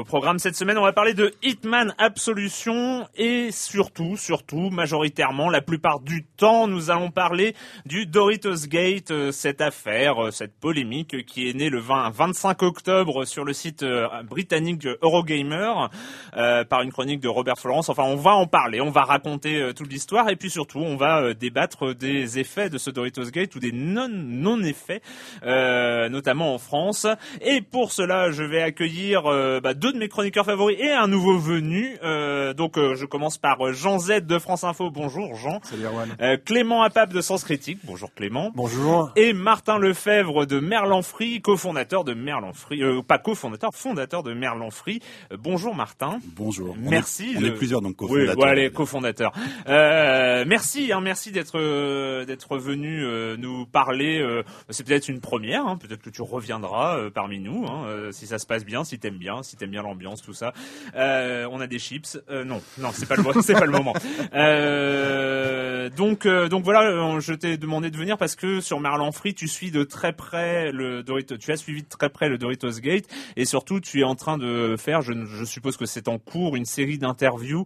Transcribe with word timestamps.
Au 0.00 0.04
programme 0.04 0.38
cette 0.38 0.56
semaine, 0.56 0.78
on 0.78 0.82
va 0.82 0.94
parler 0.94 1.12
de 1.12 1.30
Hitman 1.42 1.94
Absolution 1.98 3.06
et 3.16 3.50
surtout, 3.52 4.16
surtout, 4.16 4.70
majoritairement, 4.70 5.50
la 5.50 5.60
plupart 5.60 6.00
du 6.00 6.24
temps, 6.24 6.66
nous 6.66 6.90
allons 6.90 7.10
parler 7.10 7.54
du 7.84 8.06
Doritos 8.06 8.66
Gate, 8.66 9.10
euh, 9.10 9.30
cette 9.30 9.60
affaire, 9.60 10.24
euh, 10.24 10.30
cette 10.30 10.58
polémique 10.58 11.26
qui 11.26 11.50
est 11.50 11.52
née 11.52 11.68
le 11.68 11.80
20, 11.80 12.08
25 12.14 12.62
octobre 12.62 13.26
sur 13.26 13.44
le 13.44 13.52
site 13.52 13.82
euh, 13.82 14.08
britannique 14.22 14.86
Eurogamer 15.02 15.88
par 16.32 16.80
une 16.80 16.92
chronique 16.92 17.20
de 17.20 17.28
Robert 17.28 17.58
Florence. 17.58 17.90
Enfin, 17.90 18.04
on 18.04 18.16
va 18.16 18.30
en 18.30 18.46
parler, 18.46 18.80
on 18.80 18.90
va 18.90 19.02
raconter 19.02 19.72
toute 19.76 19.92
l'histoire 19.92 20.30
et 20.30 20.36
puis 20.36 20.48
surtout, 20.48 20.78
on 20.78 20.96
va 20.96 21.34
débattre 21.34 21.94
des 21.94 22.38
effets 22.38 22.70
de 22.70 22.78
ce 22.78 22.88
Doritos 22.88 23.30
Gate 23.30 23.54
ou 23.54 23.58
des 23.58 23.72
non 23.72 24.08
non 24.08 24.62
effets, 24.62 25.02
notamment 25.42 26.54
en 26.54 26.58
France. 26.58 27.06
Et 27.42 27.60
pour 27.60 27.92
cela, 27.92 28.30
je 28.30 28.44
vais 28.44 28.62
accueillir 28.62 29.24
bah, 29.60 29.74
deux 29.74 29.89
de 29.92 29.98
mes 29.98 30.08
chroniqueurs 30.08 30.44
favoris 30.44 30.78
et 30.78 30.90
un 30.90 31.06
nouveau 31.06 31.38
venu. 31.38 31.96
Euh, 32.02 32.52
donc 32.54 32.78
euh, 32.78 32.94
je 32.94 33.04
commence 33.06 33.38
par 33.38 33.66
euh, 33.66 33.72
Jean 33.72 33.98
Z 33.98 34.26
de 34.26 34.38
France 34.38 34.64
Info. 34.64 34.90
Bonjour 34.90 35.34
Jean. 35.36 35.60
Salut 35.62 35.84
Erwan. 35.84 36.16
Clément 36.44 36.82
Apap 36.82 37.12
de 37.12 37.20
Sens 37.20 37.44
Critique. 37.44 37.78
Bonjour 37.84 38.12
Clément. 38.14 38.50
Bonjour. 38.54 39.10
Et 39.16 39.32
Martin 39.32 39.78
Lefebvre 39.78 40.46
de 40.46 40.60
Merlan 40.60 41.02
Free, 41.02 41.40
cofondateur 41.40 42.04
de 42.04 42.14
Merlan 42.14 42.52
Free, 42.52 42.82
pas 43.06 43.18
cofondateur, 43.18 43.70
fondateur 43.74 44.22
de 44.22 44.32
Merlan 44.32 44.70
Free. 44.70 45.00
bonjour 45.38 45.74
Martin. 45.74 46.18
Bonjour. 46.36 46.76
Merci. 46.78 47.34
On 47.38 47.44
est, 47.44 47.52
plusieurs 47.52 47.80
donc 47.80 47.96
cofondateurs. 47.96 48.36
Oui, 48.38 48.44
allez, 48.44 48.70
cofondateurs. 48.70 49.32
merci, 49.66 50.92
hein, 50.92 51.00
merci 51.00 51.32
d'être 51.32 52.24
d'être 52.24 52.58
venu 52.58 53.04
nous 53.38 53.66
parler. 53.66 54.24
C'est 54.68 54.86
peut-être 54.86 55.08
une 55.08 55.20
première. 55.20 55.66
Hein, 55.66 55.76
peut-être 55.76 56.02
que 56.02 56.10
tu 56.10 56.22
reviendras 56.22 57.10
parmi 57.10 57.40
nous 57.40 57.66
hein, 57.66 58.10
si 58.12 58.26
ça 58.26 58.38
se 58.38 58.46
passe 58.46 58.64
bien, 58.64 58.84
si 58.84 58.98
t'aimes 58.98 59.18
bien, 59.18 59.42
si 59.42 59.56
t'aimes 59.56 59.70
bien 59.70 59.79
l'ambiance, 59.82 60.22
tout 60.22 60.34
ça. 60.34 60.52
Euh, 60.94 61.46
on 61.50 61.60
a 61.60 61.66
des 61.66 61.78
chips. 61.78 62.18
Euh, 62.30 62.44
non, 62.44 62.60
non, 62.78 62.90
c'est 62.92 63.08
pas 63.08 63.16
le 63.16 63.22
c'est 63.42 63.54
pas 63.54 63.66
le 63.66 63.72
moment. 63.72 63.94
Euh, 64.34 65.88
donc 65.90 66.26
donc 66.26 66.64
voilà, 66.64 67.18
je 67.20 67.32
t'ai 67.32 67.56
demandé 67.56 67.90
de 67.90 67.96
venir 67.96 68.16
parce 68.18 68.36
que 68.36 68.60
sur 68.60 68.80
Merlan 68.80 69.12
Free, 69.12 69.34
tu 69.34 69.48
suis 69.48 69.70
de 69.70 69.82
très 69.84 70.12
près 70.12 70.72
le 70.72 71.02
Doritos, 71.02 71.36
tu 71.36 71.52
as 71.52 71.56
suivi 71.56 71.82
de 71.82 71.88
très 71.88 72.10
près 72.10 72.28
le 72.28 72.38
Doritos 72.38 72.80
Gate 72.80 73.06
et 73.36 73.44
surtout 73.44 73.80
tu 73.80 74.00
es 74.00 74.04
en 74.04 74.14
train 74.14 74.38
de 74.38 74.76
faire, 74.78 75.02
je, 75.02 75.12
je 75.24 75.44
suppose 75.44 75.76
que 75.76 75.86
c'est 75.86 76.08
en 76.08 76.18
cours, 76.18 76.56
une 76.56 76.64
série 76.64 76.98
d'interviews 76.98 77.64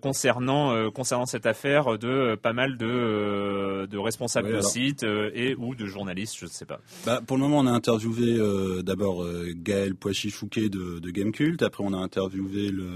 concernant 0.00 0.90
concernant 0.90 1.26
cette 1.26 1.46
affaire 1.46 1.98
de 1.98 2.36
pas 2.36 2.52
mal 2.52 2.76
de 2.76 3.86
de 3.90 3.98
responsables 3.98 4.52
de 4.52 4.60
sites 4.60 5.02
et 5.02 5.54
ou 5.58 5.74
de 5.74 5.86
journalistes, 5.86 6.36
je 6.38 6.46
ne 6.46 6.50
sais 6.50 6.66
pas. 6.66 6.80
Bah, 7.04 7.20
pour 7.26 7.36
le 7.36 7.42
moment, 7.42 7.58
on 7.58 7.66
a 7.66 7.72
interviewé 7.72 8.38
d'abord 8.82 9.26
Gaël 9.54 9.94
Poichy-Fouquet 9.94 10.68
de 10.68 10.99
de, 11.00 11.10
Game 11.10 11.32
Cult. 11.32 11.62
Après, 11.62 11.82
on 11.86 11.92
a 11.92 11.98
interviewé 11.98 12.70
le, 12.70 12.88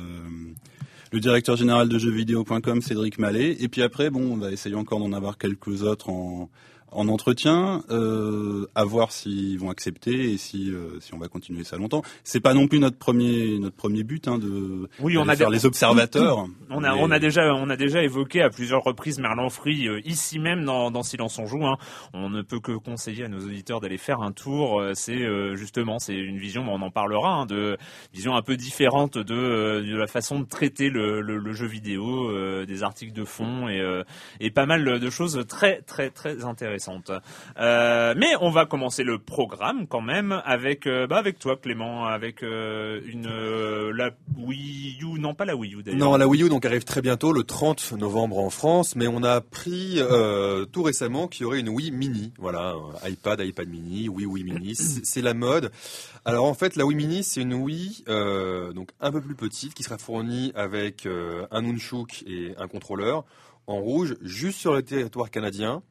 le 1.12 1.20
directeur 1.20 1.56
général 1.56 1.88
de 1.88 1.98
jeuxvideo.com, 1.98 2.82
Cédric 2.82 3.18
Mallet. 3.18 3.56
Et 3.60 3.68
puis 3.68 3.82
après, 3.82 4.10
bon, 4.10 4.32
on 4.32 4.36
va 4.36 4.50
essayer 4.52 4.74
encore 4.74 4.98
d'en 5.00 5.12
avoir 5.12 5.38
quelques 5.38 5.82
autres 5.82 6.10
en, 6.10 6.48
en 6.94 7.08
entretien, 7.08 7.82
euh, 7.90 8.66
à 8.74 8.84
voir 8.84 9.12
s'ils 9.12 9.58
vont 9.58 9.70
accepter 9.70 10.32
et 10.32 10.38
si 10.38 10.70
euh, 10.70 11.00
si 11.00 11.12
on 11.14 11.18
va 11.18 11.28
continuer 11.28 11.64
ça 11.64 11.76
longtemps. 11.76 12.02
C'est 12.22 12.40
pas 12.40 12.54
non 12.54 12.68
plus 12.68 12.78
notre 12.78 12.96
premier 12.96 13.58
notre 13.58 13.76
premier 13.76 14.04
but 14.04 14.28
hein, 14.28 14.38
de 14.38 14.88
oui 15.00 15.18
on 15.18 15.28
a 15.28 15.36
faire 15.36 15.50
les 15.50 15.66
observateurs. 15.66 16.46
On 16.70 16.84
a 16.84 16.94
on 16.94 17.10
a 17.10 17.18
déjà 17.18 17.52
on 17.54 17.68
a 17.68 17.76
déjà 17.76 18.02
évoqué 18.02 18.42
à 18.42 18.50
plusieurs 18.50 18.82
reprises 18.82 19.18
Merlin 19.18 19.48
Free 19.48 19.88
euh, 19.88 20.00
ici 20.04 20.38
même 20.38 20.64
dans, 20.64 20.90
dans 20.90 21.02
Silence 21.02 21.38
on 21.38 21.46
joue. 21.46 21.66
Hein. 21.66 21.76
On 22.12 22.30
ne 22.30 22.42
peut 22.42 22.60
que 22.60 22.72
conseiller 22.72 23.24
à 23.24 23.28
nos 23.28 23.40
auditeurs 23.40 23.80
d'aller 23.80 23.98
faire 23.98 24.20
un 24.20 24.32
tour. 24.32 24.82
C'est 24.94 25.24
justement 25.56 25.98
c'est 25.98 26.14
une 26.14 26.38
vision, 26.38 26.64
on 26.68 26.80
en 26.80 26.90
parlera, 26.90 27.30
hein, 27.30 27.46
de 27.46 27.76
vision 28.12 28.36
un 28.36 28.42
peu 28.42 28.56
différente 28.56 29.18
de, 29.18 29.82
de 29.82 29.96
la 29.96 30.06
façon 30.06 30.40
de 30.40 30.44
traiter 30.44 30.90
le, 30.90 31.20
le, 31.20 31.38
le 31.38 31.52
jeu 31.52 31.66
vidéo, 31.66 32.30
des 32.64 32.82
articles 32.82 33.12
de 33.12 33.24
fond 33.24 33.68
et 33.68 33.82
et 34.40 34.50
pas 34.50 34.66
mal 34.66 35.00
de 35.00 35.10
choses 35.10 35.44
très 35.48 35.82
très 35.82 36.10
très 36.10 36.44
intéressantes. 36.44 36.83
Euh, 37.58 38.14
mais 38.16 38.32
on 38.40 38.50
va 38.50 38.66
commencer 38.66 39.04
le 39.04 39.18
programme 39.18 39.86
quand 39.86 40.00
même 40.00 40.42
avec 40.44 40.86
euh, 40.86 41.06
bah 41.06 41.16
avec 41.16 41.38
toi 41.38 41.56
Clément, 41.56 42.06
avec 42.06 42.42
euh, 42.42 43.00
une 43.06 43.28
la 43.90 44.10
Wii 44.36 44.98
U, 45.02 45.18
non 45.20 45.34
pas 45.34 45.44
la 45.44 45.56
Wii 45.56 45.74
U 45.74 45.82
d'ailleurs. 45.82 46.00
Non, 46.00 46.16
la 46.16 46.26
Wii 46.26 46.44
U 46.44 46.48
donc 46.48 46.64
arrive 46.64 46.84
très 46.84 47.00
bientôt 47.00 47.32
le 47.32 47.44
30 47.44 47.92
novembre 47.92 48.38
en 48.38 48.50
France, 48.50 48.96
mais 48.96 49.06
on 49.06 49.22
a 49.22 49.32
appris 49.32 50.00
tout 50.72 50.82
récemment 50.82 51.28
qu'il 51.28 51.42
y 51.42 51.46
aurait 51.46 51.60
une 51.60 51.68
Wii 51.68 51.90
Mini, 51.90 52.32
voilà, 52.38 52.74
iPad, 53.06 53.40
iPad 53.40 53.68
Mini, 53.68 54.08
Wii 54.08 54.26
Wii 54.26 54.44
Mini, 54.44 54.74
c'est 54.76 55.22
la 55.22 55.34
mode. 55.34 55.70
Alors 56.24 56.46
en 56.46 56.54
fait, 56.54 56.76
la 56.76 56.86
Wii 56.86 56.96
Mini, 56.96 57.22
c'est 57.24 57.42
une 57.42 57.54
Wii 57.54 58.04
donc 58.74 58.90
un 59.00 59.12
peu 59.12 59.20
plus 59.20 59.34
petite 59.34 59.74
qui 59.74 59.82
sera 59.82 59.98
fournie 59.98 60.52
avec 60.54 61.06
un 61.50 61.62
nunchuk 61.62 62.24
et 62.26 62.54
un 62.58 62.68
contrôleur 62.68 63.24
en 63.66 63.76
rouge 63.76 64.16
juste 64.22 64.58
sur 64.58 64.74
le 64.74 64.82
territoire 64.82 65.30
canadien 65.30 65.82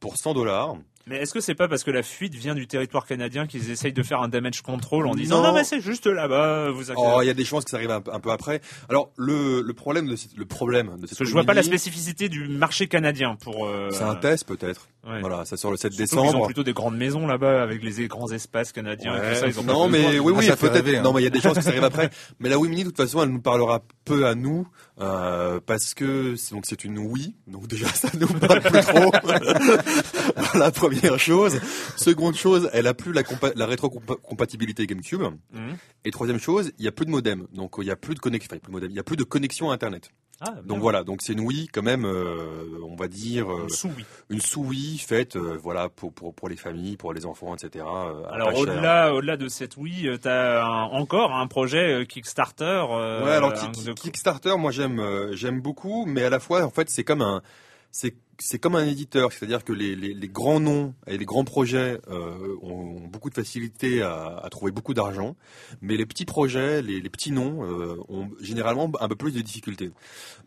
pour 0.00 0.16
100 0.16 0.34
dollars. 0.34 0.76
Mais 1.10 1.16
est-ce 1.22 1.32
que 1.32 1.40
c'est 1.40 1.54
pas 1.54 1.68
parce 1.68 1.84
que 1.84 1.90
la 1.90 2.02
fuite 2.02 2.34
vient 2.34 2.54
du 2.54 2.66
territoire 2.66 3.06
canadien 3.06 3.46
qu'ils 3.46 3.70
essayent 3.70 3.94
de 3.94 4.02
faire 4.02 4.20
un 4.20 4.28
damage 4.28 4.60
control 4.60 5.06
en 5.06 5.14
disant 5.14 5.40
Non. 5.40 5.48
non, 5.48 5.54
mais 5.54 5.64
c'est 5.64 5.80
juste 5.80 6.06
là-bas, 6.06 6.70
vous 6.70 6.90
inquiétez 6.90 7.10
Oh, 7.16 7.22
il 7.22 7.26
y 7.26 7.30
a 7.30 7.34
des 7.34 7.46
chances 7.46 7.64
que 7.64 7.70
ça 7.70 7.78
arrive 7.78 7.90
un, 7.90 8.02
peu- 8.02 8.12
un 8.12 8.20
peu 8.20 8.30
après. 8.30 8.60
Alors 8.90 9.10
le, 9.16 9.62
le 9.62 9.72
problème 9.72 10.06
de 10.06 10.16
cette- 10.16 10.36
le 10.36 10.44
problème 10.44 10.88
de 10.98 11.06
cette 11.06 11.10
Parce 11.10 11.18
que 11.20 11.24
je 11.24 11.32
vois 11.32 11.44
pas 11.44 11.54
la 11.54 11.62
spécificité 11.62 12.28
du 12.28 12.46
marché 12.48 12.88
canadien 12.88 13.36
pour. 13.42 13.64
euh, 13.64 13.88
C'est 13.90 14.02
un 14.02 14.16
test 14.16 14.46
peut-être. 14.46 14.86
ouais. 15.08 15.22
Voilà, 15.22 15.46
ça 15.46 15.56
sort 15.56 15.70
le 15.70 15.78
7 15.78 15.94
Surtout 15.94 16.08
qu'ils 16.10 16.18
ont 16.18 16.24
décembre. 16.26 16.44
plutôt 16.44 16.62
des 16.62 16.74
grandes 16.74 16.98
maisons 16.98 17.26
là-bas 17.26 17.62
avec 17.62 17.82
les 17.82 18.06
grands 18.06 18.30
espaces 18.30 18.72
canadiens 18.72 19.16
et 19.16 19.32
tout 19.32 19.40
ça. 19.40 19.46
Ils 19.46 19.58
ont 19.60 19.62
non, 19.64 19.88
mais 19.88 20.18
oui, 20.18 20.32
Ah, 20.34 20.38
oui, 20.40 20.44
ça 20.44 20.56
fait 20.56 20.68
peut-être. 20.70 20.88
hein. 20.94 21.00
Non, 21.00 21.14
mais 21.14 21.22
il 21.22 21.24
y 21.24 21.28
a 21.28 21.30
des 21.30 21.40
chances 21.40 21.54
que 21.56 21.62
ça 21.62 21.70
arrive 21.70 21.84
après. 21.84 22.10
Mais 22.38 22.50
la 22.50 22.58
Wii 22.58 22.68
Mini, 22.68 22.82
de 22.84 22.88
toute 22.90 22.98
façon, 22.98 23.22
elle 23.22 23.30
nous 23.30 23.40
parlera 23.40 23.80
peu 24.08 24.26
à 24.26 24.34
nous 24.34 24.66
euh, 25.00 25.60
parce 25.64 25.94
que 25.94 26.34
c'est- 26.36 26.54
donc 26.54 26.64
c'est 26.66 26.84
une 26.84 26.98
Wii. 26.98 27.34
Donc 27.46 27.66
déjà, 27.68 27.86
ça 27.88 28.08
nous 28.18 28.26
parle 28.26 28.60
plus 28.60 28.80
trop. 28.80 29.12
voilà, 30.36 30.70
première 30.70 31.18
chose. 31.18 31.60
Seconde 31.96 32.34
chose, 32.34 32.68
elle 32.72 32.86
a 32.86 32.94
plus 32.94 33.12
la, 33.12 33.22
la 33.54 33.66
rétrocompatibilité 33.66 34.86
GameCube. 34.86 35.22
Mhm. 35.52 35.76
Et 36.04 36.10
troisième 36.10 36.38
chose, 36.40 36.72
il 36.78 36.84
y 36.84 36.88
a 36.88 36.92
plus 36.92 37.06
de 37.06 37.10
modem. 37.10 37.46
Donc 37.52 37.76
il 37.78 37.84
y 37.84 37.90
a 37.90 37.96
plus 37.96 38.14
de 38.14 38.20
connexion. 38.20 38.48
Enfin, 38.50 38.56
il 38.56 38.58
y 38.58 38.58
a 38.58 38.62
plus 38.62 38.70
de 38.70 38.72
modem. 38.72 38.90
Il 38.90 38.96
y 38.96 39.00
a 39.00 39.04
plus 39.04 39.16
de 39.16 39.24
connexion 39.24 39.70
à 39.70 39.74
Internet. 39.74 40.10
Ah. 40.40 40.54
Donc 40.64 40.78
voilà. 40.78 41.02
Donc 41.02 41.20
c'est 41.22 41.32
une 41.32 41.40
Wii 41.40 41.66
quand 41.68 41.82
même. 41.82 42.04
euh, 42.04 42.78
on 42.88 42.94
va 42.94 43.08
dire 43.08 43.50
euh, 43.52 43.62
Une 43.64 43.68
sous-oui. 43.68 44.04
une 44.30 44.40
sous-Wii 44.40 44.98
faite, 44.98 45.34
euh, 45.36 45.58
voilà, 45.60 45.88
pour, 45.88 46.12
pour 46.12 46.32
pour 46.34 46.48
les 46.48 46.56
familles, 46.56 46.96
pour 46.96 47.12
les 47.12 47.26
enfants, 47.26 47.54
etc. 47.54 47.84
euh, 47.88 48.22
Alors 48.30 48.56
au-delà, 48.56 49.12
au-delà 49.14 49.36
de 49.36 49.48
cette 49.48 49.76
Wii, 49.76 50.08
euh, 50.08 50.16
t'as 50.16 50.64
un- 50.64 50.84
encore 50.84 51.32
un 51.34 51.46
projet 51.48 51.92
euh, 51.92 52.04
Kickstarter. 52.04 52.64
euh, 52.90 53.24
Ouais, 53.24 53.32
alors 53.32 53.52
de- 53.52 53.92
Kickstarter, 53.94 54.56
moi 54.58 54.70
j'aime 54.70 55.00
euh, 55.00 55.34
j'aime 55.34 55.60
beaucoup, 55.60 56.06
mais 56.06 56.22
à 56.24 56.30
la 56.30 56.38
fois 56.38 56.62
en 56.64 56.70
fait 56.70 56.88
c'est 56.90 57.04
comme 57.04 57.22
un 57.22 57.42
c'est 57.90 58.14
c'est 58.38 58.58
comme 58.58 58.76
un 58.76 58.86
éditeur, 58.86 59.32
c'est-à-dire 59.32 59.64
que 59.64 59.72
les, 59.72 59.94
les, 59.96 60.14
les 60.14 60.28
grands 60.28 60.60
noms 60.60 60.94
et 61.06 61.18
les 61.18 61.24
grands 61.24 61.44
projets 61.44 62.00
euh, 62.08 62.56
ont, 62.62 62.96
ont 63.02 63.06
beaucoup 63.08 63.30
de 63.30 63.34
facilité 63.34 64.02
à, 64.02 64.40
à 64.42 64.48
trouver 64.48 64.72
beaucoup 64.72 64.94
d'argent, 64.94 65.36
mais 65.80 65.96
les 65.96 66.06
petits 66.06 66.24
projets, 66.24 66.80
les, 66.82 67.00
les 67.00 67.10
petits 67.10 67.32
noms 67.32 67.64
euh, 67.64 67.96
ont 68.08 68.28
généralement 68.40 68.90
un 69.00 69.08
peu 69.08 69.16
plus 69.16 69.32
de 69.32 69.40
difficultés. 69.40 69.90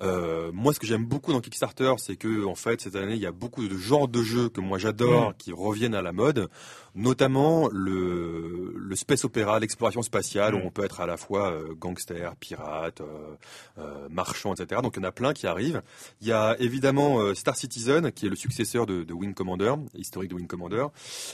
Euh, 0.02 0.52
moi, 0.54 0.74
ce 0.74 0.80
que 0.80 0.88
j'aime 0.88 1.06
beaucoup 1.06 1.32
dans 1.34 1.42
Kickstarter, 1.42 1.94
c'est 1.98 2.16
que 2.16 2.46
en 2.46 2.56
fait 2.56 2.82
cette 2.82 2.96
année 2.96 3.16
il 3.16 3.22
y 3.22 3.26
a 3.26 3.32
beaucoup 3.32 3.68
de 3.68 3.78
genres 3.78 4.08
de 4.08 4.22
jeux 4.22 4.50
que 4.50 4.62
moi 4.62 4.78
j'adore 4.78 5.22
Mm. 5.30 5.34
qui 5.38 5.52
reviennent 5.52 5.96
à 5.96 6.02
la 6.02 6.12
mode, 6.12 6.50
notamment 6.96 7.70
le 7.72 8.74
le 8.76 8.96
space 8.98 9.24
opéra, 9.24 9.60
l'exploration 9.60 10.02
spatiale, 10.02 10.54
Mm. 10.54 10.58
où 10.58 10.62
on 10.66 10.70
peut 10.72 10.84
être 10.84 11.00
à 11.00 11.06
la 11.06 11.16
fois 11.16 11.52
euh, 11.54 11.74
gangster, 11.76 12.36
pirate, 12.38 13.00
euh, 13.00 13.36
euh, 13.78 14.08
marchand, 14.10 14.54
etc. 14.54 14.82
Donc 14.84 14.96
il 14.98 15.02
y 15.02 15.06
en 15.06 15.08
a 15.08 15.12
plein 15.14 15.32
qui 15.34 15.48
arrivent. 15.48 15.82
Il 16.22 16.28
y 16.28 16.34
a 16.34 16.58
évidemment 16.60 17.20
euh, 17.22 17.34
Star 17.34 17.56
Citizen, 17.56 18.12
qui 18.12 18.26
est 18.26 18.30
le 18.30 18.36
successeur 18.36 18.86
de, 18.86 19.04
de 19.04 19.14
Wing 19.14 19.34
Commander, 19.34 19.74
historique 19.96 20.30
de 20.32 20.36
Wing 20.36 20.48
Commander. 20.48 20.88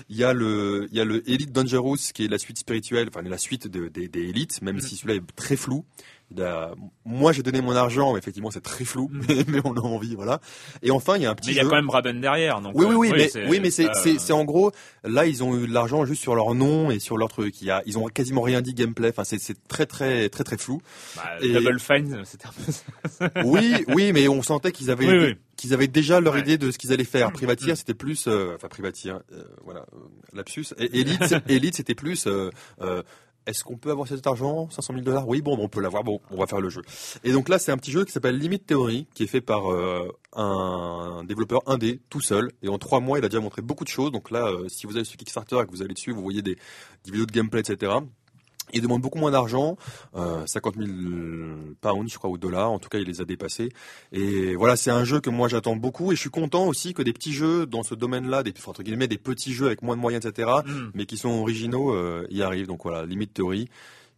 Il 0.09 0.17
y 0.17 0.23
a 0.23 0.33
le, 0.33 0.87
il 0.91 0.97
y 0.97 1.01
a 1.01 1.05
le 1.05 1.27
Elite 1.29 1.51
Dangerous, 1.51 1.97
qui 2.13 2.25
est 2.25 2.27
la 2.27 2.37
suite 2.37 2.59
spirituelle, 2.59 3.07
enfin 3.09 3.23
la 3.27 3.37
suite 3.39 3.67
de- 3.67 3.87
des, 3.87 4.07
des 4.07 4.29
Elites, 4.29 4.61
même 4.61 4.79
si 4.79 4.95
celui-là 4.95 5.15
est 5.15 5.35
très 5.35 5.55
flou. 5.55 5.83
Moi, 7.05 7.31
j'ai 7.31 7.41
donné 7.41 7.61
mon 7.61 7.75
argent, 7.75 8.11
mais 8.13 8.19
effectivement, 8.19 8.51
c'est 8.51 8.61
très 8.61 8.83
flou, 8.85 9.09
mais, 9.11 9.43
mais 9.47 9.59
on 9.63 9.75
a 9.75 9.79
envie, 9.81 10.15
voilà. 10.15 10.41
Et 10.83 10.91
enfin, 10.91 11.15
il 11.15 11.23
y 11.23 11.25
a 11.25 11.31
un 11.31 11.35
petit 11.35 11.49
Mais 11.49 11.53
il 11.53 11.57
y 11.57 11.59
a 11.59 11.63
jeu. 11.63 11.69
quand 11.69 11.75
même 11.75 11.89
Raben 11.89 12.19
derrière. 12.19 12.59
Donc, 12.61 12.73
Oui, 12.75 12.85
oui, 12.85 12.93
euh, 12.93 12.97
oui, 12.97 13.11
mais, 13.35 13.47
oui, 13.49 13.59
mais 13.61 13.71
c'est, 13.71 13.85
pas, 13.87 13.93
c'est, 13.93 14.15
euh, 14.15 14.19
c'est 14.19 14.33
en 14.33 14.43
gros, 14.43 14.71
là, 15.03 15.25
ils 15.25 15.43
ont 15.43 15.57
eu 15.57 15.67
de 15.67 15.73
l'argent 15.73 16.05
juste 16.05 16.21
sur 16.21 16.35
leur 16.35 16.53
nom 16.53 16.91
et 16.91 16.99
sur 16.99 17.17
leur 17.17 17.29
truc. 17.29 17.61
Il 17.61 17.67
y 17.67 17.71
a, 17.71 17.81
ils 17.85 17.97
ont 17.97 18.05
quasiment 18.07 18.41
rien 18.41 18.61
dit 18.61 18.73
gameplay. 18.73 19.09
Enfin, 19.09 19.23
c'est, 19.23 19.39
c'est 19.39 19.55
très, 19.67 19.85
très, 19.85 20.29
très, 20.29 20.43
très 20.43 20.57
flou. 20.57 20.81
bah, 21.15 21.23
et- 21.41 21.53
Double 21.53 21.79
Fine, 21.79 22.21
c'était 22.25 22.47
un 22.47 22.51
peu 22.51 22.71
ça. 22.71 23.31
Oui, 23.45 23.73
oui, 23.87 24.11
mais 24.13 24.27
on 24.27 24.41
sentait 24.43 24.71
qu'ils 24.71 24.91
avaient, 24.91 25.07
Oui, 25.07 25.17
oui. 25.29 25.35
qu'ils 25.55 25.73
avaient 25.73 25.87
déjà 25.87 26.19
leur 26.19 26.33
Ouais. 26.33 26.41
idée 26.41 26.57
de 26.57 26.71
ce 26.71 26.77
qu'ils 26.77 26.91
allaient 26.91 27.03
faire. 27.05 27.31
Privateer, 27.31 27.75
c'était 27.77 27.93
plus, 27.93 28.27
euh, 28.27 28.53
enfin, 28.55 28.67
Privateer, 28.67 29.19
euh, 29.31 29.43
voilà, 29.63 29.85
euh, 29.93 29.97
lapsus. 30.33 30.65
Et 30.77 30.99
Elite, 30.99 31.35
Elite, 31.47 31.75
c'était 31.75 31.95
plus, 31.95 32.27
euh, 32.27 32.49
euh, 32.81 33.01
est-ce 33.47 33.63
qu'on 33.63 33.77
peut 33.77 33.89
avoir 33.89 34.07
cet 34.07 34.27
argent 34.27 34.69
500 34.69 34.93
000 34.93 35.05
dollars? 35.05 35.27
Oui, 35.27 35.41
bon, 35.41 35.57
on 35.57 35.69
peut 35.69 35.81
l'avoir. 35.81 36.03
Bon, 36.03 36.19
on 36.29 36.37
va 36.37 36.45
faire 36.45 36.59
le 36.59 36.69
jeu. 36.69 36.81
Et 37.23 37.31
donc 37.31 37.49
là, 37.49 37.57
c'est 37.57 37.71
un 37.71 37.77
petit 37.77 37.91
jeu 37.91 38.05
qui 38.05 38.11
s'appelle 38.11 38.37
Limit 38.37 38.59
Theory, 38.59 39.07
qui 39.13 39.23
est 39.23 39.27
fait 39.27 39.41
par 39.41 39.71
euh, 39.71 40.11
un 40.33 41.23
développeur 41.23 41.61
indé, 41.65 42.01
tout 42.09 42.21
seul. 42.21 42.51
Et 42.61 42.67
en 42.67 42.77
trois 42.77 42.99
mois, 42.99 43.19
il 43.19 43.25
a 43.25 43.29
déjà 43.29 43.41
montré 43.41 43.61
beaucoup 43.61 43.85
de 43.85 43.89
choses. 43.89 44.11
Donc 44.11 44.31
là, 44.31 44.47
euh, 44.47 44.67
si 44.67 44.85
vous 44.85 44.95
allez 44.97 45.05
sur 45.05 45.17
Kickstarter 45.17 45.59
et 45.61 45.65
que 45.65 45.71
vous 45.71 45.81
allez 45.81 45.93
dessus, 45.93 46.11
vous 46.11 46.21
voyez 46.21 46.41
des 46.41 46.57
vidéos 47.05 47.25
de 47.25 47.31
gameplay, 47.31 47.61
etc. 47.61 47.93
Il 48.73 48.81
demande 48.81 49.01
beaucoup 49.01 49.17
moins 49.17 49.31
d'argent, 49.31 49.77
euh, 50.15 50.45
50 50.45 50.75
000 50.75 50.89
pounds, 51.79 52.11
je 52.11 52.17
crois, 52.17 52.29
ou 52.29 52.37
dollars. 52.37 52.71
En 52.71 52.79
tout 52.79 52.89
cas, 52.89 52.97
il 52.97 53.05
les 53.05 53.21
a 53.21 53.25
dépassés. 53.25 53.69
Et 54.11 54.55
voilà, 54.55 54.75
c'est 54.75 54.91
un 54.91 55.03
jeu 55.03 55.19
que 55.19 55.29
moi 55.29 55.47
j'attends 55.47 55.75
beaucoup. 55.75 56.11
Et 56.11 56.15
je 56.15 56.21
suis 56.21 56.29
content 56.29 56.67
aussi 56.67 56.93
que 56.93 57.01
des 57.01 57.13
petits 57.13 57.33
jeux 57.33 57.65
dans 57.65 57.83
ce 57.83 57.95
domaine-là, 57.95 58.43
des 58.43 58.53
entre 58.65 58.83
guillemets, 58.83 59.07
des 59.07 59.17
petits 59.17 59.53
jeux 59.53 59.67
avec 59.67 59.81
moins 59.81 59.95
de 59.95 60.01
moyens, 60.01 60.25
etc. 60.25 60.49
Hmm. 60.65 60.89
Mais 60.93 61.05
qui 61.05 61.17
sont 61.17 61.29
originaux, 61.29 61.93
euh, 61.93 62.27
y 62.29 62.41
arrivent. 62.41 62.67
Donc 62.67 62.83
voilà, 62.83 63.05
Limite 63.05 63.33
Theory, 63.33 63.69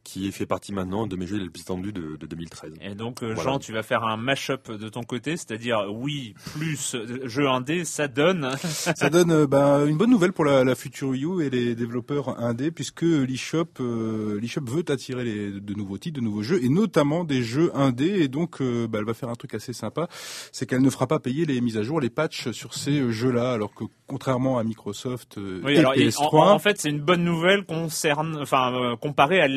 qui 0.10 0.32
fait 0.32 0.46
partie 0.48 0.74
maintenant 0.74 1.06
de 1.06 1.16
mes 1.16 1.28
jeux 1.28 1.38
les 1.38 1.50
plus 1.50 1.62
attendus 1.62 1.94
de, 1.94 2.16
de 2.16 2.26
2013. 2.26 2.74
Et 2.82 2.96
donc, 2.96 3.22
euh, 3.22 3.34
Voilà. 3.36 3.52
Jean, 3.52 3.60
tu 3.60 3.72
vas 3.74 3.84
faire 3.84 4.04
un 4.04 4.18
mash-up 4.18 4.72
de 4.72 4.90
ton 4.90 5.04
côté, 5.04 5.38
c'est-à-dire 5.38 5.86
oui 5.92 6.34
plus 6.58 6.96
euh, 6.96 7.28
jeu 7.28 7.48
indé, 7.48 7.86
ça 7.86 8.08
donne. 8.08 8.50
Ça 8.60 9.10
donne 9.10 9.32
euh, 9.32 9.48
ben, 9.48 9.86
une 9.86 9.98
bonne 9.98 10.10
nouvelle 10.10 10.34
pour 10.34 10.46
la, 10.46 10.64
la 10.64 10.76
future 10.76 11.10
Wii 11.10 11.26
U 11.26 11.44
et 11.44 11.50
les 11.50 11.76
développeurs 11.76 12.40
indés, 12.42 12.72
puisque 12.72 13.04
l'eShop 13.04 13.66
euh, 13.82 14.40
veut 14.66 14.84
attirer 14.90 15.24
les, 15.24 15.52
de 15.52 15.74
nouveaux 15.76 15.98
titres, 15.98 16.20
de 16.20 16.26
nouveaux 16.26 16.44
jeux, 16.44 16.64
et 16.64 16.70
notamment 16.70 17.24
des 17.24 17.44
jeux 17.44 17.72
indés. 17.76 18.20
Et 18.22 18.28
donc, 18.28 18.62
euh, 18.62 18.88
ben, 18.88 19.00
elle 19.00 19.06
va 19.06 19.14
faire 19.14 19.30
un 19.30 19.36
truc 19.36 19.54
assez 19.54 19.74
sympa, 19.74 20.08
c'est 20.52 20.66
qu'elle 20.66 20.82
ne 20.82 20.90
fera 20.90 21.06
pas 21.08 21.20
payer 21.20 21.46
les 21.46 21.62
mises 21.62 21.78
à 21.78 21.84
jour, 21.84 22.00
les 22.02 22.10
patchs 22.10 22.50
sur 22.52 22.74
ces 22.74 23.00
euh, 23.00 23.12
jeux-là, 23.12 23.54
alors 23.54 23.74
que 23.76 23.84
contrairement 24.08 24.58
à 24.58 24.64
Microsoft 24.64 25.38
euh, 25.38 25.62
Oui, 25.64 25.74
et 25.74 25.78
alors 25.80 25.96
il- 25.96 26.08
PS3, 26.10 26.36
en, 26.36 26.50
en 26.54 26.60
fait, 26.60 26.80
c'est 26.80 26.90
une 26.90 27.02
bonne 27.02 27.24
nouvelle 27.24 27.64
concerne, 27.66 28.38
enfin, 28.42 28.74
euh, 28.74 28.96
comparé 28.96 29.40
à 29.40 29.48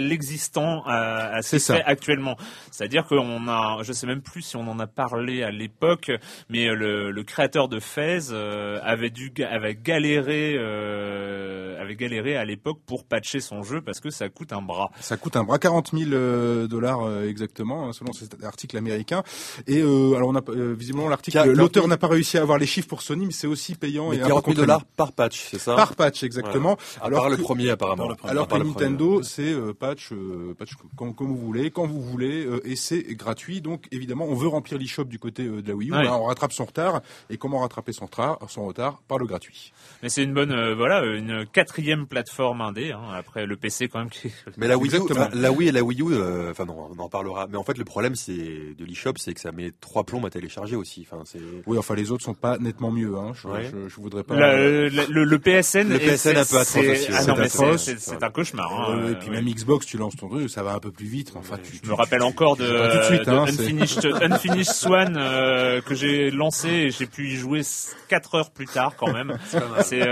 l'existant, 0.43 0.83
à, 0.87 1.37
à 1.37 1.43
ce 1.43 1.57
qui 1.57 1.73
actuellement. 1.73 2.37
C'est-à-dire 2.71 3.07
qu'on 3.07 3.49
a, 3.49 3.79
je 3.83 3.93
sais 3.93 4.07
même 4.07 4.23
plus 4.23 4.43
si 4.43 4.57
on 4.57 4.69
en 4.69 4.79
a 4.81 4.87
parlé 4.87 5.43
à 5.43 5.51
l'époque, 5.51 6.11
mais 6.49 6.67
le, 6.69 7.11
le 7.11 7.23
créateur 7.23 7.69
de 7.69 7.79
Fez 7.81 8.19
euh, 8.31 8.79
avait 8.83 9.11
dû, 9.11 9.33
avait 9.49 9.75
galéré, 9.77 10.57
euh, 10.59 11.81
avait 11.81 11.95
galéré 11.97 12.37
à 12.37 12.45
l'époque 12.45 12.79
pour 12.87 13.05
patcher 13.05 13.41
son 13.41 13.63
jeu 13.63 13.81
parce 13.81 14.01
que 14.01 14.11
ça 14.11 14.29
coûte 14.29 14.53
un 14.53 14.63
bras. 14.63 14.91
Ça 15.01 15.17
coûte 15.17 15.37
un 15.37 15.45
bras 15.45 15.59
40 15.59 15.91
000 15.97 16.11
euh, 16.13 16.67
dollars 16.67 17.23
exactement, 17.25 17.89
hein, 17.89 17.93
selon 17.93 18.13
cet 18.13 18.43
article 18.45 18.77
américain. 18.77 19.23
Et 19.67 19.81
euh, 19.81 20.15
alors 20.17 20.29
on 20.31 20.37
a 20.37 20.41
euh, 20.49 20.75
visiblement 20.77 21.09
l'article, 21.09 21.39
l'auteur 21.39 21.55
40 21.57 21.75
000. 21.75 21.87
n'a 21.89 21.97
pas 21.97 22.09
réussi 22.09 22.39
à 22.39 22.43
avoir 22.43 22.59
les 22.59 22.67
chiffres 22.67 22.89
pour 22.89 23.03
Sony, 23.03 23.27
mais 23.27 23.33
c'est 23.33 23.47
aussi 23.47 23.75
payant 23.75 24.11
Mais 24.11 24.17
et 24.17 24.21
un 24.21 24.25
peu 24.25 24.29
40 24.29 24.45
000 24.45 24.55
contraignant. 24.57 24.67
dollars 24.67 24.85
par 24.97 25.13
patch, 25.13 25.47
c'est 25.51 25.59
ça? 25.59 25.75
Par 25.77 25.95
patch 25.95 26.23
exactement. 26.25 26.77
À 27.01 27.07
Alors 27.07 27.21
part 27.23 27.31
le 27.31 27.37
que- 27.37 27.43
premier, 27.43 27.71
apparemment. 27.71 28.09
Alors 28.25 28.47
que 28.49 28.55
premier. 28.55 28.65
Nintendo, 28.71 29.23
c'est 29.23 29.53
euh, 29.53 29.73
patch, 29.79 30.11
euh, 30.51 30.55
patch 30.59 30.73
comme, 30.97 31.15
comme 31.15 31.29
vous 31.29 31.37
voulez, 31.37 31.71
quand 31.71 31.87
vous 31.87 32.01
voulez, 32.01 32.45
euh, 32.47 32.61
et 32.67 32.77
c'est 32.77 33.03
gratuit. 33.15 33.61
Donc 33.61 33.87
évidemment, 33.91 34.27
on 34.27 34.35
veut 34.35 34.49
remplir 34.49 34.79
l'eShop 34.79 35.05
du 35.05 35.19
côté 35.19 35.45
euh, 35.47 35.63
de 35.63 35.69
la 35.69 35.75
Wii 35.75 35.89
U. 35.89 35.93
Ben, 35.93 36.13
on 36.13 36.25
rattrape 36.25 36.53
son 36.53 36.65
retard. 36.65 37.03
Et 37.31 37.37
comment 37.37 37.61
rattraper 37.61 37.93
son 37.93 38.07
retard, 38.07 38.39
son 38.49 38.67
retard 38.67 39.01
Par 39.09 39.19
le 39.19 39.27
gratuit. 39.27 39.73
Mais 40.03 40.09
c'est 40.09 40.23
une 40.23 40.35
bonne, 40.35 40.53
euh, 40.53 40.75
voilà, 40.75 41.05
une 41.05 41.47
quatrième 41.47 42.07
plateforme 42.07 42.61
indé, 42.61 42.93
hein, 42.93 43.01
après 43.15 43.47
le 43.47 43.57
PC 43.57 43.89
quand 43.89 43.99
même 44.01 44.11
qui 44.11 44.31
Mais 44.57 44.69
la 44.69 44.79
Wii, 44.79 44.95
U, 44.97 45.01
la 45.35 45.53
Wii 45.53 45.69
et 45.69 45.73
la 45.73 45.83
Wii 45.83 46.01
U, 46.03 46.05
enfin 46.51 46.65
non, 46.65 46.89
on 46.97 46.99
en 46.99 47.09
parlera. 47.09 47.47
Mais 47.49 47.57
en 47.57 47.65
fait, 47.65 47.79
le 47.79 47.85
problème 47.85 48.15
c'est 48.15 48.33
de 48.77 48.85
l'eShop, 48.85 49.15
c'est 49.17 49.35
que 49.35 49.41
ça 49.41 49.53
met 49.53 49.73
trois 49.81 50.05
plombs 50.05 50.25
à 50.25 50.31
télécharger 50.31 50.77
aussi. 50.77 51.07
Enfin, 51.11 51.23
c'est. 51.25 51.41
Oui, 51.67 51.79
enfin 51.79 51.95
les 51.95 52.11
autres 52.11 52.25
sont 52.25 52.35
pas 52.35 52.59
nettement 52.59 52.91
mieux. 52.91 53.17
Hein. 53.17 53.33
Je, 53.35 53.49
Ouais. 53.49 53.71
je, 53.71 53.89
je 53.89 53.97
voudrais 53.97 54.23
pas. 54.25 54.35
Le, 54.37 54.89
le, 54.89 55.05
le- 55.09 55.25
le 55.25 55.39
PSN, 55.39 55.89
Le 55.89 55.97
est- 55.97 55.99
PSN 56.17 56.31
un 56.31 56.35
peu 56.41 56.45
c'est- 56.45 56.57
atroce 56.57 57.83
c'est- 57.85 57.93
Ah 57.95 57.99
C'est 57.99 58.23
un 58.23 58.31
cauchemar. 58.31 58.73
hein, 58.91 59.09
et 59.11 59.15
puis 59.17 59.29
ouais. 59.31 59.37
même 59.37 59.47
Xbox, 59.47 59.85
tu 59.87 59.97
lances 60.13 60.21
ton 60.21 60.29
truc, 60.29 60.51
ça 60.51 60.63
va 60.63 60.73
un 60.75 60.79
peu 60.79 60.91
plus 60.91 61.07
vite. 61.07 61.33
mais 61.35 61.41
Enfin, 61.41 61.57
tu, 61.63 61.81
Je 61.83 61.89
me 61.89 61.95
rappelle 61.95 62.23
encore 62.23 62.57
de, 62.57 62.67
pas 62.67 62.89
tout 62.89 62.99
de 62.99 63.17
suite, 63.17 63.27
de 63.27 63.31
hein, 63.31 63.45
Unfinished, 63.49 64.23
Unfinished 64.23 64.73
Swan 64.73 65.17
euh, 65.17 65.81
que 65.81 65.95
j'ai 65.95 66.31
lancé 66.31 66.69
et 66.69 66.91
j'ai 66.91 67.07
pu 67.07 67.29
y 67.29 67.37
jouer 67.37 67.63
4 68.09 68.35
heures 68.35 68.51
plus 68.51 68.67
tard 68.67 68.97
quand 68.97 69.13
même. 69.13 69.39
C'est 69.83 70.03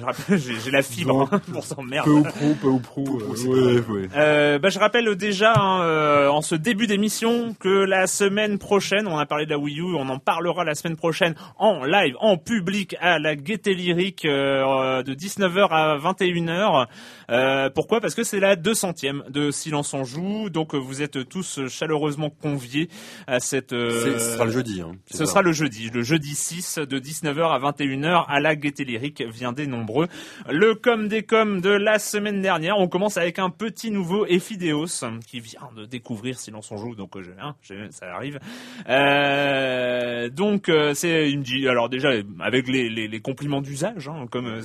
euh, 0.00 0.06
pff, 0.06 0.24
je 0.28 0.32
rappelle, 0.32 0.38
j'ai 0.38 0.60
j'ai 0.60 0.70
la 0.70 0.82
fibre 0.82 1.28
hein, 1.32 1.40
pour 1.52 1.64
s'en 1.64 1.82
merde. 1.82 2.04
peu 2.06 2.12
ou 2.12 2.22
prou, 2.22 2.54
peu 2.60 2.68
ou 2.68 2.78
prou. 2.80 3.20
euh, 3.20 3.80
ouais, 3.80 3.86
ouais. 4.02 4.08
Euh, 4.16 4.58
bah, 4.58 4.68
je 4.68 4.78
rappelle 4.78 5.14
déjà 5.16 5.52
hein, 5.56 5.82
euh, 5.82 6.28
en 6.28 6.42
ce 6.42 6.54
début 6.54 6.86
d'émission 6.86 7.54
que 7.58 7.68
la 7.68 8.06
semaine 8.06 8.58
prochaine, 8.58 9.06
on 9.06 9.18
a 9.18 9.26
parlé 9.26 9.44
de 9.46 9.50
la 9.50 9.58
Wii 9.58 9.80
U, 9.80 9.94
on 9.94 10.08
en 10.08 10.18
parlera 10.18 10.64
la 10.64 10.74
semaine 10.74 10.96
prochaine 10.96 11.34
en 11.58 11.84
live, 11.84 12.14
en 12.20 12.36
public 12.36 12.96
à 13.00 13.18
la 13.18 13.36
Gaieté 13.36 13.74
Lyrique 13.74 14.24
euh, 14.24 15.02
de 15.02 15.14
19h 15.14 15.68
à 15.70 15.96
21h. 15.98 16.86
Euh, 17.30 17.70
pourquoi? 17.70 18.00
Parce 18.00 18.14
que 18.14 18.24
c'est 18.24 18.40
la 18.40 18.56
200e 18.56 19.30
de 19.30 19.50
Silence 19.50 19.94
on 19.94 20.04
joue, 20.04 20.50
donc 20.50 20.74
euh, 20.74 20.78
vous 20.78 21.02
êtes 21.02 21.28
tous 21.28 21.60
chaleureusement 21.68 22.30
conviés 22.30 22.88
à 23.26 23.40
cette... 23.40 23.72
euh, 23.72 24.18
Ce 24.18 24.32
sera 24.34 24.44
le 24.44 24.50
jeudi. 24.50 24.80
Hein, 24.80 24.92
ce 25.10 25.18
ça. 25.18 25.26
sera 25.26 25.42
le 25.42 25.52
jeudi, 25.52 25.90
le 25.92 26.02
jeudi 26.02 26.34
6 26.34 26.78
de 26.78 26.98
19h 26.98 27.52
à 27.52 27.58
21h 27.70 28.24
à 28.28 28.40
la 28.40 28.56
Gaieté 28.56 28.84
Lyrique. 28.84 29.22
Viendez 29.22 29.66
nombreux. 29.66 29.83
Nombreux. 29.84 30.08
Le 30.50 30.74
com 30.74 31.08
des 31.08 31.22
com 31.22 31.60
de 31.60 31.68
la 31.68 31.98
semaine 31.98 32.40
dernière, 32.40 32.78
on 32.78 32.88
commence 32.88 33.18
avec 33.18 33.38
un 33.38 33.50
petit 33.50 33.90
nouveau 33.90 34.24
Ephideos 34.26 35.04
qui 35.26 35.40
vient 35.40 35.68
de 35.76 35.84
découvrir 35.84 36.38
Silence 36.38 36.70
on 36.70 36.78
joue, 36.78 36.94
donc 36.94 37.16
euh, 37.16 37.22
hein, 37.38 37.54
ça 37.90 38.14
arrive. 38.14 38.40
Euh, 38.88 40.30
donc 40.30 40.68
euh, 40.68 40.94
c'est 40.94 41.30
une 41.30 41.44
alors 41.68 41.88
déjà 41.88 42.10
avec 42.40 42.66
les, 42.66 42.88
les, 42.88 43.08
les 43.08 43.20
compliments 43.20 43.60
d'usage, 43.60 44.08
hein, 44.08 44.26
comme 44.30 44.46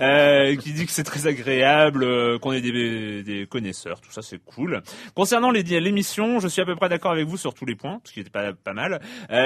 euh, 0.00 0.56
qui 0.56 0.72
dit 0.72 0.86
que 0.86 0.92
c'est 0.92 1.04
très 1.04 1.28
agréable, 1.28 2.38
qu'on 2.40 2.52
ait 2.52 2.60
des, 2.60 3.22
des 3.22 3.46
connaisseurs, 3.46 4.00
tout 4.00 4.10
ça 4.10 4.22
c'est 4.22 4.42
cool. 4.44 4.82
Concernant 5.14 5.52
l'émission, 5.52 6.40
je 6.40 6.48
suis 6.48 6.62
à 6.62 6.64
peu 6.64 6.74
près 6.74 6.88
d'accord 6.88 7.12
avec 7.12 7.26
vous 7.26 7.36
sur 7.36 7.54
tous 7.54 7.66
les 7.66 7.76
points, 7.76 8.00
ce 8.04 8.12
qui 8.12 8.20
était 8.20 8.30
pas 8.30 8.52
pas 8.52 8.72
mal. 8.72 9.00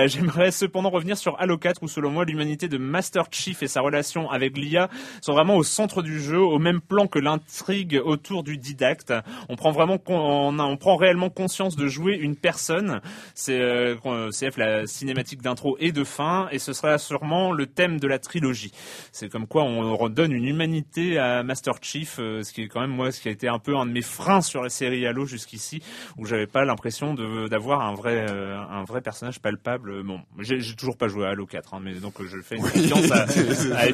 J'aimerais 0.06 0.50
cependant 0.50 0.88
revenir 0.90 1.18
sur 1.18 1.38
Halo 1.38 1.58
4 1.58 1.82
où 1.82 1.88
selon 1.88 2.10
moi 2.10 2.24
l'humanité 2.24 2.68
de 2.68 2.78
Master 2.78 3.26
Chief 3.30 3.62
et 3.62 3.68
sa 3.68 3.82
relation 3.82 4.30
avec 4.30 4.53
l'IA 4.60 4.88
sont 5.20 5.32
vraiment 5.32 5.56
au 5.56 5.62
centre 5.62 6.02
du 6.02 6.20
jeu, 6.20 6.38
au 6.38 6.58
même 6.58 6.80
plan 6.80 7.06
que 7.06 7.18
l'intrigue 7.18 8.00
autour 8.04 8.42
du 8.42 8.56
didacte. 8.56 9.12
On 9.48 9.56
prend 9.56 9.70
vraiment 9.70 9.98
on, 10.08 10.58
on 10.58 10.76
prend 10.76 10.96
réellement 10.96 11.30
conscience 11.30 11.76
de 11.76 11.86
jouer 11.86 12.14
une 12.14 12.36
personne. 12.36 13.00
C'est 13.34 13.60
euh, 13.60 14.30
CF 14.30 14.56
la 14.56 14.86
cinématique 14.86 15.42
d'intro 15.42 15.76
et 15.80 15.92
de 15.92 16.04
fin, 16.04 16.48
et 16.50 16.58
ce 16.58 16.72
sera 16.72 16.98
sûrement 16.98 17.52
le 17.52 17.66
thème 17.66 17.98
de 17.98 18.06
la 18.06 18.18
trilogie. 18.18 18.72
C'est 19.12 19.28
comme 19.28 19.46
quoi 19.46 19.64
on 19.64 19.96
redonne 19.96 20.32
une 20.32 20.46
humanité 20.46 21.18
à 21.18 21.42
Master 21.42 21.74
Chief, 21.80 22.16
euh, 22.18 22.42
ce 22.42 22.52
qui 22.52 22.62
est 22.62 22.68
quand 22.68 22.80
même 22.80 22.90
moi 22.90 23.12
ce 23.12 23.20
qui 23.20 23.28
a 23.28 23.30
été 23.30 23.48
un 23.48 23.58
peu 23.58 23.76
un 23.76 23.86
de 23.86 23.92
mes 23.92 24.02
freins 24.02 24.40
sur 24.40 24.62
la 24.62 24.68
série 24.68 25.06
Halo 25.06 25.26
jusqu'ici, 25.26 25.82
où 26.18 26.26
j'avais 26.26 26.46
pas 26.46 26.64
l'impression 26.64 27.14
d'avoir 27.14 27.82
un 27.82 27.94
vrai 27.94 28.26
euh, 28.30 28.58
un 28.70 28.84
vrai 28.84 29.00
personnage 29.00 29.40
palpable. 29.40 30.02
Bon, 30.02 30.20
j'ai 30.38 30.60
toujours 30.76 30.96
pas 30.96 31.08
joué 31.08 31.26
à 31.26 31.30
Halo 31.30 31.46
4, 31.46 31.74
hein, 31.74 31.80
mais 31.82 31.94
donc 31.94 32.14
je 32.24 32.40
fais 32.40 32.56
une 32.56 32.62
confiance 32.62 33.10
à, 33.10 33.24
à 33.76 33.86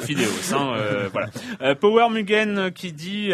Hein, 0.53 0.73
euh, 0.77 1.09
voilà. 1.11 1.75
Power 1.75 2.09
Mugen 2.09 2.71
qui 2.71 2.91
dit 2.91 3.31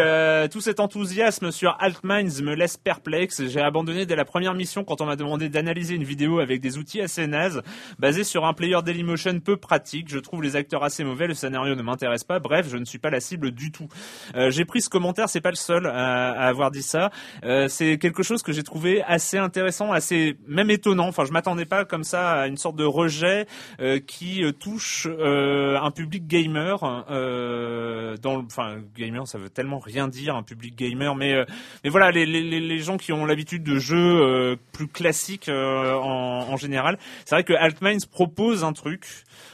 tout 0.52 0.62
cet 0.62 0.80
enthousiasme 0.80 1.52
sur 1.52 1.76
Altminds 1.80 2.42
me 2.42 2.54
laisse 2.54 2.78
perplexe. 2.78 3.48
J'ai 3.48 3.62
abandonné 3.62 4.06
dès 4.06 4.16
la 4.16 4.26
première 4.26 4.54
mission 4.54 4.84
quand 4.84 5.02
on 5.02 5.06
m'a 5.06 5.16
demandé 5.16 5.50
d'analyser 5.50 5.96
une 5.96 6.04
vidéo 6.04 6.40
avec 6.40 6.62
des 6.62 6.78
outils 6.78 7.02
assez 7.02 7.28
nazes, 7.28 7.62
basés 8.00 8.24
sur 8.24 8.46
un 8.46 8.54
player 8.54 8.78
Dailymotion 8.84 9.40
peu 9.40 9.58
pratique. 9.58 10.10
Je 10.10 10.20
trouve 10.20 10.44
les 10.44 10.56
acteurs 10.56 10.84
assez 10.84 11.04
mauvais, 11.04 11.28
le 11.28 11.34
scénario 11.34 11.76
ne 11.76 11.82
m'intéresse 11.82 12.24
pas. 12.24 12.40
Bref, 12.40 12.68
je 12.70 12.78
ne 12.78 12.86
suis 12.86 13.00
pas 13.00 13.10
la 13.10 13.20
cible 13.20 13.52
du 13.52 13.72
tout. 13.72 13.88
Euh, 14.36 14.50
j'ai 14.50 14.66
pris 14.66 14.82
ce 14.82 14.90
commentaire, 14.90 15.30
c'est 15.30 15.42
pas 15.42 15.50
le 15.50 15.56
seul 15.56 15.88
à, 15.88 16.32
avoir 16.48 16.72
dit 16.72 16.84
ça. 16.84 17.12
Euh, 17.44 17.68
c'est 17.68 17.98
quelque 17.98 18.24
chose 18.24 18.44
que 18.44 18.52
j'ai 18.52 18.64
trouvé 18.64 19.04
assez 19.04 19.38
intéressant, 19.38 19.92
assez 19.92 20.38
même 20.48 20.70
étonnant. 20.70 21.08
Enfin, 21.08 21.26
je 21.26 21.32
m'attendais 21.32 21.66
pas 21.66 21.86
comme 21.86 22.04
ça 22.04 22.42
à 22.42 22.48
une 22.48 22.58
sorte 22.58 22.76
de 22.76 22.84
rejet 22.84 23.48
euh, 23.80 24.00
qui 24.00 24.44
touche 24.60 25.08
un 25.08 25.92
public 25.92 26.28
gamer. 26.28 27.06
Dans, 27.08 28.44
enfin, 28.46 28.78
gamer, 28.96 29.28
ça 29.28 29.38
veut 29.38 29.50
tellement 29.50 29.80
rien 29.80 30.08
dire, 30.08 30.36
un 30.36 30.44
public 30.44 30.76
gamer, 30.76 31.16
mais 31.16 31.46
mais 31.84 31.90
voilà, 31.90 32.12
les, 32.12 32.26
les, 32.26 32.42
les 32.42 32.80
gens 32.80 32.98
qui 32.98 33.14
ont 33.14 33.26
l'habitude 33.26 33.64
de 33.64 33.80
jeux 33.80 34.58
plus 34.72 34.88
classiques 34.88 35.50
en, 35.50 36.48
en 36.50 36.58
général, 36.58 36.98
c'est 37.26 37.36
vrai 37.36 37.44
que 37.44 37.54
Altminds 37.54 38.06
propose 38.12 38.64
un 38.64 38.74
truc 38.74 39.06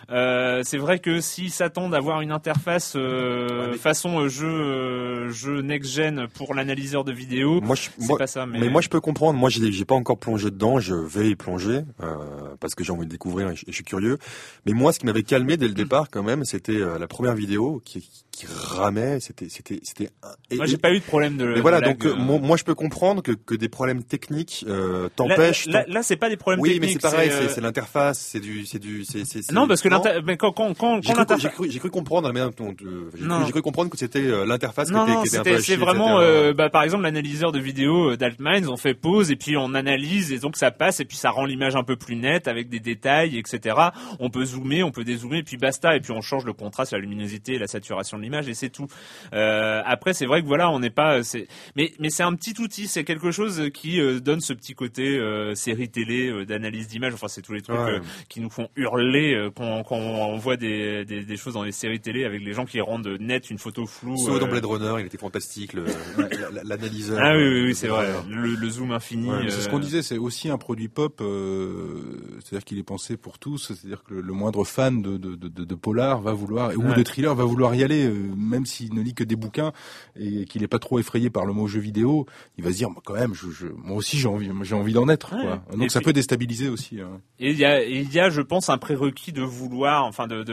euh, 0.10 0.62
c'est 0.64 0.78
vrai 0.78 1.00
que 1.00 1.22
s'ils 1.22 1.52
s'attendent 1.52 1.94
à 1.94 1.98
avoir 1.98 2.22
une 2.22 2.32
interface 2.32 2.94
euh, 2.96 3.74
façon 3.74 4.22
euh, 4.22 4.28
jeu 4.28 5.30
jeu 5.30 5.62
next 5.62 5.92
gen 5.92 6.28
pour 6.28 6.54
l'analyseur 6.54 7.04
de 7.04 7.12
vidéo, 7.12 7.62
moi, 7.62 7.76
c'est 7.76 8.18
pas 8.18 8.28
ça. 8.28 8.46
Mais... 8.46 8.70
moi 8.70 8.82
je 8.82 8.90
peux 8.90 9.02
comprendre. 9.02 9.40
Moi 9.40 9.50
j'ai 9.50 9.86
pas 9.86 9.96
encore 9.96 10.18
plongé 10.18 10.52
dedans. 10.52 10.80
Je 10.80 10.94
vais 10.94 11.30
y 11.30 11.36
plonger 11.36 11.82
parce 12.60 12.76
que 12.76 12.84
j'ai 12.84 12.92
envie 12.92 13.06
de 13.06 13.12
découvrir 13.12 13.50
et 13.50 13.56
je, 13.56 13.72
suis 13.72 13.84
curieux. 13.84 14.18
Mais 14.66 14.74
moi 14.74 14.92
ce 14.92 15.00
qui 15.00 15.06
m'avait 15.06 15.24
calmé 15.24 15.58
dès 15.58 15.68
le 15.68 15.74
départ 15.74 16.10
quand 16.10 16.24
même, 16.24 16.44
c'était 16.46 16.80
la 17.00 17.08
première 17.08 17.36
vidéo 17.36 17.82
qui, 17.86 18.10
qui 18.32 18.33
ramait. 18.48 19.20
C'était 19.20 19.50
c'était 19.50 19.80
c'était. 19.84 20.10
Moi 20.52 20.66
j'ai 20.66 20.78
pas 20.78 20.92
eu 20.92 21.00
de 21.00 21.06
problème 21.06 21.38
de. 21.38 21.46
Mais 21.46 21.62
voilà 21.62 21.82
donc 21.82 22.06
moi 22.06 22.58
je 22.58 22.64
peux 22.64 22.76
comprendre 22.76 23.22
que, 23.22 23.32
que 23.32 23.56
des 23.56 23.70
problèmes 23.70 24.04
techniques 24.04 24.66
t'empêchent. 25.16 25.68
Là, 25.68 25.86
là, 25.88 26.04
c'est 26.04 26.18
pas 26.18 26.30
des 26.30 26.38
problèmes 26.38 26.62
techniques. 26.62 26.82
Oui 26.82 26.88
mais 26.88 26.94
c'est 26.94 27.02
pareil, 27.02 27.32
c'est 27.50 27.62
l'interface, 27.62 28.20
c'est 28.20 28.40
du 28.40 28.66
c'est 28.66 28.80
du 28.80 29.06
c'est. 29.06 29.52
Non 29.52 29.68
parce 29.68 29.82
que 29.82 29.90
mais 30.22 30.38
quand, 30.38 30.52
quand, 30.52 30.74
quand, 30.78 31.02
j'ai 31.02 31.50
cru, 31.50 31.68
cru, 31.68 31.80
cru, 31.80 31.90
comprendre, 31.90 32.32
j'ai 32.34 33.52
cru, 33.52 33.62
comprendre 33.62 33.90
que 33.90 33.98
c'était 33.98 34.20
euh, 34.20 34.46
l'interface 34.46 34.90
qui, 34.90 34.98
était, 34.98 35.30
qui 35.30 35.36
était, 35.36 35.62
C'est 35.62 35.76
vraiment, 35.76 36.20
euh, 36.20 36.54
bah, 36.54 36.70
par 36.70 36.84
exemple, 36.84 37.04
l'analyseur 37.04 37.52
de 37.52 37.60
vidéo 37.60 38.12
euh, 38.12 38.18
d'Altminds, 38.18 38.68
on 38.70 38.78
fait 38.78 38.94
pause 38.94 39.32
et 39.32 39.36
puis 39.36 39.58
on 39.58 39.74
analyse 39.74 40.32
et 40.32 40.40
donc 40.40 40.58
ça 40.58 40.72
passe 40.72 41.00
et 41.00 41.06
puis 41.06 41.18
ça 41.18 41.30
rend 41.30 41.46
l'image 41.46 41.76
un 41.76 41.84
peu 41.84 41.96
plus 41.96 42.16
nette 42.16 42.48
avec 42.48 42.70
des 42.70 42.80
détails, 42.80 43.38
etc. 43.38 43.76
On 44.20 44.30
peut 44.30 44.46
zoomer, 44.46 44.84
on 44.84 44.92
peut 44.92 45.04
dézoomer 45.04 45.40
et 45.40 45.44
puis 45.44 45.58
basta 45.58 45.96
et 45.96 46.00
puis 46.00 46.12
on 46.12 46.22
change 46.22 46.46
le 46.46 46.54
contraste, 46.54 46.94
la 46.94 47.00
luminosité, 47.00 47.58
la 47.58 47.68
saturation 47.68 48.18
de 48.24 48.26
l'image 48.26 48.48
et 48.48 48.54
c'est 48.54 48.70
tout. 48.70 48.88
Euh, 49.34 49.82
après, 49.86 50.14
c'est 50.14 50.26
vrai 50.26 50.42
que 50.42 50.48
voilà, 50.48 50.70
on 50.70 50.80
n'est 50.80 50.90
pas, 50.90 51.24
c'est, 51.24 51.48
mais 51.76 51.94
mais 52.00 52.10
c'est 52.10 52.24
un 52.24 52.34
petit 52.36 52.60
outil, 52.62 52.88
c'est 52.88 53.04
quelque 53.04 53.32
chose 53.32 53.70
qui 53.74 54.00
donne 54.22 54.40
ce 54.40 54.54
petit 54.54 54.74
côté 54.74 55.20
série 55.56 55.90
télé 55.90 56.46
d'analyse 56.46 56.88
d'image. 56.88 57.14
Enfin, 57.14 57.28
c'est 57.28 57.42
tous 57.42 57.54
les 57.54 57.62
trucs 57.62 57.78
qui 58.30 58.40
nous 58.40 58.50
font 58.50 58.70
hurler 58.76 59.50
quand 59.56 59.84
on, 59.92 60.38
voit 60.38 60.58
des, 60.58 61.06
des, 61.06 61.38
choses 61.38 61.54
dans 61.54 61.64
les 61.64 61.72
séries 61.72 62.00
télé 62.00 62.26
avec 62.26 62.42
les 62.42 62.54
gens 62.54 62.66
qui 62.66 62.80
rendent 62.82 63.18
net 63.20 63.50
une 63.50 63.58
photo 63.58 63.86
floue. 63.86 64.18
Sauf 64.18 64.40
dans 64.40 64.48
euh, 64.48 64.50
Blade 64.50 64.66
Runner, 64.66 64.96
il 65.00 65.06
était 65.06 65.18
fantastique, 65.18 65.74
l'analyseur. 66.64 67.20
Ah 67.22 67.36
oui, 67.36 67.66
oui, 67.66 67.76
c'est 67.76 67.88
vrai. 67.88 68.08
Le, 68.30 68.70
zoom 68.70 68.92
infini. 68.92 69.30
c'est 69.50 69.62
ce 69.62 69.70
qu'on 69.70 69.78
euh, 69.78 69.82
disait, 69.82 70.02
c'est 70.02 70.18
aussi 70.18 70.50
un 70.50 70.58
produit 70.58 70.88
pop, 70.88 71.22
euh, 71.22 72.02
c'est-à-dire 72.40 72.66
qu'il 72.66 72.78
est 72.80 72.84
pensé 72.84 73.18
pour 73.18 73.40
tous, 73.40 73.74
c'est-à-dire 73.74 74.04
que 74.04 74.14
le, 74.14 74.34
moindre 74.34 74.64
fan 74.64 75.02
de, 75.02 75.18
de, 75.18 75.36
de, 75.36 75.48
de, 75.48 75.76
polar 75.76 76.22
va 76.22 76.34
vouloir, 76.34 76.72
ou 76.76 76.94
de 76.94 77.04
thriller 77.04 77.36
va 77.36 77.44
vouloir 77.44 77.76
y 77.76 77.84
aller, 77.84 78.10
même 78.14 78.66
s'il 78.66 78.94
ne 78.94 79.02
lit 79.02 79.14
que 79.14 79.24
des 79.24 79.36
bouquins 79.36 79.72
et 80.20 80.46
qu'il 80.46 80.62
n'est 80.62 80.68
pas 80.68 80.80
trop 80.80 81.00
effrayé 81.00 81.30
par 81.30 81.46
le 81.46 81.54
mot 81.54 81.68
jeu 81.68 81.80
vidéo, 81.80 82.26
il 82.58 82.64
va 82.64 82.72
se 82.72 82.78
dire, 82.78 82.90
quand 83.04 83.16
même, 83.16 83.34
je, 83.34 83.68
moi 83.78 83.98
aussi 83.98 84.18
j'ai 84.18 84.28
envie, 84.28 84.50
j'ai 84.62 84.76
envie 84.76 84.94
d'en 84.94 85.10
être. 85.10 85.30
Quoi. 85.30 85.64
Donc 85.78 85.92
ça 85.92 86.02
peut 86.02 86.14
déstabiliser 86.14 86.70
aussi. 86.70 87.02
Hein. 87.02 87.20
Et 87.40 87.52
il 87.52 87.58
y 87.58 87.66
a, 87.66 87.84
il 87.84 88.12
y 88.14 88.20
a, 88.20 88.30
je 88.30 88.42
pense, 88.42 88.70
un 88.70 88.78
prérequis 88.78 89.32
de 89.32 89.42
vouloir 89.42 90.06
enfin 90.06 90.28
de 90.28 90.44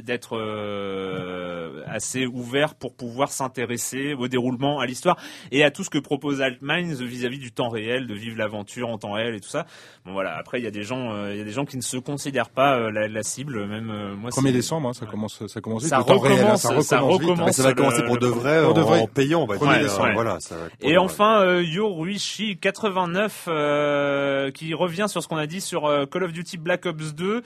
d'être 0.00 0.36
euh, 0.36 1.82
assez 1.86 2.26
ouvert 2.26 2.74
pour 2.74 2.94
pouvoir 2.94 3.30
s'intéresser 3.30 4.14
au 4.14 4.28
déroulement, 4.28 4.80
à 4.80 4.86
l'histoire 4.86 5.16
et 5.50 5.64
à 5.64 5.70
tout 5.70 5.84
ce 5.84 5.90
que 5.90 5.98
propose 5.98 6.40
Altminds 6.40 7.02
vis-à-vis 7.02 7.38
du 7.38 7.52
temps 7.52 7.68
réel, 7.68 8.06
de 8.06 8.14
vivre 8.14 8.36
l'aventure 8.36 8.88
en 8.88 8.98
temps 8.98 9.12
réel 9.12 9.34
et 9.34 9.40
tout 9.40 9.48
ça. 9.48 9.66
Bon 10.04 10.12
voilà, 10.12 10.36
après 10.36 10.60
il 10.60 10.64
y 10.64 10.66
a 10.66 10.70
des 10.70 10.82
gens, 10.82 11.12
euh, 11.12 11.32
il 11.32 11.38
y 11.38 11.40
a 11.40 11.44
des 11.44 11.52
gens 11.52 11.64
qui 11.64 11.76
ne 11.76 11.82
se 11.82 11.96
considèrent 11.96 12.50
pas 12.50 12.76
euh, 12.76 12.90
la, 12.90 13.22
cible, 13.22 13.66
même 13.66 14.14
moi. 14.14 14.30
1er 14.30 14.52
décembre, 14.52 14.88
hein, 14.88 14.92
ça 14.92 15.06
commence, 15.06 15.46
ça 15.46 15.60
commence. 15.60 15.84
Ça 15.84 15.98
recommence, 15.98 16.62
ça, 16.62 16.68
recommence, 16.68 16.87
ça, 16.88 17.62
va 17.62 17.74
commencer 17.74 18.02
pour 18.02 18.18
de 18.18 18.26
vrai, 18.26 18.64
en, 18.64 18.70
en, 18.70 19.06
payant. 19.06 19.42
On 19.42 19.46
va 19.46 19.56
voilà. 19.56 20.40
Ça 20.40 20.56
et 20.80 20.96
enfin 20.96 21.40
euh, 21.40 21.62
Yoruichi 21.62 22.56
89 22.56 23.48
qui 24.54 24.74
revient 24.74 25.06
sur 25.08 25.22
ce 25.22 25.28
qu'on 25.28 25.36
a 25.36 25.46
dit 25.46 25.60
sur 25.60 25.82
Call 26.10 26.24
of 26.24 26.32
Duty 26.32 26.58
Black 26.58 26.86
Ops 26.86 27.14
2 27.14 27.42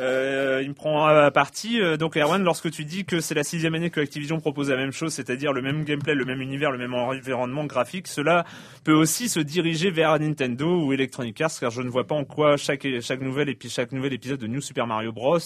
euh, 0.00 0.60
il 0.62 0.70
me 0.70 0.74
prend 0.74 1.06
à 1.06 1.30
partie. 1.30 1.80
Euh, 1.80 1.96
donc 1.96 2.16
Erwan, 2.16 2.42
lorsque 2.42 2.70
tu 2.70 2.84
dis 2.84 3.04
que 3.04 3.20
c'est 3.20 3.34
la 3.34 3.44
sixième 3.44 3.74
année 3.74 3.90
que 3.90 4.00
Activision 4.00 4.40
propose 4.40 4.70
la 4.70 4.76
même 4.76 4.92
chose, 4.92 5.12
c'est-à-dire 5.12 5.52
le 5.52 5.62
même 5.62 5.84
gameplay, 5.84 6.14
le 6.14 6.24
même 6.24 6.40
univers, 6.40 6.70
le 6.70 6.78
même 6.78 6.94
environnement 6.94 7.64
graphique, 7.64 8.08
cela 8.08 8.44
peut 8.84 8.94
aussi 8.94 9.28
se 9.28 9.40
diriger 9.40 9.90
vers 9.90 10.18
Nintendo 10.18 10.84
ou 10.84 10.92
Electronic 10.92 11.40
Arts, 11.40 11.52
car 11.60 11.70
je 11.70 11.82
ne 11.82 11.90
vois 11.90 12.06
pas 12.06 12.14
en 12.14 12.24
quoi 12.24 12.56
chaque 12.56 12.86
chaque 13.00 13.20
nouvelle 13.20 13.54
chaque 13.68 13.92
nouvel 13.92 14.12
épisode 14.14 14.40
de 14.40 14.46
New 14.46 14.60
Super 14.60 14.86
Mario 14.86 15.12
Bros, 15.12 15.38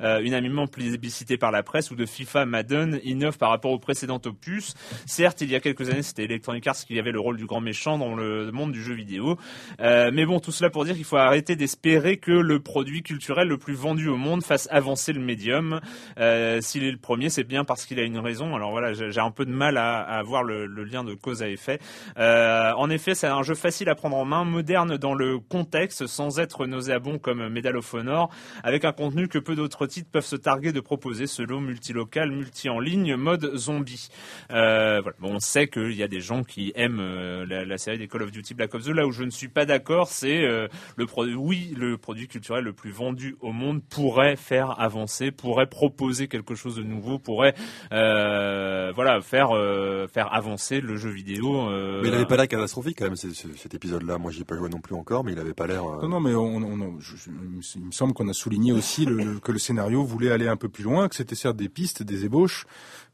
euh, 0.00 0.20
unanimement 0.20 0.66
plébiscité 0.66 1.36
par 1.36 1.52
la 1.52 1.62
presse, 1.62 1.90
ou 1.90 1.94
de 1.94 2.06
FIFA, 2.06 2.46
Madden, 2.46 3.00
innove 3.04 3.38
par 3.38 3.50
rapport 3.50 3.70
au 3.70 3.78
précédent 3.78 4.20
opus. 4.24 4.74
Certes, 5.06 5.40
il 5.40 5.50
y 5.50 5.54
a 5.54 5.60
quelques 5.60 5.88
années, 5.88 6.02
c'était 6.02 6.24
Electronic 6.24 6.66
Arts 6.66 6.76
qui 6.86 6.98
avait 6.98 7.12
le 7.12 7.20
rôle 7.20 7.36
du 7.36 7.46
grand 7.46 7.60
méchant 7.60 7.98
dans 7.98 8.14
le 8.14 8.50
monde 8.50 8.72
du 8.72 8.82
jeu 8.82 8.94
vidéo. 8.94 9.38
Euh, 9.80 10.10
mais 10.12 10.26
bon, 10.26 10.40
tout 10.40 10.52
cela 10.52 10.70
pour 10.70 10.84
dire 10.84 10.94
qu'il 10.94 11.04
faut 11.04 11.16
arrêter 11.16 11.54
d'espérer 11.54 12.16
que 12.16 12.32
le 12.32 12.60
produit 12.60 13.02
culturel 13.02 13.48
le 13.48 13.58
plus 13.58 13.74
vendu 13.74 13.99
au 14.08 14.16
monde 14.16 14.42
fasse 14.42 14.68
avancer 14.70 15.12
le 15.12 15.20
médium. 15.20 15.80
Euh, 16.18 16.60
S'il 16.60 16.84
est 16.84 16.90
le 16.90 16.98
premier, 16.98 17.30
c'est 17.30 17.44
bien 17.44 17.64
parce 17.64 17.86
qu'il 17.86 17.98
a 17.98 18.02
une 18.02 18.18
raison. 18.18 18.54
Alors 18.54 18.70
voilà, 18.70 18.92
j'ai 18.92 19.20
un 19.20 19.30
peu 19.30 19.44
de 19.44 19.52
mal 19.52 19.76
à, 19.76 19.98
à 19.98 20.22
voir 20.22 20.42
le, 20.42 20.66
le, 20.66 20.84
lien 20.84 21.04
de 21.04 21.14
cause 21.14 21.42
à 21.42 21.48
effet. 21.48 21.78
Euh, 22.18 22.72
en 22.72 22.90
effet, 22.90 23.14
c'est 23.14 23.26
un 23.26 23.42
jeu 23.42 23.54
facile 23.54 23.88
à 23.88 23.94
prendre 23.94 24.16
en 24.16 24.24
main, 24.24 24.44
moderne 24.44 24.96
dans 24.96 25.14
le 25.14 25.38
contexte, 25.38 26.06
sans 26.06 26.38
être 26.38 26.66
nauséabond 26.66 27.18
comme 27.18 27.48
Medal 27.48 27.76
of 27.76 27.92
Honor, 27.94 28.30
avec 28.62 28.84
un 28.84 28.92
contenu 28.92 29.28
que 29.28 29.38
peu 29.38 29.54
d'autres 29.54 29.86
titres 29.86 30.08
peuvent 30.10 30.24
se 30.24 30.36
targuer 30.36 30.72
de 30.72 30.80
proposer, 30.80 31.26
solo, 31.26 31.60
multilocal, 31.60 32.30
multi 32.30 32.68
en 32.68 32.80
ligne, 32.80 33.16
mode 33.16 33.56
zombie. 33.56 34.08
Euh, 34.52 35.00
voilà. 35.02 35.16
Bon, 35.20 35.34
on 35.34 35.38
sait 35.38 35.68
qu'il 35.68 35.92
y 35.92 36.02
a 36.02 36.08
des 36.08 36.20
gens 36.20 36.42
qui 36.42 36.72
aiment 36.74 37.00
euh, 37.00 37.46
la, 37.46 37.64
la, 37.64 37.78
série 37.78 37.98
des 37.98 38.08
Call 38.08 38.22
of 38.22 38.30
Duty 38.30 38.54
Black 38.54 38.74
Ops 38.74 38.84
2. 38.86 38.92
Là 38.92 39.06
où 39.06 39.12
je 39.12 39.24
ne 39.24 39.30
suis 39.30 39.48
pas 39.48 39.66
d'accord, 39.66 40.08
c'est 40.08 40.44
euh, 40.44 40.68
le 40.96 41.06
produit, 41.06 41.34
oui, 41.34 41.74
le 41.76 41.98
produit 41.98 42.28
culturel 42.28 42.64
le 42.64 42.72
plus 42.72 42.90
vendu 42.90 43.36
au 43.40 43.52
monde 43.52 43.82
pourrait 43.90 44.36
faire 44.36 44.80
avancer, 44.80 45.30
pourrait 45.30 45.66
proposer 45.66 46.28
quelque 46.28 46.54
chose 46.54 46.76
de 46.76 46.82
nouveau, 46.82 47.18
pourrait 47.18 47.54
euh, 47.92 48.92
voilà 48.94 49.20
faire 49.20 49.50
euh, 49.54 50.06
faire 50.06 50.32
avancer 50.32 50.80
le 50.80 50.96
jeu 50.96 51.10
vidéo. 51.10 51.68
mais 51.68 52.08
il 52.08 52.10
n'avait 52.10 52.26
pas 52.26 52.36
l'air 52.36 52.48
catastrophique 52.48 52.98
quand 52.98 53.06
même 53.06 53.16
cet 53.16 53.74
épisode-là. 53.74 54.18
Moi, 54.18 54.30
j'y 54.30 54.42
ai 54.42 54.44
pas 54.44 54.56
joué 54.56 54.68
non 54.68 54.80
plus 54.80 54.94
encore, 54.94 55.24
mais 55.24 55.32
il 55.32 55.38
n'avait 55.38 55.54
pas 55.54 55.66
l'air. 55.66 55.82
Non, 55.84 56.08
non, 56.08 56.20
mais 56.20 56.34
on, 56.34 56.60
il 56.60 57.84
me 57.84 57.92
semble 57.92 58.14
qu'on 58.14 58.28
a 58.28 58.32
souligné 58.32 58.72
aussi 58.72 59.06
que 59.42 59.52
le 59.52 59.58
scénario 59.58 60.04
voulait 60.04 60.30
aller 60.30 60.48
un 60.48 60.56
peu 60.56 60.68
plus 60.68 60.84
loin, 60.84 61.08
que 61.08 61.14
c'était 61.14 61.34
certes 61.34 61.56
des 61.56 61.68
pistes, 61.68 62.02
des 62.02 62.24
ébauches, 62.24 62.66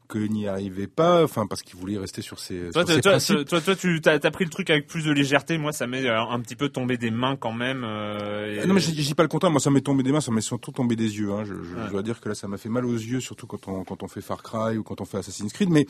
que 0.07 0.19
n'y 0.19 0.47
arrivait 0.47 0.87
pas, 0.87 1.23
enfin 1.23 1.47
parce 1.47 1.61
qu'il 1.61 1.77
voulait 1.77 1.97
rester 1.97 2.21
sur 2.21 2.39
ses, 2.39 2.69
toi, 2.71 2.85
sur 2.85 3.01
toi, 3.01 3.19
Toi, 3.19 3.61
toi, 3.61 3.75
tu 3.75 4.01
as, 4.05 4.31
pris 4.31 4.45
le 4.45 4.49
truc 4.49 4.69
avec 4.69 4.87
plus 4.87 5.05
de 5.05 5.11
légèreté. 5.11 5.57
Moi, 5.57 5.71
ça 5.71 5.87
m'est 5.87 6.05
euh, 6.05 6.19
un 6.19 6.39
petit 6.39 6.55
peu 6.55 6.69
tombé 6.69 6.97
des 6.97 7.11
mains 7.11 7.35
quand 7.35 7.51
même. 7.51 7.83
Euh, 7.83 8.65
Non, 8.65 8.73
mais 8.73 8.79
je 8.79 8.91
dis 8.91 9.13
pas 9.13 9.23
le 9.23 9.29
contraire. 9.29 9.51
Moi, 9.51 9.59
ça 9.59 9.71
m'est 9.71 9.81
tombé 9.81 10.03
des 10.03 10.11
mains, 10.11 10.21
ça 10.21 10.31
m'est 10.31 10.41
surtout 10.41 10.71
tombé 10.71 10.95
des 10.95 11.17
yeux. 11.17 11.31
Hein. 11.31 11.43
Je, 11.45 11.53
je 11.53 11.91
dois 11.91 12.03
dire 12.03 12.19
que 12.21 12.29
là, 12.29 12.35
ça 12.35 12.47
m'a 12.47 12.57
fait 12.57 12.69
mal 12.69 12.85
aux 12.85 12.93
yeux, 12.93 13.19
surtout 13.19 13.47
quand 13.47 13.67
on 13.67 13.83
quand 13.83 14.03
on 14.03 14.07
fait 14.07 14.21
Far 14.21 14.43
Cry 14.43 14.77
ou 14.77 14.83
quand 14.83 15.01
on 15.01 15.05
fait 15.05 15.17
Assassin's 15.17 15.51
Creed. 15.51 15.69
Mais 15.69 15.85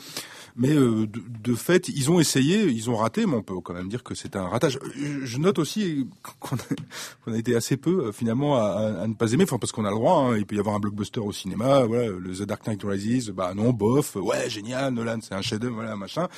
mais 0.56 0.72
euh, 0.72 1.06
de, 1.06 1.22
de, 1.42 1.54
fait, 1.54 1.88
ils 1.88 2.10
ont 2.10 2.20
essayé, 2.20 2.64
ils 2.64 2.90
ont 2.90 2.96
raté, 2.96 3.26
mais 3.26 3.34
on 3.34 3.42
peut 3.42 3.54
quand 3.60 3.74
même 3.74 3.88
dire 3.88 4.02
que 4.02 4.14
c'est 4.14 4.36
un 4.36 4.48
ratage. 4.48 4.78
Je 5.22 5.38
note 5.38 5.58
aussi 5.58 6.06
qu'on 6.40 6.56
a, 7.26 7.34
a, 7.34 7.36
été 7.36 7.54
assez 7.54 7.76
peu 7.76 8.06
euh, 8.06 8.12
finalement 8.12 8.56
à, 8.56 9.02
à, 9.02 9.06
ne 9.06 9.14
pas 9.14 9.32
aimer, 9.32 9.44
enfin 9.44 9.58
parce 9.58 9.72
qu'on 9.72 9.84
a 9.84 9.90
le 9.90 9.96
droit. 9.96 10.18
Hein. 10.18 10.36
Il 10.36 10.46
peut 10.46 10.56
y 10.56 10.58
avoir 10.58 10.74
un 10.74 10.80
blockbuster 10.80 11.20
au 11.20 11.32
cinéma, 11.32 11.84
voilà, 11.84 12.08
le 12.08 12.34
The 12.34 12.42
Dark 12.42 12.66
Knight 12.66 12.82
Rises, 12.82 13.30
bah 13.30 13.52
non, 13.54 13.72
bof, 13.72 14.07
ouais, 14.16 14.48
génial 14.50 14.92
Nolan, 14.92 15.18
c'est 15.22 15.34
un 15.34 15.42
chef-d'œuvre, 15.42 15.74
voilà, 15.76 15.96
machin 15.96 16.28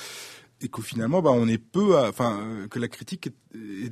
et 0.61 0.67
qu'au 0.67 0.81
finalement 0.81 1.21
bah 1.21 1.31
on 1.33 1.47
est 1.47 1.57
peu 1.57 1.97
enfin 1.97 2.39
euh, 2.41 2.67
que 2.67 2.79
la 2.79 2.87
critique 2.87 3.27
est, 3.27 3.33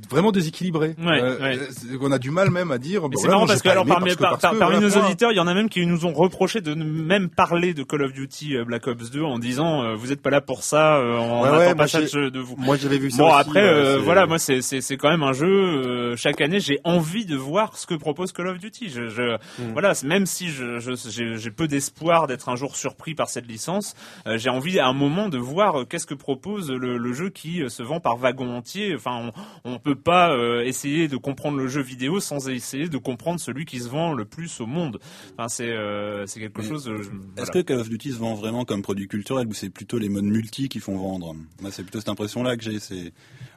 vraiment 0.09 0.31
déséquilibrée. 0.31 0.95
Ouais, 0.99 1.21
euh, 1.21 1.67
on 1.99 2.13
a 2.13 2.19
du 2.19 2.31
mal 2.31 2.49
même 2.49 2.71
à 2.71 2.77
dire 2.77 3.09
bah, 3.09 3.17
c'est 3.19 3.27
marrant 3.27 3.45
parce 3.45 3.61
que 3.61 3.67
alors 3.67 3.85
parmi, 3.85 4.11
parmi 4.15 4.79
nos 4.79 4.91
auditeurs 4.91 5.31
il 5.31 5.35
y 5.35 5.39
en 5.39 5.47
a 5.47 5.53
même 5.53 5.67
qui 5.67 5.85
nous 5.85 6.05
ont 6.05 6.13
reproché 6.13 6.61
de 6.61 6.73
même 6.73 7.29
parler 7.29 7.73
de 7.73 7.83
Call 7.83 8.03
of 8.03 8.13
Duty 8.13 8.55
euh, 8.55 8.63
Black 8.63 8.87
Ops 8.87 9.11
2 9.11 9.21
en 9.21 9.39
disant 9.39 9.95
vous 9.95 10.11
êtes 10.11 10.21
pas 10.21 10.29
là 10.29 10.41
pour 10.41 10.63
ça 10.63 11.01
on 11.01 11.41
ouais, 11.41 11.75
pas 11.75 11.87
ça 11.87 12.01
de 12.01 12.39
vous. 12.39 12.55
moi 12.57 12.77
j'avais 12.77 12.99
vu 12.99 13.11
ça 13.11 13.17
bon 13.17 13.29
après 13.29 13.97
voilà 13.97 14.27
moi 14.27 14.39
c'est 14.39 14.61
c'est 14.61 14.97
quand 14.97 15.09
même 15.09 15.23
un 15.23 15.33
jeu 15.33 16.15
chaque 16.15 16.39
année 16.39 16.59
j'ai 16.59 16.79
envie 16.83 17.25
de 17.25 17.35
voir 17.35 17.77
ce 17.77 17.85
que 17.85 17.95
propose 17.95 18.31
Call 18.31 18.47
of 18.47 18.59
Duty. 18.59 18.89
Je, 18.89 19.09
je 19.09 19.35
hmm. 19.61 19.73
voilà 19.73 19.93
même 20.05 20.25
si 20.25 20.49
je 20.49 20.79
j'ai 20.79 21.51
peu 21.51 21.67
d'espoir 21.67 22.27
d'être 22.27 22.49
un 22.49 22.55
jour 22.55 22.75
surpris 22.75 23.15
par 23.15 23.29
cette 23.29 23.47
licence 23.47 23.95
j'ai 24.35 24.49
envie 24.49 24.79
à 24.79 24.87
un 24.87 24.93
moment 24.93 25.27
de 25.27 25.37
voir 25.37 25.85
qu'est-ce 25.89 26.07
que 26.07 26.13
propose 26.13 26.58
le, 26.67 27.13
jeu 27.13 27.29
qui 27.29 27.61
euh, 27.61 27.69
se 27.69 27.83
vend 27.83 27.99
par 27.99 28.17
wagon 28.17 28.55
entier. 28.55 28.93
Enfin, 28.95 29.31
on, 29.63 29.73
ne 29.73 29.77
peut 29.77 29.95
pas 29.95 30.31
euh, 30.31 30.63
essayer 30.63 31.07
de 31.07 31.17
comprendre 31.17 31.57
le 31.57 31.67
jeu 31.67 31.81
vidéo 31.81 32.19
sans 32.19 32.49
essayer 32.49 32.89
de 32.89 32.97
comprendre 32.97 33.39
celui 33.39 33.65
qui 33.65 33.79
se 33.79 33.89
vend 33.89 34.13
le 34.13 34.25
plus 34.25 34.59
au 34.59 34.65
monde. 34.65 34.99
Enfin, 35.33 35.47
c'est 35.47 35.69
euh, 35.69 36.25
quelque 36.25 36.61
chose. 36.61 36.91
Est-ce 37.37 37.51
que 37.51 37.59
Call 37.59 37.79
of 37.79 37.89
Duty 37.89 38.11
se 38.13 38.17
vend 38.17 38.33
vraiment 38.33 38.65
comme 38.65 38.81
produit 38.81 39.07
culturel 39.07 39.47
ou 39.47 39.53
c'est 39.53 39.69
plutôt 39.69 39.97
les 39.97 40.09
modes 40.09 40.25
multi 40.25 40.69
qui 40.69 40.79
font 40.79 40.97
vendre? 40.97 41.35
Moi, 41.61 41.71
c'est 41.71 41.83
plutôt 41.83 41.99
cette 41.99 42.09
impression-là 42.09 42.57
que 42.57 42.63
j'ai. 42.63 42.79
C'est 42.79 43.13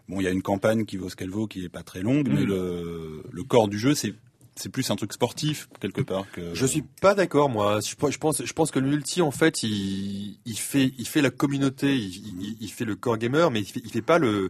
bon, 0.09 0.21
il 0.21 0.25
y 0.25 0.29
a 0.29 0.31
une 0.31 0.43
campagne 0.43 0.85
qui 0.85 0.97
vaut 0.97 1.09
ce 1.09 1.17
qu'elle 1.17 1.31
vaut, 1.31 1.47
qui 1.47 1.65
est 1.65 1.69
pas 1.69 1.83
très 1.83 2.03
longue, 2.03 2.29
mais 2.29 2.43
mm. 2.43 2.47
le, 2.47 3.23
le 3.31 3.43
corps 3.45 3.69
du 3.69 3.79
jeu, 3.79 3.95
c'est 3.95 4.15
c'est 4.55 4.69
plus 4.69 4.91
un 4.91 4.97
truc 4.97 5.13
sportif 5.13 5.69
quelque 5.81 6.03
part 6.03 6.31
que. 6.31 6.55
Je 6.55 6.67
suis 6.67 6.83
pas 6.83 7.15
d'accord 7.15 7.49
moi. 7.49 7.81
Je, 7.81 7.95
pense, 7.95 8.45
je 8.45 8.53
pense 8.53 8.71
que 8.71 8.79
le 8.79 8.89
multi 8.89 9.23
en 9.23 9.31
fait, 9.31 9.63
il, 9.63 10.39
il 10.45 10.59
fait, 10.59 10.93
il 10.99 11.07
fait 11.07 11.23
la 11.23 11.31
communauté, 11.31 11.97
il, 11.97 12.57
il, 12.61 12.71
fait 12.71 12.85
le 12.85 12.97
core 12.97 13.19
gamer, 13.19 13.51
mais 13.51 13.61
il 13.61 13.67
fait, 13.67 13.81
il 13.85 13.91
fait 13.91 14.03
pas 14.03 14.19
le. 14.19 14.49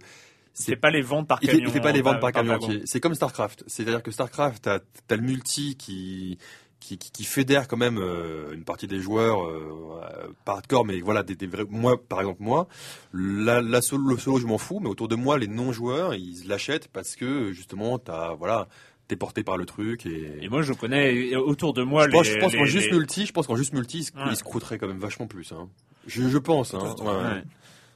C'est 0.54 0.76
pas 0.76 0.90
les 0.90 1.00
ventes 1.00 1.28
par 1.28 1.40
camion. 1.40 1.60
Il 1.64 1.70
fait, 1.70 1.80
pas 1.80 1.92
les 1.92 2.02
ventes 2.02 2.20
par, 2.20 2.32
camion 2.32 2.58
C'est 2.84 3.00
comme 3.00 3.14
Starcraft. 3.14 3.64
C'est-à-dire 3.66 4.02
que 4.02 4.10
Starcraft, 4.10 4.62
t'as 4.64 4.80
as 5.08 5.16
le 5.16 5.22
multi 5.22 5.76
qui 5.76 6.38
qui, 6.82 6.98
qui, 6.98 7.24
fédère 7.24 7.68
quand 7.68 7.76
même 7.76 7.98
euh, 7.98 8.52
une 8.52 8.64
partie 8.64 8.86
des 8.86 8.98
joueurs 8.98 9.44
euh, 9.44 10.34
par 10.44 10.56
hardcore, 10.56 10.84
mais 10.84 11.00
voilà, 11.00 11.22
des, 11.22 11.36
des 11.36 11.46
vrais, 11.46 11.64
moi 11.70 11.96
par 11.96 12.20
exemple 12.20 12.42
moi, 12.42 12.66
la, 13.14 13.62
la 13.62 13.80
solo, 13.80 14.08
le 14.08 14.18
solo 14.18 14.38
je 14.38 14.46
m'en 14.46 14.58
fous, 14.58 14.80
mais 14.80 14.88
autour 14.88 15.08
de 15.08 15.14
moi 15.14 15.38
les 15.38 15.46
non 15.46 15.72
joueurs 15.72 16.14
ils 16.14 16.46
l'achètent 16.48 16.88
parce 16.88 17.14
que 17.14 17.52
justement 17.52 17.98
t'as 17.98 18.34
voilà 18.34 18.68
t'es 19.12 19.16
porté 19.16 19.42
par 19.42 19.58
le 19.58 19.66
truc 19.66 20.06
et... 20.06 20.38
et 20.40 20.48
moi 20.48 20.62
je 20.62 20.72
connais 20.72 21.36
autour 21.36 21.74
de 21.74 21.82
moi 21.82 22.06
je 22.06 22.12
pense, 22.12 22.26
je 22.26 22.38
pense 22.38 22.54
qu'en 22.54 22.64
juste 22.64 22.90
multi 22.90 23.26
je 23.26 23.32
pense 23.32 23.46
qu'en 23.46 23.56
juste 23.56 23.74
multi 23.74 24.08
il 24.30 24.36
se 24.36 24.42
coûterait 24.42 24.78
quand 24.78 24.88
même 24.88 24.98
vachement 24.98 25.26
plus 25.26 25.52
hein. 25.52 25.68
je, 26.06 26.26
je 26.28 26.38
pense 26.38 26.72
hein. 26.72 26.94
ouais. 27.00 27.42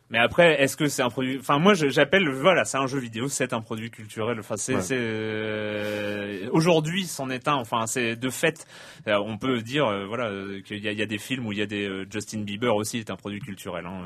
Mais 0.08 0.18
après, 0.18 0.62
est-ce 0.62 0.76
que 0.76 0.86
c'est 0.86 1.02
un 1.02 1.10
produit 1.10 1.36
Enfin, 1.40 1.58
moi, 1.58 1.74
j'appelle 1.74 2.28
voilà, 2.30 2.64
c'est 2.64 2.78
un 2.78 2.86
jeu 2.86 3.00
vidéo, 3.00 3.28
c'est 3.28 3.52
un 3.52 3.60
produit 3.60 3.90
culturel. 3.90 4.38
Enfin, 4.38 4.56
c'est 4.56 4.76
euh... 4.92 6.48
aujourd'hui, 6.52 7.06
c'en 7.06 7.28
est 7.28 7.48
un. 7.48 7.54
Enfin, 7.54 7.86
c'est 7.86 8.14
de 8.14 8.30
fait, 8.30 8.66
euh, 9.08 9.18
on 9.18 9.36
peut 9.36 9.62
dire 9.62 9.86
euh, 9.86 10.06
voilà 10.06 10.30
qu'il 10.64 10.78
y, 10.78 10.94
y, 10.94 11.02
a 11.02 11.06
des 11.06 11.18
films 11.18 11.46
où 11.46 11.52
il 11.52 11.58
y 11.58 11.62
a 11.62 11.66
des 11.66 11.88
euh, 11.88 12.06
Justin 12.08 12.42
Bieber 12.42 12.76
aussi 12.76 12.98
est 12.98 13.10
un 13.10 13.16
produit 13.16 13.40
culturel. 13.40 13.84
Hein. 13.84 14.04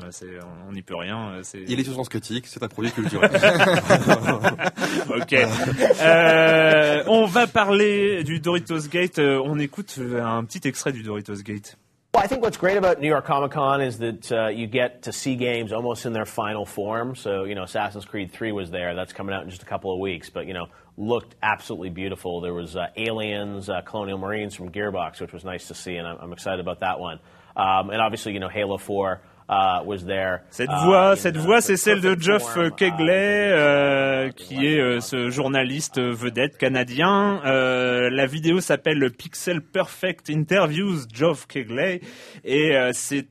on 0.67 0.71
n'y 0.71 0.81
peut 0.81 0.95
rien. 0.95 1.39
Il 1.53 1.79
est 1.79 1.83
sur 1.83 1.93
sens 1.93 2.09
critique, 2.09 2.47
c'est 2.47 2.63
un 2.63 2.67
produit 2.67 2.91
culturel. 2.91 3.29
ok. 5.09 5.35
on 7.07 7.25
va 7.25 7.45
parler 7.45 8.23
du 8.23 8.39
Doritos 8.39 8.87
Gate. 8.91 9.19
On 9.19 9.59
écoute 9.59 9.99
un 10.19 10.43
petit 10.45 10.67
extrait 10.67 10.93
du 10.93 11.03
Doritos 11.03 11.43
Gate. 11.43 11.77
Well, 12.13 12.21
I 12.21 12.27
think 12.27 12.41
what's 12.41 12.57
great 12.57 12.75
about 12.75 12.99
New 12.99 13.07
York 13.07 13.23
Comic 13.23 13.51
Con 13.51 13.81
is 13.81 13.99
that 13.99 14.29
uh, 14.33 14.47
you 14.49 14.67
get 14.67 15.03
to 15.03 15.13
see 15.13 15.37
games 15.37 15.71
almost 15.71 16.05
in 16.05 16.11
their 16.11 16.25
final 16.25 16.65
form. 16.65 17.15
So, 17.15 17.45
you 17.45 17.55
know, 17.55 17.63
Assassin's 17.63 18.03
Creed 18.03 18.33
3 18.33 18.51
was 18.51 18.69
there. 18.69 18.93
That's 18.95 19.13
coming 19.13 19.33
out 19.33 19.43
in 19.43 19.49
just 19.49 19.63
a 19.63 19.65
couple 19.65 19.93
of 19.93 19.99
weeks. 19.99 20.29
But, 20.29 20.45
you 20.45 20.53
know, 20.53 20.67
looked 20.97 21.35
absolutely 21.41 21.89
beautiful. 21.89 22.41
There 22.41 22.53
was 22.53 22.75
uh, 22.75 22.87
Aliens, 22.97 23.69
uh, 23.69 23.79
Colonial 23.79 24.17
Marines 24.17 24.55
from 24.55 24.73
Gearbox, 24.73 25.21
which 25.21 25.31
was 25.31 25.45
nice 25.45 25.69
to 25.69 25.73
see, 25.73 25.95
and 25.95 26.05
I'm, 26.05 26.17
I'm 26.19 26.33
excited 26.33 26.59
about 26.59 26.81
that 26.81 26.99
one. 26.99 27.19
Um, 27.55 27.89
and 27.91 28.01
obviously, 28.01 28.33
you 28.33 28.41
know, 28.41 28.49
Halo 28.49 28.77
4 28.77 29.13
Uh, 29.13 29.17
cette 30.49 30.69
voix, 30.85 31.17
cette 31.17 31.35
voix, 31.35 31.59
c'est 31.59 31.75
celle 31.75 31.99
de 31.99 32.15
Geoff 32.17 32.57
Kegley, 32.77 33.51
euh, 33.51 34.29
qui 34.29 34.65
est 34.65 34.79
euh, 34.79 35.01
ce 35.01 35.29
journaliste 35.29 35.99
vedette 35.99 36.57
canadien. 36.57 37.41
Euh, 37.43 38.09
la 38.09 38.27
vidéo 38.27 38.61
s'appelle 38.61 39.11
Pixel 39.11 39.61
Perfect 39.61 40.29
Interviews 40.29 40.99
Geoff 41.13 41.47
Kegley 41.47 41.99
et 42.45 42.73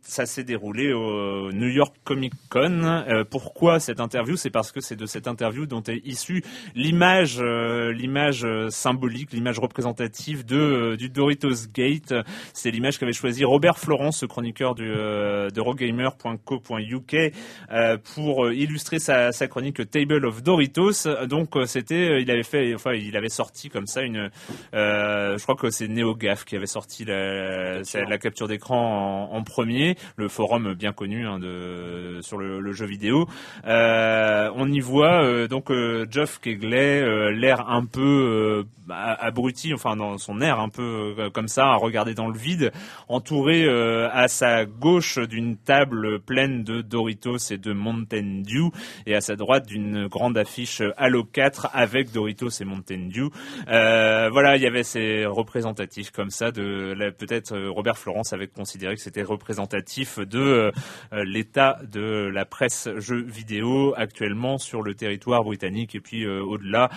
ça 0.02 0.26
s'est 0.26 0.44
déroulé 0.44 0.92
au 0.92 1.52
New 1.52 1.68
York 1.68 1.96
Comic 2.04 2.34
Con. 2.50 3.04
pourquoi 3.30 3.80
cette 3.80 4.00
interview? 4.00 4.36
C'est 4.36 4.50
parce 4.50 4.72
que 4.72 4.80
c'est 4.80 4.96
de 4.96 5.06
cette 5.06 5.26
interview 5.26 5.64
dont 5.64 5.82
est 5.82 6.02
issue 6.04 6.44
l'image, 6.74 7.40
l'image 7.40 8.46
symbolique, 8.68 9.32
l'image 9.32 9.58
représentative 9.58 10.44
de 10.44 10.96
du 10.96 11.08
Doritos 11.08 11.68
Gate. 11.72 12.14
C'est 12.52 12.70
l'image 12.70 12.98
qu'avait 12.98 13.12
choisi 13.12 13.44
Robert 13.44 13.78
Florence, 13.78 14.18
ce 14.18 14.26
chroniqueur 14.26 14.74
du, 14.74 14.86
de 14.86 15.60
Rogamer 15.60 16.09
.co.uk 16.16 17.32
euh, 17.72 17.96
pour 18.14 18.46
euh, 18.46 18.54
illustrer 18.54 18.98
sa, 18.98 19.32
sa, 19.32 19.48
chronique 19.48 19.90
Table 19.90 20.24
of 20.26 20.42
Doritos. 20.42 21.08
Donc 21.26 21.56
euh, 21.56 21.66
c'était, 21.66 22.20
il 22.22 22.30
avait 22.30 22.42
fait, 22.42 22.74
enfin 22.74 22.92
il 22.92 23.16
avait 23.16 23.28
sorti 23.28 23.68
comme 23.68 23.86
ça 23.86 24.02
une, 24.02 24.30
je 24.72 25.42
crois 25.42 25.56
que 25.56 25.70
c'est 25.70 25.88
NeoGaf 25.88 26.44
qui 26.44 26.56
avait 26.56 26.66
sorti 26.66 27.04
la, 27.04 27.82
la 27.82 28.18
capture 28.18 28.48
d'écran 28.48 29.28
en, 29.30 29.36
en, 29.36 29.42
premier, 29.42 29.96
le 30.16 30.28
forum 30.28 30.74
bien 30.74 30.92
connu 30.92 31.26
hein, 31.26 31.38
de 31.38 32.18
sur 32.22 32.38
le, 32.38 32.60
le, 32.60 32.72
jeu 32.72 32.86
vidéo. 32.86 33.26
on 33.64 34.72
y 34.72 34.80
voit 34.80 35.48
donc 35.48 35.72
Geoff 36.10 36.40
Kegley, 36.40 37.32
l'air 37.32 37.68
un 37.68 37.84
peu 37.84 38.64
abruti, 38.90 39.74
enfin 39.74 39.96
dans 39.96 40.18
son 40.18 40.40
air 40.40 40.60
un 40.60 40.68
peu 40.68 41.14
comme 41.32 41.48
ça, 41.48 41.66
à 41.66 41.76
regarder 41.76 42.14
dans 42.14 42.28
le 42.28 42.38
vide, 42.38 42.72
entouré 43.08 43.68
à 44.12 44.28
sa 44.28 44.64
gauche 44.64 45.18
d'une 45.18 45.56
table 45.56 46.20
pleine 46.20 46.64
de 46.64 46.80
Doritos 46.80 47.38
et 47.50 47.58
de 47.58 47.72
Mountain 47.72 48.42
Dew 48.46 48.70
et 49.06 49.14
à 49.14 49.20
sa 49.20 49.36
droite 49.36 49.66
d'une 49.66 50.06
grande 50.06 50.36
affiche 50.36 50.82
Halo 50.96 51.24
4 51.24 51.70
avec 51.72 52.12
Doritos 52.12 52.50
et 52.60 52.64
Mountain 52.64 53.08
Dew. 53.12 53.28
Euh, 53.68 54.28
voilà, 54.30 54.56
il 54.56 54.62
y 54.62 54.66
avait 54.66 54.82
ces 54.82 55.24
représentatifs 55.26 56.10
comme 56.10 56.30
ça 56.30 56.50
de 56.50 57.10
peut-être 57.18 57.52
euh, 57.52 57.70
Robert 57.70 57.98
Florence 57.98 58.32
avait 58.32 58.46
considéré 58.46 58.94
que 58.94 59.00
c'était 59.00 59.22
représentatif 59.22 60.18
de 60.18 60.72
euh, 61.12 61.24
l'état 61.24 61.78
de 61.90 62.30
la 62.32 62.44
presse 62.44 62.88
jeux 62.98 63.22
vidéo 63.22 63.94
actuellement 63.96 64.58
sur 64.58 64.82
le 64.82 64.94
territoire 64.94 65.44
britannique 65.44 65.94
et 65.94 66.00
puis 66.00 66.26
au-delà. 66.26 66.90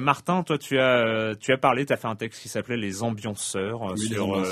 Martin, 0.00 0.42
toi 0.42 0.58
tu 0.58 0.78
as 0.78 1.34
tu 1.38 1.52
as 1.52 1.58
parlé, 1.58 1.86
tu 1.86 1.92
as 1.92 1.96
fait 1.96 2.08
un 2.08 2.16
texte 2.16 2.42
qui 2.42 2.48
s'appelait 2.48 2.76
les 2.76 3.02
ambianceurs 3.02 3.96
sur 3.96 4.44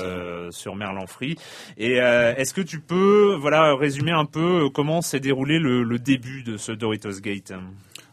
sur 0.51 0.75
Merlan 0.75 1.07
Free 1.07 1.35
et 1.77 2.01
euh, 2.01 2.35
est-ce 2.35 2.53
que 2.53 2.61
tu 2.61 2.79
peux 2.79 3.35
voilà 3.39 3.75
résumer 3.75 4.11
un 4.11 4.25
peu 4.25 4.65
euh, 4.65 4.69
comment 4.69 5.01
s'est 5.01 5.19
déroulé 5.19 5.59
le, 5.59 5.99
début 5.99 6.43
de 6.43 6.57
ce 6.57 6.71
Doritos 6.71 7.19
Gate? 7.21 7.53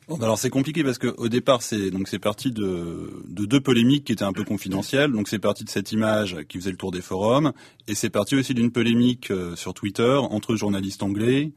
Bon, 0.09 0.17
alors 0.17 0.39
c'est 0.39 0.51
compliqué 0.51 0.85
parce 0.85 0.99
qu'au 0.99 1.29
départ 1.29 1.63
c'est 1.63 1.91
donc 1.91 2.09
c'est 2.09 2.19
parti 2.19 2.51
de, 2.51 3.25
de 3.27 3.47
deux 3.47 3.61
polémiques 3.61 4.05
qui 4.05 4.13
étaient 4.13 4.25
un 4.25 4.33
peu 4.33 4.45
confidentielles. 4.45 5.13
Donc 5.13 5.29
c'est 5.29 5.39
parti 5.39 5.65
de 5.65 5.71
cette 5.71 5.93
image 5.93 6.37
qui 6.49 6.59
faisait 6.59 6.71
le 6.71 6.77
tour 6.77 6.91
des 6.91 7.01
forums 7.01 7.53
et 7.89 7.95
c'est 7.95 8.11
parti 8.11 8.37
aussi 8.37 8.55
d'une 8.55 8.71
polémique 8.71 9.31
euh, 9.31 9.57
sur 9.57 9.73
Twitter 9.75 10.19
entre 10.31 10.57
journalistes 10.57 11.03
anglais 11.03 11.53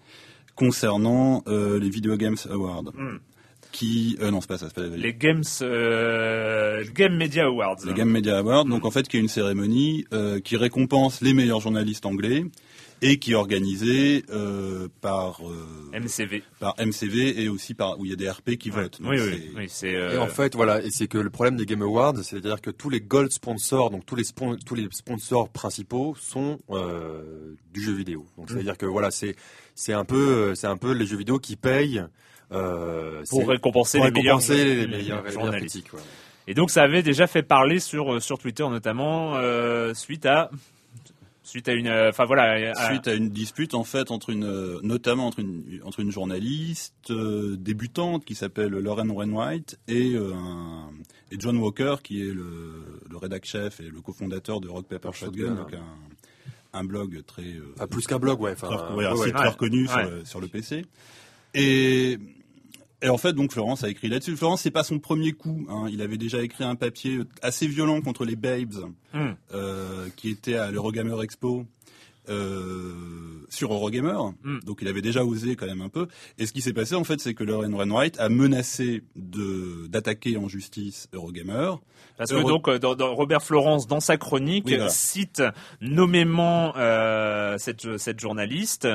concernant 0.56 1.44
les 1.46 1.88
Video 1.88 2.18
Games 2.18 2.38
Awards. 2.50 2.92
Hmm 2.96 3.18
qui 3.78 4.18
euh, 4.22 4.32
non 4.32 4.42
c'est 4.42 4.48
pas 4.48 4.58
ça, 4.58 4.68
c'est 4.70 4.76
pas 4.90 4.96
les 4.98 5.14
Games 5.14 5.44
euh, 5.62 6.84
Game 6.96 7.16
Media 7.16 7.46
Awards. 7.46 7.78
Les 7.86 7.94
Game 7.94 8.10
Media 8.10 8.40
Awards, 8.40 8.66
donc 8.66 8.86
en 8.86 8.92
fait 8.92 9.08
qui 9.08 9.18
est 9.18 9.20
une 9.20 9.28
cérémonie 9.28 10.06
euh, 10.14 10.40
qui 10.40 10.58
récompense 10.58 11.22
les 11.22 11.34
meilleurs 11.34 11.60
journalistes 11.62 12.06
anglais 12.06 12.44
et 13.04 13.20
qui 13.20 13.34
est 13.34 13.36
organisée 13.36 14.24
euh, 14.32 14.88
par 15.02 15.42
euh, 15.48 16.00
MCV, 16.00 16.42
par 16.60 16.74
MCV 16.80 17.44
et 17.44 17.48
aussi 17.50 17.76
par 17.76 18.00
où 18.00 18.06
il 18.06 18.10
y 18.10 18.14
a 18.14 18.16
des 18.16 18.28
RP 18.28 18.56
qui 18.58 18.72
votent. 18.72 19.00
Donc 19.00 19.12
Oui, 19.12 19.20
c'est- 19.20 19.30
oui, 19.32 19.50
oui, 19.56 19.66
c'est. 19.68 19.90
Et 19.92 19.96
euh, 19.96 20.20
en 20.24 20.28
fait, 20.28 20.56
voilà, 20.56 20.82
et 20.84 20.90
c'est 20.90 21.06
que 21.08 21.20
le 21.20 21.30
problème 21.30 21.58
des 21.58 21.68
Game 21.68 21.84
Awards, 21.84 22.16
c'est-à-dire 22.24 22.60
que 22.60 22.72
tous 22.72 22.90
les 22.90 23.00
gold 23.00 23.32
sponsors, 23.32 23.92
donc 23.92 24.04
tous 24.08 24.16
les 24.16 24.24
spon- 24.24 24.58
tous 24.66 24.74
les 24.74 24.88
sponsors 24.90 25.50
principaux 25.50 26.16
sont 26.20 26.58
euh, 26.72 27.54
du 27.72 27.84
jeu 27.84 27.94
vidéo. 27.94 28.22
Mm. 28.22 28.40
Donc 28.42 28.50
c'est-à-dire 28.50 28.78
que 28.78 28.88
voilà, 28.88 29.12
c'est 29.12 29.36
c'est 29.76 29.94
un 29.94 30.06
peu 30.06 30.56
c'est 30.56 30.66
un 30.68 30.78
peu 30.78 30.92
les 30.94 31.06
jeux 31.06 31.18
vidéo 31.18 31.38
qui 31.38 31.56
payent 31.56 32.02
euh, 32.52 33.24
pour 33.30 33.48
récompenser 33.48 33.98
pour 33.98 34.06
les 34.08 34.12
meilleurs, 34.12 34.38
récompenser 34.38 34.64
les, 34.66 34.76
les 34.76 34.88
meilleurs, 34.88 35.18
les 35.24 35.30
meilleurs 35.30 35.32
journalistes. 35.32 35.94
ouais. 35.94 36.00
Et 36.50 36.54
donc 36.54 36.72
ça 36.72 36.84
avait 36.84 37.04
déjà 37.04 37.28
fait 37.28 37.44
parler 37.44 37.80
sur 37.80 38.16
euh, 38.16 38.20
sur 38.22 38.38
Twitter 38.40 38.64
notamment 38.70 39.36
euh, 39.36 39.94
suite 39.94 40.26
à 40.26 40.50
suite 41.44 41.68
à 41.68 41.74
une 41.74 41.88
euh, 41.88 42.10
enfin 42.10 42.24
voilà 42.26 42.72
à- 42.74 42.90
Suite 42.90 43.08
à 43.10 43.14
une 43.16 43.30
dispute 43.30 43.74
en 43.74 43.84
fait 43.84 44.12
entre 44.12 44.30
une 44.30 44.46
euh, 44.46 44.80
notamment 44.82 45.28
entre 45.28 45.40
une 45.40 45.82
entre 45.84 46.00
une 46.00 46.12
journaliste 46.12 46.94
euh, 47.12 47.58
débutante 47.58 48.24
qui 48.24 48.34
s'appelle 48.36 48.70
Lauren 48.72 49.10
Wainwright 49.10 49.78
et 49.90 50.14
euh, 50.14 50.34
un- 50.36 50.90
et 51.32 51.36
John 51.38 51.58
Walker 51.58 51.96
qui 52.02 52.22
est 52.22 52.34
le, 52.34 53.02
le 53.10 53.18
rédac 53.18 53.44
chef 53.46 53.82
et 53.82 53.90
le 53.90 54.00
cofondateur 54.00 54.62
de 54.62 54.70
Rock 54.70 54.88
Paper 54.88 55.10
Shotgun, 55.14 55.48
Shotgun, 55.48 55.56
donc 55.56 55.74
un, 55.74 56.80
un 56.80 56.84
blog 56.86 57.24
très 57.28 57.42
euh, 57.44 57.74
Enfin, 57.76 57.88
plus 57.88 58.08
qu'un 58.08 58.20
blog, 58.20 58.40
ouais. 58.40 58.56
Un 58.64 58.96
ouais, 58.96 59.06
site 59.16 59.20
ouais. 59.26 59.32
très 59.34 59.50
reconnu 59.50 59.88
sur, 59.88 60.10
sur 60.26 60.40
le 60.40 60.48
PC. 60.48 60.86
Et, 61.54 62.18
et 63.02 63.10
en 63.10 63.18
fait, 63.18 63.34
donc 63.34 63.52
Florence 63.52 63.84
a 63.84 63.90
écrit 63.90 64.08
là-dessus. 64.10 64.36
Florence, 64.36 64.62
c'est 64.62 64.72
pas 64.72 64.84
son 64.84 65.00
premier 65.00 65.34
coup. 65.34 65.66
hein. 65.70 65.88
Il 65.92 66.02
avait 66.02 66.18
déjà 66.18 66.42
écrit 66.42 66.64
un 66.64 66.76
papier 66.76 67.20
assez 67.42 67.68
violent 67.68 68.02
contre 68.02 68.26
les 68.26 68.36
Babes, 68.36 68.92
Hmm. 69.14 69.32
euh, 69.54 70.08
qui 70.16 70.30
était 70.30 70.56
à 70.56 70.72
l'Eurogamer 70.72 71.22
Expo. 71.24 71.66
Euh, 72.30 72.94
sur 73.50 73.74
Eurogamer, 73.74 74.18
Mm. 74.44 74.60
donc 74.66 74.80
il 74.82 74.88
avait 74.88 75.02
déjà 75.02 75.24
osé 75.24 75.56
quand 75.56 75.66
même 75.68 75.82
un 75.82 75.90
peu. 75.90 76.08
Et 76.38 76.46
ce 76.46 76.54
qui 76.54 76.62
s'est 76.62 76.74
passé 76.74 76.96
en 76.96 77.04
fait, 77.04 77.20
c'est 77.20 77.34
que 77.34 77.44
Lauren 77.44 77.72
Wainwright 77.74 78.20
a 78.20 78.30
menacé 78.30 79.04
de 79.16 79.88
d'attaquer 79.88 80.38
en 80.38 80.48
justice 80.48 81.08
Eurogamer. 81.14 81.72
Parce 82.18 82.32
que 82.32 82.42
donc 82.42 82.68
euh, 82.68 82.80
dans- 82.80 82.96
dans 82.96 83.14
Robert 83.16 83.42
Florence 83.44 83.88
dans 83.88 84.00
sa 84.00 84.18
chronique 84.18 84.66
Oui, 84.66 84.76
voilà. 84.76 84.90
cite 84.90 85.42
nommément 85.82 86.74
euh, 86.78 87.56
cette 87.58 87.98
cette 87.98 88.20
journaliste 88.20 88.88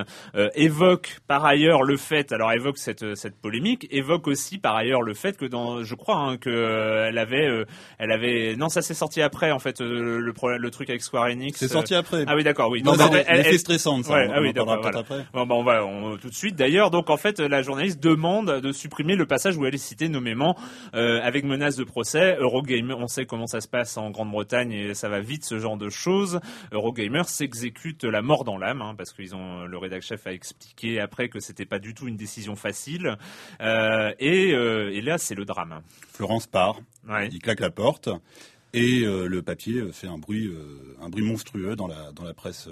évoque 0.54 1.18
par 1.26 1.44
ailleurs 1.44 1.82
le 1.82 1.96
fait 1.96 2.32
alors 2.32 2.52
évoque 2.52 2.78
cette 2.78 3.14
cette 3.14 3.36
polémique 3.36 3.86
évoque 3.90 4.26
aussi 4.28 4.58
par 4.58 4.74
ailleurs 4.76 5.02
le 5.02 5.14
fait 5.14 5.36
que 5.36 5.46
dans 5.46 5.82
je 5.84 5.94
crois 5.94 6.16
hein, 6.18 6.36
que 6.36 7.06
elle 7.08 7.18
avait 7.18 7.64
elle 7.98 8.10
avait 8.12 8.56
non 8.56 8.68
ça 8.68 8.82
s'est 8.82 8.94
sorti 8.94 9.22
après 9.22 9.50
en 9.52 9.58
fait 9.58 9.80
le 9.80 10.32
problème 10.32 10.60
le 10.60 10.70
truc 10.70 10.90
avec 10.90 11.02
Square 11.02 11.26
Enix 11.30 11.58
C'est 11.58 11.68
sorti 11.68 11.94
après. 11.94 12.24
ah 12.26 12.34
oui 12.36 12.44
d'accord 12.44 12.70
oui 12.70 12.82
Non, 12.82 12.92
elle- 13.26 13.46
elle- 13.46 13.58
stressants, 13.58 14.02
ça. 14.02 14.12
Ouais, 14.14 14.26
on 14.28 14.32
ah 14.34 14.40
oui, 14.40 14.50
en 14.50 14.52
parlera 14.64 14.98
après. 14.98 15.26
Bon, 15.32 15.46
bah, 15.46 15.54
on 15.54 15.62
va 15.64 15.84
on- 15.84 16.16
tout 16.16 16.28
de 16.28 16.34
suite. 16.34 16.56
D'ailleurs, 16.56 16.90
donc 16.90 17.10
en 17.10 17.16
fait, 17.16 17.40
la 17.40 17.62
journaliste 17.62 18.02
demande 18.02 18.60
de 18.60 18.72
supprimer 18.72 19.16
le 19.16 19.26
passage 19.26 19.56
où 19.56 19.66
elle 19.66 19.74
est 19.74 19.78
citée 19.78 20.08
nommément 20.08 20.56
euh, 20.94 21.20
avec 21.22 21.44
menace 21.44 21.76
de 21.76 21.84
procès. 21.84 22.36
Eurogamer, 22.38 22.94
on 22.94 23.06
sait 23.08 23.26
comment 23.26 23.46
ça 23.46 23.60
se 23.60 23.68
passe 23.68 23.96
en 23.96 24.10
Grande-Bretagne 24.10 24.72
et 24.72 24.94
ça 24.94 25.08
va 25.08 25.20
vite 25.20 25.44
ce 25.44 25.58
genre 25.58 25.76
de 25.76 25.88
choses. 25.88 26.40
Eurogamer 26.72 27.22
s'exécute 27.26 28.04
la 28.04 28.22
mort 28.22 28.44
dans 28.44 28.58
l'âme 28.58 28.82
hein, 28.82 28.94
parce 28.96 29.12
qu'ils 29.12 29.34
ont 29.34 29.64
le 29.64 29.78
rédac 29.78 30.02
chef 30.02 30.26
a 30.26 30.32
expliqué 30.32 31.00
après 31.00 31.28
que 31.28 31.40
c'était 31.40 31.66
pas 31.66 31.78
du 31.78 31.94
tout 31.94 32.08
une 32.08 32.16
décision 32.16 32.56
facile. 32.56 33.16
Euh, 33.60 34.12
et, 34.18 34.52
euh, 34.52 34.90
et 34.92 35.00
là, 35.00 35.18
c'est 35.18 35.34
le 35.34 35.44
drame. 35.44 35.80
Florence 36.12 36.46
part. 36.46 36.80
Ouais. 37.08 37.28
Il 37.32 37.40
claque 37.40 37.60
la 37.60 37.70
porte 37.70 38.08
et 38.74 39.02
euh, 39.04 39.26
le 39.26 39.42
papier 39.42 39.78
euh, 39.80 39.92
fait 39.92 40.06
un 40.06 40.18
bruit, 40.18 40.46
euh, 40.46 40.96
un 41.00 41.08
bruit 41.08 41.24
monstrueux 41.24 41.76
dans 41.76 41.86
la 41.86 42.12
dans 42.12 42.24
la 42.24 42.34
presse 42.34 42.68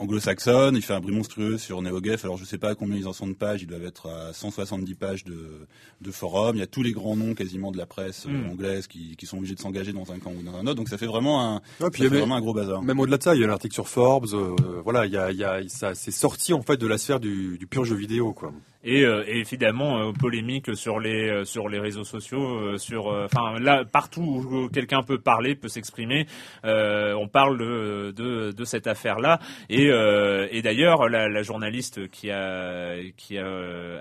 anglo-saxonne. 0.00 0.74
Il 0.76 0.82
fait 0.82 0.92
un 0.92 1.00
bruit 1.00 1.14
monstrueux 1.14 1.56
sur 1.58 1.80
NeoGaf. 1.80 2.24
Alors 2.24 2.36
je 2.36 2.44
sais 2.44 2.58
pas 2.58 2.74
combien 2.74 2.96
ils 2.96 3.06
en 3.06 3.12
sont 3.12 3.26
de 3.28 3.32
pages. 3.34 3.62
Ils 3.62 3.66
doivent 3.68 3.84
être 3.84 4.08
à 4.10 4.32
170 4.32 4.94
pages 4.94 5.24
de 5.24 5.66
de 6.00 6.10
forum. 6.10 6.56
Il 6.56 6.58
y 6.58 6.62
a 6.62 6.66
tous 6.66 6.82
les 6.82 6.92
grands 6.92 7.16
noms 7.16 7.34
quasiment 7.34 7.70
de 7.70 7.78
la 7.78 7.86
presse 7.86 8.26
euh, 8.26 8.30
Mm. 8.30 8.50
anglaise 8.50 8.86
qui, 8.88 9.16
qui 9.16 9.26
sont 9.26 9.38
obligés 9.38 9.54
de 9.54 9.60
s'engager 9.60 9.92
dans 9.92 10.10
un 10.12 10.18
camp 10.18 10.32
ou 10.32 10.42
dans 10.42 10.56
un 10.56 10.62
autre. 10.66 10.74
Donc 10.74 10.88
ça 10.88 10.98
fait 10.98 11.06
vraiment 11.06 11.40
un, 11.42 11.62
Ouais, 11.80 11.90
puis 11.90 12.00
ça 12.02 12.04
il 12.04 12.06
y 12.06 12.08
fait 12.10 12.16
avait- 12.16 12.18
vraiment 12.18 12.36
un 12.36 12.40
gros 12.40 12.52
bazar. 12.54 12.82
Même 12.82 12.98
au-delà 12.98 13.18
de 13.18 13.22
ça, 13.22 13.34
il 13.34 13.40
y 13.40 13.44
a 13.44 13.46
l'article 13.46 13.74
sur 13.74 13.88
Forbes. 13.88 14.26
euh, 14.34 14.56
voilà, 14.82 15.06
il 15.06 15.12
y 15.12 15.16
a, 15.16 15.30
il 15.30 15.38
y 15.38 15.44
a, 15.44 15.60
ça, 15.68 15.94
c'est 15.94 16.10
sorti 16.10 16.52
en 16.52 16.62
fait 16.62 16.76
de 16.76 16.86
la 16.86 16.98
sphère 16.98 17.20
du, 17.20 17.56
du 17.58 17.66
pur 17.66 17.84
jeu 17.84 17.94
vidéo, 17.96 18.32
quoi. 18.32 18.52
Et, 18.84 19.02
euh, 19.02 19.24
et 19.26 19.38
évidemment 19.38 19.98
euh, 20.08 20.12
polémique 20.12 20.76
sur 20.76 21.00
les 21.00 21.28
euh, 21.30 21.44
sur 21.44 21.68
les 21.68 21.78
réseaux 21.80 22.04
sociaux, 22.04 22.58
euh, 22.58 22.76
sur 22.78 23.06
enfin 23.06 23.58
là 23.58 23.84
partout 23.84 24.20
où 24.22 24.68
quelqu'un 24.68 25.02
peut 25.02 25.18
parler, 25.18 25.54
peut 25.54 25.68
s'exprimer, 25.68 26.26
on 26.64 27.28
parle 27.28 27.58
de 27.58 28.12
de, 28.14 28.52
de 28.52 28.64
cette 28.64 28.86
affaire 28.86 29.18
là. 29.18 29.38
Et, 29.70 29.86
et 29.86 30.62
d'ailleurs 30.62 31.08
la, 31.08 31.28
la 31.28 31.42
journaliste 31.42 32.08
qui 32.10 32.30
a 32.30 32.96
qui 33.16 33.38
a, 33.38 33.46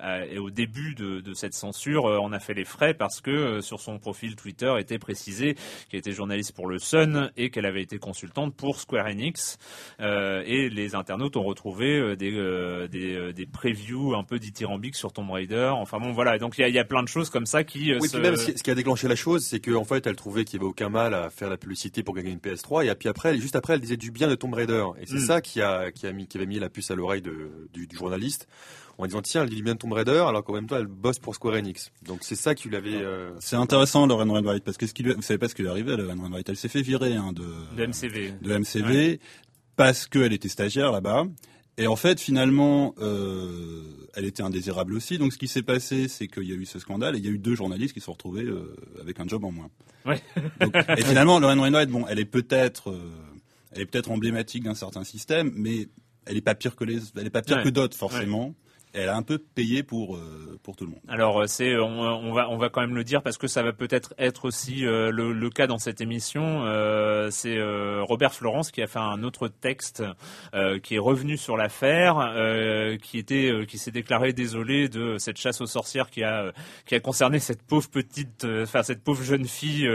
a- 0.02 0.26
est 0.26 0.38
au 0.38 0.50
début 0.50 0.96
de, 0.96 1.22
de 1.22 1.34
cette 1.34 1.54
censure 1.54 2.06
en 2.06 2.32
a 2.34 2.40
fait 2.40 2.54
les 2.54 2.66
frais 2.66 2.94
parce 2.94 3.22
que 3.22 3.62
sur 3.62 3.80
son 3.80 4.00
profil 4.00 4.36
Twitter 4.36 4.74
était 4.80 5.00
précisé 5.00 5.56
qu'elle 5.90 6.00
était 6.00 6.12
journaliste 6.12 6.54
pour 6.56 6.68
le 6.68 6.78
Sun 6.80 7.32
et 7.38 7.50
qu'elle 7.50 7.66
avait 7.66 7.82
été 7.84 7.98
consultante 8.00 8.56
pour 8.56 8.80
Square 8.80 9.08
Enix. 9.08 9.58
Euh, 10.02 10.44
et 10.46 10.70
les 10.70 10.96
internautes 10.96 11.38
ont 11.38 11.44
retrouvé 11.44 12.16
des, 12.18 12.34
euh, 12.34 12.88
des, 12.88 13.32
des 13.34 13.46
previews 13.46 14.16
un 14.16 14.24
peu 14.24 14.40
dithyrambiques 14.40 14.73
sur 14.96 15.12
Tomb 15.14 15.30
Raider. 15.32 15.72
Enfin 15.76 16.00
bon, 16.00 16.12
voilà. 16.12 16.38
Donc 16.38 16.58
il 16.58 16.62
y 16.62 16.64
a, 16.64 16.68
il 16.70 16.76
y 16.76 16.80
a 16.80 16.86
plein 16.86 17.04
de 17.04 17.08
choses 17.08 17.30
comme 17.30 17.46
ça 17.46 17.64
qui. 17.64 17.92
euh, 17.92 18.00
Oui, 18.02 18.08
se- 18.08 18.14
puis 18.14 18.22
même 18.22 18.36
ce 18.36 18.52
qui, 18.52 18.72
a 18.72 18.76
déclenché 18.76 19.08
la 19.08 19.16
chose, 19.16 19.46
c'est 19.46 19.60
qu'en 19.60 19.84
fait, 19.84 20.06
elle 20.08 20.16
trouvait 20.16 20.46
qu'il 20.46 20.60
n'y 20.60 20.64
avait 20.66 20.70
aucun 20.70 20.90
mal 20.90 21.14
à 21.14 21.30
faire 21.30 21.50
la 21.50 21.58
publicité 21.58 22.04
pour 22.04 22.14
gagner 22.16 22.32
une 22.32 22.40
PS3, 22.40 22.86
et 22.90 22.96
puis 22.96 23.10
après, 23.10 23.38
juste 23.38 23.56
après, 23.56 23.74
elle 23.74 23.80
disait 23.82 23.98
du 23.98 24.12
bien 24.12 24.28
de 24.28 24.36
Tomb 24.36 24.54
Raider, 24.54 24.86
et 25.02 25.06
c'est 25.06 25.16
Mm. 25.16 25.26
ça 25.26 25.42
qui 25.42 25.62
a, 25.62 25.92
qui 25.92 26.08
a 26.08 26.12
mis, 26.12 26.28
qui 26.28 26.38
avait 26.38 26.46
mis 26.48 26.60
la 26.60 26.70
puce 26.70 26.92
à 26.92 26.96
l'oreille 26.96 27.22
de- 27.22 27.68
du, 27.74 27.88
du 27.88 27.96
journaliste, 27.96 28.48
en 28.98 29.06
disant 29.08 29.22
tiens, 29.24 29.44
elle 29.44 29.50
dit 29.50 29.56
du 29.56 29.64
bien 29.64 29.74
de 29.74 29.80
Tomb 29.80 29.92
Raider, 29.94 30.24
alors 30.28 30.44
qu'en 30.44 30.54
même 30.54 30.68
temps, 30.68 30.78
elle 30.78 30.86
bosse 30.88 31.18
pour 31.20 31.34
Square 31.34 31.56
Enix. 31.56 31.92
Donc 32.04 32.20
c'est 32.22 32.36
ça 32.36 32.54
qui 32.54 32.70
lui 32.70 32.76
avait. 32.76 32.94
euh, 33.02 33.32
C'est 33.40 33.56
intéressant 33.56 34.06
Lauren 34.06 34.30
Wainwright 34.30 34.64
parce 34.64 34.78
que 34.78 34.86
ce 34.86 34.94
qui 34.94 35.02
lui, 35.04 35.14
vous 35.14 35.22
savez 35.24 35.38
pas 35.40 35.48
ce 35.50 35.56
qui 35.56 35.64
lui 35.64 35.68
est 35.70 35.72
arrivé 35.72 35.94
à 35.94 35.98
Lauren 35.98 36.20
Wainwright. 36.20 36.48
Elle 36.50 36.58
s'est 36.58 36.68
fait 36.70 36.84
virer 36.84 37.16
hein, 37.16 37.34
de 37.34 37.44
de 37.76 37.86
MCV. 37.88 38.34
de 38.42 38.54
MCV 38.58 39.20
parce 39.76 40.06
qu'elle 40.06 40.32
était 40.34 40.48
stagiaire 40.50 40.92
là-bas. 40.92 41.26
Et 41.78 41.88
en 41.88 41.96
fait, 41.96 42.20
finalement, 42.20 42.94
euh, 43.00 43.82
elle 44.16 44.26
était 44.26 44.44
indésirable 44.44 44.94
aussi. 44.94 45.18
Donc, 45.18 45.34
ce 45.34 45.38
qui 45.40 45.48
s'est 45.48 45.64
passé, 45.64 46.08
c'est 46.08 46.28
qu'il 46.28 46.44
y 46.44 46.52
a 46.52 46.56
eu 46.56 46.66
ce 46.66 46.78
scandale 46.78 47.16
et 47.16 47.20
il 47.20 47.26
y 47.26 47.28
a 47.28 47.32
eu 47.32 47.40
deux 47.40 47.56
journalistes 47.56 47.94
qui 47.94 48.00
se 48.00 48.06
sont 48.06 48.12
retrouvés 48.14 48.44
euh, 48.44 48.76
avec 49.02 49.20
un 49.20 49.28
job 49.28 49.44
en 49.44 49.52
moins. 49.52 49.70
Ouais. 50.06 50.22
Donc, 50.60 50.76
et 50.98 51.02
finalement, 51.04 51.40
Lauren 51.40 51.58
Wainwright, 51.60 51.90
bon, 51.90 52.06
elle 52.08 52.20
est 52.20 52.26
peut-être, 52.26 52.92
euh, 52.92 53.12
elle 53.72 53.82
est 53.82 53.86
peut-être 53.88 54.12
emblématique 54.12 54.64
d'un 54.64 54.76
certain 54.76 55.04
système, 55.04 55.52
mais 55.56 55.88
elle 56.26 56.38
est 56.38 56.42
pas 56.42 56.54
pire 56.56 56.76
que 56.76 56.84
les, 56.84 57.00
elle 57.18 57.26
est 57.26 57.32
pas 57.32 57.42
pire 57.42 57.58
Ouais. 57.58 57.64
que 57.64 57.70
d'autres 57.70 57.98
forcément. 57.98 58.54
Elle 58.94 59.10
a 59.10 59.16
un 59.16 59.24
peu 59.24 59.38
payé 59.40 59.84
pour 59.84 60.16
euh, 60.16 60.60
pour 60.64 60.76
tout 60.76 60.86
le 60.86 60.92
monde. 60.92 61.02
Alors 61.08 61.42
euh, 61.42 61.48
c'est 61.48 61.76
on, 61.78 62.00
on 62.02 62.32
va 62.34 62.50
on 62.50 62.58
va 62.58 62.70
quand 62.70 62.82
même 62.82 62.96
le 62.96 63.04
dire 63.04 63.22
parce 63.24 63.38
que 63.38 63.48
ça 63.48 63.64
va 63.64 63.74
peut-être 63.74 64.14
être 64.18 64.46
aussi 64.46 64.86
euh, 64.86 65.12
le, 65.12 65.34
le 65.34 65.50
cas 65.50 65.68
dans 65.68 65.78
cette 65.80 66.00
émission. 66.02 66.64
Euh, 66.66 67.30
c'est 67.32 67.58
euh, 67.58 68.02
Robert 68.04 68.34
Florence 68.34 68.72
qui 68.72 68.82
a 68.82 68.88
fait 68.88 69.00
un 69.00 69.24
autre 69.24 69.48
texte 69.48 70.04
euh, 70.54 70.80
qui 70.80 70.96
est 70.96 71.00
revenu 71.00 71.38
sur 71.38 71.58
l'affaire, 71.58 72.34
qui 73.02 73.18
était 73.18 73.52
qui 73.68 73.78
s'est 73.78 73.92
déclaré 73.92 74.32
désolé 74.34 74.90
de 74.90 75.18
cette 75.18 75.38
chasse 75.38 75.60
aux 75.62 75.66
sorcières 75.66 76.10
qui 76.10 76.24
a 76.24 76.52
qui 76.86 76.96
a 76.96 77.00
concerné 77.00 77.40
cette 77.40 77.64
pauvre 77.64 77.90
petite, 77.90 78.46
enfin 78.46 78.84
cette 78.84 79.04
pauvre 79.04 79.24
jeune 79.24 79.46
fille 79.46 79.90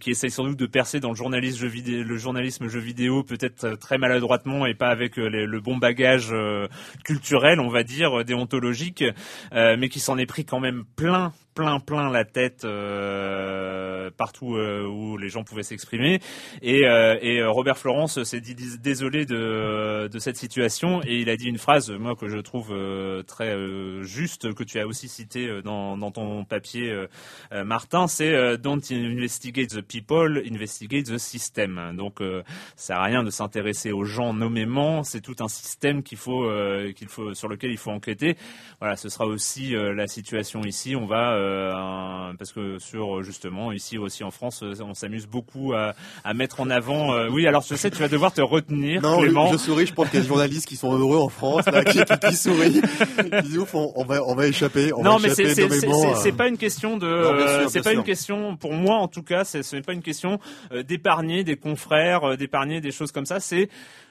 qui 0.00 0.10
essaye 0.10 0.30
sans 0.30 0.44
doute 0.44 0.58
de 0.58 0.66
percer 0.66 1.00
dans 1.00 1.10
le 1.10 1.16
journalisme 1.16 1.60
jeu 1.60 1.68
vidéo, 1.68 2.02
le 2.02 2.16
journalisme 2.16 2.68
jeu 2.68 2.80
vidéo 2.80 3.22
peut-être 3.22 3.78
très 3.78 3.98
maladroitement 3.98 4.66
et 4.66 4.74
pas 4.74 4.88
avec 4.88 5.16
les- 5.16 5.46
le 5.46 5.60
bon 5.60 5.76
bagage 5.78 6.32
culturel, 7.04 7.60
on 7.60 7.68
va 7.68 7.82
dire 7.82 8.17
déontologique, 8.24 9.04
euh, 9.52 9.76
mais 9.78 9.88
qui 9.88 10.00
s'en 10.00 10.18
est 10.18 10.26
pris 10.26 10.44
quand 10.44 10.60
même 10.60 10.84
plein, 10.96 11.32
plein, 11.58 11.80
plein 11.80 12.08
la 12.08 12.24
tête 12.24 12.64
euh, 12.64 14.10
partout 14.16 14.54
euh, 14.54 14.86
où 14.86 15.16
les 15.16 15.28
gens 15.28 15.42
pouvaient 15.42 15.64
s'exprimer. 15.64 16.20
Et, 16.62 16.86
euh, 16.86 17.18
et 17.20 17.40
euh, 17.40 17.50
Robert 17.50 17.76
Florence 17.76 18.22
s'est 18.22 18.40
dit 18.40 18.54
désolé 18.80 19.26
de, 19.26 20.06
de 20.06 20.18
cette 20.20 20.36
situation 20.36 21.00
et 21.02 21.16
il 21.16 21.28
a 21.28 21.36
dit 21.36 21.48
une 21.48 21.58
phrase, 21.58 21.90
moi 21.90 22.14
que 22.14 22.28
je 22.28 22.38
trouve 22.38 22.68
euh, 22.70 23.24
très 23.24 23.56
juste, 24.04 24.54
que 24.54 24.62
tu 24.62 24.78
as 24.78 24.86
aussi 24.86 25.08
cité 25.08 25.62
dans, 25.64 25.98
dans 25.98 26.12
ton 26.12 26.44
papier, 26.44 27.06
Martin, 27.50 28.06
c'est 28.06 28.56
Don't 28.58 28.80
investigate 28.92 29.70
the 29.70 29.80
people, 29.80 30.40
investigate 30.48 31.06
the 31.06 31.18
system. 31.18 31.96
Donc 31.96 32.20
ça 32.76 32.98
à 32.98 33.04
rien 33.04 33.24
de 33.24 33.30
s'intéresser 33.30 33.90
aux 33.90 34.04
gens 34.04 34.32
nommément, 34.32 35.02
c'est 35.02 35.20
tout 35.20 35.36
un 35.40 35.48
système 35.48 36.04
qu'il 36.04 36.18
faut, 36.18 36.48
qu'il 36.94 37.08
faut, 37.08 37.34
sur 37.34 37.48
lequel 37.48 37.72
il 37.72 37.78
faut 37.78 37.90
enquêter. 37.90 38.36
Voilà, 38.80 38.94
ce 38.96 39.08
sera 39.08 39.26
aussi 39.26 39.72
la 39.72 40.06
situation 40.06 40.62
ici. 40.62 40.94
On 40.94 41.06
va, 41.06 41.36
un- 41.74 42.34
parce 42.38 42.52
que 42.52 42.78
sur 42.78 43.22
justement 43.22 43.72
ici 43.72 43.98
aussi 43.98 44.24
en 44.24 44.30
France, 44.30 44.62
euh, 44.62 44.74
on 44.82 44.94
s'amuse 44.94 45.26
beaucoup 45.26 45.72
à, 45.74 45.94
à 46.24 46.34
mettre 46.34 46.60
en 46.60 46.70
avant. 46.70 47.12
euh, 47.14 47.28
oui, 47.30 47.46
alors 47.46 47.62
je 47.68 47.74
sais, 47.74 47.90
tu 47.90 47.98
vas 47.98 48.08
devoir 48.08 48.32
te 48.32 48.40
retenir, 48.40 49.00
Non, 49.02 49.18
Clément. 49.20 49.50
je 49.52 49.56
souris, 49.56 49.86
je 49.86 49.94
pense 49.94 50.06
qu'il 50.10 50.16
y 50.16 50.20
a 50.20 50.22
des 50.22 50.28
journalistes 50.28 50.66
qui 50.68 50.76
sont 50.76 50.92
heureux 50.96 51.18
en 51.18 51.28
France, 51.28 51.66
là, 51.66 51.82
qui, 51.84 52.02
qui, 52.04 52.18
qui 52.28 52.36
sourient. 52.36 52.82
Ils 53.32 53.42
disent, 53.42 53.58
ouf, 53.58 53.74
on, 53.74 53.92
on 53.96 54.04
va, 54.04 54.22
on 54.24 54.34
va 54.34 54.46
échapper, 54.46 54.92
on 54.92 55.02
non, 55.02 55.16
va 55.16 55.28
mais 55.28 55.34
c'est 56.22 56.32
pas 56.32 56.48
une 56.48 56.58
question 56.58 56.96
de, 56.96 57.06
euh, 57.06 57.68
c'est 57.68 57.82
pas 57.82 57.90
sûr. 57.90 57.98
une 58.00 58.04
question 58.04 58.56
pour 58.56 58.72
moi 58.72 58.96
en 58.96 59.08
tout 59.08 59.22
cas, 59.22 59.44
c'est- 59.44 59.62
ce 59.62 59.76
n'est 59.76 59.82
pas 59.82 59.92
une 59.92 60.02
question 60.02 60.38
euh, 60.72 60.82
d'épargner 60.82 61.44
des 61.44 61.56
confrères, 61.56 62.24
euh, 62.24 62.36
d'épargner 62.36 62.80
des 62.80 62.90
choses 62.90 63.12
comme 63.12 63.26
ça. 63.26 63.40
C'est 63.40 63.68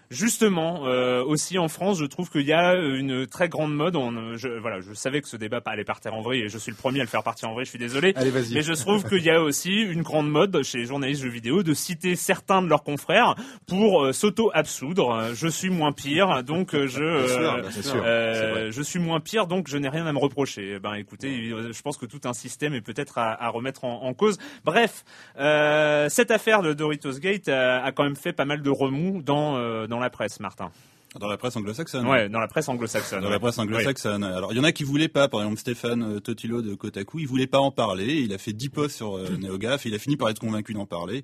Justement, 0.10 0.86
euh, 0.88 1.22
aussi 1.24 1.58
en 1.58 1.68
France, 1.68 2.00
je 2.00 2.06
trouve 2.06 2.30
qu'il 2.30 2.46
y 2.46 2.54
a 2.54 2.76
une 2.76 3.28
très 3.28 3.50
grande 3.50 3.76
mode. 3.76 3.96
On, 3.96 4.38
je, 4.38 4.48
voilà, 4.48 4.80
je 4.80 4.94
savais 4.94 5.22
que 5.22 5.28
ce 5.28 5.36
débat 5.36 5.62
allait 5.66 5.84
partir 5.84 6.14
en 6.14 6.22
vrille 6.22 6.44
et 6.44 6.50
je 6.50 6.58
suis 6.58 6.72
le 6.72 6.78
premier 6.78 7.00
à 7.02 7.04
le 7.04 7.10
faire 7.10 7.24
partir 7.24 7.50
en 7.50 7.54
vrille. 7.54 7.66
Je 7.66 7.72
suis 7.72 7.80
désolé. 7.80 8.14
Allez, 8.16 8.30
vas-y. 8.30 8.54
Mais 8.54 8.62
je 8.62 8.72
trouve 8.74 9.04
qu'il 9.08 9.24
y 9.24 9.30
a 9.30 9.42
aussi 9.42 9.72
une 9.74 10.04
grande 10.04 10.30
mode 10.30 10.64
chez 10.64 10.78
les 10.78 10.86
journalistes 10.86 11.24
jeux 11.24 11.30
vidéo 11.30 11.62
de 11.62 11.74
citer 11.74 12.16
certains 12.16 12.62
de 12.62 12.68
leurs 12.68 12.84
confrères 12.84 13.36
pour 13.68 14.06
euh, 14.06 14.14
s'auto-absoudre. 14.14 15.34
Je 15.34 15.48
suis 15.48 15.70
moins 15.70 15.92
pire, 15.92 16.44
donc 16.44 16.74
euh, 16.74 16.88
je, 16.88 17.04
Bien 17.20 17.28
sûr, 17.28 17.54
euh, 17.54 17.62
bien 17.62 17.72
sûr. 17.72 18.04
euh, 18.06 18.72
je 18.72 18.82
suis 18.82 19.00
moins 19.00 19.20
pire, 19.20 19.48
donc 19.48 19.68
je 19.68 19.78
n'ai 19.78 19.90
rien 19.90 20.06
à 20.06 20.14
me 20.14 20.20
reprocher. 20.20 20.76
Eh 20.76 20.80
Ben, 20.80 20.94
écoutez, 20.94 21.50
je 21.50 21.82
pense 21.82 21.98
que 21.98 22.06
tout 22.06 22.22
un 22.26 22.34
système 22.34 22.74
est 22.74 22.82
peut-être 22.82 23.18
à, 23.18 23.44
à 23.44 23.50
remettre 23.50 23.84
en, 23.84 24.04
en 24.04 24.14
cause. 24.14 24.38
Bref, 24.64 25.04
euh, 25.38 26.08
cette 26.10 26.32
affaire 26.32 26.62
de 26.62 26.74
Doritos 26.74 27.20
Gate 27.20 27.50
a, 27.50 27.84
a 27.84 27.92
quand 27.92 28.04
même 28.04 28.16
fait 28.16 28.34
pas 28.34 28.46
mal 28.46 28.62
de 28.62 28.70
remous 28.70 29.22
dans 29.22 29.58
euh, 29.58 29.88
dans 29.98 30.04
la 30.04 30.10
presse, 30.12 30.40
Martin. 30.40 30.72
Dans 31.20 31.28
la 31.28 31.38
presse 31.38 31.56
anglo-saxonne. 31.56 32.06
Ouais, 32.06 32.30
dans 32.30 32.40
la 32.40 32.48
presse 32.48 32.70
anglo-saxonne. 32.70 33.22
Dans 33.22 33.26
ouais. 33.28 33.32
la 33.34 33.40
presse 33.40 33.58
anglo-saxonne. 33.58 34.24
Alors, 34.24 34.52
il 34.54 34.58
y 34.58 34.60
en 34.60 34.64
a 34.64 34.72
qui 34.72 34.84
voulaient 34.84 35.08
pas. 35.08 35.28
Par 35.28 35.42
exemple, 35.42 35.58
Stéphane 35.60 36.04
euh, 36.04 36.20
Totilo 36.20 36.62
de 36.62 36.76
Kotaku, 36.76 37.20
il 37.20 37.28
voulait 37.28 37.48
pas 37.48 37.60
en 37.60 37.72
parler. 37.72 38.16
Il 38.22 38.34
a 38.34 38.38
fait 38.38 38.54
10 38.54 38.70
posts 38.70 38.98
sur 38.98 39.18
euh, 39.18 39.28
NeoGAF. 39.40 39.86
Il 39.86 39.96
a 39.96 40.00
fini 40.00 40.16
par 40.18 40.30
être 40.30 40.40
convaincu 40.40 40.74
d'en 40.74 40.86
parler. 40.86 41.24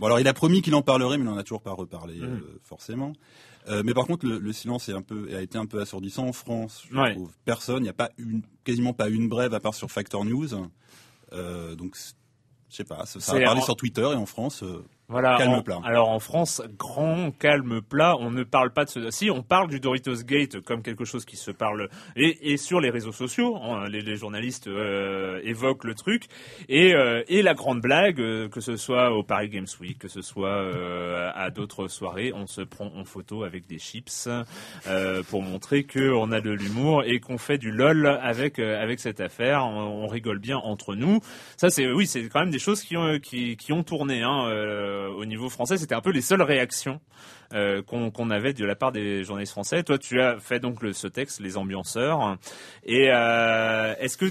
Bon, 0.00 0.06
alors, 0.06 0.18
il 0.18 0.26
a 0.26 0.34
promis 0.34 0.60
qu'il 0.62 0.74
en 0.74 0.82
parlerait, 0.82 1.18
mais 1.18 1.24
il 1.24 1.28
n'en 1.30 1.36
a 1.36 1.42
toujours 1.44 1.62
pas 1.62 1.72
reparlé, 1.72 2.14
Mm. 2.16 2.24
euh, 2.24 2.58
forcément. 2.64 3.12
Euh, 3.68 3.82
mais 3.84 3.92
par 3.94 4.06
contre, 4.06 4.26
le, 4.26 4.38
le 4.38 4.52
silence 4.52 4.88
est 4.88 4.92
un 4.94 5.02
peu, 5.02 5.28
a 5.36 5.42
été 5.42 5.58
un 5.58 5.66
peu 5.66 5.80
assourdissant 5.80 6.26
en 6.26 6.32
France. 6.32 6.84
Je 6.90 6.96
Ouais. 6.98 7.14
trouve. 7.14 7.30
Personne, 7.44 7.78
il 7.80 7.82
n'y 7.82 7.88
a 7.90 7.92
pas 7.94 8.10
une, 8.18 8.42
quasiment 8.64 8.94
pas 8.94 9.08
une 9.08 9.28
brève 9.28 9.52
à 9.54 9.60
part 9.60 9.74
sur 9.74 9.90
Factor 9.90 10.24
News. 10.24 10.48
Donc, 11.76 11.96
je 12.70 12.76
sais 12.76 12.84
pas, 12.84 13.04
ça, 13.06 13.18
a 13.36 13.40
parlé 13.40 13.60
en- 13.60 13.64
sur 13.64 13.76
Twitter 13.76 14.02
et 14.02 14.16
en 14.16 14.26
France. 14.26 14.64
Voilà. 15.10 15.36
Calme 15.38 15.52
en- 15.54 15.62
plat. 15.62 15.80
Alors 15.84 16.10
en 16.10 16.18
France, 16.18 16.60
grand 16.78 17.30
calme 17.38 17.80
plat. 17.80 18.16
On 18.20 18.30
ne 18.30 18.42
parle 18.42 18.70
pas 18.72 18.84
de 18.84 18.90
ce. 18.90 19.10
Si 19.10 19.30
on 19.30 19.42
parle 19.42 19.68
du 19.68 19.80
Doritos 19.80 20.22
Gate 20.24 20.60
comme 20.60 20.82
quelque 20.82 21.06
chose 21.06 21.24
qui 21.24 21.36
se 21.36 21.50
parle 21.50 21.88
et, 22.14 22.52
et 22.52 22.56
sur 22.58 22.78
les 22.80 22.90
réseaux 22.90 23.12
sociaux, 23.12 23.56
hein, 23.56 23.88
les, 23.88 24.02
les 24.02 24.16
journalistes 24.16 24.66
euh, 24.68 25.40
évoquent 25.44 25.84
le 25.84 25.94
truc 25.94 26.24
et, 26.68 26.94
euh, 26.94 27.22
et 27.28 27.40
la 27.40 27.54
grande 27.54 27.80
blague, 27.80 28.20
euh, 28.20 28.48
que 28.50 28.60
ce 28.60 28.76
soit 28.76 29.12
au 29.12 29.22
Paris 29.22 29.48
Games 29.48 29.66
Week, 29.80 29.98
que 29.98 30.08
ce 30.08 30.20
soit 30.20 30.48
euh, 30.50 31.30
à 31.34 31.50
d'autres 31.50 31.88
soirées, 31.88 32.32
on 32.34 32.46
se 32.46 32.60
prend 32.60 32.92
en 32.94 33.04
photo 33.04 33.44
avec 33.44 33.66
des 33.66 33.78
chips 33.78 34.28
euh, 34.86 35.22
pour 35.30 35.42
montrer 35.42 35.84
que 35.84 36.12
on 36.12 36.32
a 36.32 36.42
de 36.42 36.50
l'humour 36.50 37.04
et 37.04 37.18
qu'on 37.20 37.38
fait 37.38 37.56
du 37.56 37.70
lol 37.70 38.06
avec 38.06 38.58
euh, 38.58 38.78
avec 38.82 39.00
cette 39.00 39.20
affaire. 39.20 39.64
On, 39.64 40.04
on 40.04 40.06
rigole 40.06 40.38
bien 40.38 40.58
entre 40.58 40.94
nous. 40.94 41.20
Ça 41.56 41.70
c'est 41.70 41.90
oui, 41.90 42.06
c'est 42.06 42.28
quand 42.28 42.40
même 42.40 42.50
des 42.50 42.58
choses 42.58 42.82
qui 42.82 42.96
ont 42.98 43.18
qui, 43.18 43.56
qui 43.56 43.72
ont 43.72 43.82
tourné 43.82 44.22
hein, 44.22 44.44
euh, 44.48 44.96
au 45.08 45.24
niveau 45.24 45.48
français. 45.48 45.76
C'était 45.78 45.94
un 45.94 46.00
peu 46.00 46.10
les 46.10 46.20
seules 46.22 46.42
réactions 46.42 47.00
euh, 47.54 47.82
qu'on 47.82 48.30
avait 48.30 48.52
de 48.52 48.64
la 48.64 48.74
part 48.76 48.92
des 48.92 49.24
journalistes 49.24 49.52
français. 49.52 49.82
Toi, 49.82 49.98
tu 49.98 50.20
as 50.20 50.38
fait 50.38 50.60
donc 50.60 50.82
le, 50.82 50.92
ce 50.92 51.06
texte, 51.06 51.40
les 51.40 51.56
ambianceurs. 51.56 52.36
Et 52.84 53.08
euh, 53.12 53.94
est-ce 53.98 54.16
que 54.16 54.26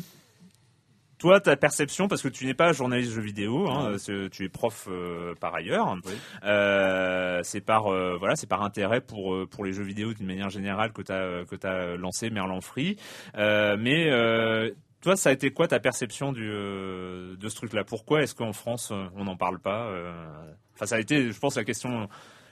toi, 1.19 1.39
ta 1.39 1.55
perception, 1.55 2.07
parce 2.07 2.21
que 2.21 2.27
tu 2.27 2.45
n'es 2.45 2.53
pas 2.53 2.73
journaliste 2.73 3.11
jeux 3.11 3.21
vidéo, 3.23 3.67
hein, 3.67 3.95
tu 4.31 4.45
es 4.45 4.49
prof 4.49 4.87
euh, 4.87 5.33
par 5.41 5.55
ailleurs, 5.55 5.97
Oui. 6.05 6.13
euh, 6.43 7.39
c'est 7.41 7.59
par 7.61 7.87
euh, 7.87 8.17
voilà, 8.19 8.35
c'est 8.35 8.45
par 8.47 8.61
intérêt 8.61 9.01
pour 9.01 9.33
euh, 9.33 9.47
pour 9.47 9.65
les 9.65 9.73
jeux 9.73 9.81
vidéo 9.81 10.13
d'une 10.13 10.27
manière 10.27 10.51
générale 10.51 10.93
que 10.93 11.01
tu 11.01 11.11
as 11.11 11.43
que 11.49 11.95
lancé 11.95 12.29
Merlan 12.29 12.61
Free. 12.61 12.97
Euh, 13.35 13.77
mais 13.79 14.11
euh, 14.11 14.69
toi, 15.07 15.15
ça 15.15 15.29
a 15.29 15.31
été 15.31 15.51
quoi 15.51 15.69
ta 15.69 15.79
perception 15.79 16.33
du, 16.33 16.49
euh, 16.51 17.37
de 17.37 17.47
ce 17.47 17.55
truc-là? 17.55 17.85
Pourquoi 17.85 18.23
est-ce 18.23 18.35
qu'en 18.35 18.51
France 18.51 18.89
euh, 18.91 19.05
on 19.15 19.23
n'en 19.23 19.37
parle 19.37 19.57
pas 19.57 19.87
euh? 19.87 20.11
Enfin, 20.75 20.85
ça 20.85 20.95
a 20.95 20.99
été, 20.99 21.31
je 21.31 21.39
pense, 21.39 21.55
la 21.55 21.63
question 21.63 22.09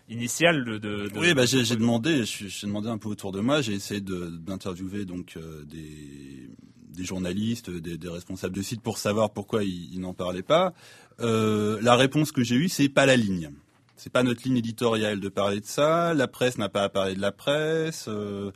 initiale 0.07 0.79
de. 0.79 1.09
Oui, 1.17 1.33
bah, 1.33 1.45
j'ai 1.45 1.65
j'ai 1.65 1.75
demandé, 1.75 2.23
j'ai 2.23 2.65
demandé 2.67 2.87
un 2.87 2.97
peu 2.97 3.09
autour 3.09 3.33
de 3.33 3.41
moi. 3.41 3.61
J'ai 3.61 3.73
essayé 3.73 3.99
de- 3.99 4.29
d'interviewer 4.29 5.03
donc 5.03 5.37
des, 5.65 6.49
des 6.97 7.03
journalistes, 7.03 7.69
des, 7.69 7.97
des 7.97 8.09
responsables 8.09 8.55
de 8.55 8.61
sites 8.61 8.81
pour 8.81 8.99
savoir 8.99 9.31
pourquoi 9.33 9.63
ils, 9.65 9.93
ils 9.93 9.99
n'en 9.99 10.13
parlaient 10.13 10.41
pas. 10.41 10.73
La 11.19 11.95
réponse 11.97 12.31
que 12.31 12.41
j'ai 12.43 12.55
eue, 12.55 12.69
c'est 12.69 12.87
pas 12.89 13.05
la 13.05 13.17
ligne. 13.17 13.51
C'est 13.97 14.11
pas 14.11 14.23
notre 14.23 14.43
ligne 14.43 14.57
éditoriale 14.57 15.19
de 15.19 15.29
parler 15.29 15.59
de 15.59 15.65
ça. 15.65 16.13
La 16.13 16.27
presse 16.27 16.57
n'a 16.57 16.69
pas 16.69 16.83
à 16.83 16.89
parler 16.89 17.15
de 17.15 17.21
la 17.21 17.31
presse. 17.31 18.05
euh, 18.07 18.51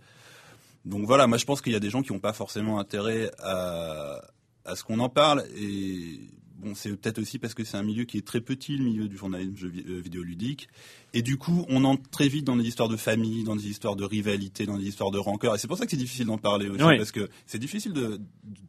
donc 0.85 1.05
voilà, 1.05 1.27
moi 1.27 1.37
je 1.37 1.45
pense 1.45 1.61
qu'il 1.61 1.73
y 1.73 1.75
a 1.75 1.79
des 1.79 1.89
gens 1.89 2.01
qui 2.01 2.13
n'ont 2.13 2.19
pas 2.19 2.33
forcément 2.33 2.79
intérêt 2.79 3.31
à, 3.39 4.21
à 4.65 4.75
ce 4.75 4.83
qu'on 4.83 4.99
en 4.99 5.09
parle. 5.09 5.43
Et 5.57 6.19
bon, 6.57 6.73
c'est 6.75 6.89
peut-être 6.95 7.19
aussi 7.19 7.39
parce 7.39 7.53
que 7.53 7.63
c'est 7.63 7.77
un 7.77 7.83
milieu 7.83 8.03
qui 8.05 8.17
est 8.17 8.25
très 8.25 8.41
petit, 8.41 8.75
le 8.77 8.83
milieu 8.85 9.07
du 9.07 9.17
journalisme 9.17 9.55
jeu 9.55 9.71
euh, 9.87 9.99
vidéoludique. 10.01 10.67
Et 11.13 11.21
du 11.21 11.37
coup, 11.37 11.65
on 11.69 11.83
entre 11.85 12.07
très 12.09 12.27
vite 12.27 12.45
dans 12.45 12.55
des 12.55 12.65
histoires 12.67 12.89
de 12.89 12.97
famille, 12.97 13.43
dans 13.43 13.55
des 13.55 13.67
histoires 13.67 13.95
de 13.95 14.03
rivalité, 14.03 14.65
dans 14.65 14.77
des 14.77 14.85
histoires 14.87 15.11
de 15.11 15.17
rancœur. 15.17 15.55
Et 15.55 15.57
c'est 15.57 15.67
pour 15.67 15.77
ça 15.77 15.85
que 15.85 15.91
c'est 15.91 15.97
difficile 15.97 16.27
d'en 16.27 16.37
parler 16.37 16.69
aussi, 16.69 16.83
Oui. 16.83 16.97
parce 16.97 17.11
que 17.11 17.29
c'est 17.47 17.59
difficile 17.59 17.93
de, 17.93 18.19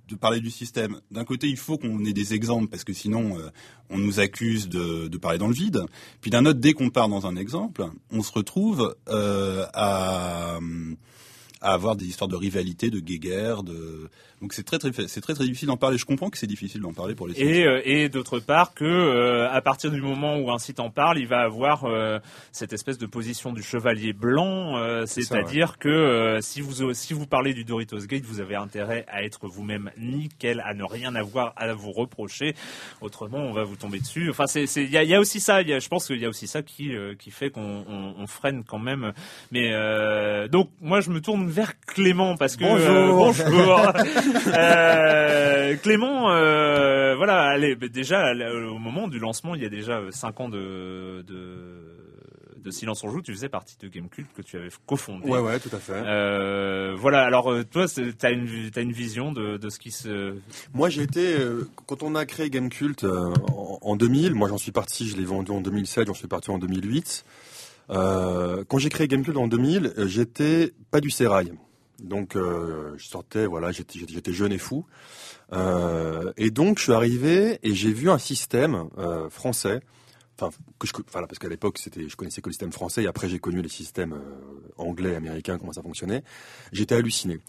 de 0.09 0.15
parler 0.17 0.41
du 0.41 0.51
système. 0.51 1.01
D'un 1.11 1.25
côté, 1.25 1.49
il 1.49 1.57
faut 1.59 1.77
qu'on 1.79 2.05
ait 2.05 2.13
des 2.15 2.33
exemples, 2.35 2.69
parce 2.69 2.85
que 2.85 2.93
sinon, 2.93 3.39
euh, 3.39 3.51
on 3.91 3.99
nous 3.99 4.21
accuse 4.21 4.69
de, 4.69 5.09
de 5.09 5.19
parler 5.19 5.39
dans 5.39 5.49
le 5.49 5.55
vide. 5.55 5.83
Puis 6.23 6.31
d'un 6.31 6.47
autre, 6.47 6.61
dès 6.61 6.73
qu'on 6.73 6.91
part 6.91 7.09
dans 7.09 7.27
un 7.27 7.37
exemple, 7.37 7.85
on 8.11 8.23
se 8.23 8.33
retrouve 8.33 8.97
euh, 9.09 9.67
à, 9.75 10.59
à 11.61 11.73
avoir 11.73 11.97
des 11.97 12.07
histoires 12.07 12.29
de 12.29 12.37
rivalité, 12.37 12.91
de 12.91 13.01
guéguerre, 13.01 13.63
de 13.63 14.09
donc 14.41 14.55
c'est 14.55 14.63
très 14.63 14.79
très 14.79 14.91
c'est 15.07 15.21
très 15.21 15.35
très 15.35 15.45
difficile 15.45 15.69
d'en 15.69 15.77
parler. 15.77 15.99
Je 15.99 16.07
comprends 16.07 16.31
que 16.31 16.39
c'est 16.39 16.47
difficile 16.47 16.81
d'en 16.81 16.95
parler 16.95 17.15
pour 17.15 17.29
les 17.29 17.39
Et, 17.39 17.67
euh, 17.67 17.83
et 17.85 18.09
d'autre 18.09 18.39
part 18.39 18.73
que 18.73 18.85
euh, 18.85 19.51
à 19.51 19.61
partir 19.61 19.91
du 19.91 20.01
moment 20.01 20.39
où 20.39 20.51
un 20.51 20.59
site 20.59 20.81
en 20.81 20.89
parle, 20.89 21.19
il 21.19 21.27
va 21.27 21.41
avoir 21.41 21.85
euh, 21.85 22.19
cette 22.51 22.73
espèce 22.73 22.97
de 22.97 23.05
position 23.05 23.53
du 23.53 23.63
chevalier 23.63 24.15
blanc, 24.15 24.79
euh, 24.79 25.05
c'est-à-dire 25.05 25.77
que 25.79 25.89
euh, 25.89 26.41
si 26.41 26.63
vous 26.63 26.95
si 26.95 27.13
vous 27.13 27.27
parlez 27.27 27.53
du 27.53 27.65
Doritos 27.65 28.07
Gate, 28.07 28.25
vous 28.25 28.41
avez 28.41 28.57
intérêt 28.57 29.05
à 29.09 29.23
être 29.23 29.47
vous-même 29.47 29.91
nickel, 29.99 30.63
à 30.65 30.73
ne 30.73 30.85
rien 30.85 31.15
avoir 31.15 31.53
à 31.57 31.71
vous 31.75 31.93
reprocher. 31.93 32.55
Autrement, 33.03 33.39
on 33.39 33.53
va 33.53 33.65
vous 33.65 33.77
tomber 33.77 34.01
dessus. 34.01 34.31
Enfin, 34.31 34.47
c'est 34.47 34.67
c'est 34.67 34.85
il 34.85 34.91
y 34.91 34.97
a, 34.97 35.03
il 35.03 35.11
y 35.11 35.15
a 35.15 35.21
aussi 35.21 35.41
ça. 35.41 35.61
il 35.61 35.69
Y 35.69 35.75
a, 35.75 35.79
je 35.79 35.89
pense 35.89 36.07
qu'il 36.07 36.19
y 36.19 36.25
a 36.25 36.29
aussi 36.31 36.47
ça 36.47 36.63
qui 36.63 36.95
euh, 36.95 37.15
qui 37.15 37.31
fait 37.31 37.51
qu'on 37.51 37.85
on, 37.87 38.15
on 38.17 38.27
freine 38.27 38.65
quand 38.65 38.79
même. 38.79 39.13
Mais 39.53 39.73
euh, 39.75 40.49
donc 40.49 40.71
moi, 40.81 41.03
je 41.03 41.11
me 41.11 41.21
tourne 41.21 41.50
vers 41.51 41.79
Clément 41.81 42.37
parce 42.37 42.57
que 42.57 42.65
euh, 42.65 43.09
Bonjour. 43.13 43.35
bonjour. 43.51 43.93
Euh, 44.55 45.77
Clément, 45.83 46.31
euh, 46.31 47.15
voilà, 47.17 47.43
allez, 47.51 47.75
bah, 47.77 47.89
déjà 47.89 48.33
au 48.33 48.79
moment 48.79 49.09
du 49.09 49.19
lancement, 49.19 49.55
il 49.55 49.63
y 49.63 49.67
a 49.67 49.69
déjà 49.69 50.01
5 50.11 50.41
ans 50.41 50.49
de, 50.49 51.23
de, 51.27 52.57
de 52.57 52.71
Silence 52.71 53.03
on 53.05 53.11
joue, 53.11 53.23
tu 53.23 53.33
faisais 53.33 53.49
partie 53.49 53.77
de 53.81 53.89
Gamecult 53.89 54.27
que 54.37 54.43
tu 54.43 54.57
avais 54.57 54.69
cofondé. 54.87 55.29
Ouais, 55.29 55.39
ouais, 55.39 55.59
tout 55.61 55.75
à 55.75 55.79
fait. 55.79 55.93
Euh, 55.95 56.95
voilà, 56.97 57.23
alors 57.25 57.53
toi, 57.71 57.87
c'est- 57.89 58.17
t'as 58.19 58.33
une, 58.33 58.49
une 58.77 58.93
vision 58.93 59.33
de, 59.33 59.57
de 59.57 59.69
ce 59.71 59.79
qui 59.79 59.91
se. 59.91 60.35
Moi, 60.75 60.89
j'ai 60.89 61.03
été 61.03 61.39
euh, 61.39 61.69
quand 61.87 62.03
on 62.03 62.15
a 62.15 62.27
créé 62.27 62.51
Gamecult 62.51 63.05
euh, 63.05 63.33
en, 63.57 63.79
en 63.83 63.97
2000. 63.97 64.35
Moi, 64.35 64.49
j'en 64.49 64.59
suis 64.59 64.73
parti. 64.73 65.09
Je 65.09 65.17
l'ai 65.17 65.25
vendu 65.25 65.51
en 65.53 65.61
2007. 65.61 66.07
J'en 66.09 66.15
suis 66.15 66.29
parti 66.29 66.51
en 66.51 66.59
2008. 66.59 67.25
Euh, 67.91 68.65
quand 68.69 68.79
j'ai 68.79 68.89
créé 68.89 69.09
Gamecult 69.09 69.37
en 69.37 69.49
2000, 69.49 69.95
euh, 69.99 70.07
j'étais 70.07 70.73
pas 70.91 71.01
du 71.01 71.11
sérail. 71.11 71.53
Donc, 72.03 72.37
euh, 72.37 72.95
je 72.97 73.07
sortais. 73.07 73.47
Voilà, 73.47 73.73
j'étais 73.73 74.33
jeune 74.33 74.53
et 74.53 74.59
fou. 74.59 74.87
Euh, 75.53 76.33
et 76.37 76.51
donc, 76.51 76.79
je 76.79 76.85
suis 76.85 76.93
arrivé 76.93 77.59
et 77.63 77.75
j'ai 77.75 77.93
vu 77.93 78.11
un 78.11 78.19
système 78.19 78.89
euh, 78.99 79.29
français. 79.29 79.81
Enfin, 80.39 80.57
que 80.79 80.87
je, 80.87 80.93
voilà, 81.13 81.27
parce 81.27 81.39
qu'à 81.39 81.49
l'époque, 81.49 81.79
c'était, 81.79 82.09
je 82.09 82.17
connaissais 82.17 82.41
que 82.41 82.49
le 82.49 82.53
système 82.53 82.73
français. 82.73 83.03
Et 83.03 83.07
après, 83.07 83.29
j'ai 83.29 83.39
connu 83.39 83.61
les 83.61 83.69
systèmes 83.69 84.19
anglais, 84.79 85.15
américains, 85.15 85.59
comment 85.59 85.73
ça 85.73 85.83
fonctionnait. 85.83 86.23
J'étais 86.73 86.95
halluciné. 86.95 87.41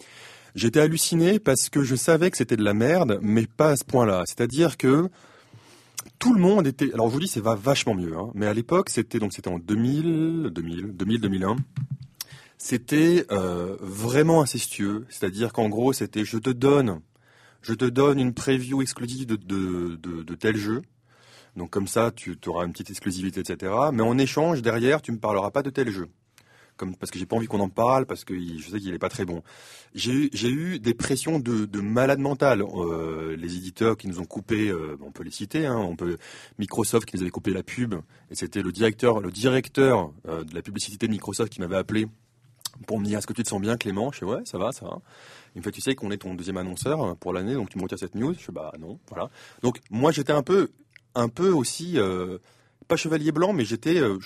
J'étais 0.54 0.80
halluciné 0.80 1.38
parce 1.38 1.70
que 1.70 1.82
je 1.82 1.94
savais 1.96 2.30
que 2.30 2.36
c'était 2.36 2.56
de 2.56 2.64
la 2.64 2.74
merde, 2.74 3.18
mais 3.22 3.46
pas 3.46 3.70
à 3.70 3.76
ce 3.76 3.84
point-là. 3.84 4.24
C'est-à-dire 4.26 4.76
que 4.76 5.08
tout 6.22 6.34
le 6.34 6.40
monde 6.40 6.68
était. 6.68 6.94
Alors 6.94 7.08
je 7.08 7.14
vous 7.14 7.18
dis, 7.18 7.26
c'est 7.26 7.40
va 7.40 7.56
vachement 7.56 7.96
mieux. 7.96 8.16
Hein, 8.16 8.30
mais 8.34 8.46
à 8.46 8.54
l'époque, 8.54 8.90
c'était 8.90 9.18
donc 9.18 9.32
c'était 9.32 9.48
en 9.48 9.58
2000, 9.58 10.50
2000, 10.52 10.92
2000, 10.96 11.20
2001. 11.20 11.56
C'était 12.58 13.26
euh, 13.32 13.76
vraiment 13.80 14.40
incestueux. 14.40 15.04
C'est-à-dire 15.08 15.52
qu'en 15.52 15.68
gros, 15.68 15.92
c'était 15.92 16.24
je 16.24 16.38
te 16.38 16.50
donne, 16.50 17.00
je 17.60 17.74
te 17.74 17.86
donne 17.86 18.20
une 18.20 18.34
preview 18.34 18.82
exclusive 18.82 19.26
de, 19.26 19.34
de, 19.34 19.96
de, 19.96 20.22
de 20.22 20.34
tel 20.36 20.56
jeu. 20.56 20.82
Donc 21.56 21.70
comme 21.70 21.88
ça, 21.88 22.12
tu 22.14 22.38
auras 22.46 22.66
une 22.66 22.72
petite 22.72 22.90
exclusivité, 22.90 23.40
etc. 23.40 23.72
Mais 23.92 24.04
en 24.04 24.16
échange, 24.16 24.62
derrière, 24.62 25.02
tu 25.02 25.10
me 25.10 25.18
parleras 25.18 25.50
pas 25.50 25.64
de 25.64 25.70
tel 25.70 25.90
jeu. 25.90 26.06
Parce 26.98 27.10
que 27.10 27.18
j'ai 27.18 27.26
pas 27.26 27.36
envie 27.36 27.46
qu'on 27.46 27.60
en 27.60 27.68
parle, 27.68 28.06
parce 28.06 28.24
que 28.24 28.34
je 28.34 28.70
sais 28.70 28.78
qu'il 28.78 28.94
est 28.94 28.98
pas 28.98 29.08
très 29.08 29.24
bon. 29.24 29.42
J'ai 29.94 30.30
eu, 30.48 30.78
des 30.78 30.94
pressions 30.94 31.38
de, 31.38 31.66
de 31.66 31.80
malade 31.80 32.18
mental. 32.18 32.62
Euh, 32.62 33.36
les 33.36 33.56
éditeurs 33.56 33.96
qui 33.96 34.08
nous 34.08 34.20
ont 34.20 34.24
coupé, 34.24 34.68
euh, 34.68 34.96
on 35.02 35.10
peut 35.10 35.22
les 35.22 35.30
citer, 35.30 35.66
hein, 35.66 35.76
on 35.76 35.96
peut 35.96 36.16
Microsoft 36.58 37.08
qui 37.08 37.16
nous 37.16 37.22
avait 37.22 37.30
coupé 37.30 37.52
la 37.52 37.62
pub, 37.62 37.94
et 38.30 38.34
c'était 38.34 38.62
le 38.62 38.72
directeur, 38.72 39.20
le 39.20 39.30
directeur 39.30 40.12
euh, 40.28 40.44
de 40.44 40.54
la 40.54 40.62
publicité 40.62 41.06
de 41.06 41.12
Microsoft 41.12 41.52
qui 41.52 41.60
m'avait 41.60 41.76
appelé 41.76 42.06
pour 42.86 42.98
me 42.98 43.04
dire 43.04 43.18
est-ce 43.18 43.26
que 43.26 43.32
tu 43.32 43.42
te 43.42 43.48
sens 43.48 43.60
bien 43.60 43.76
Clément? 43.76 44.10
Je 44.12 44.18
fais 44.18 44.24
ouais 44.24 44.40
ça 44.44 44.58
va 44.58 44.72
ça 44.72 44.86
va. 44.86 45.00
Il 45.54 45.58
me 45.58 45.62
fait 45.62 45.70
tu 45.70 45.80
sais 45.80 45.94
qu'on 45.94 46.10
est 46.10 46.16
ton 46.16 46.34
deuxième 46.34 46.56
annonceur 46.56 47.16
pour 47.18 47.32
l'année 47.32 47.54
donc 47.54 47.68
tu 47.68 47.76
me 47.76 47.82
retires 47.82 47.98
cette 47.98 48.14
news? 48.14 48.32
Je 48.32 48.40
fais 48.40 48.52
bah 48.52 48.72
non 48.80 48.98
voilà. 49.08 49.30
Donc 49.62 49.78
moi 49.90 50.10
j'étais 50.10 50.32
un 50.32 50.42
peu 50.42 50.70
un 51.14 51.28
peu 51.28 51.50
aussi 51.50 51.98
pas 52.88 52.96
chevalier 52.96 53.32
blanc, 53.32 53.52
mais 53.52 53.64
j'étais, 53.64 54.00
euh, 54.00 54.18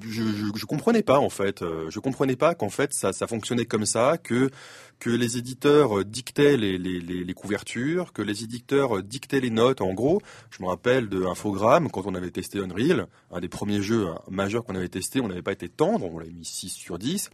je, 0.00 0.22
je, 0.54 0.64
comprenais 0.66 1.02
pas 1.02 1.18
en 1.18 1.30
fait, 1.30 1.62
euh, 1.62 1.90
je 1.90 2.00
comprenais 2.00 2.36
pas 2.36 2.54
qu'en 2.54 2.70
fait 2.70 2.92
ça, 2.92 3.12
ça 3.12 3.26
fonctionnait 3.26 3.64
comme 3.64 3.86
ça, 3.86 4.18
que 4.18 4.50
que 4.98 5.10
les 5.10 5.38
éditeurs 5.38 6.04
dictaient 6.04 6.56
les, 6.56 6.76
les, 6.76 6.98
les, 7.00 7.34
couvertures, 7.34 8.12
que 8.12 8.20
les 8.20 8.42
éditeurs 8.42 9.00
dictaient 9.00 9.38
les 9.38 9.50
notes. 9.50 9.80
En 9.80 9.94
gros, 9.94 10.20
je 10.50 10.60
me 10.60 10.66
rappelle 10.66 11.08
de 11.08 11.24
Infogrames 11.24 11.88
quand 11.88 12.04
on 12.06 12.16
avait 12.16 12.32
testé 12.32 12.58
Unreal, 12.58 13.06
un 13.30 13.38
des 13.38 13.48
premiers 13.48 13.80
jeux 13.80 14.08
majeurs 14.28 14.64
qu'on 14.64 14.74
avait 14.74 14.88
testé, 14.88 15.20
on 15.20 15.28
n'avait 15.28 15.42
pas 15.42 15.52
été 15.52 15.68
tendre, 15.68 16.12
on 16.12 16.18
l'avait 16.18 16.32
mis 16.32 16.44
6 16.44 16.70
sur 16.70 16.98
10. 16.98 17.30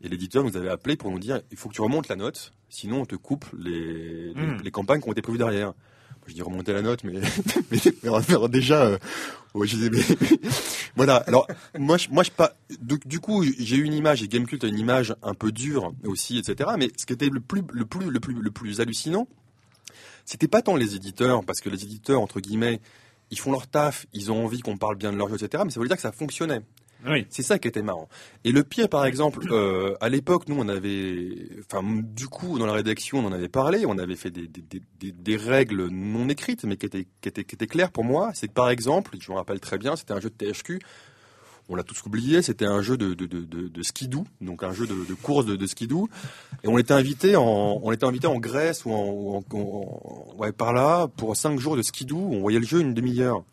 Et 0.00 0.08
l'éditeur 0.08 0.44
nous 0.44 0.56
avait 0.56 0.70
appelé 0.70 0.96
pour 0.96 1.10
nous 1.10 1.18
dire 1.18 1.42
il 1.50 1.58
faut 1.58 1.68
que 1.68 1.74
tu 1.74 1.82
remontes 1.82 2.08
la 2.08 2.16
note, 2.16 2.54
sinon 2.70 3.02
on 3.02 3.06
te 3.06 3.16
coupe 3.16 3.44
les, 3.52 4.32
les, 4.32 4.34
hmm. 4.34 4.62
les 4.64 4.70
campagnes 4.70 5.02
qui 5.02 5.08
ont 5.08 5.12
été 5.12 5.20
prévues 5.20 5.36
derrière 5.36 5.74
je 6.26 6.34
dis 6.34 6.42
remonter 6.42 6.72
la 6.72 6.82
note, 6.82 7.04
mais, 7.04 7.20
déjà, 8.48 8.98
voilà. 10.96 11.16
Alors 11.26 11.46
moi, 11.78 11.96
je, 11.96 12.08
moi, 12.10 12.22
je 12.22 12.30
pas. 12.30 12.56
Du, 12.80 13.20
coup, 13.20 13.44
j'ai 13.44 13.76
eu 13.76 13.84
une 13.84 13.94
image 13.94 14.22
et 14.22 14.28
Gamecult 14.28 14.64
a 14.64 14.66
une 14.66 14.78
image 14.78 15.14
un 15.22 15.34
peu 15.34 15.52
dure 15.52 15.92
aussi, 16.04 16.38
etc. 16.38 16.70
Mais 16.78 16.90
ce 16.96 17.06
qui 17.06 17.12
était 17.12 17.28
le 17.28 17.40
plus, 17.40 17.62
le 17.72 17.84
plus, 17.84 18.10
le 18.10 18.20
plus, 18.20 18.34
le 18.34 18.50
plus 18.50 18.80
hallucinant, 18.80 19.28
c'était 20.24 20.48
pas 20.48 20.62
tant 20.62 20.76
les 20.76 20.96
éditeurs, 20.96 21.44
parce 21.44 21.60
que 21.60 21.68
les 21.68 21.84
éditeurs 21.84 22.20
entre 22.20 22.40
guillemets, 22.40 22.80
ils 23.30 23.38
font 23.38 23.52
leur 23.52 23.66
taf, 23.66 24.06
ils 24.12 24.32
ont 24.32 24.44
envie 24.44 24.60
qu'on 24.60 24.76
parle 24.76 24.96
bien 24.96 25.12
de 25.12 25.18
leur 25.18 25.28
jeu, 25.28 25.36
etc. 25.36 25.62
Mais 25.64 25.70
ça 25.70 25.80
veut 25.80 25.86
dire 25.86 25.96
que 25.96 26.02
ça 26.02 26.12
fonctionnait. 26.12 26.62
C'est 27.28 27.42
ça 27.42 27.58
qui 27.58 27.68
était 27.68 27.82
marrant. 27.82 28.08
Et 28.44 28.52
le 28.52 28.64
pire, 28.64 28.88
par 28.88 29.04
exemple, 29.04 29.46
euh, 29.50 29.94
à 30.00 30.08
l'époque, 30.08 30.48
nous, 30.48 30.56
on 30.58 30.68
avait, 30.68 31.48
enfin, 31.60 31.82
du 31.84 32.28
coup, 32.28 32.58
dans 32.58 32.66
la 32.66 32.72
rédaction, 32.72 33.18
on 33.18 33.26
en 33.26 33.32
avait 33.32 33.48
parlé, 33.48 33.84
on 33.86 33.98
avait 33.98 34.16
fait 34.16 34.30
des, 34.30 34.46
des, 34.46 34.80
des, 35.00 35.12
des 35.12 35.36
règles 35.36 35.88
non 35.88 36.28
écrites, 36.28 36.64
mais 36.64 36.76
qui 36.76 36.86
étaient, 36.86 37.06
qui 37.20 37.28
étaient, 37.28 37.44
qui 37.44 37.54
étaient 37.54 37.66
claires 37.66 37.90
pour 37.90 38.04
moi. 38.04 38.30
C'est 38.34 38.48
que, 38.48 38.54
par 38.54 38.70
exemple, 38.70 39.16
je 39.20 39.30
me 39.30 39.36
rappelle 39.36 39.60
très 39.60 39.78
bien, 39.78 39.96
c'était 39.96 40.14
un 40.14 40.20
jeu 40.20 40.30
de 40.30 40.34
THQ. 40.34 40.80
On 41.70 41.76
l'a 41.76 41.82
tous 41.82 42.04
oublié, 42.04 42.42
c'était 42.42 42.66
un 42.66 42.82
jeu 42.82 42.98
de, 42.98 43.14
de, 43.14 43.24
de, 43.24 43.68
de, 43.68 43.82
skidoo, 43.82 44.24
donc 44.42 44.62
un 44.62 44.72
jeu 44.72 44.86
de, 44.86 44.94
de 45.08 45.14
course 45.14 45.46
de, 45.46 45.56
de 45.56 45.66
skidoo. 45.66 46.10
Et 46.62 46.68
on 46.68 46.76
était 46.76 46.92
invité 46.92 47.36
en, 47.36 47.80
on 47.82 47.90
était 47.90 48.04
invité 48.04 48.26
en 48.26 48.38
Grèce 48.38 48.84
ou 48.84 48.92
en, 48.92 49.42
en, 49.50 50.34
ouais, 50.36 50.52
par 50.52 50.74
là 50.74 51.08
pour 51.16 51.34
cinq 51.36 51.58
jours 51.58 51.76
de 51.78 51.82
skidoo. 51.82 52.18
On 52.18 52.40
voyait 52.40 52.58
le 52.58 52.66
jeu 52.66 52.80
une 52.80 52.92
demi-heure. 52.92 53.44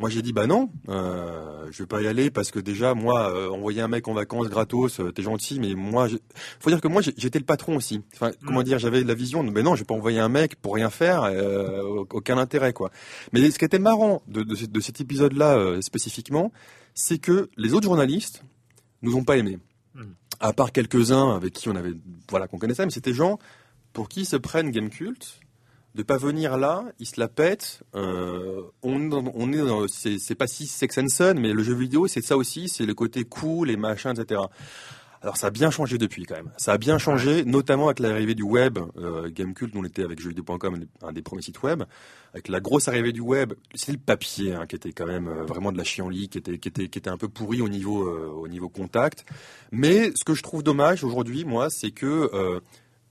Moi 0.00 0.08
j'ai 0.08 0.22
dit 0.22 0.32
bah 0.32 0.46
non, 0.46 0.70
euh, 0.88 1.66
je 1.70 1.82
vais 1.82 1.86
pas 1.86 2.00
y 2.00 2.06
aller 2.06 2.30
parce 2.30 2.50
que 2.50 2.58
déjà 2.58 2.94
moi 2.94 3.30
euh, 3.30 3.50
envoyer 3.50 3.82
un 3.82 3.88
mec 3.88 4.08
en 4.08 4.14
vacances 4.14 4.48
gratos, 4.48 4.98
euh, 4.98 5.12
t'es 5.12 5.22
gentil, 5.22 5.60
mais 5.60 5.74
moi 5.74 6.08
faut 6.58 6.70
dire 6.70 6.80
que 6.80 6.88
moi 6.88 7.02
j'étais 7.02 7.38
le 7.38 7.44
patron 7.44 7.76
aussi. 7.76 8.00
Enfin 8.14 8.30
comment 8.46 8.60
mm. 8.60 8.64
dire, 8.64 8.78
j'avais 8.78 9.04
la 9.04 9.12
vision, 9.12 9.42
mais 9.42 9.62
non 9.62 9.74
je 9.74 9.80
vais 9.80 9.84
pas 9.84 9.92
envoyer 9.92 10.18
un 10.18 10.30
mec 10.30 10.56
pour 10.56 10.74
rien 10.74 10.88
faire, 10.88 11.24
euh, 11.24 11.82
aucun 12.10 12.38
intérêt 12.38 12.72
quoi. 12.72 12.90
Mais 13.34 13.50
ce 13.50 13.58
qui 13.58 13.64
était 13.66 13.78
marrant 13.78 14.22
de, 14.26 14.42
de, 14.42 14.54
de 14.64 14.80
cet 14.80 15.02
épisode 15.02 15.34
là 15.34 15.82
spécifiquement, 15.82 16.50
c'est 16.94 17.18
que 17.18 17.50
les 17.58 17.74
autres 17.74 17.84
journalistes 17.84 18.42
nous 19.02 19.16
ont 19.16 19.24
pas 19.24 19.36
aimés. 19.36 19.58
Mm. 19.94 20.04
À 20.40 20.54
part 20.54 20.72
quelques 20.72 21.12
uns 21.12 21.36
avec 21.36 21.52
qui 21.52 21.68
on 21.68 21.76
avait 21.76 21.92
voilà 22.30 22.48
qu'on 22.48 22.58
connaissait, 22.58 22.86
mais 22.86 22.90
c'était 22.90 23.12
gens 23.12 23.38
pour 23.92 24.08
qui 24.08 24.24
se 24.24 24.36
prennent 24.36 24.70
Game 24.70 24.88
Cult 24.88 25.40
de 25.94 26.02
pas 26.02 26.16
venir 26.16 26.56
là, 26.56 26.84
il 26.98 27.06
se 27.06 27.18
la 27.18 27.28
pète. 27.28 27.82
Euh, 27.94 28.62
on, 28.82 29.10
on, 29.12 29.52
est 29.52 29.58
dans, 29.58 29.86
c'est, 29.88 30.34
pas 30.34 30.46
si 30.46 30.66
Sex 30.66 30.98
and 30.98 31.08
Son, 31.08 31.34
mais 31.36 31.52
le 31.52 31.62
jeu 31.62 31.74
vidéo, 31.74 32.06
c'est 32.06 32.22
ça 32.22 32.36
aussi, 32.36 32.68
c'est 32.68 32.86
le 32.86 32.94
côté 32.94 33.24
cool, 33.24 33.68
les 33.68 33.76
machins, 33.76 34.12
etc. 34.16 34.42
Alors 35.22 35.36
ça 35.36 35.48
a 35.48 35.50
bien 35.50 35.70
changé 35.70 35.98
depuis 35.98 36.24
quand 36.24 36.36
même. 36.36 36.50
Ça 36.56 36.72
a 36.72 36.78
bien 36.78 36.96
changé, 36.96 37.44
notamment 37.44 37.86
avec 37.86 37.98
l'arrivée 37.98 38.34
du 38.34 38.42
web. 38.42 38.78
Euh, 38.96 39.28
Gamecult, 39.30 39.70
on 39.76 39.84
était 39.84 40.02
avec 40.02 40.18
jeuxvideo.com, 40.18 40.86
un 41.02 41.12
des 41.12 41.20
premiers 41.20 41.42
sites 41.42 41.62
web. 41.62 41.82
Avec 42.32 42.48
la 42.48 42.60
grosse 42.60 42.88
arrivée 42.88 43.12
du 43.12 43.20
web, 43.20 43.52
c'est 43.74 43.92
le 43.92 43.98
papier 43.98 44.54
hein, 44.54 44.66
qui 44.66 44.76
était 44.76 44.92
quand 44.92 45.06
même 45.06 45.28
euh, 45.28 45.44
vraiment 45.44 45.72
de 45.72 45.78
la 45.78 45.84
chienlit, 45.84 46.30
qui 46.30 46.38
était, 46.38 46.58
qui 46.58 46.68
était, 46.68 46.88
qui 46.88 46.98
était 46.98 47.10
un 47.10 47.18
peu 47.18 47.28
pourri 47.28 47.60
au 47.60 47.68
niveau, 47.68 48.08
euh, 48.08 48.28
au 48.28 48.48
niveau 48.48 48.70
contact. 48.70 49.26
Mais 49.72 50.10
ce 50.14 50.24
que 50.24 50.34
je 50.34 50.42
trouve 50.42 50.62
dommage 50.62 51.04
aujourd'hui, 51.04 51.44
moi, 51.44 51.68
c'est 51.68 51.90
que 51.90 52.30
euh, 52.32 52.60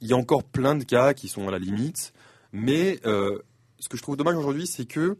il 0.01 0.07
y 0.07 0.13
a 0.13 0.17
encore 0.17 0.43
plein 0.43 0.73
de 0.73 0.85
cas 0.85 1.13
qui 1.13 1.27
sont 1.27 1.47
à 1.47 1.51
la 1.51 1.59
limite. 1.59 2.13
Mais 2.51 2.99
euh, 3.05 3.39
ce 3.79 3.89
que 3.89 3.97
je 3.97 4.01
trouve 4.01 4.17
dommage 4.17 4.35
aujourd'hui, 4.35 4.67
c'est 4.67 4.85
que 4.85 5.17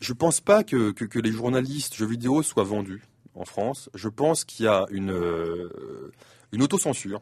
je 0.00 0.12
ne 0.12 0.16
pense 0.16 0.40
pas 0.40 0.64
que, 0.64 0.92
que, 0.92 1.18
les 1.18 1.32
journalistes 1.32 1.94
jeux 1.94 2.06
vidéo 2.06 2.42
soient 2.42 2.64
vendus 2.64 3.02
en 3.34 3.44
France. 3.44 3.90
Je 3.94 4.08
pense 4.08 4.44
qu'il 4.44 4.64
y 4.64 4.68
a 4.68 4.86
une, 4.90 5.10
euh, 5.10 6.10
une 6.52 6.62
autocensure 6.62 7.20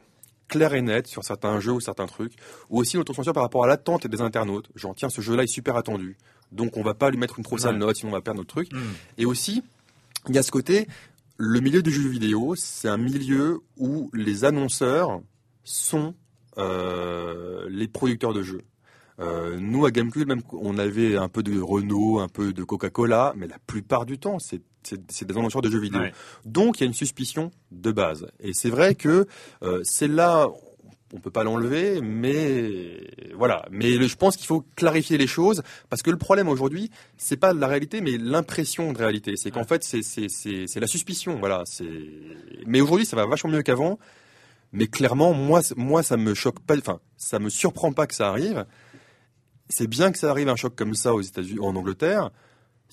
claire 0.48 0.74
et 0.74 0.82
nette 0.82 1.06
sur 1.06 1.24
certains 1.24 1.58
jeux 1.61 1.72
ou 1.72 1.80
certains 1.80 2.06
trucs, 2.06 2.35
ou 2.68 2.78
aussi 2.78 2.96
une 2.96 3.00
autocensure 3.00 3.32
par 3.32 3.42
rapport 3.42 3.64
à 3.64 3.66
l'attente 3.66 4.06
des 4.06 4.20
internautes. 4.20 4.68
Genre, 4.74 4.94
tiens, 4.94 5.08
ce 5.08 5.22
jeu-là 5.22 5.44
est 5.44 5.46
super 5.46 5.76
attendu, 5.76 6.18
donc 6.52 6.76
on 6.76 6.82
va 6.82 6.94
pas 6.94 7.11
lui 7.11 7.16
mettre 7.16 7.38
une 7.38 7.44
trop 7.44 7.56
sale 7.56 7.78
note, 7.78 7.96
sinon 7.96 8.12
on 8.12 8.14
va 8.14 8.20
perdre 8.20 8.40
notre 8.40 8.54
truc. 8.54 8.70
Hmm. 8.72 8.92
Et 9.16 9.24
aussi, 9.24 9.62
il 10.28 10.35
y 10.35 10.38
a 10.38 10.42
ce 10.42 10.50
côté, 10.50 10.87
le 11.38 11.61
milieu 11.61 11.82
du 11.82 11.90
jeu 11.90 12.06
vidéo, 12.06 12.54
c'est 12.54 12.88
un 12.88 12.98
milieu 12.98 13.61
où 13.78 14.11
les 14.12 14.44
annonceurs 14.44 15.22
sont 15.64 16.14
les 16.57 17.88
producteurs 17.88 18.33
de 18.33 18.43
jeux. 18.43 18.62
Euh, 19.21 19.59
nous, 19.61 19.85
à 19.85 19.91
Gamecube, 19.91 20.27
même, 20.27 20.43
on 20.53 20.79
avait 20.79 21.17
un 21.17 21.29
peu 21.29 21.43
de 21.43 21.61
Renault, 21.61 22.21
un 22.21 22.29
peu 22.29 22.53
de 22.53 22.65
Coca-Cola, 22.65 23.35
mais 23.37 23.47
la 23.47 23.59
plupart 23.67 24.07
du 24.07 24.19
temps, 24.19 24.38
c'est 24.38 24.62
des 25.27 25.37
annonceurs 25.37 25.62
de 25.62 25.71
jeux 25.71 25.81
vidéo. 25.81 26.01
Donc, 26.45 26.79
il 26.79 26.83
y 26.83 26.85
a 26.85 26.87
une 26.87 26.95
suspicion 26.95 27.51
de 27.71 27.93
base. 27.93 28.27
Et 28.41 28.53
c'est 28.53 28.71
vrai 28.71 28.95
que 28.95 29.27
euh, 29.62 29.81
c'est 29.85 30.09
là, 30.09 30.49
on 31.12 31.21
peut 31.21 31.31
pas 31.31 31.45
l'enlever, 31.45 32.01
mais 32.01 33.07
voilà. 33.37 33.67
Mais 33.71 34.09
je 34.09 34.17
pense 34.17 34.37
qu'il 34.37 34.47
faut 34.47 34.65
clarifier 34.77 35.19
les 35.19 35.27
choses 35.27 35.62
parce 35.88 36.03
que 36.03 36.11
le 36.11 36.17
problème 36.17 36.49
aujourd'hui, 36.49 36.91
c'est 37.17 37.37
pas 37.37 37.53
la 37.53 37.67
réalité, 37.67 38.01
mais 38.01 38.17
l'impression 38.19 38.93
de 38.93 38.99
réalité. 38.99 39.35
C'est 39.37 39.51
qu'en 39.51 39.65
fait, 39.65 39.85
c'est 39.85 40.81
la 40.81 40.87
suspicion. 40.87 41.38
Voilà. 41.38 41.65
Mais 42.67 42.81
aujourd'hui, 42.81 43.07
ça 43.07 43.15
va 43.15 43.27
vachement 43.27 43.51
mieux 43.51 43.62
qu'avant. 43.62 43.99
Mais 44.72 44.87
clairement, 44.87 45.35
moi, 45.35 45.61
moi, 45.76 46.02
ça 46.02 46.16
me 46.16 46.35
choque 46.35 46.61
pas, 46.61 46.76
enfin, 46.78 47.00
ça 47.16 47.38
me 47.38 47.50
surprend 47.50 47.92
pas 47.92 48.06
que 48.06 48.14
ça 48.14 48.28
arrive. 48.28 48.66
C'est 49.68 49.87
bien 49.87 50.12
que 50.12 50.18
ça 50.18 50.30
arrive 50.30 50.48
un 50.48 50.56
choc 50.56 50.74
comme 50.74 50.94
ça 50.94 51.14
aux 51.14 51.20
États-Unis, 51.20 51.61
en 51.61 51.76
Angleterre 51.76 52.30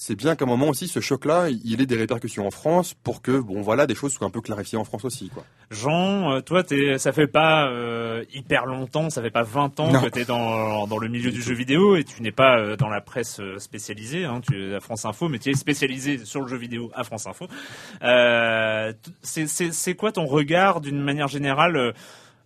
c'est 0.01 0.15
bien 0.15 0.38
qu'à 0.38 0.45
un 0.45 0.47
moment 0.47 0.69
aussi, 0.69 0.88
ce 0.88 1.01
choc-là, 1.01 1.49
il 1.49 1.81
ait 1.81 1.85
des 1.85 1.97
répercussions 1.97 2.47
en 2.47 2.51
France 2.51 2.93
pour 2.93 3.21
que, 3.21 3.38
bon, 3.38 3.62
voilà, 3.62 3.85
des 3.85 3.95
choses 3.95 4.13
soient 4.13 4.27
un 4.27 4.29
peu 4.29 4.39
clarifiées 4.39 4.77
en 4.77 4.85
France 4.85 5.03
aussi, 5.03 5.27
quoi. 5.27 5.43
Jean, 5.71 6.31
euh, 6.31 6.39
toi, 6.39 6.63
t'es, 6.63 6.97
ça 6.97 7.12
fait 7.12 7.27
pas 7.27 7.67
euh, 7.67 8.23
hyper 8.33 8.65
longtemps, 8.65 9.09
ça 9.09 9.21
fait 9.21 9.29
pas 9.29 9.43
20 9.43 9.77
ans 9.81 10.01
que 10.01 10.07
tu 10.07 10.19
es 10.19 10.25
dans, 10.25 10.88
dans 10.88 10.97
le 10.99 11.09
milieu 11.09 11.31
du 11.31 11.41
jeu 11.41 11.53
vidéo 11.53 11.97
et 11.97 12.05
tu 12.05 12.23
n'es 12.23 12.31
pas 12.31 12.57
euh, 12.57 12.77
dans 12.77 12.88
la 12.88 13.01
presse 13.01 13.41
spécialisée, 13.57 14.23
hein, 14.23 14.39
tu 14.39 14.71
es 14.71 14.75
à 14.75 14.79
France 14.79 15.03
Info, 15.03 15.27
mais 15.27 15.38
tu 15.38 15.49
es 15.49 15.53
spécialisé 15.53 16.23
sur 16.23 16.39
le 16.39 16.47
jeu 16.47 16.57
vidéo 16.57 16.89
à 16.95 17.03
France 17.03 17.27
Info. 17.27 17.47
c'est, 18.01 19.47
c'est, 19.47 19.73
c'est 19.73 19.95
quoi 19.95 20.13
ton 20.13 20.27
regard 20.27 20.79
d'une 20.79 21.01
manière 21.01 21.27
générale 21.27 21.93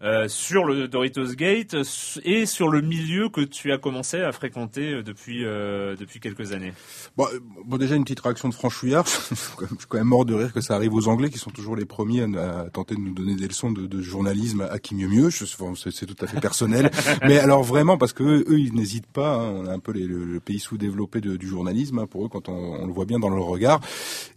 euh, 0.04 0.28
sur 0.28 0.66
le 0.66 0.90
Doritos 0.90 1.34
Gate 1.34 1.78
et 2.26 2.46
sur 2.46 2.68
le 2.68 2.82
milieu 2.82 3.30
que 3.30 3.40
tu 3.40 3.72
as 3.72 3.78
commencé 3.78 4.20
à 4.20 4.34
fréquenter 4.34 4.96
euh, 4.96 5.02
depuis 5.02 5.46
euh, 5.46 5.96
depuis 5.96 6.20
quelques 6.20 6.52
années. 6.52 6.74
Bon, 7.16 7.26
bon, 7.64 7.78
déjà 7.78 7.96
une 7.96 8.04
petite 8.04 8.20
réaction 8.20 8.50
de 8.50 8.54
franchouillard. 8.54 9.06
je 9.30 9.36
suis 9.36 9.88
quand 9.88 9.98
même 9.98 10.08
mort 10.08 10.26
de 10.26 10.34
rire 10.34 10.52
que 10.52 10.60
ça 10.60 10.76
arrive 10.76 10.94
aux 10.94 11.08
Anglais 11.08 11.30
qui 11.30 11.38
sont 11.38 11.52
toujours 11.52 11.78
les 11.78 11.86
premiers 11.86 12.24
à, 12.38 12.70
tenter 12.74 12.96
de 12.96 13.00
nous 13.00 13.14
donner 13.14 13.36
des 13.36 13.48
leçons 13.48 13.72
de, 13.72 13.88
de 13.88 14.02
journalisme 14.02 14.68
à 14.70 14.78
qui 14.78 14.94
mieux 14.94 15.08
mieux. 15.08 15.30
C'est 15.32 16.06
tout 16.06 16.16
à 16.20 16.28
fait 16.28 16.42
personnel. 16.42 16.92
Mais 17.24 17.40
alors 17.40 17.64
vraiment 17.64 17.98
parce 17.98 18.12
que 18.12 18.24
eux, 18.24 18.60
ils 18.60 18.74
n'hésitent 18.74 19.08
pas. 19.08 19.36
Hein, 19.36 19.54
on 19.56 19.68
a 19.68 19.72
un 19.72 19.80
peu 19.80 19.94
les, 19.94 20.06
le, 20.06 20.42
pays 20.42 20.60
sous-développé 20.60 21.22
du 21.22 21.48
journalisme 21.48 22.00
hein, 22.00 22.08
pour 22.08 22.26
eux 22.26 22.30
quand 22.30 22.50
on, 22.50 22.82
on, 22.82 22.88
le 22.88 22.92
voit 22.92 23.06
bien 23.06 23.20
dans 23.20 23.30
leur 23.30 23.46
regard. 23.46 23.80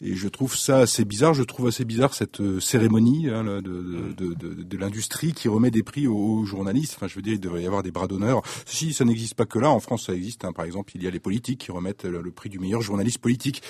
Et 0.01 0.15
je 0.15 0.29
trouve 0.29 0.55
ça 0.57 0.79
assez 0.79 1.05
bizarre. 1.05 1.35
Je 1.35 1.43
trouve 1.43 1.67
assez 1.67 1.85
bizarre 1.85 2.15
cette 2.15 2.61
cérémonie 2.61 3.31
hein, 3.31 3.43
de, 3.43 3.61
de, 3.61 4.35
de, 4.35 4.63
de 4.63 4.79
l'industrie 4.79 5.33
qui 5.33 5.49
remet 5.57 5.71
des 5.71 5.83
prix 5.83 6.07
aux, 6.07 6.45
journalistes. 6.45 6.95
Enfin, 6.97 7.09
je 7.09 7.15
veux 7.15 7.23
dire, 7.23 7.35
il 7.35 7.41
devrait 7.41 7.63
y 7.63 7.67
avoir 7.67 7.83
des 7.83 7.91
bras 7.91 8.07
d'honneur. 8.07 8.43
Si 8.65 8.93
ça 8.93 9.05
n'existe 9.05 9.35
pas 9.35 9.47
que 9.47 9.59
là, 9.59 9.71
en 9.71 9.81
France, 9.81 10.07
ça 10.07 10.15
existe. 10.15 10.45
Hein. 10.45 10.53
Par 10.53 10.65
exemple, 10.65 10.93
il 10.95 11.03
y 11.03 11.07
a 11.07 11.11
les 11.11 11.21
politiques 11.21 11.61
qui 11.61 11.73
remettent 11.73 12.05
le, 12.05 12.31
prix 12.31 12.49
du 12.49 12.59
meilleur 12.59 12.83
journaliste 12.83 13.19
politique. 13.19 13.63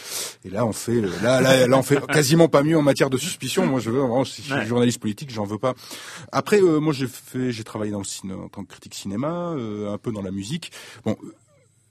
Et 0.44 0.50
là, 0.50 0.66
on 0.66 0.72
fait, 0.72 1.00
là, 1.22 1.40
là, 1.40 1.66
là, 1.66 1.78
on 1.78 1.82
fait 1.82 2.04
quasiment 2.06 2.48
pas 2.48 2.62
mieux 2.62 2.76
en 2.76 2.82
matière 2.82 3.10
de 3.10 3.16
suspicion. 3.16 3.66
Moi, 3.66 3.80
je 3.80 3.90
veux 3.90 4.00
vraiment, 4.00 4.24
si 4.24 4.42
je 4.42 4.54
suis 4.54 4.66
journaliste 4.66 5.00
politique, 5.00 5.30
j'en 5.30 5.44
veux 5.44 5.58
pas. 5.58 5.74
Après, 6.32 6.60
euh, 6.60 6.80
moi, 6.80 6.92
j'ai 6.92 7.06
fait, 7.06 7.52
j'ai 7.52 7.64
travaillé 7.64 7.92
dans 7.92 7.98
le 7.98 8.04
cinéma 8.04 8.42
en 8.42 8.48
tant 8.48 8.64
que 8.64 8.68
critique 8.68 8.94
cinéma, 8.94 9.52
euh, 9.56 9.92
un 9.92 9.98
peu 9.98 10.12
dans 10.12 10.22
la 10.22 10.30
musique. 10.30 10.72
Bon 11.04 11.16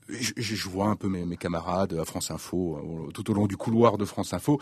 je, 0.10 0.34
je 0.38 0.70
vois 0.70 0.88
un 0.88 0.96
peu 0.96 1.08
mes, 1.08 1.26
mes, 1.26 1.38
camarades 1.38 1.94
à 1.94 2.06
France 2.06 2.32
Info, 2.32 2.78
euh, 3.08 3.12
tout 3.12 3.30
au 3.32 3.34
long 3.34 3.48
du 3.48 3.58
couloir 3.58 3.98
de 3.98 4.06
France 4.06 4.34
Info, 4.34 4.60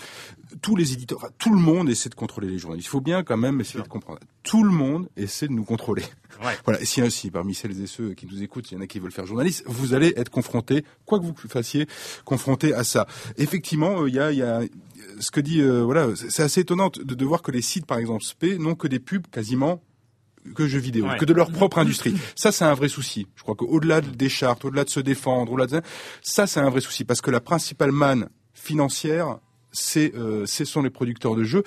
tous 0.62 0.76
les 0.76 0.94
éditeurs, 0.94 1.30
tout 1.38 1.52
le 1.52 1.60
monde 1.60 1.90
essaie 1.90 2.10
de 2.10 2.16
contrôler 2.16 2.48
les 2.48 2.58
journalistes. 2.58 2.88
Il 2.88 2.90
faut 2.90 3.02
bien 3.02 3.24
quand 3.24 3.38
même 3.38 3.60
essayer 3.62 3.84
de 3.84 3.88
comprendre. 3.88 4.20
Tout 4.44 4.64
le 4.64 4.72
monde 4.72 5.10
essaie 5.18 5.48
de 5.48 5.54
nous 5.54 5.66
contrôler. 5.66 6.04
Ouais. 6.44 6.54
Voilà. 6.66 6.82
Et 6.82 6.86
si 6.86 7.02
ainsi, 7.02 7.30
parmi 7.30 7.54
celles 7.54 7.82
et 7.82 7.88
ceux 7.88 8.14
qui 8.14 8.26
nous 8.26 8.42
écoutent, 8.42 8.72
il 8.72 8.76
y 8.76 8.78
en 8.78 8.82
a 8.82 8.88
qui 8.88 9.00
veulent 9.00 9.12
faire 9.12 9.26
journaliste, 9.26 9.64
vous 9.68 9.94
allez 9.94 10.14
être 10.16 10.30
confrontés, 10.30 10.86
quoi 11.06 11.20
que 11.20 11.26
vous 11.26 11.34
fassiez, 11.48 11.88
confrontés 12.26 12.74
à 12.74 12.84
ça. 12.84 13.06
Effectivement, 13.38 14.08
il 14.08 14.16
y 14.16 14.20
a, 14.20 14.32
y 14.32 14.42
a 14.42 14.62
ce 15.20 15.32
que 15.32 15.42
dit, 15.42 15.62
euh, 15.62 15.84
voilà, 15.84 16.08
c'est 16.16 16.44
assez 16.44 16.62
étonnant 16.62 16.90
de, 16.90 17.04
de 17.04 17.26
voir 17.26 17.42
que 17.42 17.52
les 17.52 17.62
sites, 17.62 17.86
par 17.86 17.98
exemple, 17.98 18.24
SP, 18.24 18.58
n'ont 18.58 18.76
que 18.76 18.88
des 18.88 19.00
pubs 19.00 19.28
quasiment 19.28 19.82
que 20.56 20.68
jeux 20.68 20.80
vidéo, 20.80 21.06
Ouais. 21.08 21.18
que 21.18 21.26
de 21.26 21.34
leur 21.34 21.52
propre 21.52 21.78
industrie. 21.80 22.16
Ça, 22.36 22.52
c'est 22.52 22.66
un 22.66 22.74
vrai 22.74 22.90
souci. 22.90 23.28
Je 23.36 23.44
crois 23.44 23.56
qu'au-delà 23.56 24.02
des 24.02 24.30
chartes, 24.30 24.66
au-delà 24.66 24.84
de 24.84 24.90
se 24.90 25.00
défendre, 25.00 25.52
au-delà 25.54 25.68
de 25.68 25.82
ça, 26.22 26.48
c'est 26.48 26.60
un 26.60 26.70
vrai 26.70 26.82
souci 26.82 27.04
parce 27.06 27.22
que 27.22 27.32
la 27.32 27.40
principale 27.40 27.92
manne 27.92 28.30
financière, 28.54 29.38
c'est 29.74 30.16
euh, 30.16 30.46
ce 30.46 30.64
sont 30.64 30.82
les 30.82 30.90
producteurs 30.90 31.36
de 31.36 31.44
jeux. 31.44 31.64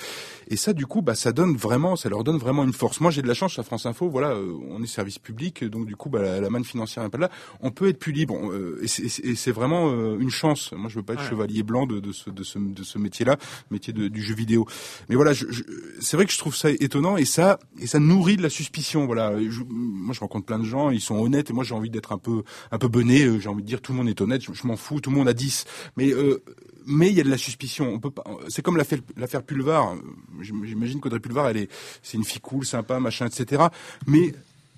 Et 0.49 0.57
ça 0.57 0.73
du 0.73 0.87
coup 0.87 1.03
bah 1.03 1.15
ça 1.15 1.33
donne 1.33 1.57
vraiment 1.57 1.97
ça 1.97 2.09
leur 2.09 2.25
donne 2.25 2.39
vraiment 2.39 2.65
une 2.65 2.73
force. 2.73 3.01
Moi 3.01 3.11
j'ai 3.11 3.21
de 3.21 3.29
la 3.29 3.35
chance 3.35 3.59
à 3.59 3.63
France 3.63 3.85
Info 3.85 4.09
voilà 4.09 4.31
euh, 4.31 4.55
on 4.71 4.83
est 4.83 4.87
service 4.87 5.19
public 5.19 5.65
donc 5.65 5.87
du 5.87 5.97
coup 5.97 6.09
bah, 6.09 6.23
la, 6.23 6.41
la 6.41 6.49
manne 6.51 6.65
financière 6.65 7.03
n'est 7.05 7.11
pas 7.11 7.19
là. 7.19 7.31
On 7.61 7.71
peut 7.71 7.89
être 7.89 7.99
plus 7.99 8.13
libre. 8.13 8.35
Euh, 8.53 8.81
et 8.83 8.87
c'est- 8.89 9.51
vraiment 9.51 9.91
euh, 9.91 10.19
une 10.19 10.31
chance. 10.31 10.73
Moi 10.73 10.89
je 10.89 10.97
veux 10.97 11.03
pas 11.03 11.15
être 11.15 11.23
Ouais. 11.23 11.29
chevalier 11.31 11.63
blanc 11.63 11.87
de, 11.87 11.99
de 12.01 12.13
ce 12.13 12.31
de 12.31 12.43
ce 12.45 12.59
de 12.59 12.83
ce 12.85 12.99
métier 12.99 13.25
là 13.25 13.37
métier 13.71 13.93
de- 13.93 14.09
du 14.09 14.23
jeu 14.23 14.35
vidéo. 14.35 14.67
Mais 15.09 15.17
voilà 15.17 15.33
je, 15.33 15.47
je- 15.51 15.63
c'est 16.01 16.17
vrai 16.17 16.27
que 16.27 16.33
je 16.33 16.39
trouve 16.39 16.55
ça 16.55 16.71
étonnant 16.71 17.17
et 17.17 17.25
ça 17.25 17.59
et 17.81 17.87
ça 17.87 17.99
nourrit 17.99 18.37
de 18.37 18.43
la 18.43 18.51
suspicion 18.51 19.07
voilà. 19.07 19.33
Je, 19.51 19.63
moi 19.69 20.15
je 20.15 20.21
rencontre 20.21 20.47
plein 20.47 20.59
de 20.59 20.65
gens 20.65 20.91
ils 20.91 21.01
sont 21.01 21.17
honnêtes 21.19 21.51
et 21.51 21.53
moi 21.53 21.65
j'ai 21.65 21.75
envie 21.75 21.91
d'être 21.91 22.13
un 22.13 22.19
peu 22.19 22.43
un 22.71 22.79
peu 22.79 22.89
bené 22.89 23.25
euh, 23.25 23.39
j'ai 23.41 23.49
envie 23.49 23.63
de 23.63 23.67
dire 23.67 23.81
tout 23.81 23.93
le 23.93 23.99
monde 23.99 24.09
est 24.09 24.21
honnête 24.21 24.43
je, 24.43 24.53
je 24.53 24.67
m'en 24.67 24.77
fous 24.77 25.01
tout 25.01 25.11
le 25.11 25.17
monde 25.17 25.29
a 25.29 25.33
10 25.33 25.65
mais 25.97 26.11
euh, 26.13 26.43
mais 26.87 27.09
il 27.11 27.15
y 27.15 27.21
a 27.21 27.25
de 27.25 27.31
la 27.31 27.37
suspicion. 27.39 27.89
On 27.93 27.99
peut 28.01 28.11
pas. 28.11 28.25
C'est 28.49 28.63
comme 28.63 28.77
l'affaire 28.77 29.43
Pulvar. 29.43 29.97
J'im- 30.41 30.65
J'imagine 30.65 31.01
qu'Audrey 31.01 31.21
Pulvar, 31.21 31.49
elle 31.49 31.57
est, 31.59 31.71
c'est 32.03 32.17
une 32.17 32.25
fille 32.25 32.41
cool, 32.41 32.65
sympa, 32.65 32.99
machin, 33.01 33.27
etc. 33.27 33.65
Mais 34.07 34.33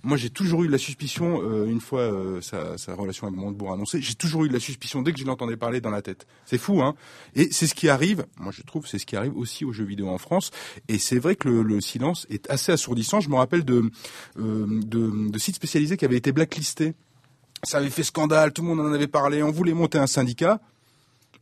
moi, 0.05 0.17
j'ai 0.17 0.31
toujours 0.31 0.63
eu 0.63 0.69
de 0.69 0.73
la 0.73 0.79
suspicion. 0.79 1.43
euh, 1.43 1.67
une 1.67 1.81
fois 1.81 2.01
euh, 2.01 2.41
sa, 2.41 2.77
relation 2.95 3.27
avec 3.27 3.39
Montebourg 3.39 3.73
annoncée, 3.73 4.01
j'ai 4.01 4.15
toujours 4.15 4.45
eu 4.45 4.49
de 4.49 4.53
la 4.55 4.61
suspicion 4.61 5.03
dès 5.03 5.13
que 5.13 5.19
je 5.19 5.25
l'entendais 5.27 5.57
parler 5.57 5.81
dans 5.81 5.91
la 5.91 6.03
tête. 6.03 6.27
C'est 6.47 6.57
fou, 6.57 6.81
hein 6.83 6.95
Et 7.35 7.49
c'est 7.51 7.67
ce 7.67 7.75
qui 7.75 7.89
arrive. 7.89 8.25
Moi, 8.39 8.53
je 8.53 8.63
trouve, 8.63 8.87
c'est 8.87 8.99
ce 8.99 9.07
qui 9.07 9.17
arrive 9.17 9.37
aussi 9.37 9.65
aux 9.65 9.73
jeux 9.73 9.85
vidéo 9.85 10.09
en 10.09 10.19
France. 10.19 10.51
Et 10.89 10.99
c'est 10.99 11.19
vrai 11.19 11.35
que 11.37 11.49
le, 11.49 11.63
le 11.63 11.81
silence 11.81 12.27
est 12.31 12.49
assez 12.49 12.71
assourdissant. 12.73 13.21
Je 13.21 13.29
me 13.29 13.35
rappelle 13.37 13.65
euh, 13.69 13.91
de, 14.37 15.31
de 15.31 15.39
sites 15.39 15.57
spécialisés 15.57 15.97
qui 15.97 16.05
avaient 16.05 16.17
été 16.17 16.31
blacklistés. 16.33 16.95
Ça 17.65 17.79
avait 17.79 17.91
fait 17.91 18.05
scandale. 18.05 18.53
Tout 18.53 18.63
le 18.63 18.69
monde 18.69 18.81
en 18.81 18.93
avait 18.93 19.09
parlé. 19.09 19.43
On 19.43 19.51
voulait 19.51 19.75
monter 19.75 19.99
un 19.99 20.07
syndicat. 20.07 20.61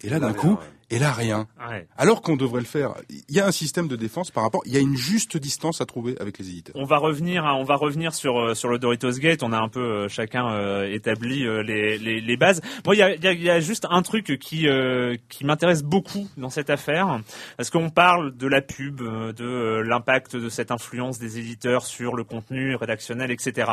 Et 0.03 0.09
là, 0.09 0.21
d'un 0.21 0.35
coup, 0.35 0.51
ouais. 0.53 0.57
et 0.91 0.99
là, 0.99 1.11
rien. 1.13 1.49
Ouais. 1.69 1.89
Alors 1.97 2.21
qu'on 2.21 2.37
devrait 2.37 2.61
le 2.61 2.67
faire. 2.67 2.95
Il 3.11 3.35
y 3.35 3.41
a 3.41 3.47
un 3.47 3.53
système 3.53 3.89
de 3.89 3.97
défense 3.97 4.31
par 4.31 4.43
rapport, 4.45 4.63
il 4.67 4.73
y 4.73 4.77
a 4.77 4.81
une 4.81 4.97
juste 4.97 5.37
distance 5.37 5.81
à 5.81 5.87
trouver 5.87 6.17
avec 6.21 6.39
les 6.39 6.49
éditeurs. 6.51 6.77
On 6.77 6.85
va 6.85 6.99
revenir, 6.99 7.45
hein, 7.47 7.55
on 7.55 7.65
va 7.65 7.77
revenir 7.77 8.15
sur 8.15 8.39
euh, 8.39 8.55
sur 8.55 8.69
le 8.69 8.79
Doritos 8.79 9.13
Gate. 9.19 9.43
On 9.43 9.53
a 9.53 9.59
un 9.59 9.69
peu 9.69 9.81
euh, 9.81 10.09
chacun 10.09 10.51
euh, 10.53 10.93
établi 10.93 11.47
euh, 11.47 11.63
les, 11.63 11.97
les 11.99 12.21
les 12.21 12.37
bases. 12.37 12.61
Moi, 12.85 12.95
il 12.95 12.99
y 12.99 13.03
a, 13.03 13.15
il 13.15 13.25
y, 13.25 13.27
a, 13.27 13.33
il 13.33 13.43
y 13.43 13.51
a 13.51 13.61
juste 13.61 13.87
un 13.91 14.03
truc 14.03 14.39
qui 14.39 14.69
euh, 14.69 15.17
qui 15.29 15.45
m'intéresse 15.45 15.83
beaucoup 15.83 16.29
dans 16.37 16.51
cette 16.51 16.71
affaire, 16.71 17.21
parce 17.57 17.71
qu'on 17.71 17.91
parle 17.91 18.37
de 18.37 18.47
la 18.47 18.61
pub, 18.61 18.99
de 18.99 19.45
euh, 19.45 19.83
l'impact 19.83 20.37
de 20.37 20.49
cette 20.49 20.71
influence 20.71 21.19
des 21.19 21.39
éditeurs 21.39 21.87
sur 21.87 22.15
le 22.15 22.25
contenu 22.25 22.77
rédactionnel, 22.77 23.31
etc. 23.31 23.73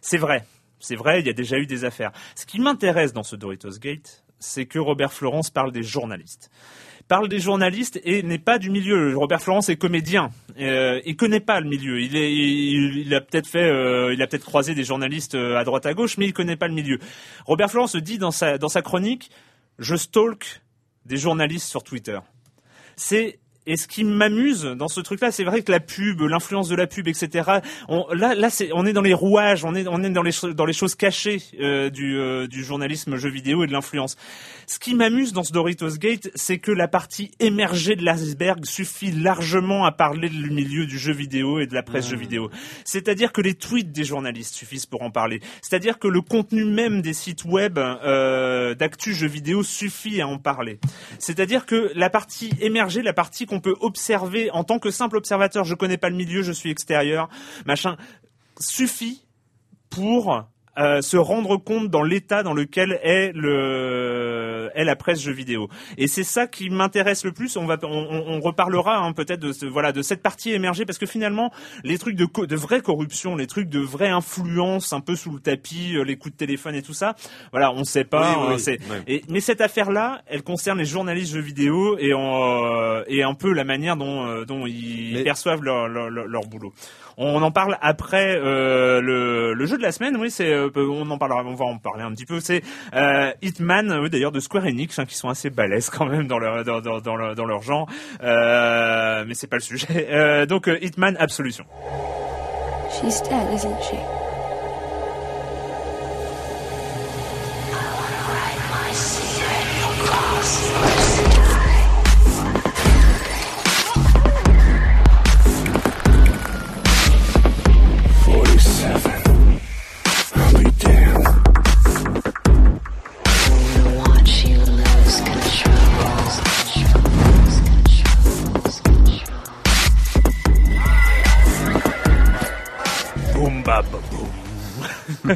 C'est 0.00 0.18
vrai, 0.18 0.44
c'est 0.80 0.96
vrai. 0.96 1.20
Il 1.20 1.26
y 1.26 1.30
a 1.30 1.34
déjà 1.34 1.56
eu 1.58 1.66
des 1.66 1.84
affaires. 1.84 2.10
Ce 2.34 2.46
qui 2.46 2.60
m'intéresse 2.60 3.12
dans 3.12 3.22
ce 3.22 3.36
Doritos 3.36 3.78
Gate, 3.80 4.24
c'est 4.42 4.66
que 4.66 4.78
Robert 4.78 5.12
Florence 5.12 5.50
parle 5.50 5.72
des 5.72 5.82
journalistes 5.82 6.50
parle 7.12 7.28
des 7.28 7.40
journalistes 7.40 8.00
et 8.04 8.22
n'est 8.22 8.38
pas 8.38 8.58
du 8.58 8.70
milieu. 8.70 9.14
Robert 9.16 9.42
Florence 9.42 9.68
est 9.68 9.76
comédien. 9.76 10.30
Euh, 10.58 10.98
il 11.04 11.14
connaît 11.14 11.40
pas 11.40 11.60
le 11.60 11.68
milieu. 11.68 12.00
Il, 12.00 13.14
a 13.14 13.20
peut-être 13.20 13.46
fait, 13.46 13.68
euh, 13.68 14.14
il 14.14 14.22
a 14.22 14.26
peut-être 14.26 14.46
croisé 14.46 14.74
des 14.74 14.84
journalistes 14.84 15.34
euh, 15.34 15.58
à 15.58 15.64
droite 15.64 15.84
à 15.84 15.92
gauche, 15.92 16.16
mais 16.16 16.24
il 16.24 16.32
connaît 16.32 16.56
pas 16.56 16.68
le 16.68 16.74
milieu. 16.74 16.98
Robert 17.44 17.70
Florence 17.70 17.96
dit 17.96 18.16
dans 18.16 18.30
sa 18.30 18.56
dans 18.56 18.68
sa 18.68 18.80
chronique, 18.80 19.30
je 19.78 19.94
stalk 19.94 20.62
des 21.04 21.18
journalistes 21.18 21.68
sur 21.68 21.82
Twitter. 21.82 22.18
C'est 22.96 23.40
et 23.66 23.76
ce 23.76 23.86
qui 23.86 24.02
m'amuse 24.02 24.64
dans 24.64 24.88
ce 24.88 25.00
truc-là, 25.00 25.30
c'est 25.30 25.44
vrai 25.44 25.62
que 25.62 25.70
la 25.70 25.78
pub, 25.78 26.20
l'influence 26.22 26.68
de 26.68 26.74
la 26.74 26.88
pub, 26.88 27.06
etc. 27.06 27.60
On, 27.88 28.06
là, 28.12 28.34
là, 28.34 28.50
c'est, 28.50 28.70
on 28.72 28.84
est 28.86 28.92
dans 28.92 29.02
les 29.02 29.14
rouages, 29.14 29.64
on 29.64 29.74
est, 29.74 29.86
on 29.86 30.02
est 30.02 30.10
dans 30.10 30.22
les, 30.22 30.32
dans 30.54 30.64
les 30.64 30.72
choses 30.72 30.96
cachées 30.96 31.40
euh, 31.60 31.88
du, 31.88 32.18
euh, 32.18 32.48
du 32.48 32.64
journalisme 32.64 33.16
jeu 33.16 33.30
vidéo 33.30 33.62
et 33.62 33.68
de 33.68 33.72
l'influence. 33.72 34.16
Ce 34.66 34.78
qui 34.78 34.94
m'amuse 34.94 35.32
dans 35.32 35.44
ce 35.44 35.52
Doritos 35.52 35.96
Gate, 35.98 36.30
c'est 36.34 36.58
que 36.58 36.72
la 36.72 36.88
partie 36.88 37.30
émergée 37.38 37.94
de 37.94 38.04
l'iceberg 38.04 38.64
suffit 38.64 39.12
largement 39.12 39.84
à 39.84 39.92
parler 39.92 40.28
du 40.28 40.50
milieu 40.50 40.86
du 40.86 40.98
jeu 40.98 41.12
vidéo 41.12 41.60
et 41.60 41.66
de 41.66 41.74
la 41.74 41.82
presse 41.82 42.08
jeu 42.08 42.16
vidéo. 42.16 42.50
C'est-à-dire 42.84 43.32
que 43.32 43.40
les 43.40 43.54
tweets 43.54 43.92
des 43.92 44.04
journalistes 44.04 44.54
suffisent 44.54 44.86
pour 44.86 45.02
en 45.02 45.10
parler. 45.10 45.40
C'est-à-dire 45.60 45.98
que 45.98 46.08
le 46.08 46.20
contenu 46.20 46.64
même 46.64 47.02
des 47.02 47.12
sites 47.12 47.44
web 47.44 47.78
euh, 47.78 48.74
d'actu 48.74 49.14
jeux 49.14 49.28
vidéo 49.28 49.62
suffit 49.62 50.20
à 50.20 50.26
en 50.26 50.38
parler. 50.38 50.78
C'est-à-dire 51.18 51.66
que 51.66 51.92
la 51.94 52.10
partie 52.10 52.50
émergée, 52.60 53.02
la 53.02 53.12
partie 53.12 53.46
qu'on 53.52 53.60
peut 53.60 53.76
observer 53.80 54.50
en 54.52 54.64
tant 54.64 54.78
que 54.78 54.90
simple 54.90 55.18
observateur, 55.18 55.64
je 55.64 55.74
connais 55.74 55.98
pas 55.98 56.08
le 56.08 56.16
milieu, 56.16 56.42
je 56.42 56.52
suis 56.52 56.70
extérieur, 56.70 57.28
machin, 57.66 57.98
suffit 58.58 59.26
pour 59.90 60.44
euh, 60.78 61.02
se 61.02 61.18
rendre 61.18 61.58
compte 61.58 61.90
dans 61.90 62.02
l'état 62.02 62.42
dans 62.42 62.54
lequel 62.54 62.98
est 63.02 63.30
le 63.34 64.31
est 64.74 64.84
la 64.84 64.96
presse 64.96 65.20
jeux 65.20 65.32
vidéo. 65.32 65.68
Et 65.98 66.06
c'est 66.06 66.24
ça 66.24 66.46
qui 66.46 66.70
m'intéresse 66.70 67.24
le 67.24 67.32
plus. 67.32 67.56
On 67.56 67.66
va 67.66 67.76
on, 67.82 67.88
on- 67.88 68.40
reparlera 68.40 68.98
hein, 68.98 69.12
peut-être 69.12 69.40
de 69.40 69.52
ce, 69.52 69.66
voilà 69.66 69.92
de 69.92 70.02
cette 70.02 70.22
partie 70.22 70.52
émergée 70.52 70.84
parce 70.84 70.98
que 70.98 71.06
finalement 71.06 71.50
les 71.84 71.98
trucs 71.98 72.16
de 72.16 72.24
co- 72.24 72.46
de 72.46 72.56
vraie 72.56 72.80
corruption, 72.80 73.36
les 73.36 73.46
trucs 73.46 73.68
de 73.68 73.78
vraie 73.80 74.08
influence 74.10 74.92
un 74.92 75.00
peu 75.00 75.14
sous 75.16 75.30
le 75.32 75.40
tapis, 75.40 75.96
euh, 75.96 76.02
les 76.04 76.16
coups 76.16 76.32
de 76.34 76.38
téléphone 76.38 76.74
et 76.74 76.82
tout 76.82 76.92
ça, 76.94 77.14
voilà, 77.52 77.72
on 77.72 77.84
sait 77.84 78.04
pas. 78.04 78.36
Oui, 78.38 78.54
oui, 78.54 78.60
c'est- 78.60 78.78
oui. 78.90 78.96
et, 79.06 79.22
mais 79.28 79.40
cette 79.40 79.60
affaire-là, 79.60 80.22
elle 80.26 80.42
concerne 80.42 80.78
les 80.78 80.84
journalistes 80.84 81.32
jeux 81.32 81.40
vidéo 81.40 81.96
et, 81.98 82.14
en, 82.14 82.64
euh, 82.74 83.02
et 83.06 83.22
un 83.22 83.34
peu 83.34 83.52
la 83.52 83.64
manière 83.64 83.96
dont, 83.96 84.26
euh, 84.26 84.44
dont 84.44 84.66
ils 84.66 85.14
Mais- 85.14 85.22
perçoivent 85.24 85.62
leur, 85.62 85.88
leur, 85.88 86.10
leur- 86.10 86.26
leur 86.26 86.42
boulot. 86.42 86.72
On 87.16 87.42
en 87.42 87.50
parle 87.50 87.76
après 87.80 88.36
euh, 88.36 89.00
le, 89.00 89.66
jeu 89.66 89.76
de 89.76 89.82
la 89.82 89.92
semaine. 89.92 90.16
Oui, 90.16 90.30
c'est 90.30 90.52
euh, 90.52 90.70
on 90.76 91.08
en 91.10 91.18
parlera. 91.18 91.42
On 91.44 91.54
va 91.54 91.64
en 91.64 91.78
parler 91.78 92.02
un 92.02 92.12
petit 92.12 92.26
peu. 92.26 92.40
C'est 92.40 92.62
euh, 92.94 93.32
Hitman, 93.42 94.08
d'ailleurs 94.08 94.32
de 94.32 94.40
Square 94.40 94.64
Enix, 94.64 94.98
hein, 94.98 95.04
qui 95.04 95.16
sont 95.16 95.28
assez 95.28 95.50
balèzes 95.50 95.90
quand 95.90 96.06
même 96.06 96.26
dans 96.26 96.38
leur 96.38 96.64
dans, 96.64 97.16
leur, 97.16 97.62
genre. 97.62 97.88
Mais 98.20 99.34
c'est 99.34 99.48
pas 99.48 99.56
le 99.56 99.62
sujet. 99.62 100.46
Donc 100.46 100.70
Hitman 100.80 101.16
Absolution. 101.18 101.64
She's 102.90 103.22
dead, 103.22 103.52
isn't 103.54 103.82
she? 103.82 104.21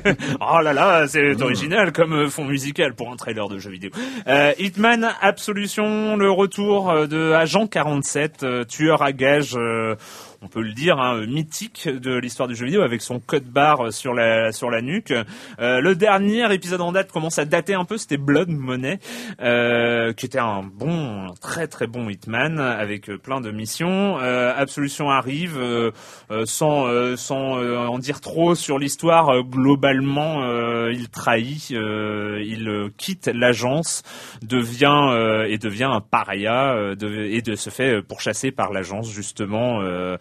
oh 0.40 0.60
là 0.60 0.72
là, 0.72 1.06
c'est 1.08 1.40
original 1.42 1.92
comme 1.92 2.12
euh, 2.12 2.28
fond 2.28 2.44
musical 2.44 2.94
pour 2.94 3.12
un 3.12 3.16
trailer 3.16 3.48
de 3.48 3.58
jeu 3.58 3.70
vidéo. 3.70 3.90
Euh, 4.26 4.52
Hitman 4.58 5.08
Absolution, 5.20 6.16
le 6.16 6.30
retour 6.30 6.90
euh, 6.90 7.06
de 7.06 7.32
Agent 7.32 7.66
47, 7.66 8.42
euh, 8.42 8.64
tueur 8.64 9.02
à 9.02 9.12
gage. 9.12 9.54
euh, 9.56 9.94
on 10.42 10.48
peut 10.48 10.62
le 10.62 10.72
dire, 10.72 10.98
hein, 11.00 11.26
mythique 11.26 11.88
de 11.88 12.16
l'histoire 12.16 12.48
du 12.48 12.54
jeu 12.54 12.66
vidéo 12.66 12.82
avec 12.82 13.02
son 13.02 13.20
code 13.20 13.44
barre 13.44 13.92
sur 13.92 14.14
la 14.14 14.52
sur 14.52 14.70
la 14.70 14.82
nuque. 14.82 15.12
Euh, 15.60 15.80
le 15.80 15.94
dernier 15.94 16.52
épisode 16.52 16.80
en 16.80 16.92
date 16.92 17.10
commence 17.12 17.38
à 17.38 17.44
dater 17.44 17.74
un 17.74 17.84
peu, 17.84 17.98
c'était 17.98 18.16
Blood 18.16 18.48
Money, 18.48 18.98
euh, 19.40 20.12
qui 20.12 20.26
était 20.26 20.38
un 20.38 20.62
bon, 20.62 21.34
très 21.40 21.66
très 21.66 21.86
bon 21.86 22.08
Hitman 22.08 22.58
avec 22.58 23.06
plein 23.16 23.40
de 23.40 23.50
missions. 23.50 24.18
Euh, 24.20 24.52
Absolution 24.56 25.10
arrive, 25.10 25.56
euh, 25.58 25.90
euh, 26.30 26.44
sans 26.46 26.86
euh, 26.86 27.16
sans 27.16 27.56
en 27.56 27.98
dire 27.98 28.20
trop 28.20 28.54
sur 28.54 28.78
l'histoire. 28.78 29.42
globalement, 29.42 30.44
il 30.88 31.08
trahit, 31.08 31.70
il 31.70 32.90
quitte 32.96 33.30
l'agence, 33.32 34.02
devient 34.42 35.44
et 35.48 35.58
devient 35.58 35.88
un 35.90 36.00
paria 36.00 36.76
et 37.00 37.42
de 37.42 37.54
se 37.56 37.70
fait 37.70 38.02
pourchasser 38.02 38.50
par 38.50 38.72
l'agence 38.72 39.10
justement 39.10 39.80
euh, 39.82 40.16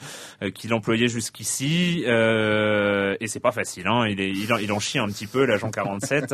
qu'il 0.53 0.73
employait 0.73 1.07
jusqu'ici. 1.07 2.03
Euh, 2.07 3.15
et 3.19 3.27
c'est 3.27 3.39
pas 3.39 3.51
facile, 3.51 3.87
hein. 3.87 4.05
il, 4.07 4.19
il, 4.19 4.71
en, 4.71 4.79
chie 4.79 4.99
un 4.99 5.07
petit 5.07 5.27
peu 5.27 5.45
l'agent 5.45 5.69
47. 5.69 6.33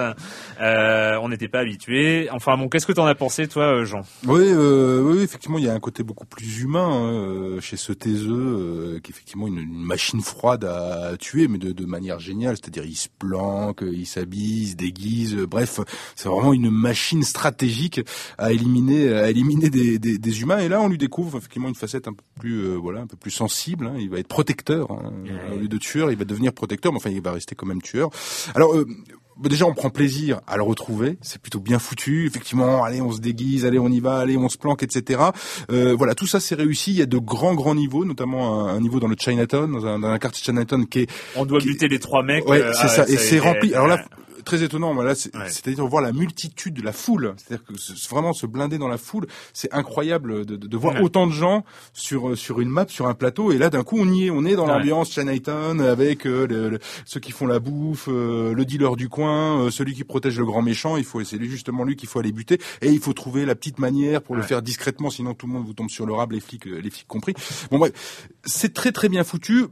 Euh, 0.59 1.17
on 1.21 1.29
n'était 1.29 1.47
pas 1.47 1.59
habitué. 1.59 2.29
Enfin 2.31 2.57
bon, 2.57 2.69
qu'est-ce 2.69 2.85
que 2.85 2.93
t'en 2.93 3.05
as 3.05 3.15
pensé 3.15 3.47
toi, 3.47 3.63
euh, 3.63 3.85
Jean? 3.85 4.01
Oui, 4.27 4.43
euh, 4.45 5.01
oui, 5.01 5.21
effectivement, 5.23 5.57
il 5.57 5.65
y 5.65 5.69
a 5.69 5.73
un 5.73 5.79
côté 5.79 6.03
beaucoup 6.03 6.25
plus 6.25 6.61
humain 6.61 6.87
hein, 6.87 7.13
euh, 7.13 7.61
chez 7.61 7.77
ce 7.77 7.93
taiseux, 7.93 8.31
euh, 8.31 8.99
qui 8.99 9.11
est 9.11 9.13
effectivement 9.13 9.47
une, 9.47 9.61
machine 9.71 10.21
froide 10.21 10.65
à 10.65 11.17
tuer, 11.17 11.47
mais 11.47 11.57
de, 11.57 11.85
manière 11.85 12.19
géniale. 12.19 12.55
C'est-à-dire, 12.55 12.85
il 12.85 12.95
se 12.95 13.09
planque, 13.19 13.81
il 13.81 14.05
s'habille, 14.05 14.63
il 14.63 14.67
se 14.69 14.75
déguise. 14.75 15.35
euh, 15.35 15.47
bref, 15.47 15.79
c'est 16.15 16.29
vraiment 16.29 16.53
une 16.53 16.69
machine 16.69 17.23
stratégique 17.23 18.01
à 18.37 18.51
éliminer, 18.51 19.13
à 19.13 19.29
éliminer 19.29 19.69
des, 19.69 19.99
des, 19.99 20.41
humains. 20.41 20.59
Et 20.59 20.69
là, 20.69 20.81
on 20.81 20.87
lui 20.87 20.97
découvre 20.97 21.37
effectivement 21.37 21.67
une 21.67 21.75
facette 21.75 22.07
un 22.07 22.13
peu 22.13 22.23
plus, 22.39 22.61
euh, 22.61 22.75
voilà, 22.75 23.01
un 23.01 23.07
peu 23.07 23.17
plus 23.17 23.31
sensible. 23.31 23.60
Hein. 23.67 23.93
Il 23.97 24.09
va 24.09 24.19
être 24.19 24.27
protecteur 24.27 24.91
hein. 24.91 25.11
au 25.53 25.57
lieu 25.57 25.67
de 25.67 25.77
tueur. 25.77 26.11
Il 26.11 26.17
va 26.17 26.25
devenir 26.25 26.53
protecteur, 26.53 26.91
mais 26.91 26.97
enfin, 26.97 27.09
il 27.09 27.21
va 27.21 27.31
rester 27.31 27.55
quand 27.55 27.65
même 27.67 27.81
tueur. 27.81 28.09
Alors. 28.55 28.73
euh, 28.75 28.85
Bon, 29.37 29.49
déjà, 29.49 29.65
on 29.65 29.73
prend 29.73 29.89
plaisir 29.89 30.41
à 30.45 30.55
le 30.57 30.61
retrouver. 30.61 31.17
C'est 31.21 31.41
plutôt 31.41 31.59
bien 31.61 31.79
foutu. 31.79 32.27
Effectivement, 32.27 32.83
allez, 32.83 33.01
on 33.01 33.11
se 33.11 33.21
déguise, 33.21 33.65
allez, 33.65 33.79
on 33.79 33.87
y 33.87 33.99
va, 33.99 34.17
allez, 34.19 34.37
on 34.37 34.49
se 34.49 34.57
planque, 34.57 34.83
etc. 34.83 35.19
Euh, 35.71 35.95
voilà, 35.97 36.13
tout 36.13 36.27
ça, 36.27 36.39
c'est 36.39 36.53
réussi. 36.53 36.91
Il 36.91 36.97
y 36.97 37.01
a 37.01 37.07
de 37.07 37.17
grands, 37.17 37.55
grands 37.55 37.73
niveaux, 37.73 38.05
notamment 38.05 38.67
un, 38.67 38.75
un 38.75 38.79
niveau 38.81 38.99
dans 38.99 39.07
le 39.07 39.15
Chinatown, 39.17 39.71
dans 39.71 39.85
un, 39.87 39.97
dans 39.99 40.09
un 40.09 40.19
quartier 40.19 40.43
Chinatown 40.45 40.85
qui 40.85 40.99
est 40.99 41.09
On 41.35 41.45
doit 41.45 41.59
Qui- 41.59 41.67
buter 41.69 41.87
les 41.87 41.97
trois 41.97 42.21
mecs. 42.21 42.47
Ouais, 42.47 42.61
euh, 42.61 42.71
c'est 42.73 42.83
ah, 42.83 42.87
ça. 42.89 43.07
Et 43.07 43.17
c'est 43.17 43.39
rempli. 43.39 43.73
Alors 43.73 43.87
là. 43.87 44.05
Très 44.43 44.63
étonnant. 44.63 44.93
Voilà, 44.93 45.11
Ouais. 45.11 45.49
c'est-à-dire 45.49 45.85
voir 45.87 46.01
la 46.01 46.11
multitude 46.11 46.73
de 46.73 46.81
la 46.81 46.93
foule. 46.93 47.33
C'est-à-dire 47.37 47.65
que 47.65 47.73
vraiment 48.09 48.33
se 48.33 48.45
blinder 48.45 48.77
dans 48.77 48.87
la 48.87 48.97
foule, 48.97 49.27
c'est 49.53 49.71
incroyable 49.73 50.45
de, 50.45 50.55
de, 50.55 50.67
de 50.67 50.77
voir 50.77 50.95
Ouais. 50.95 51.01
autant 51.01 51.27
de 51.27 51.31
gens 51.31 51.63
sur 51.93 52.29
euh, 52.29 52.35
sur 52.35 52.59
une 52.61 52.69
map, 52.69 52.85
sur 52.87 53.07
un 53.07 53.13
plateau. 53.13 53.51
Et 53.51 53.57
là, 53.57 53.69
d'un 53.69 53.83
coup, 53.83 53.97
on 53.99 54.07
y 54.11 54.25
est. 54.25 54.29
On 54.29 54.45
est 54.45 54.55
dans 54.55 54.67
Ouais. 54.67 54.73
l'ambiance 54.77 55.11
Chinatown 55.11 55.81
avec 55.81 56.25
euh, 56.25 56.47
le- 56.47 56.69
le- 56.69 56.79
ceux 57.05 57.19
qui 57.19 57.31
font 57.31 57.47
la 57.47 57.59
bouffe, 57.59 58.07
euh, 58.09 58.53
le 58.53 58.65
dealer 58.65 58.95
du 58.95 59.09
coin, 59.09 59.61
euh, 59.65 59.71
celui 59.71 59.93
qui 59.93 60.03
protège 60.03 60.37
le 60.39 60.45
grand 60.45 60.61
méchant. 60.61 60.97
Il 60.97 61.03
faut, 61.03 61.23
c'est 61.23 61.41
justement 61.43 61.83
lui 61.83 61.95
qu'il 61.95 62.09
faut 62.09 62.19
aller 62.19 62.31
buter. 62.31 62.59
Et 62.81 62.89
il 62.89 62.99
faut 62.99 63.13
trouver 63.13 63.45
la 63.45 63.55
petite 63.55 63.79
manière 63.79 64.21
pour 64.21 64.35
le 64.35 64.41
faire 64.41 64.61
discrètement, 64.61 65.09
sinon 65.09 65.33
tout 65.33 65.47
le 65.47 65.53
monde 65.53 65.65
vous 65.65 65.73
tombe 65.73 65.89
sur 65.89 66.05
le 66.05 66.13
rab, 66.13 66.31
les 66.31 66.39
flics, 66.39 66.67
euh, 66.67 66.79
les 66.81 66.89
flics 66.89 67.07
compris. 67.07 67.33
Bon 67.69 67.77
bref, 67.79 68.27
c'est 68.43 68.73
très 68.73 68.91
très 68.91 69.09
bien 69.09 69.23
foutu. 69.23 69.65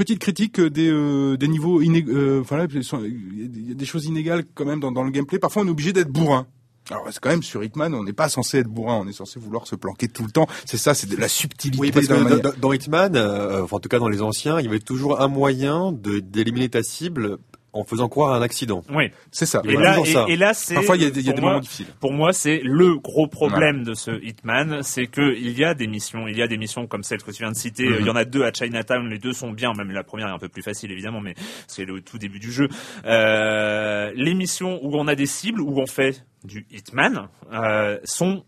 Petite 0.00 0.18
critique 0.18 0.58
euh, 0.60 0.70
des, 0.70 0.88
euh, 0.90 1.36
des 1.36 1.46
niveaux 1.46 1.82
iné- 1.82 2.04
euh, 2.08 2.40
enfin 2.40 2.66
il 2.72 3.68
y 3.68 3.70
a 3.72 3.74
des 3.74 3.84
choses 3.84 4.06
inégales 4.06 4.44
quand 4.54 4.64
même 4.64 4.80
dans, 4.80 4.90
dans 4.90 5.02
le 5.04 5.10
gameplay. 5.10 5.38
Parfois, 5.38 5.60
on 5.62 5.66
est 5.66 5.70
obligé 5.70 5.92
d'être 5.92 6.08
bourrin. 6.10 6.46
Alors 6.90 7.04
c'est 7.10 7.20
quand 7.20 7.28
même 7.28 7.42
sur 7.42 7.62
Hitman, 7.62 7.94
on 7.94 8.02
n'est 8.02 8.14
pas 8.14 8.30
censé 8.30 8.58
être 8.60 8.66
bourrin, 8.68 8.96
on 9.04 9.06
est 9.06 9.12
censé 9.12 9.38
vouloir 9.38 9.66
se 9.66 9.76
planquer 9.76 10.08
tout 10.08 10.24
le 10.24 10.30
temps. 10.30 10.48
C'est 10.64 10.78
ça, 10.78 10.94
c'est 10.94 11.06
de 11.08 11.16
la 11.16 11.28
subtilité. 11.28 11.78
Oui, 11.80 11.92
parce 11.92 12.06
que 12.06 12.14
dans 12.14 12.18
la 12.20 12.24
dans, 12.24 12.36
manière. 12.36 12.52
dans- 12.54 12.58
dans 12.60 12.72
Hitman, 12.72 13.14
euh, 13.14 13.62
enfin, 13.62 13.76
en 13.76 13.80
tout 13.80 13.90
cas 13.90 13.98
dans 13.98 14.08
les 14.08 14.22
anciens, 14.22 14.58
il 14.58 14.64
y 14.64 14.68
avait 14.68 14.80
toujours 14.80 15.20
un 15.20 15.28
moyen 15.28 15.92
d'éliminer 15.92 16.70
ta 16.70 16.82
cible 16.82 17.36
en 17.72 17.84
faisant 17.84 18.08
croire 18.08 18.32
à 18.32 18.36
un 18.36 18.42
accident. 18.42 18.82
Oui. 18.90 19.10
C'est 19.30 19.46
ça. 19.46 19.62
Et 19.64 19.72
Voilà. 19.74 19.90
là, 19.90 19.96
toujours 19.98 20.12
ça. 20.12 20.26
et, 20.28 20.32
et 20.32 20.36
là, 20.36 20.54
c'est 20.54 20.74
Parfois, 20.74 20.96
il 20.96 21.02
y 21.02 21.06
a, 21.06 21.10
des- 21.10 21.20
il 21.20 21.26
y 21.26 21.28
a 21.28 21.32
pour 21.32 21.36
des 21.36 21.40
moi- 21.42 21.50
moments 21.52 21.60
difficiles. 21.62 21.86
Pour 22.00 22.12
moi, 22.12 22.32
c'est 22.32 22.60
le 22.64 22.96
gros 22.98 23.26
problème 23.28 23.84
de 23.84 23.94
ce 23.94 24.10
Hitman, 24.24 24.82
c'est 24.82 25.06
que 25.06 25.34
il 25.36 25.58
y 25.58 25.64
a 25.64 25.74
des 25.74 25.86
missions, 25.86 26.26
il 26.28 26.36
y 26.36 26.42
a 26.42 26.48
des 26.48 26.58
missions 26.58 26.86
comme 26.86 27.02
celle 27.02 27.22
que 27.22 27.30
tu 27.30 27.42
viens 27.42 27.52
de 27.52 27.56
citer. 27.56 27.88
Mhm. 27.88 27.96
Il 28.00 28.06
y 28.06 28.10
en 28.10 28.16
a 28.16 28.24
deux 28.24 28.42
à 28.44 28.52
Chinatown, 28.52 29.08
les 29.08 29.18
deux 29.18 29.32
sont 29.32 29.50
bien. 29.52 29.72
Même 29.76 29.90
la 29.92 30.02
première 30.04 30.28
est 30.28 30.32
un 30.32 30.38
peu 30.38 30.48
plus 30.48 30.62
facile 30.62 30.90
évidemment, 30.90 31.20
mais 31.20 31.34
c'est 31.66 31.84
le 31.84 32.00
tout 32.00 32.18
début 32.18 32.38
du 32.40 32.50
jeu. 32.50 32.68
Euh, 33.06 34.10
les 34.14 34.34
missions 34.34 34.78
où 34.82 34.96
on 34.96 35.06
a 35.08 35.14
des 35.14 35.26
cibles, 35.26 35.60
où 35.60 35.80
on 35.80 35.86
fait 35.86 36.24
du 36.44 36.66
Hitman, 36.70 37.28
euh, 37.52 37.98
sont 38.04 38.44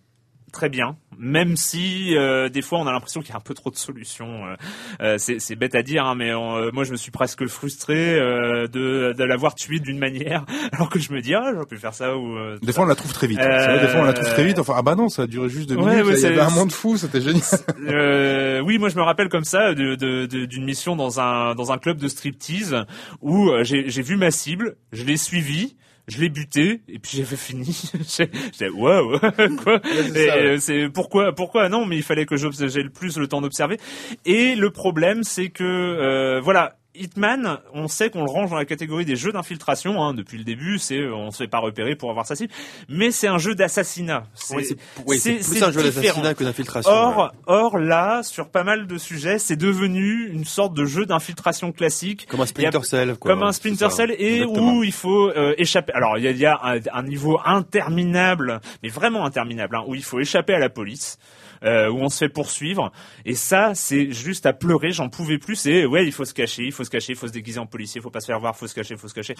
très 0.52 0.68
bien, 0.68 0.96
même 1.18 1.56
si 1.56 2.16
euh, 2.16 2.48
des 2.48 2.62
fois 2.62 2.78
on 2.78 2.86
a 2.86 2.92
l'impression 2.92 3.20
qu'il 3.22 3.30
y 3.30 3.32
a 3.32 3.36
un 3.38 3.40
peu 3.40 3.54
trop 3.54 3.70
de 3.70 3.76
solutions. 3.76 4.44
euh, 4.46 4.54
euh, 5.00 5.16
c'est 5.18 5.56
bête 5.56 5.74
à 5.74 5.82
dire, 5.82 6.04
hein, 6.06 6.14
mais 6.14 6.30
euh, 6.30 6.70
moi 6.72 6.84
je 6.84 6.92
me 6.92 6.96
suis 6.96 7.10
presque 7.10 7.46
frustré 7.46 8.14
euh, 8.20 8.66
de, 8.68 9.14
de 9.16 9.24
l'avoir 9.24 9.54
tué 9.54 9.78
d'une 9.80 9.98
manière, 9.98 10.44
alors 10.72 10.88
que 10.90 10.98
je 10.98 11.12
me 11.12 11.20
dis 11.20 11.34
ah 11.34 11.50
j'aurais 11.54 11.66
pu 11.66 11.78
faire 11.78 11.94
ça 11.94 12.16
ou. 12.16 12.36
euh, 12.36 12.58
Des 12.62 12.72
fois, 12.72 12.84
on 12.84 12.86
la 12.86 12.94
trouve 12.94 13.12
très 13.12 13.26
vite. 13.26 13.38
Vrai, 13.40 13.80
des 13.80 13.88
fois, 13.88 14.00
on 14.00 14.04
la 14.04 14.12
trouve 14.12 14.28
très 14.28 14.44
vite. 14.44 14.58
Enfin, 14.58 14.74
ah 14.76 14.82
bah 14.82 14.94
non, 14.94 15.08
ça 15.08 15.22
a 15.22 15.26
duré 15.26 15.48
juste 15.48 15.68
deux 15.70 15.76
Ouais, 15.76 15.90
minutes. 15.90 16.06
ouais, 16.06 16.14
il 16.18 16.22
y 16.22 16.26
avait 16.26 16.34
c'est- 16.36 16.40
un 16.40 16.50
monde 16.50 16.70
fou, 16.72 16.96
c'était 16.96 17.20
génial. 17.20 17.42
Euh, 17.88 18.60
oui, 18.60 18.78
moi 18.78 18.88
je 18.88 18.96
me 18.96 19.02
rappelle 19.02 19.28
comme 19.28 19.44
ça 19.44 19.74
de- 19.74 19.94
de- 19.96 20.26
de- 20.26 20.44
d'une 20.44 20.64
mission 20.64 20.96
dans 20.96 21.20
un 21.20 21.54
dans 21.54 21.72
un 21.72 21.78
club 21.78 21.98
de 21.98 22.08
striptease 22.08 22.76
où 23.20 23.50
j'ai 23.62 23.88
j'ai 23.90 24.02
vu 24.02 24.16
ma 24.16 24.30
cible, 24.30 24.76
je 24.92 25.04
l'ai 25.04 25.16
suivie. 25.16 25.76
Je 26.08 26.20
l'ai 26.20 26.28
buté 26.28 26.82
et 26.88 26.98
puis 26.98 27.16
j'avais 27.18 27.36
fini. 27.36 27.64
J'ai 28.16 28.28
j'ai- 28.58 28.68
waouh 28.70 29.18
quoi. 29.62 29.80
c'est 29.84 30.10
ouais. 30.12 30.30
euh, 30.30 30.58
C'est 30.58 30.88
pourquoi 30.88 31.32
pourquoi 31.32 31.68
non 31.68 31.86
mais 31.86 31.96
il 31.96 32.02
fallait 32.02 32.26
que 32.26 32.36
j'ai 32.36 32.82
le 32.82 32.90
plus 32.90 33.16
le 33.18 33.28
temps 33.28 33.40
d'observer. 33.40 33.78
Et 34.24 34.54
le 34.56 34.70
problème 34.70 35.22
c'est 35.22 35.48
que 35.50 35.62
euh, 35.64 36.40
voilà. 36.40 36.76
Hitman, 37.02 37.58
on 37.74 37.88
sait 37.88 38.10
qu'on 38.10 38.24
le 38.24 38.30
range 38.30 38.50
dans 38.50 38.56
la 38.56 38.64
catégorie 38.64 39.04
des 39.04 39.16
jeux 39.16 39.32
d'infiltration 39.32 40.02
hein, 40.02 40.14
depuis 40.14 40.38
le 40.38 40.44
début. 40.44 40.78
C'est 40.78 40.98
euh, 40.98 41.14
on 41.14 41.30
se 41.30 41.38
fait 41.38 41.48
pas 41.48 41.58
repérer 41.58 41.96
pour 41.96 42.10
avoir 42.10 42.26
sa 42.26 42.36
cible, 42.36 42.52
mais 42.88 43.10
c'est 43.10 43.28
un 43.28 43.38
jeu 43.38 43.54
d'assassinat. 43.54 44.24
C'est- 44.34 44.54
Oui, 44.56 44.66
oui, 45.06 45.18
plus 45.20 45.62
un 45.62 45.72
jeu 45.72 45.82
d'assassinat 45.82 46.34
que 46.34 46.44
d'infiltration. 46.44 46.90
Or, 46.92 47.18
ouais. 47.18 47.28
or 47.46 47.78
là, 47.78 48.22
sur 48.22 48.48
pas 48.48 48.64
mal 48.64 48.86
de 48.86 48.98
sujets, 48.98 49.38
c'est 49.38 49.56
devenu 49.56 50.28
une 50.30 50.44
sorte 50.44 50.74
de 50.74 50.84
jeu 50.84 51.06
d'infiltration 51.06 51.72
classique, 51.72 52.26
Comme 52.28 52.40
un 52.40 52.46
Splinter 52.46 52.82
Cell, 52.84 53.16
quoi. 53.16 53.30
comme 53.32 53.42
un 53.42 53.52
Splinter 53.52 53.90
Cell, 53.90 54.14
et 54.18 54.42
exactement. 54.42 54.74
où 54.74 54.84
il 54.84 54.92
faut 54.92 55.28
euh, 55.30 55.54
échapper. 55.58 55.92
Alors, 55.94 56.18
il 56.18 56.24
y 56.24 56.28
a, 56.28 56.30
il 56.30 56.38
y 56.38 56.46
a 56.46 56.58
un, 56.62 56.78
un 56.92 57.02
niveau 57.02 57.38
interminable, 57.44 58.60
mais 58.82 58.88
vraiment 58.88 59.24
interminable, 59.24 59.76
hein, 59.76 59.84
où 59.86 59.94
il 59.94 60.02
faut 60.04 60.20
échapper 60.20 60.54
à 60.54 60.58
la 60.58 60.68
police. 60.68 61.18
Euh, 61.64 61.90
où 61.90 61.98
on 61.98 62.08
se 62.08 62.18
fait 62.18 62.28
poursuivre. 62.28 62.92
Et 63.24 63.34
ça 63.34 63.72
c'est 63.74 64.10
juste 64.10 64.46
à 64.46 64.52
pleurer. 64.52 64.92
J'en 64.92 65.08
pouvais 65.08 65.38
plus. 65.38 65.56
C'est 65.56 65.86
ouais 65.86 66.06
il 66.06 66.12
faut 66.12 66.24
se 66.24 66.34
cacher 66.34 66.64
il 66.64 66.72
faut 66.72 66.84
se 66.84 66.90
cacher 66.90 67.12
il 67.12 67.16
faut 67.16 67.28
se 67.28 67.32
déguiser 67.32 67.58
en 67.58 67.66
policier 67.66 68.00
il 68.00 68.02
faut 68.02 68.10
pas 68.10 68.20
se 68.20 68.26
faire 68.26 68.40
voir 68.40 68.56
faut 68.56 68.66
se 68.66 68.74
cacher 68.74 68.96
faut 68.96 69.08
se 69.08 69.14
cacher 69.14 69.34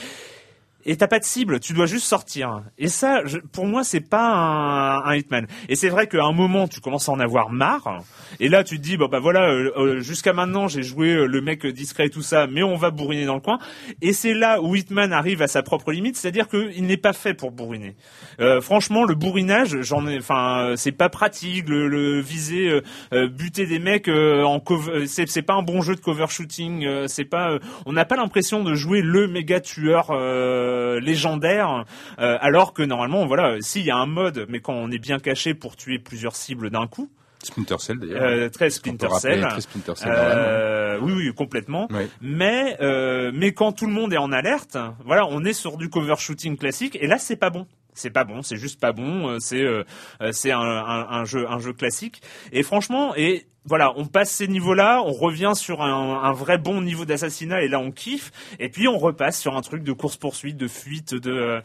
et 0.84 0.96
t'as 0.96 1.06
pas 1.06 1.18
de 1.18 1.24
cible, 1.24 1.60
tu 1.60 1.72
dois 1.72 1.86
juste 1.86 2.06
sortir. 2.06 2.62
Et 2.78 2.88
ça, 2.88 3.22
je- 3.24 3.38
pour 3.38 3.66
moi, 3.66 3.84
c'est 3.84 4.00
pas 4.00 4.26
un, 4.34 5.04
un 5.04 5.14
Hitman. 5.16 5.46
Et 5.68 5.76
c'est 5.76 5.88
vrai 5.88 6.06
qu'à 6.06 6.24
un 6.24 6.32
moment, 6.32 6.68
tu 6.68 6.80
commences 6.80 7.08
à 7.08 7.12
en 7.12 7.20
avoir 7.20 7.50
marre. 7.50 8.00
Et 8.40 8.48
là, 8.48 8.64
tu 8.64 8.78
te 8.78 8.82
dis, 8.82 8.96
bon 8.96 9.08
bah 9.08 9.20
voilà, 9.20 9.50
euh, 9.50 9.70
euh, 9.76 10.00
jusqu'à 10.00 10.32
maintenant, 10.32 10.68
j'ai 10.68 10.82
joué 10.82 11.10
euh, 11.12 11.26
le 11.26 11.40
mec 11.40 11.66
discret 11.66 12.06
et 12.06 12.10
tout 12.10 12.22
ça, 12.22 12.46
mais 12.46 12.62
on 12.62 12.76
va 12.76 12.90
bourriner 12.90 13.24
dans 13.26 13.34
le 13.34 13.40
coin. 13.40 13.58
Et 14.00 14.12
c'est 14.12 14.34
là 14.34 14.60
où 14.62 14.74
Hitman 14.74 15.12
arrive 15.12 15.42
à 15.42 15.48
sa 15.48 15.62
propre 15.62 15.92
limite, 15.92 16.16
c'est-à-dire 16.16 16.48
qu'il 16.48 16.84
n'est 16.86 16.96
pas 16.96 17.12
fait 17.12 17.34
pour 17.34 17.50
bourriner. 17.52 17.94
Euh, 18.40 18.60
franchement, 18.60 19.04
le 19.04 19.14
bourrinage, 19.14 19.80
j'en 19.82 20.06
ai, 20.06 20.18
enfin, 20.18 20.74
c'est 20.76 20.92
pas 20.92 21.08
pratique. 21.08 21.68
Le, 21.68 21.88
le 21.88 22.20
viser, 22.20 22.80
buter 23.12 23.66
des 23.66 23.78
mecs 23.78 24.08
en 24.08 24.58
cover, 24.60 25.06
c'est 25.06 25.28
c'est 25.28 25.42
pas 25.42 25.54
un 25.54 25.62
bon 25.62 25.82
jeu 25.82 25.94
de 25.94 26.00
cover 26.00 26.26
shooting. 26.28 26.86
c'est 27.06 27.24
pas, 27.24 27.58
on 27.86 27.92
n'a 27.92 28.04
pas 28.04 28.16
l'impression 28.16 28.62
de 28.64 28.74
jouer 28.74 29.00
le 29.02 29.28
méga 29.28 29.60
tueur 29.60 30.10
euh, 30.10 30.71
légendaire, 31.00 31.84
euh, 32.18 32.38
alors 32.40 32.72
que 32.72 32.82
normalement, 32.82 33.26
voilà, 33.26 33.56
s'il 33.60 33.84
y 33.84 33.90
a 33.90 33.96
un 33.96 34.06
mode, 34.06 34.46
mais 34.48 34.60
quand 34.60 34.74
on 34.74 34.90
est 34.90 34.98
bien 34.98 35.18
caché 35.18 35.54
pour 35.54 35.76
tuer 35.76 35.98
plusieurs 35.98 36.36
cibles 36.36 36.70
d'un 36.70 36.86
coup, 36.86 37.10
Splinter 37.44 37.76
Cell, 37.80 37.98
d'ailleurs. 37.98 38.22
euh, 38.22 38.48
très 38.50 38.70
Splinter 38.70 39.06
rappeler 39.08 39.34
Cell. 39.40 39.48
très 39.48 39.60
Splinter 39.60 39.92
Cell. 39.96 40.12
Euh, 40.14 40.98
oui, 41.02 41.12
oui, 41.12 41.34
complètement. 41.34 41.88
Mais 42.20 42.76
euh, 42.80 43.32
mais 43.34 43.52
quand 43.52 43.72
tout 43.72 43.86
le 43.86 43.92
monde 43.92 44.12
est 44.12 44.16
en 44.18 44.30
alerte, 44.30 44.76
voilà, 45.04 45.26
on 45.28 45.44
est 45.44 45.52
sur 45.52 45.76
du 45.76 45.88
cover 45.88 46.14
shooting 46.18 46.56
classique 46.56 46.96
et 47.00 47.08
là 47.08 47.18
c'est 47.18 47.34
pas 47.36 47.50
bon. 47.50 47.66
C'est 47.94 48.10
pas 48.10 48.24
bon, 48.24 48.42
c'est 48.42 48.56
juste 48.56 48.80
pas 48.80 48.92
bon. 48.92 49.28
euh, 49.28 49.36
C'est 49.40 49.60
euh, 49.62 49.82
euh, 50.22 50.30
c'est 50.32 50.52
un, 50.52 50.60
un, 50.60 51.08
un 51.10 51.24
jeu 51.24 51.44
un 51.50 51.58
jeu 51.58 51.72
classique. 51.72 52.22
Et 52.52 52.62
franchement, 52.62 53.12
et 53.16 53.46
voilà, 53.64 53.92
on 53.96 54.06
passe 54.06 54.30
ces 54.30 54.48
niveaux-là, 54.48 55.02
on 55.06 55.12
revient 55.12 55.52
sur 55.54 55.82
un, 55.82 56.20
un 56.24 56.32
vrai 56.32 56.58
bon 56.58 56.80
niveau 56.80 57.04
d'assassinat 57.04 57.62
et 57.62 57.68
là 57.68 57.78
on 57.78 57.90
kiffe. 57.92 58.32
Et 58.58 58.68
puis 58.68 58.88
on 58.88 58.98
repasse 58.98 59.38
sur 59.40 59.56
un 59.56 59.60
truc 59.60 59.82
de 59.84 59.92
course 59.92 60.16
poursuite, 60.16 60.56
de 60.56 60.66
fuite, 60.68 61.14
de 61.14 61.60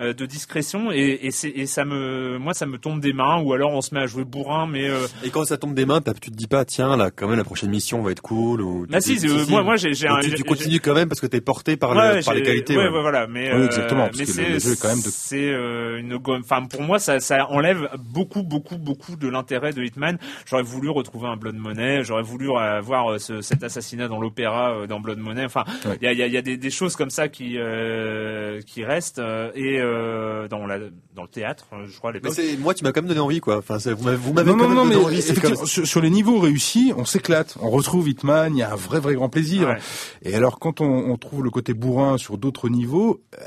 euh, 0.00 0.12
de 0.12 0.26
discrétion. 0.26 0.92
Et, 0.92 1.18
et, 1.22 1.30
c'est- 1.30 1.48
et 1.50 1.66
ça 1.66 1.84
me 1.84 2.38
moi 2.38 2.54
ça 2.54 2.66
me 2.66 2.78
tombe 2.78 3.00
des 3.00 3.12
mains. 3.12 3.40
Ou 3.42 3.52
alors 3.52 3.72
on 3.72 3.80
se 3.80 3.94
met 3.94 4.00
à 4.00 4.06
jouer 4.06 4.24
bourrin, 4.24 4.66
mais 4.66 4.88
euh, 4.88 5.06
Et 5.24 5.30
quand 5.30 5.44
ça 5.44 5.56
tombe 5.58 5.74
des 5.74 5.86
mains, 5.86 6.00
t'as- 6.00 6.14
tu 6.14 6.30
te 6.30 6.36
dis 6.36 6.46
pas, 6.46 6.64
tiens, 6.64 6.96
là, 6.96 7.10
quand 7.10 7.26
même, 7.28 7.36
la 7.38 7.44
prochaine 7.44 7.70
mission 7.70 8.00
va 8.02 8.12
être 8.12 8.22
cool. 8.22 8.60
Ou, 8.62 8.86
Bah 8.88 9.00
si, 9.00 9.18
euh, 9.26 9.44
moi 9.48 9.62
moi 9.62 9.76
j'ai 9.76 9.92
j'ai 9.94 10.06
Donc 10.08 10.18
un 10.18 10.20
tu, 10.20 10.34
tu 10.34 10.44
continues 10.44 10.80
quand 10.80 10.94
même 10.94 11.08
parce 11.08 11.20
que 11.20 11.26
t'es 11.26 11.40
porté 11.40 11.76
par, 11.76 11.90
Ouais, 11.96 12.18
le, 12.18 12.22
par 12.24 12.34
les 12.34 12.42
qualités. 12.42 12.76
Ouais, 12.76 12.84
ouais. 12.84 12.90
ouais, 12.90 13.00
voilà. 13.00 13.26
Mais, 13.26 13.52
Oui, 13.52 13.60
euh, 13.62 13.66
exactement, 13.66 14.06
parce 14.06 14.18
mais 14.18 14.24
que 14.26 14.52
le- 14.52 14.58
jeu 14.58 14.72
est 14.72 14.80
quand 14.80 14.88
même 14.88 14.98
de- 15.02 15.08
C'est 15.10 15.48
euh, 15.50 15.98
une 15.98 16.16
gomme. 16.18 16.42
Enfin, 16.44 16.64
pour 16.66 16.82
moi, 16.82 16.98
ça, 16.98 17.18
ça 17.20 17.50
enlève 17.50 17.88
beaucoup, 17.98 18.42
beaucoup, 18.42 18.78
beaucoup 18.78 19.16
de 19.16 19.28
l'intérêt 19.28 19.72
de 19.72 19.82
Hitman. 19.82 20.18
J'aurais 20.46 20.62
voulu 20.62 20.88
retrouver 20.90 21.28
un, 21.28 21.36
Blood 21.40 21.56
Money. 21.56 22.04
J'aurais 22.04 22.22
voulu 22.22 22.50
euh, 22.50 22.80
voir 22.80 23.10
euh, 23.12 23.18
ce- 23.18 23.40
cet 23.40 23.64
assassinat 23.64 24.06
dans 24.06 24.20
l'opéra 24.20 24.72
euh, 24.72 24.86
dans 24.86 25.00
Blood 25.00 25.18
Money. 25.18 25.44
Enfin, 25.44 25.64
il 25.84 25.90
Ouais. 25.90 25.98
y, 26.02 26.06
a, 26.06 26.12
il 26.12 26.18
y 26.18 26.22
a- 26.22 26.26
il 26.26 26.32
y 26.32 26.36
a 26.36 26.42
des, 26.42 26.56
des 26.56 26.70
choses 26.70 26.94
comme 26.94 27.10
ça 27.10 27.28
qui 27.28 27.54
euh, 27.58 28.60
qui 28.66 28.84
restent 28.84 29.18
et 29.54 29.80
euh, 29.80 30.46
dans 30.48 30.66
la 30.66 30.78
dans 31.14 31.22
le 31.22 31.28
théâtre, 31.28 31.66
je 31.86 31.96
crois 31.98 32.10
à 32.10 32.12
Mais 32.12 32.18
l'époque. 32.20 32.34
c'est 32.34 32.56
moi, 32.56 32.72
tu 32.74 32.84
m'as 32.84 32.92
quand 32.92 33.00
même 33.02 33.08
donné 33.08 33.20
envie, 33.20 33.40
quoi. 33.40 33.58
Enfin, 33.58 33.78
vous 33.78 34.04
m'avez 34.04 34.16
vous 34.16 34.32
m'avez 34.32 34.50
Non, 34.50 34.56
quand 34.56 34.62
non, 34.62 34.68
même 34.68 34.76
non, 34.76 34.84
mais 34.84 34.94
donné 34.94 35.06
envie. 35.06 35.22
c'est 35.22 35.40
comme- 35.40 35.66
sur, 35.66 35.86
sur 35.86 36.00
les 36.00 36.10
niveaux 36.10 36.38
réussis, 36.38 36.92
on 36.96 37.04
s'éclate. 37.04 37.56
On 37.60 37.70
retrouve 37.70 38.08
Hitman, 38.08 38.54
il 38.54 38.58
y 38.60 38.62
a 38.62 38.72
un 38.72 38.76
vrai, 38.76 39.00
vrai 39.00 39.14
grand 39.14 39.28
plaisir. 39.28 39.68
Ouais. 39.68 39.78
Et 40.22 40.34
alors, 40.34 40.58
quand 40.58 40.80
on, 40.80 40.86
on 40.86 41.16
trouve 41.16 41.42
le 41.42 41.50
côté 41.50 41.74
bourrin 41.74 42.16
sur 42.18 42.38
d'autres 42.38 42.68
niveaux, 42.68 43.20
euh, 43.38 43.42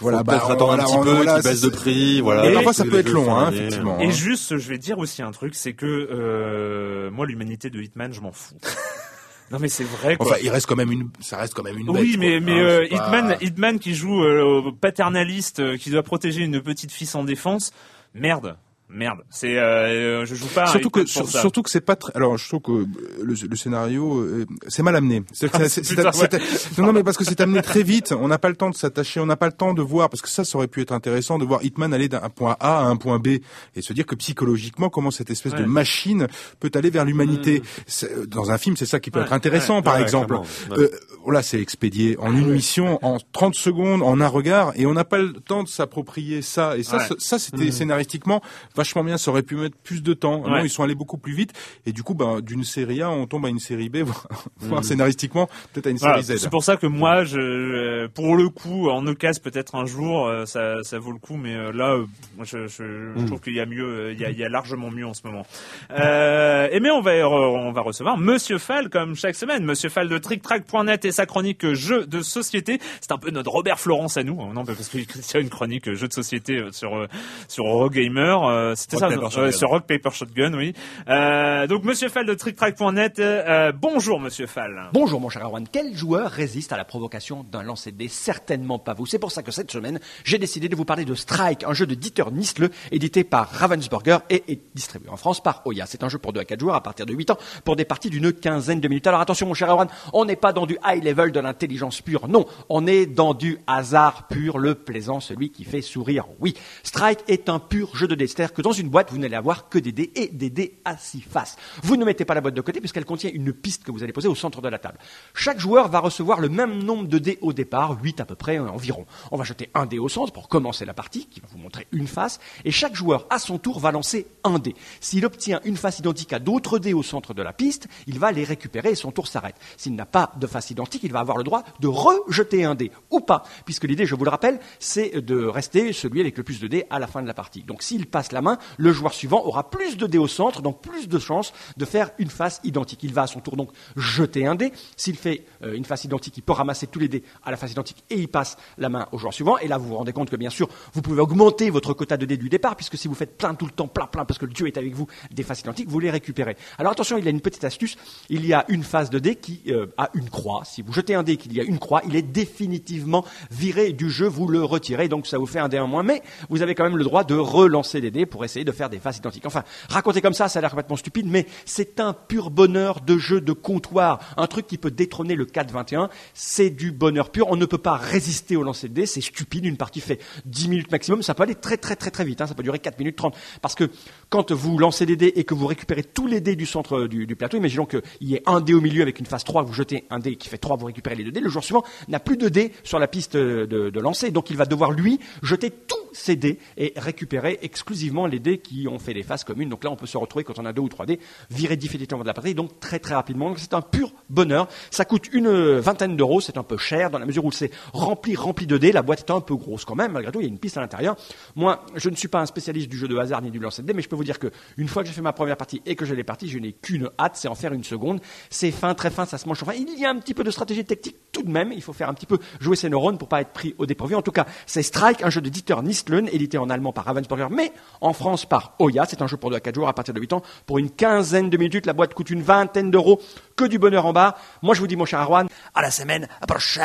voilà, 0.00 0.22
bah, 0.22 0.32
peut-être 0.34 0.50
attendre 0.50 0.72
un 0.72 0.78
petit 0.78 0.98
peu, 1.02 1.12
voilà, 1.14 1.34
qu'il 1.34 1.42
baisse 1.50 1.60
de 1.60 1.68
prix, 1.68 2.20
voilà. 2.20 2.50
Et 2.50 2.52
parfois, 2.54 2.72
ça 2.72 2.84
Les 2.84 2.90
peut 2.90 2.98
être 2.98 3.10
long, 3.10 3.34
hein, 3.34 3.50
effectivement. 3.52 3.98
Et 4.00 4.06
hein. 4.06 4.10
juste, 4.10 4.56
je 4.58 4.68
vais 4.68 4.78
dire 4.78 4.98
aussi 4.98 5.22
un 5.22 5.30
truc, 5.30 5.54
c'est 5.54 5.72
que 5.74 5.86
euh, 5.86 7.10
moi, 7.10 7.25
l'humanité 7.26 7.70
de 7.70 7.80
Hitman, 7.80 8.12
je 8.12 8.20
m'en 8.20 8.32
fous. 8.32 8.54
non, 9.50 9.58
mais 9.58 9.68
c'est 9.68 9.84
vrai. 9.84 10.16
Quoi. 10.16 10.26
Enfin, 10.26 10.36
il 10.42 10.50
reste 10.50 10.66
quand 10.66 10.76
même 10.76 10.92
une, 10.92 11.10
ça 11.20 11.36
reste 11.38 11.54
quand 11.54 11.62
même 11.62 11.78
une 11.78 11.86
bête. 11.86 12.02
Oui, 12.02 12.16
mais, 12.18 12.38
quoi, 12.38 12.46
mais 12.46 12.60
hein, 12.60 12.64
euh, 12.64 12.88
pas- 12.88 12.94
Hitman, 12.96 13.36
Hitman 13.40 13.78
qui 13.78 13.94
joue 13.94 14.22
euh, 14.22 14.42
au 14.42 14.72
paternaliste, 14.72 15.60
euh, 15.60 15.76
qui 15.76 15.90
doit 15.90 16.02
protéger 16.02 16.42
une 16.42 16.60
petite 16.60 16.92
fille 16.92 17.06
sans 17.06 17.24
défense, 17.24 17.72
merde. 18.14 18.56
Merde, 18.88 19.18
c'est 19.30 19.58
euh, 19.58 20.24
je 20.26 20.34
joue 20.36 20.46
pas. 20.46 20.66
Surtout 20.68 20.90
que, 20.90 21.00
pour 21.00 21.08
sur- 21.08 21.28
ça. 21.28 21.40
surtout 21.40 21.62
que 21.62 21.70
c'est 21.70 21.80
pas 21.80 21.96
très, 21.96 22.12
alors 22.14 22.36
je 22.38 22.46
trouve 22.48 22.60
que 22.62 22.70
euh, 22.70 22.86
le, 23.20 23.34
le 23.48 23.56
scénario, 23.56 24.20
euh, 24.20 24.46
c'est 24.68 24.84
mal 24.84 24.94
amené. 24.94 25.24
C'est- 25.32 25.50
Ah, 25.52 25.58
c'est- 25.58 25.68
c'est 25.68 25.84
c'est- 25.84 25.96
putain, 25.96 26.12
c'est- 26.12 26.78
non, 26.78 26.86
non, 26.86 26.92
mais 26.92 27.02
parce 27.02 27.16
que 27.16 27.24
c'est 27.24 27.40
amené 27.40 27.62
très 27.62 27.82
vite. 27.82 28.12
On 28.12 28.28
n'a 28.28 28.38
pas 28.38 28.48
le 28.48 28.54
temps 28.54 28.70
de 28.70 28.76
s'attacher, 28.76 29.18
on 29.18 29.26
n'a 29.26 29.36
pas 29.36 29.46
le 29.46 29.52
temps 29.52 29.74
de 29.74 29.82
voir, 29.82 30.08
parce 30.08 30.22
que 30.22 30.28
ça, 30.28 30.44
ça 30.44 30.56
aurait 30.56 30.68
pu 30.68 30.82
être 30.82 30.92
intéressant 30.92 31.36
de 31.38 31.44
voir 31.44 31.64
Hitman 31.64 31.92
aller 31.92 32.08
d'un 32.08 32.20
point 32.28 32.56
A 32.60 32.78
à 32.78 32.82
un 32.84 32.96
point 32.96 33.18
B 33.18 33.38
et 33.74 33.82
se 33.82 33.92
dire 33.92 34.06
que 34.06 34.14
psychologiquement, 34.14 34.88
comment 34.88 35.10
cette 35.10 35.30
espèce 35.30 35.54
de 35.54 35.64
machine 35.64 36.28
peut 36.60 36.70
aller 36.74 36.90
vers 36.90 37.04
l'humanité. 37.04 37.62
C'est- 37.86 38.28
Dans 38.28 38.52
un 38.52 38.58
film, 38.58 38.76
c'est 38.76 38.86
ça 38.86 39.00
qui 39.00 39.10
peut 39.10 39.18
Ouais, 39.18 39.24
être 39.26 39.32
intéressant, 39.32 39.82
par 39.82 39.98
exemple. 39.98 40.38
Euh, 40.72 40.88
voilà, 41.24 41.42
c'est 41.42 41.60
expédié 41.60 42.16
en 42.20 42.32
une 42.32 42.50
mission, 42.52 42.98
en 43.04 43.18
30 43.32 43.54
secondes, 43.56 44.02
en 44.02 44.20
un 44.20 44.28
regard, 44.28 44.72
et 44.76 44.86
on 44.86 44.94
n'a 44.94 45.04
pas 45.04 45.18
le 45.18 45.32
temps 45.32 45.64
de 45.64 45.68
s'approprier 45.68 46.40
ça. 46.40 46.76
Et 46.78 46.82
ça, 46.84 47.00
ça, 47.18 47.38
c'était 47.40 47.72
scénaristiquement 47.72 48.40
vachement 48.76 49.02
bien. 49.02 49.16
Ça 49.18 49.30
aurait 49.30 49.42
pu 49.42 49.56
mettre 49.56 49.76
plus 49.78 50.02
de 50.02 50.12
temps. 50.14 50.42
Non, 50.48 50.58
ils 50.62 50.70
sont 50.70 50.82
allés 50.82 50.94
beaucoup 50.94 51.18
plus 51.18 51.32
vite. 51.34 51.52
Et 51.86 51.92
du 51.92 52.02
coup, 52.02 52.14
ben, 52.14 52.40
d'une 52.40 52.64
série 52.64 53.02
A, 53.02 53.10
on 53.10 53.26
tombe 53.26 53.46
à 53.46 53.48
une 53.48 53.58
série 53.58 53.88
B, 53.88 53.96
voire, 54.02 54.26
voire 54.58 54.84
scénaristiquement, 54.84 55.48
peut-être 55.72 55.86
à 55.86 55.90
une 55.90 55.96
Voilà, 55.98 56.22
série 56.22 56.38
Z. 56.38 56.42
c'est 56.42 56.50
pour 56.50 56.62
ça 56.64 56.76
que 56.76 56.86
moi, 56.86 57.24
je, 57.24 58.06
pour 58.08 58.36
le 58.36 58.48
coup, 58.48 58.88
en 58.90 59.06
occasion 59.06 59.40
peut-être 59.42 59.74
un 59.74 59.86
jour, 59.86 60.26
euh, 60.26 60.44
ça, 60.46 60.82
ça 60.82 60.98
vaut 60.98 61.12
le 61.12 61.18
coup, 61.18 61.36
mais 61.36 61.54
euh, 61.54 61.72
là, 61.72 61.92
euh, 61.94 62.06
je, 62.42 62.66
je, 62.68 63.12
je 63.16 63.22
Mm. 63.22 63.26
trouve 63.26 63.40
qu'il 63.40 63.54
y 63.54 63.60
a 63.60 63.66
mieux, 63.66 64.12
il 64.12 64.20
y 64.20 64.24
a, 64.24 64.30
il 64.30 64.38
y 64.38 64.44
a 64.44 64.48
largement 64.48 64.90
mieux 64.90 65.06
en 65.06 65.14
ce 65.14 65.26
moment. 65.26 65.46
Euh, 65.90 66.68
et 66.70 66.80
mais 66.80 66.90
on 66.90 67.00
va, 67.00 67.12
on 67.28 67.72
va 67.72 67.80
recevoir 67.80 68.18
Monsieur 68.18 68.58
Fall 68.58 68.88
comme 68.90 69.14
chaque 69.14 69.34
semaine, 69.36 69.64
Monsieur 69.64 69.88
Fall 69.88 70.08
de 70.08 70.18
TrickTrack.net 70.18 71.04
et 71.04 71.12
sa 71.12 71.26
chronique 71.26 71.72
jeux 71.72 72.06
de 72.06 72.20
société. 72.20 72.78
C'est 73.00 73.12
un 73.12 73.18
peu 73.18 73.30
notre 73.30 73.50
Robert 73.50 73.78
Florence 73.78 74.16
à 74.16 74.22
nous, 74.24 74.36
non 74.52 74.64
parce 74.64 74.88
qu'il 74.88 75.02
y 75.02 75.36
a 75.36 75.40
une 75.40 75.48
chronique 75.48 75.92
jeux 75.94 76.08
de 76.08 76.12
société 76.12 76.62
sur 76.72 77.06
sur 77.48 77.66
Eurogamer, 77.66 78.65
euh, 78.66 78.74
c'était 78.74 78.96
ça. 78.96 79.08
Euh, 79.08 79.52
sur 79.52 79.68
Rock 79.68 79.86
Paper 79.86 80.10
Shotgun, 80.10 80.54
oui. 80.54 80.74
Euh, 81.08 81.66
donc 81.66 81.84
Monsieur 81.84 82.08
Fall 82.08 82.26
de 82.26 82.34
TrickTrack.net, 82.34 83.18
euh, 83.18 83.72
bonjour 83.72 84.20
Monsieur 84.20 84.46
Fall. 84.46 84.90
Bonjour 84.92 85.20
mon 85.20 85.28
cher 85.28 85.44
Erwan, 85.44 85.66
quel 85.70 85.96
joueur 85.96 86.30
résiste 86.30 86.72
à 86.72 86.76
la 86.76 86.84
provocation 86.84 87.44
d'un 87.50 87.62
lancer 87.62 87.92
de 87.92 87.96
dés 87.96 88.08
Certainement 88.08 88.78
pas 88.78 88.94
vous. 88.94 89.06
C'est 89.06 89.18
pour 89.18 89.32
ça 89.32 89.42
que 89.42 89.50
cette 89.50 89.70
semaine, 89.70 90.00
j'ai 90.24 90.38
décidé 90.38 90.68
de 90.68 90.76
vous 90.76 90.84
parler 90.84 91.04
de 91.04 91.14
Strike, 91.14 91.64
un 91.64 91.72
jeu 91.72 91.86
de 91.86 91.94
Dieter 91.94 92.30
Nisle, 92.32 92.70
édité 92.90 93.24
par 93.24 93.50
Ravensburger 93.50 94.18
et, 94.30 94.44
et 94.48 94.60
distribué 94.74 95.08
en 95.10 95.16
France 95.16 95.42
par 95.42 95.62
Oya. 95.66 95.86
C'est 95.86 96.02
un 96.02 96.08
jeu 96.08 96.18
pour 96.18 96.32
2 96.32 96.40
à 96.40 96.44
4 96.44 96.60
joueurs 96.60 96.76
à 96.76 96.82
partir 96.82 97.06
de 97.06 97.12
8 97.12 97.30
ans 97.30 97.38
pour 97.64 97.76
des 97.76 97.84
parties 97.84 98.10
d'une 98.10 98.32
quinzaine 98.32 98.80
de 98.80 98.88
minutes. 98.88 99.06
Alors 99.06 99.20
attention 99.20 99.46
mon 99.46 99.54
cher 99.54 99.68
Erwan, 99.68 99.88
on 100.12 100.24
n'est 100.24 100.36
pas 100.36 100.52
dans 100.52 100.66
du 100.66 100.78
high 100.84 101.02
level 101.02 101.32
de 101.32 101.40
l'intelligence 101.40 102.00
pure, 102.00 102.28
non, 102.28 102.46
on 102.68 102.86
est 102.86 103.06
dans 103.06 103.34
du 103.34 103.58
hasard 103.66 104.26
pur, 104.28 104.58
le 104.58 104.74
plaisant, 104.74 105.20
celui 105.20 105.50
qui 105.50 105.64
fait 105.64 105.82
sourire. 105.82 106.26
Oui, 106.40 106.54
Strike 106.82 107.20
est 107.28 107.48
un 107.48 107.58
pur 107.58 107.94
jeu 107.96 108.08
de 108.08 108.14
dés, 108.14 108.26
que 108.56 108.62
dans 108.62 108.72
une 108.72 108.88
boîte, 108.88 109.12
vous 109.12 109.18
n'allez 109.18 109.36
avoir 109.36 109.68
que 109.68 109.78
des 109.78 109.92
dés 109.92 110.10
et 110.14 110.28
des 110.28 110.48
dés 110.48 110.78
à 110.86 110.96
six 110.96 111.20
faces. 111.20 111.56
Vous 111.82 111.96
ne 111.96 112.06
mettez 112.06 112.24
pas 112.24 112.32
la 112.32 112.40
boîte 112.40 112.54
de 112.54 112.62
côté 112.62 112.80
puisqu'elle 112.80 113.04
contient 113.04 113.30
une 113.32 113.52
piste 113.52 113.84
que 113.84 113.92
vous 113.92 114.02
allez 114.02 114.14
poser 114.14 114.28
au 114.28 114.34
centre 114.34 114.62
de 114.62 114.68
la 114.70 114.78
table. 114.78 114.98
Chaque 115.34 115.60
joueur 115.60 115.88
va 115.88 115.98
recevoir 115.98 116.40
le 116.40 116.48
même 116.48 116.82
nombre 116.82 117.06
de 117.06 117.18
dés 117.18 117.38
au 117.42 117.52
départ, 117.52 117.98
8 118.02 118.20
à 118.20 118.24
peu 118.24 118.34
près 118.34 118.58
euh, 118.58 118.70
environ. 118.70 119.04
On 119.30 119.36
va 119.36 119.44
jeter 119.44 119.68
un 119.74 119.84
dé 119.84 119.98
au 119.98 120.08
centre 120.08 120.32
pour 120.32 120.48
commencer 120.48 120.86
la 120.86 120.94
partie, 120.94 121.26
qui 121.26 121.40
va 121.40 121.48
vous 121.50 121.58
montrer 121.58 121.86
une 121.92 122.06
face, 122.06 122.40
et 122.64 122.70
chaque 122.70 122.94
joueur 122.94 123.26
à 123.28 123.38
son 123.38 123.58
tour 123.58 123.78
va 123.78 123.92
lancer 123.92 124.26
un 124.42 124.58
dé. 124.58 124.74
S'il 125.00 125.26
obtient 125.26 125.60
une 125.64 125.76
face 125.76 125.98
identique 125.98 126.32
à 126.32 126.38
d'autres 126.38 126.78
dés 126.78 126.94
au 126.94 127.02
centre 127.02 127.34
de 127.34 127.42
la 127.42 127.52
piste, 127.52 127.88
il 128.06 128.18
va 128.18 128.32
les 128.32 128.44
récupérer 128.44 128.90
et 128.90 128.94
son 128.94 129.12
tour 129.12 129.28
s'arrête. 129.28 129.56
S'il 129.76 129.94
n'a 129.94 130.06
pas 130.06 130.32
de 130.40 130.46
face 130.46 130.70
identique, 130.70 131.02
il 131.04 131.12
va 131.12 131.20
avoir 131.20 131.36
le 131.36 131.44
droit 131.44 131.62
de 131.80 131.88
rejeter 131.88 132.64
un 132.64 132.74
dé, 132.74 132.90
ou 133.10 133.20
pas, 133.20 133.42
puisque 133.66 133.84
l'idée, 133.84 134.06
je 134.06 134.14
vous 134.14 134.24
le 134.24 134.30
rappelle, 134.30 134.60
c'est 134.78 135.20
de 135.20 135.44
rester 135.44 135.92
celui 135.92 136.20
avec 136.20 136.38
le 136.38 136.42
plus 136.42 136.58
de 136.58 136.68
dés 136.68 136.86
à 136.88 136.98
la 136.98 137.06
fin 137.06 137.20
de 137.20 137.26
la 137.26 137.34
partie. 137.34 137.62
Donc 137.62 137.82
s'il 137.82 138.06
passe 138.06 138.32
la 138.32 138.40
main, 138.40 138.45
le 138.76 138.92
joueur 138.92 139.12
suivant 139.12 139.44
aura 139.44 139.70
plus 139.70 139.96
de 139.96 140.06
dés 140.06 140.18
au 140.18 140.28
centre, 140.28 140.62
donc 140.62 140.80
plus 140.80 141.08
de 141.08 141.18
chances 141.18 141.52
de 141.76 141.84
faire 141.84 142.10
une 142.18 142.30
face 142.30 142.60
identique. 142.64 143.02
Il 143.02 143.12
va 143.12 143.22
à 143.22 143.26
son 143.26 143.40
tour 143.40 143.56
donc 143.56 143.70
jeter 143.96 144.46
un 144.46 144.54
dé. 144.54 144.72
S'il 144.96 145.16
fait 145.16 145.44
euh, 145.62 145.74
une 145.74 145.84
face 145.84 146.04
identique, 146.04 146.36
il 146.36 146.42
peut 146.42 146.52
ramasser 146.52 146.86
tous 146.86 146.98
les 146.98 147.08
dés 147.08 147.22
à 147.44 147.50
la 147.50 147.56
face 147.56 147.72
identique 147.72 148.04
et 148.10 148.18
il 148.18 148.28
passe 148.28 148.56
la 148.78 148.88
main 148.88 149.06
au 149.12 149.18
joueur 149.18 149.32
suivant. 149.32 149.58
Et 149.58 149.68
là, 149.68 149.78
vous 149.78 149.88
vous 149.88 149.96
rendez 149.96 150.12
compte 150.12 150.30
que 150.30 150.36
bien 150.36 150.50
sûr, 150.50 150.68
vous 150.92 151.02
pouvez 151.02 151.20
augmenter 151.20 151.70
votre 151.70 151.94
quota 151.94 152.16
de 152.16 152.26
dés 152.26 152.36
du 152.36 152.48
départ, 152.48 152.76
puisque 152.76 152.96
si 152.96 153.08
vous 153.08 153.14
faites 153.14 153.36
plein 153.36 153.54
tout 153.54 153.66
le 153.66 153.72
temps, 153.72 153.88
plein, 153.88 154.06
plein, 154.06 154.24
parce 154.24 154.38
que 154.38 154.46
le 154.46 154.52
dieu 154.52 154.66
est 154.66 154.76
avec 154.76 154.94
vous, 154.94 155.06
des 155.30 155.42
faces 155.42 155.60
identiques, 155.60 155.88
vous 155.88 156.00
les 156.00 156.10
récupérez. 156.10 156.56
Alors 156.78 156.92
attention, 156.92 157.18
il 157.18 157.24
y 157.24 157.28
a 157.28 157.30
une 157.30 157.40
petite 157.40 157.64
astuce. 157.64 157.96
Il 158.28 158.46
y 158.46 158.52
a 158.52 158.64
une 158.68 158.82
phase 158.82 159.10
de 159.10 159.18
dés 159.18 159.36
qui 159.36 159.62
euh, 159.68 159.86
a 159.96 160.10
une 160.14 160.30
croix. 160.30 160.62
Si 160.64 160.82
vous 160.82 160.92
jetez 160.92 161.14
un 161.14 161.22
dé 161.22 161.36
qu'il 161.36 161.52
y 161.52 161.60
a 161.60 161.64
une 161.64 161.78
croix, 161.78 162.02
il 162.06 162.16
est 162.16 162.22
définitivement 162.22 163.24
viré 163.50 163.92
du 163.92 164.10
jeu, 164.10 164.26
vous 164.26 164.48
le 164.48 164.64
retirez, 164.64 165.08
donc 165.08 165.26
ça 165.26 165.38
vous 165.38 165.46
fait 165.46 165.58
un 165.58 165.68
dé 165.68 165.78
en 165.78 165.86
moins. 165.86 166.02
Mais 166.02 166.22
vous 166.48 166.62
avez 166.62 166.74
quand 166.74 166.84
même 166.84 166.96
le 166.96 167.04
droit 167.04 167.24
de 167.24 167.34
relancer 167.34 168.00
les 168.00 168.10
dés 168.10 168.26
pour 168.26 168.35
essayer 168.44 168.64
de 168.64 168.72
faire 168.72 168.90
des 168.90 168.98
faces 168.98 169.18
identiques. 169.18 169.46
Enfin, 169.46 169.64
raconter 169.88 170.20
comme 170.20 170.32
ça, 170.34 170.48
ça 170.48 170.58
a 170.58 170.62
l'air 170.62 170.70
complètement 170.70 170.96
stupide, 170.96 171.26
mais 171.28 171.46
c'est 171.64 172.00
un 172.00 172.12
pur 172.12 172.50
bonheur 172.50 173.00
de 173.00 173.18
jeu 173.18 173.40
de 173.40 173.52
comptoir. 173.52 174.18
Un 174.36 174.46
truc 174.46 174.66
qui 174.66 174.78
peut 174.78 174.90
détrôner 174.90 175.34
le 175.34 175.46
4-21. 175.46 176.08
C'est 176.34 176.70
du 176.70 176.92
bonheur 176.92 177.30
pur. 177.30 177.46
On 177.48 177.56
ne 177.56 177.66
peut 177.66 177.78
pas 177.78 177.96
résister 177.96 178.56
au 178.56 178.62
lancer 178.62 178.88
de 178.88 178.94
dés. 178.94 179.06
C'est 179.06 179.20
stupide. 179.20 179.64
Une 179.64 179.76
partie 179.76 180.00
fait 180.00 180.20
10 180.44 180.68
minutes 180.68 180.90
maximum. 180.90 181.22
Ça 181.22 181.34
peut 181.34 181.42
aller 181.42 181.54
très 181.54 181.76
très 181.76 181.96
très 181.96 182.10
très 182.10 182.24
vite. 182.24 182.40
hein. 182.40 182.46
Ça 182.46 182.54
peut 182.54 182.62
durer 182.62 182.78
4 182.78 182.98
minutes 182.98 183.16
30. 183.16 183.36
Parce 183.62 183.74
que 183.74 183.90
quand 184.28 184.52
vous 184.52 184.78
lancez 184.78 185.06
des 185.06 185.16
dés 185.16 185.32
et 185.36 185.44
que 185.44 185.54
vous 185.54 185.66
récupérez 185.66 186.02
tous 186.02 186.26
les 186.26 186.40
dés 186.40 186.56
du 186.56 186.66
centre 186.66 187.06
du, 187.06 187.26
du 187.26 187.36
plateau, 187.36 187.56
imaginons 187.56 187.86
qu'il 187.86 188.02
y 188.20 188.34
ait 188.34 188.42
un 188.46 188.60
dé 188.60 188.74
au 188.74 188.80
milieu 188.80 189.02
avec 189.02 189.18
une 189.18 189.26
phase 189.26 189.44
3, 189.44 189.62
vous 189.62 189.72
jetez 189.72 190.04
un 190.10 190.18
dé 190.18 190.36
qui 190.36 190.48
fait 190.48 190.58
3, 190.58 190.76
vous 190.76 190.86
récupérez 190.86 191.16
les 191.16 191.24
deux 191.24 191.32
dés. 191.32 191.40
Le 191.40 191.48
joueur 191.48 191.64
suivant 191.64 191.84
n'a 192.08 192.20
plus 192.20 192.36
de 192.36 192.48
dés 192.48 192.72
sur 192.84 192.98
la 192.98 193.08
piste 193.08 193.36
de, 193.36 193.66
de 193.66 194.00
lancer. 194.00 194.30
Donc 194.30 194.50
il 194.50 194.56
va 194.56 194.66
devoir, 194.66 194.90
lui, 194.90 195.18
jeter 195.42 195.70
tous 195.70 195.96
ses 196.16 196.36
dés 196.36 196.58
et 196.76 196.92
récupérer 196.96 197.58
exclusivement 197.62 198.26
les 198.26 198.38
dés 198.38 198.58
qui 198.58 198.88
ont 198.88 198.98
fait 198.98 199.14
des 199.14 199.22
phases 199.22 199.44
communes. 199.44 199.68
Donc 199.68 199.84
là, 199.84 199.90
on 199.90 199.96
peut 199.96 200.06
se 200.06 200.16
retrouver 200.16 200.44
quand 200.44 200.58
on 200.58 200.64
a 200.64 200.72
deux 200.72 200.82
ou 200.82 200.88
trois 200.88 201.06
dés, 201.06 201.20
virer 201.50 201.76
définitivement 201.76 202.22
de 202.22 202.26
la 202.26 202.34
partie, 202.34 202.54
donc 202.54 202.80
très 202.80 202.98
très 202.98 203.14
rapidement. 203.14 203.48
Donc 203.48 203.58
c'est 203.58 203.74
un 203.74 203.82
pur 203.82 204.12
bonheur. 204.30 204.68
Ça 204.90 205.04
coûte 205.04 205.28
une 205.32 205.78
vingtaine 205.78 206.16
d'euros, 206.16 206.40
c'est 206.40 206.56
un 206.56 206.62
peu 206.62 206.78
cher 206.78 207.10
dans 207.10 207.18
la 207.18 207.26
mesure 207.26 207.44
où 207.44 207.52
c'est 207.52 207.70
rempli, 207.92 208.34
rempli 208.34 208.66
de 208.66 208.78
dés. 208.78 208.92
La 208.92 209.02
boîte 209.02 209.20
est 209.20 209.32
un 209.32 209.40
peu 209.40 209.56
grosse 209.56 209.84
quand 209.84 209.94
même, 209.94 210.12
malgré 210.12 210.32
tout, 210.32 210.40
il 210.40 210.44
y 210.44 210.46
a 210.46 210.48
une 210.48 210.58
piste 210.58 210.76
à 210.76 210.80
l'intérieur. 210.80 211.16
Moi, 211.54 211.84
je 211.94 212.08
ne 212.08 212.16
suis 212.16 212.28
pas 212.28 212.40
un 212.40 212.46
spécialiste 212.46 212.88
du 212.88 212.96
jeu 212.96 213.08
de 213.08 213.16
hasard 213.16 213.42
ni 213.42 213.50
du 213.50 213.58
lancer 213.58 213.82
de 213.82 213.86
dés, 213.86 213.94
mais 213.94 214.02
je 214.02 214.08
peux 214.08 214.16
vous 214.16 214.24
dire 214.24 214.38
que 214.38 214.50
une 214.76 214.88
fois 214.88 215.02
que 215.02 215.08
j'ai 215.08 215.14
fait 215.14 215.22
ma 215.22 215.32
première 215.32 215.56
partie 215.56 215.82
et 215.86 215.96
que 215.96 216.04
j'ai 216.04 216.16
les 216.16 216.24
parties, 216.24 216.48
je 216.48 216.58
n'ai 216.58 216.72
qu'une 216.72 217.10
hâte, 217.18 217.36
c'est 217.36 217.48
en 217.48 217.54
faire 217.54 217.72
une 217.72 217.84
seconde. 217.84 218.20
C'est 218.50 218.70
fin, 218.70 218.94
très 218.94 219.10
fin, 219.10 219.26
ça 219.26 219.38
se 219.38 219.48
mange. 219.48 219.62
Enfin, 219.62 219.74
il 219.74 219.98
y 219.98 220.04
a 220.04 220.10
un 220.10 220.18
petit 220.18 220.34
peu 220.34 220.44
de 220.44 220.50
stratégie 220.50 220.84
technique 220.84 221.16
tout 221.32 221.42
de 221.42 221.50
même. 221.50 221.72
Il 221.72 221.82
faut 221.82 221.92
faire 221.92 222.08
un 222.08 222.14
petit 222.14 222.26
peu 222.26 222.38
jouer 222.60 222.76
ses 222.76 222.88
neurones 222.88 223.18
pour 223.18 223.28
pas 223.28 223.40
être 223.40 223.52
pris 223.52 223.74
au 223.78 223.86
dépourvu. 223.86 224.14
En 224.14 224.22
tout 224.22 224.32
cas, 224.32 224.46
c'est 224.66 224.82
Strike, 224.82 225.22
un 225.22 225.30
jeu 225.30 225.40
de 225.40 225.48
Dieter 225.48 225.76
Nisteln, 226.06 226.28
édité 226.32 226.58
en 226.58 226.70
allemand 226.70 226.92
par 226.92 227.04
Ravensburger, 227.04 227.48
mais 227.50 227.72
en 228.00 228.12
France 228.12 228.46
par 228.46 228.74
Oya. 228.78 229.04
C'est 229.08 229.22
un 229.22 229.26
jeu 229.26 229.36
pour 229.36 229.50
2 229.50 229.56
à 229.56 229.60
4 229.60 229.74
jours 229.74 229.88
à 229.88 229.92
partir 229.92 230.14
de 230.14 230.20
8 230.20 230.32
ans. 230.32 230.42
Pour 230.66 230.78
une 230.78 230.90
quinzaine 230.90 231.50
de 231.50 231.56
minutes, 231.56 231.86
la 231.86 231.92
boîte 231.92 232.14
coûte 232.14 232.30
une 232.30 232.42
vingtaine 232.42 232.90
d'euros. 232.90 233.20
Que 233.56 233.64
du 233.64 233.78
bonheur 233.78 234.04
en 234.04 234.12
bas. 234.12 234.36
Moi, 234.62 234.74
je 234.74 234.80
vous 234.80 234.86
dis, 234.86 234.96
mon 234.96 235.06
cher 235.06 235.20
Arwan, 235.20 235.48
à 235.74 235.80
la 235.80 235.90
semaine 235.90 236.28
prochaine. 236.46 236.84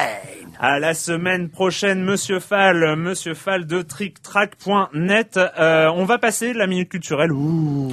À 0.58 0.80
la 0.80 0.94
semaine 0.94 1.50
prochaine, 1.50 2.02
Monsieur 2.02 2.40
Fall, 2.40 2.96
Monsieur 2.96 3.34
Fall 3.34 3.66
de 3.66 3.82
TrickTrack.net. 3.82 5.38
Euh, 5.38 5.92
on 5.94 6.06
va 6.06 6.18
passer 6.18 6.54
la 6.54 6.68
minute 6.68 6.88
culturelle. 6.88 7.34
Ouh. 7.34 7.92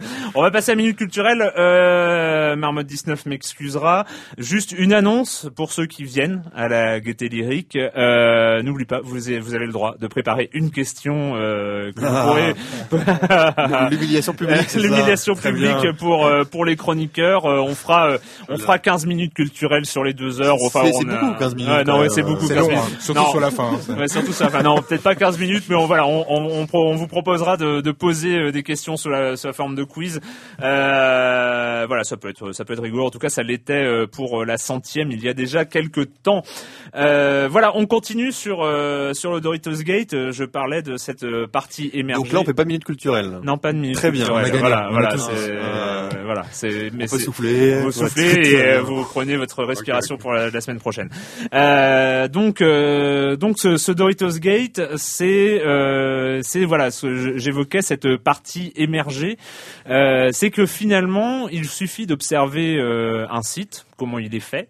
on 0.34 0.42
va 0.42 0.50
passer 0.50 0.72
la 0.72 0.76
minute 0.76 0.96
culturelle. 0.96 1.52
Euh, 1.56 2.56
Marmotte 2.56 2.86
19 2.86 3.26
m'excusera. 3.26 4.04
Juste 4.36 4.72
une 4.72 4.92
annonce 4.92 5.48
pour 5.54 5.70
ceux 5.72 5.86
qui 5.86 6.02
viennent 6.02 6.42
à 6.56 6.68
la 6.68 6.98
Gaieté 6.98 7.28
Lyrique. 7.28 7.76
Euh, 7.76 8.62
N'oublie 8.62 8.84
pas, 8.84 9.00
vous 9.00 9.28
avez, 9.28 9.38
vous 9.38 9.54
avez 9.54 9.66
le 9.66 9.72
droit 9.72 9.94
de 9.96 10.06
préparer 10.08 10.41
une 10.52 10.70
question 10.70 11.32
euh, 11.36 11.92
que 11.92 12.00
vous 12.00 12.28
pourrez. 12.28 12.54
L'humiliation 13.90 14.32
publique. 14.34 14.74
L'humiliation 14.74 15.34
publique 15.34 15.92
pour 15.98 16.26
euh, 16.26 16.44
pour 16.44 16.64
les 16.64 16.76
chroniqueurs. 16.76 17.46
Euh, 17.46 17.60
on 17.60 17.74
fera 17.74 18.10
euh, 18.10 18.18
on 18.48 18.56
fera 18.58 18.78
15 18.78 19.06
minutes 19.06 19.34
culturelles 19.34 19.86
sur 19.86 20.04
les 20.04 20.12
deux 20.14 20.40
heures. 20.40 20.56
Enfin, 20.64 20.82
C'est- 20.84 21.04
beaucoup, 21.04 21.34
15 21.38 21.54
minutes, 21.54 21.70
Ouais, 21.72 21.84
non, 21.84 22.00
ouais, 22.00 22.08
c'est 22.08 22.22
beaucoup. 22.22 22.46
C'est 22.46 22.54
15 22.54 22.62
long, 22.64 22.68
minutes. 22.70 22.84
hein, 22.92 22.96
surtout 23.00 23.20
Non. 23.22 23.30
sur 23.30 23.40
la 23.40 23.50
fin. 23.50 23.70
hein. 23.88 23.94
Ouais, 23.98 24.08
surtout 24.08 24.32
ça. 24.32 24.46
Enfin, 24.46 24.62
non, 24.62 24.80
peut-être 24.82 25.02
pas 25.02 25.14
15 25.14 25.38
minutes, 25.38 25.64
mais 25.68 25.74
on, 25.76 25.86
voilà, 25.86 26.06
on, 26.06 26.24
on, 26.28 26.60
on 26.62 26.66
pro- 26.66 26.88
on 26.90 26.94
vous 26.96 27.06
proposera 27.08 27.56
de, 27.56 27.80
de 27.80 27.92
poser 27.92 28.52
des 28.52 28.62
questions 28.62 28.96
sous 28.96 29.08
la, 29.10 29.32
la 29.42 29.52
forme 29.52 29.74
de 29.74 29.84
quiz. 29.84 30.20
Euh, 30.62 31.84
voilà, 31.86 32.04
ça 32.04 32.16
peut 32.16 32.28
être, 32.28 32.52
ça 32.52 32.64
peut 32.64 32.72
être 32.74 32.82
rigolo. 32.82 33.06
En 33.06 33.10
tout 33.10 33.18
cas, 33.18 33.28
ça 33.28 33.42
l'était 33.42 34.06
pour 34.10 34.44
la 34.44 34.58
centième 34.58 35.10
il 35.10 35.22
y 35.22 35.28
a 35.28 35.34
déjà 35.34 35.64
quelques 35.64 36.08
temps. 36.22 36.42
Euh, 36.94 37.48
voilà, 37.50 37.72
on 37.76 37.86
continue 37.86 38.32
sur 38.32 38.58
sur 39.14 39.32
le 39.32 39.40
Doritos 39.40 39.82
Gate. 39.82 40.14
Je 40.32 40.44
parlais 40.44 40.82
de 40.82 40.96
cette 40.96 41.24
euh, 41.24 41.46
partie 41.46 41.90
émergée. 41.92 42.22
Donc 42.22 42.32
là, 42.32 42.40
on 42.40 42.44
fait 42.44 42.54
pas 42.54 42.64
de 42.64 42.68
minute 42.68 42.84
culturelle. 42.84 43.40
non, 43.44 43.58
pas 43.58 43.72
de 43.72 43.78
minute. 43.78 43.96
Très 43.96 44.10
bien, 44.10 44.24
culturelle. 44.26 44.44
on 44.44 44.46
a 44.46 44.50
gagné. 44.50 44.60
Voilà, 44.60 44.88
On 44.90 44.96
a 44.96 45.00
voilà, 45.14 46.01
voilà, 46.24 46.44
c'est, 46.50 46.90
mais 46.92 47.04
On 47.04 47.10
peut 47.10 47.18
c'est- 47.18 47.24
souffler. 47.24 47.80
vous 47.80 47.92
soufflez 47.92 48.48
et 48.48 48.62
euh, 48.62 48.80
vous 48.82 49.02
prenez 49.04 49.36
votre 49.36 49.64
respiration 49.64 50.16
pour 50.16 50.32
la, 50.32 50.50
la 50.50 50.60
semaine 50.60 50.78
prochaine. 50.80 51.08
Euh, 51.54 52.28
donc, 52.28 52.60
euh, 52.60 53.36
donc 53.36 53.58
ce, 53.58 53.76
ce 53.76 53.92
Doritos 53.92 54.38
Gate, 54.38 54.80
c'est, 54.96 55.60
euh, 55.64 56.40
c'est 56.42 56.64
voilà, 56.64 56.90
ce- 56.90 57.36
j'évoquais 57.38 57.82
cette 57.82 58.16
partie 58.16 58.72
émergée. 58.76 59.36
Euh, 59.88 60.30
c'est 60.32 60.50
que 60.50 60.66
finalement, 60.66 61.48
il 61.48 61.66
suffit 61.66 62.06
d'observer 62.06 62.76
euh, 62.78 63.26
un 63.30 63.42
site, 63.42 63.86
comment 63.96 64.18
il 64.18 64.34
est 64.34 64.40
fait, 64.40 64.68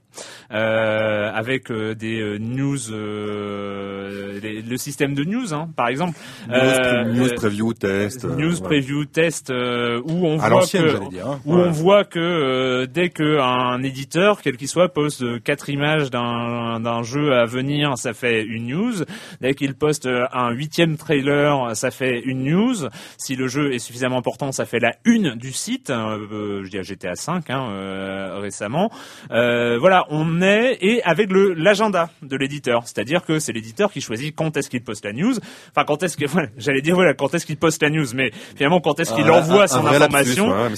euh, 0.53 1.31
avec 1.33 1.71
euh, 1.71 1.95
des 1.95 2.21
euh, 2.21 2.39
news, 2.39 2.91
euh, 2.93 4.39
les- 4.43 4.63
le 4.63 4.77
système 4.77 5.15
de 5.15 5.25
news, 5.25 5.53
hein, 5.55 5.69
par 5.77 5.89
exemple. 5.89 6.19
News, 6.49 6.55
Euh, 6.57 7.05
news 7.05 7.29
euh, 7.29 7.35
preview, 7.35 7.73
test. 7.73 8.25
euh, 8.25 8.37
news 8.37 8.55
ouais. 8.61 8.61
preview 8.69 9.05
test 9.05 9.51
euh, 9.51 10.01
où 10.05 10.27
on 10.27 10.35
À 10.39 10.49
voit 10.49 10.61
l'ancienne, 10.61 10.83
que 10.85 10.89
j'allais 10.91 11.09
dire. 11.09 11.32
Hein. 11.33 11.41
où 11.45 11.55
on 11.55 11.71
voit 11.71 12.05
que 12.05 12.19
euh, 12.19 12.87
dès 12.87 13.09
que 13.11 13.39
un 13.39 13.83
éditeur, 13.83 14.41
quel 14.43 14.57
qu'il 14.57 14.69
soit, 14.69 14.89
poste 14.93 15.43
quatre 15.43 15.69
images 15.69 16.11
d'un 16.11 16.81
d'un 16.81 17.03
jeu 17.03 17.33
à 17.35 17.45
venir, 17.47 17.97
ça 17.99 18.13
fait 18.13 18.43
une 18.43 18.67
news. 18.69 18.93
Dès 19.41 19.55
qu'il 19.55 19.75
poste 19.75 20.07
euh, 20.07 20.25
un 20.33 20.51
huitième 20.51 20.97
trailer, 20.97 21.75
ça 21.77 21.91
fait 21.91 22.21
une 22.25 22.45
news. 22.45 22.75
Si 23.19 23.37
le 23.37 23.49
jeu 23.49 23.73
est 23.73 23.79
suffisamment 23.79 24.19
important, 24.19 24.53
ça 24.53 24.65
fait 24.67 24.81
la 24.81 24.95
une 25.05 25.35
du 25.35 25.53
site. 25.53 25.91
Euh, 25.91 26.19
euh, 26.33 26.65
je 26.65 26.71
dis 26.71 26.79
à 26.79 26.83
GTA 26.83 27.15
5 27.15 27.51
hein, 27.51 27.69
euh, 27.71 28.39
récemment. 28.41 28.91
Euh, 29.31 29.79
voilà, 29.79 30.05
on 30.11 30.43
est 30.43 30.79
et 30.81 31.03
avec 31.05 31.31
le 31.31 31.55
l'agenda 31.55 32.11
de 32.23 32.37
l'éditeur, 32.37 32.83
c'est-à-dire 32.85 33.25
que 33.25 33.39
c'est 33.39 33.53
l'éditeur 33.53 33.93
qui 33.93 34.01
choisit 34.01 34.35
quand 34.35 34.57
est-ce 34.57 34.69
qu'il 34.71 34.83
poste 34.83 35.05
la 35.05 35.13
news. 35.13 35.35
Enfin, 35.71 35.85
quand 35.87 36.03
est-ce 36.03 36.17
que 36.17 36.27
voilà, 36.29 36.49
j'allais 36.57 36.81
dire 36.83 36.95
voilà, 36.95 37.15
quand 37.15 37.35
est-ce 37.35 37.47
qu'il 37.47 37.57
poste 37.57 37.83
la 37.83 37.91
news, 37.91 38.07
mais 38.15 38.31
finalement 38.57 38.81
quand 38.81 38.99
est-ce 39.01 39.15
qu'il 39.15 39.27
Un- 39.27 39.31
envoie 39.35 39.65
un- 39.65 39.67
son 39.67 39.79
un 39.79 39.83
vrai 39.83 39.99
lapsus, 39.99 40.41
information 40.41 40.51
ouais, 40.51 40.69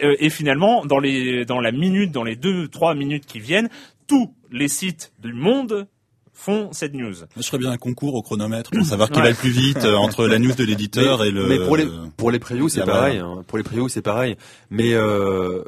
et, 0.00 0.01
et 0.02 0.30
finalement 0.30 0.84
dans 0.84 0.98
les 0.98 1.44
dans 1.44 1.60
la 1.60 1.72
minute, 1.72 2.10
dans 2.12 2.24
les 2.24 2.36
deux 2.36 2.68
trois 2.68 2.94
minutes 2.94 3.24
qui 3.26 3.40
viennent, 3.40 3.68
tous 4.06 4.34
les 4.50 4.68
sites 4.68 5.12
du 5.20 5.32
monde 5.32 5.86
font 6.34 6.70
cette 6.72 6.94
news. 6.94 7.14
Je 7.36 7.42
ferais 7.42 7.58
bien 7.58 7.70
un 7.70 7.76
concours 7.76 8.14
au 8.14 8.22
chronomètre 8.22 8.70
pour 8.70 8.84
savoir 8.84 9.10
qui 9.10 9.18
Ouais. 9.18 9.24
va 9.24 9.30
le 9.30 9.36
plus 9.36 9.50
vite 9.50 9.84
euh, 9.84 9.94
entre 9.96 10.26
la 10.26 10.38
news 10.38 10.54
de 10.54 10.64
l'éditeur 10.64 11.20
mais, 11.20 11.28
et 11.28 11.30
le. 11.30 11.46
mais 11.46 11.58
pour 11.64 11.76
les 11.76 11.86
pour 12.16 12.30
les 12.30 12.38
previews 12.38 12.68
c'est 12.68 12.84
pareil. 12.84 13.18
hein. 13.18 13.42
Pour 13.46 13.58
les 13.58 13.64
previews 13.64 13.88
c'est 13.88 14.02
pareil. 14.02 14.36
Mais 14.70 14.92
euh, 14.94 15.62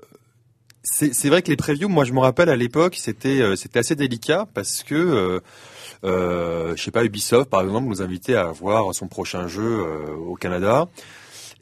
c'est 0.82 1.28
vrai 1.30 1.41
que 1.43 1.49
les 1.51 1.57
previews, 1.57 1.89
moi 1.89 2.05
je 2.05 2.12
me 2.12 2.18
rappelle 2.20 2.49
à 2.51 2.57
l'époque, 2.57 2.97
c'était 2.99 3.41
euh, 3.41 3.57
c'était 3.57 3.78
assez 3.78 3.95
délicat 3.97 4.47
parce 4.53 4.82
que 4.82 4.95
euh, 4.95 5.41
euh, 6.05 6.74
je 6.76 6.82
sais 6.82 6.91
pas 6.91 7.05
Ubisoft 7.05 7.49
par 7.49 7.62
exemple 7.62 7.87
nous 7.87 8.03
invitait 8.03 8.35
à 8.35 8.47
voir 8.53 8.95
son 8.95 9.07
prochain 9.09 9.49
jeu 9.49 9.62
euh, 9.62 10.14
au 10.14 10.35
Canada. 10.35 10.89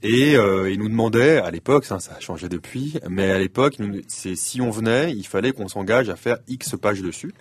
Et 0.03 0.37
euh, 0.37 0.71
il 0.71 0.79
nous 0.79 0.89
demandait, 0.89 1.39
à 1.39 1.51
l'époque, 1.51 1.85
ça, 1.85 2.01
ça 2.01 2.15
a 2.17 2.21
changé 2.21 2.49
depuis, 2.49 2.95
mais 3.09 3.31
à 3.31 3.39
l'époque, 3.39 3.77
c'est 4.09 4.35
si 4.35 4.61
on 4.61 4.71
venait, 4.71 5.13
il 5.13 5.27
fallait 5.27 5.53
qu'on 5.53 5.69
s'engage 5.69 6.09
à 6.09 6.17
faire 6.17 6.39
X 6.49 6.77
pages 6.81 7.03
dessus. 7.03 7.33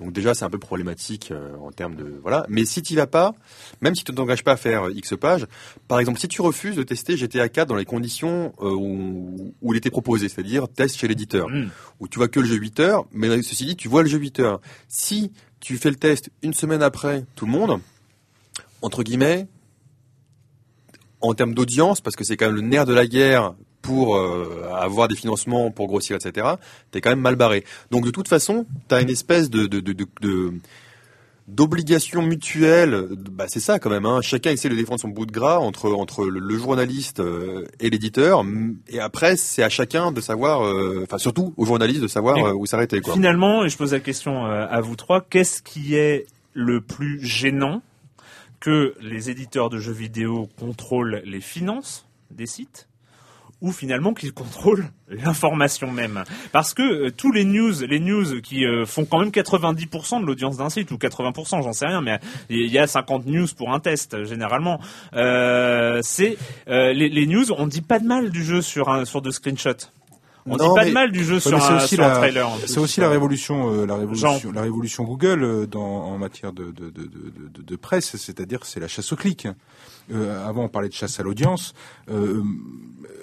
Donc 0.00 0.12
déjà, 0.12 0.32
c'est 0.32 0.44
un 0.44 0.50
peu 0.50 0.58
problématique 0.58 1.32
euh, 1.32 1.56
en 1.56 1.72
termes 1.72 1.96
de 1.96 2.20
voilà. 2.22 2.46
Mais 2.48 2.64
si 2.64 2.82
tu 2.82 2.94
vas 2.94 3.08
pas, 3.08 3.34
même 3.80 3.96
si 3.96 4.04
tu 4.04 4.12
ne 4.12 4.16
t'engages 4.16 4.44
pas 4.44 4.52
à 4.52 4.56
faire 4.56 4.84
euh, 4.84 4.92
X 4.92 5.14
pages, 5.20 5.46
par 5.88 5.98
exemple, 5.98 6.20
si 6.20 6.28
tu 6.28 6.40
refuses 6.40 6.76
de 6.76 6.84
tester 6.84 7.16
GTA 7.16 7.48
4 7.48 7.66
dans 7.66 7.74
les 7.74 7.84
conditions 7.84 8.52
euh, 8.60 8.70
où, 8.70 9.54
où 9.60 9.74
il 9.74 9.76
était 9.76 9.90
proposé, 9.90 10.28
c'est-à-dire 10.28 10.68
test 10.68 10.96
chez 10.96 11.08
l'éditeur, 11.08 11.48
Mm. 11.48 11.70
où 12.00 12.08
tu 12.08 12.18
vois 12.18 12.28
que 12.28 12.38
le 12.38 12.46
jeu 12.46 12.54
8 12.56 12.80
heures, 12.80 13.06
mais 13.12 13.42
ceci 13.42 13.64
dit, 13.64 13.76
tu 13.76 13.88
vois 13.88 14.02
le 14.02 14.08
jeu 14.08 14.18
8 14.18 14.38
heures. 14.40 14.60
Si 14.86 15.32
tu 15.60 15.76
fais 15.78 15.90
le 15.90 15.96
test 15.96 16.30
une 16.42 16.54
semaine 16.54 16.82
après 16.82 17.24
tout 17.34 17.46
le 17.46 17.52
monde, 17.52 17.80
entre 18.82 19.02
guillemets, 19.02 19.48
en 21.20 21.34
termes 21.34 21.54
d'audience, 21.54 22.00
parce 22.00 22.16
que 22.16 22.24
c'est 22.24 22.36
quand 22.36 22.46
même 22.46 22.56
le 22.56 22.62
nerf 22.62 22.86
de 22.86 22.94
la 22.94 23.06
guerre 23.06 23.54
pour 23.82 24.16
euh, 24.16 24.68
avoir 24.74 25.08
des 25.08 25.16
financements 25.16 25.70
pour 25.70 25.86
grossir, 25.86 26.16
etc., 26.16 26.46
t'es 26.90 27.00
quand 27.00 27.10
même 27.10 27.20
mal 27.20 27.36
barré. 27.36 27.64
Donc 27.90 28.04
de 28.04 28.10
toute 28.10 28.28
façon, 28.28 28.66
t'as 28.88 29.00
une 29.02 29.10
espèce 29.10 29.50
de, 29.50 29.66
de, 29.66 29.80
de, 29.80 30.06
d'obligation 31.48 32.20
mutuelle, 32.20 33.08
bah 33.32 33.46
c'est 33.48 33.60
ça 33.60 33.78
quand 33.78 33.90
même. 33.90 34.04
Hein. 34.04 34.20
Chacun 34.20 34.50
essaie 34.50 34.68
de 34.68 34.74
défendre 34.74 35.00
son 35.00 35.08
bout 35.08 35.26
de 35.26 35.32
gras 35.32 35.58
entre 35.58 35.90
entre 35.92 36.26
le, 36.26 36.58
journaliste 36.58 37.20
euh, 37.20 37.64
et 37.80 37.88
l'éditeur. 37.88 38.44
Et 38.88 39.00
après, 39.00 39.36
c'est 39.36 39.62
à 39.62 39.70
chacun 39.70 40.12
de 40.12 40.20
savoir, 40.20 40.64
euh, 40.64 41.04
enfin 41.04 41.18
surtout 41.18 41.54
au 41.56 41.64
journaliste 41.64 42.02
de 42.02 42.08
savoir 42.08 42.36
euh, 42.36 42.52
où 42.52 42.66
s'arrêter. 42.66 43.00
Quoi. 43.00 43.14
Finalement, 43.14 43.64
et 43.64 43.70
je 43.70 43.76
pose 43.78 43.92
la 43.92 44.00
question 44.00 44.44
à 44.44 44.80
vous 44.80 44.94
trois, 44.94 45.22
qu'est-ce 45.22 45.62
qui 45.62 45.94
est 45.94 46.26
le 46.52 46.80
plus 46.80 47.24
gênant 47.24 47.82
que 48.60 48.94
les 49.00 49.30
éditeurs 49.30 49.70
de 49.70 49.78
jeux 49.78 49.92
vidéo 49.92 50.48
contrôlent 50.58 51.22
les 51.24 51.40
finances 51.40 52.06
des 52.30 52.46
sites 52.46 52.88
ou 53.60 53.72
finalement 53.72 54.14
qu'ils 54.14 54.32
contrôlent 54.32 54.86
l'information 55.08 55.90
même. 55.90 56.22
Parce 56.52 56.74
que 56.74 56.82
euh, 56.82 57.10
tous 57.10 57.32
les 57.32 57.44
news 57.44 57.72
les 57.86 58.00
news 58.00 58.40
qui 58.40 58.64
euh, 58.64 58.86
font 58.86 59.04
quand 59.04 59.18
même 59.18 59.30
90% 59.30 60.20
de 60.20 60.26
l'audience 60.26 60.56
d'un 60.56 60.70
site 60.70 60.90
ou 60.90 60.96
80% 60.96 61.62
j'en 61.62 61.72
sais 61.72 61.86
rien 61.86 62.00
mais 62.00 62.20
il 62.50 62.70
y 62.70 62.78
a 62.78 62.86
50 62.86 63.26
news 63.26 63.46
pour 63.56 63.72
un 63.72 63.80
test 63.80 64.14
euh, 64.14 64.24
généralement. 64.24 64.80
Euh, 65.14 66.00
c'est 66.02 66.36
euh, 66.68 66.92
les, 66.92 67.26
news 67.26 67.52
on 67.52 67.66
dit 67.66 67.82
pas 67.82 67.98
de 67.98 68.06
mal 68.06 68.30
du 68.30 68.44
jeu 68.44 68.62
sur 68.62 68.88
un 68.90 69.04
sur 69.04 69.22
de 69.22 69.30
screenshots 69.30 69.90
on 70.50 70.56
Non, 70.56 70.68
dit 70.68 70.74
pas 70.74 70.82
mais- 70.84 70.88
de 70.88 70.94
mal 70.94 71.12
du 71.12 71.24
jeu 71.24 71.40
sur, 71.40 71.54
un, 71.54 71.76
aussi 71.76 71.94
sur 71.96 72.04
un 72.04 72.08
la- 72.08 72.16
trailer 72.16 72.48
C'est 72.66 72.78
aussi 72.78 73.00
la 73.00 73.08
révolution, 73.08 73.70
euh, 73.72 73.86
la 73.86 73.96
révolution, 73.96 74.38
Jean. 74.38 74.52
la 74.52 74.62
révolution 74.62 75.04
Google 75.04 75.42
euh, 75.44 75.66
dans, 75.66 75.80
en 75.82 76.18
matière 76.18 76.52
de, 76.52 76.64
de, 76.70 76.90
de, 76.90 77.02
de, 77.02 77.08
de- 77.54 77.62
de 77.62 77.76
presse, 77.76 78.16
c'est-à-dire 78.16 78.60
c'est 78.64 78.80
la 78.80 78.88
chasse 78.88 79.12
au 79.12 79.16
clic. 79.16 79.46
Euh, 80.12 80.48
avant, 80.48 80.64
on 80.64 80.68
parlait 80.68 80.88
de 80.88 80.94
chasse 80.94 81.20
à 81.20 81.22
l'audience. 81.22 81.74
Euh, 82.10 82.42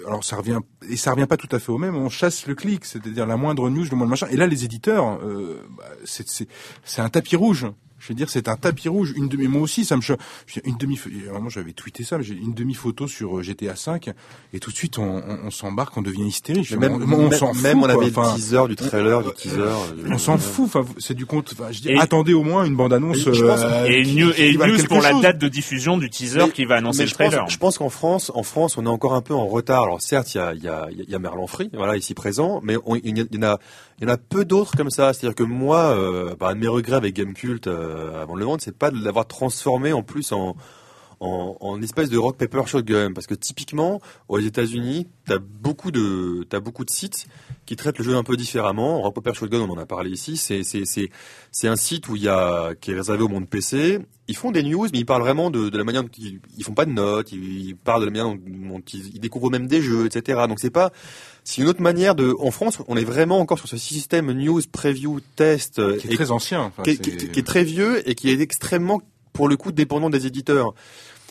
alors 0.06 0.22
ça 0.24 0.36
revient 0.36 0.58
et 0.88 0.96
ça 0.96 1.10
revient 1.10 1.26
pas 1.26 1.36
tout 1.36 1.48
à 1.50 1.58
fait 1.58 1.72
au 1.72 1.78
même. 1.78 1.96
On 1.96 2.08
chasse 2.08 2.46
le 2.46 2.54
clic, 2.54 2.84
c'est-à-dire 2.84 3.26
la 3.26 3.36
moindre 3.36 3.68
news, 3.70 3.84
le 3.90 3.96
moindre 3.96 4.10
machin. 4.10 4.28
Et 4.30 4.36
là, 4.36 4.46
les 4.46 4.64
éditeurs, 4.64 5.18
euh, 5.24 5.60
bah, 5.76 5.84
c'est 6.04 7.00
un 7.00 7.08
tapis 7.08 7.34
rouge. 7.36 7.66
Je 8.06 8.12
veux 8.12 8.14
dire, 8.14 8.30
c'est 8.30 8.46
un 8.46 8.54
tapis 8.54 8.88
rouge. 8.88 9.12
Une 9.16 9.26
demi, 9.28 9.48
moi 9.48 9.62
aussi, 9.62 9.84
ça 9.84 9.96
me 9.96 10.00
choque. 10.00 10.20
Une 10.64 10.76
demi, 10.76 10.96
vraiment, 11.28 11.48
j'avais 11.48 11.72
tweeté 11.72 12.04
ça. 12.04 12.18
mais 12.18 12.22
J'ai 12.24 12.34
une 12.34 12.54
demi 12.54 12.74
photo 12.74 13.08
sur 13.08 13.38
euh, 13.38 13.42
GTA 13.42 13.74
5 13.74 14.10
et 14.52 14.60
tout 14.60 14.70
de 14.70 14.76
suite, 14.76 14.98
on, 14.98 15.16
on, 15.16 15.38
on 15.46 15.50
s'embarque, 15.50 15.96
on 15.96 16.02
devient 16.02 16.22
hystérique. 16.26 16.70
Même, 16.76 16.92
on, 16.92 17.12
on 17.12 17.28
même- 17.28 17.32
s'en 17.32 17.52
fout. 17.52 17.62
même 17.64 17.78
on 17.78 17.82
quoi. 17.82 17.90
avait 17.94 18.06
Enfin, 18.16 18.30
le 18.32 18.36
teaser 18.36 18.68
du 18.68 18.76
trailer, 18.76 19.22
du 19.24 19.32
teaser. 19.32 19.58
euh, 19.58 20.08
on 20.10 20.18
s'en 20.18 20.38
fout. 20.38 20.66
Enfin, 20.66 20.84
c'est 20.98 21.14
du 21.14 21.26
compte. 21.26 21.52
Enfin, 21.58 21.72
je 21.72 21.80
dis, 21.80 21.88
Et- 21.90 21.98
attendez 21.98 22.32
au 22.34 22.44
moins 22.44 22.64
une 22.64 22.76
bande 22.76 22.92
annonce. 22.92 23.16
Et 23.88 24.02
une 24.02 24.16
news, 24.20 24.32
et 24.36 24.56
pour 24.88 25.00
la 25.00 25.12
date 25.20 25.38
de 25.38 25.48
diffusion 25.48 25.98
du 25.98 26.08
teaser 26.10 26.38
Mais- 26.46 26.50
qui 26.52 26.64
va 26.64 26.76
annoncer 26.76 27.02
le 27.02 27.08
je 27.08 27.14
pense, 27.14 27.28
trailer. 27.30 27.48
je 27.48 27.58
pense 27.58 27.78
qu'en 27.78 27.88
France, 27.90 28.30
en 28.34 28.42
France, 28.42 28.76
on 28.78 28.84
est 28.86 28.88
encore 28.88 29.14
un 29.14 29.22
peu 29.22 29.34
en 29.34 29.46
retard. 29.46 29.82
Alors 29.84 30.00
certes, 30.00 30.34
il 30.34 30.38
y 30.38 30.40
a, 30.40 30.54
il 30.54 30.62
y 30.62 30.68
a, 30.68 30.86
il 30.90 31.10
y 31.10 31.14
a 31.14 31.18
Merlin 31.18 31.46
Free, 31.46 31.70
voilà, 31.72 31.96
ici 31.96 32.14
présent, 32.14 32.60
mais 32.62 32.76
on- 32.84 32.96
il 32.96 33.16
y, 33.18 33.20
a- 33.20 33.24
il 33.30 33.36
y 33.36 33.38
en 33.38 33.48
a, 33.48 33.58
il 33.98 34.06
y 34.06 34.10
en 34.10 34.14
a 34.14 34.18
peu 34.18 34.44
d'autres 34.44 34.76
comme 34.76 34.90
ça. 34.90 35.12
C'est-à-dire 35.12 35.34
que 35.34 35.42
moi, 35.42 35.96
euh, 35.96 36.34
un 36.40 36.54
de 36.54 36.60
mes 36.60 36.68
regrets 36.68 36.96
avec 36.96 37.14
Gamecult 37.14 37.66
euh, 37.66 38.22
avant 38.22 38.34
le 38.34 38.44
vendre, 38.44 38.60
c'est 38.62 38.76
pas 38.76 38.90
de 38.90 39.02
l'avoir 39.02 39.26
transformé 39.26 39.92
en 39.92 40.02
plus 40.02 40.32
en 40.32 40.56
en, 41.20 41.56
en 41.60 41.80
espèce 41.80 42.10
de 42.10 42.18
rock 42.18 42.36
paper 42.36 42.62
shotgun 42.66 43.12
parce 43.14 43.26
que 43.26 43.34
typiquement 43.34 44.00
aux 44.28 44.38
États-Unis 44.38 45.08
t'as 45.24 45.38
beaucoup 45.38 45.90
de 45.90 46.44
t'as 46.48 46.60
beaucoup 46.60 46.84
de 46.84 46.90
sites 46.90 47.26
qui 47.66 47.76
traitent 47.76 47.98
le 47.98 48.04
jeu 48.04 48.14
un 48.16 48.22
peu 48.22 48.36
différemment 48.36 49.02
rock 49.02 49.14
paper 49.16 49.34
shotgun 49.34 49.58
on 49.60 49.70
en 49.70 49.76
a 49.78 49.86
parlé 49.86 50.10
ici 50.10 50.36
c'est 50.36 50.62
c'est 50.62 50.84
c'est 50.84 51.10
c'est 51.50 51.68
un 51.68 51.76
site 51.76 52.08
où 52.08 52.16
il 52.16 52.22
y 52.22 52.28
a 52.28 52.74
qui 52.80 52.92
est 52.92 52.94
réservé 52.94 53.22
au 53.24 53.28
monde 53.28 53.48
PC 53.48 53.98
ils 54.28 54.36
font 54.36 54.50
des 54.52 54.62
news 54.62 54.86
mais 54.92 54.98
ils 55.00 55.04
parlent 55.06 55.22
vraiment 55.22 55.50
de, 55.50 55.68
de 55.68 55.76
la 55.78 55.84
manière 55.84 56.02
dont 56.02 56.10
ils, 56.16 56.40
ils 56.56 56.64
font 56.64 56.74
pas 56.74 56.84
de 56.86 56.92
notes 56.92 57.32
ils, 57.32 57.68
ils 57.68 57.76
parlent 57.76 58.00
de 58.00 58.06
la 58.06 58.12
manière 58.12 58.26
dont, 58.26 58.40
dont 58.68 58.82
ils, 58.92 59.14
ils 59.14 59.20
découvrent 59.20 59.50
même 59.50 59.66
des 59.66 59.82
jeux 59.82 60.06
etc 60.06 60.44
donc 60.48 60.60
c'est 60.60 60.70
pas 60.70 60.92
c'est 61.44 61.60
une 61.62 61.68
autre 61.68 61.82
manière 61.82 62.14
de 62.14 62.34
en 62.40 62.50
France 62.50 62.78
on 62.88 62.96
est 62.96 63.04
vraiment 63.04 63.40
encore 63.40 63.58
sur 63.58 63.68
ce 63.68 63.76
système 63.76 64.32
news 64.32 64.62
preview 64.72 65.20
test 65.36 65.80
qui 65.98 66.08
est 66.08 66.12
et 66.12 66.16
très 66.16 66.30
ancien. 66.30 66.60
Enfin, 66.62 66.82
qui, 66.84 66.90
est- 66.90 66.94
c'est- 66.96 67.02
qui 67.02 67.10
est- 67.26 67.28
qui 67.32 67.38
est 67.40 67.42
très 67.46 67.64
vieux 67.64 68.08
et 68.08 68.14
qui 68.14 68.30
est 68.30 68.40
extrêmement, 68.40 69.00
pour 69.32 69.48
le 69.48 69.56
coup, 69.56 69.70
dépendant 69.70 70.08
des 70.10 70.26
éditeurs. 70.26 70.72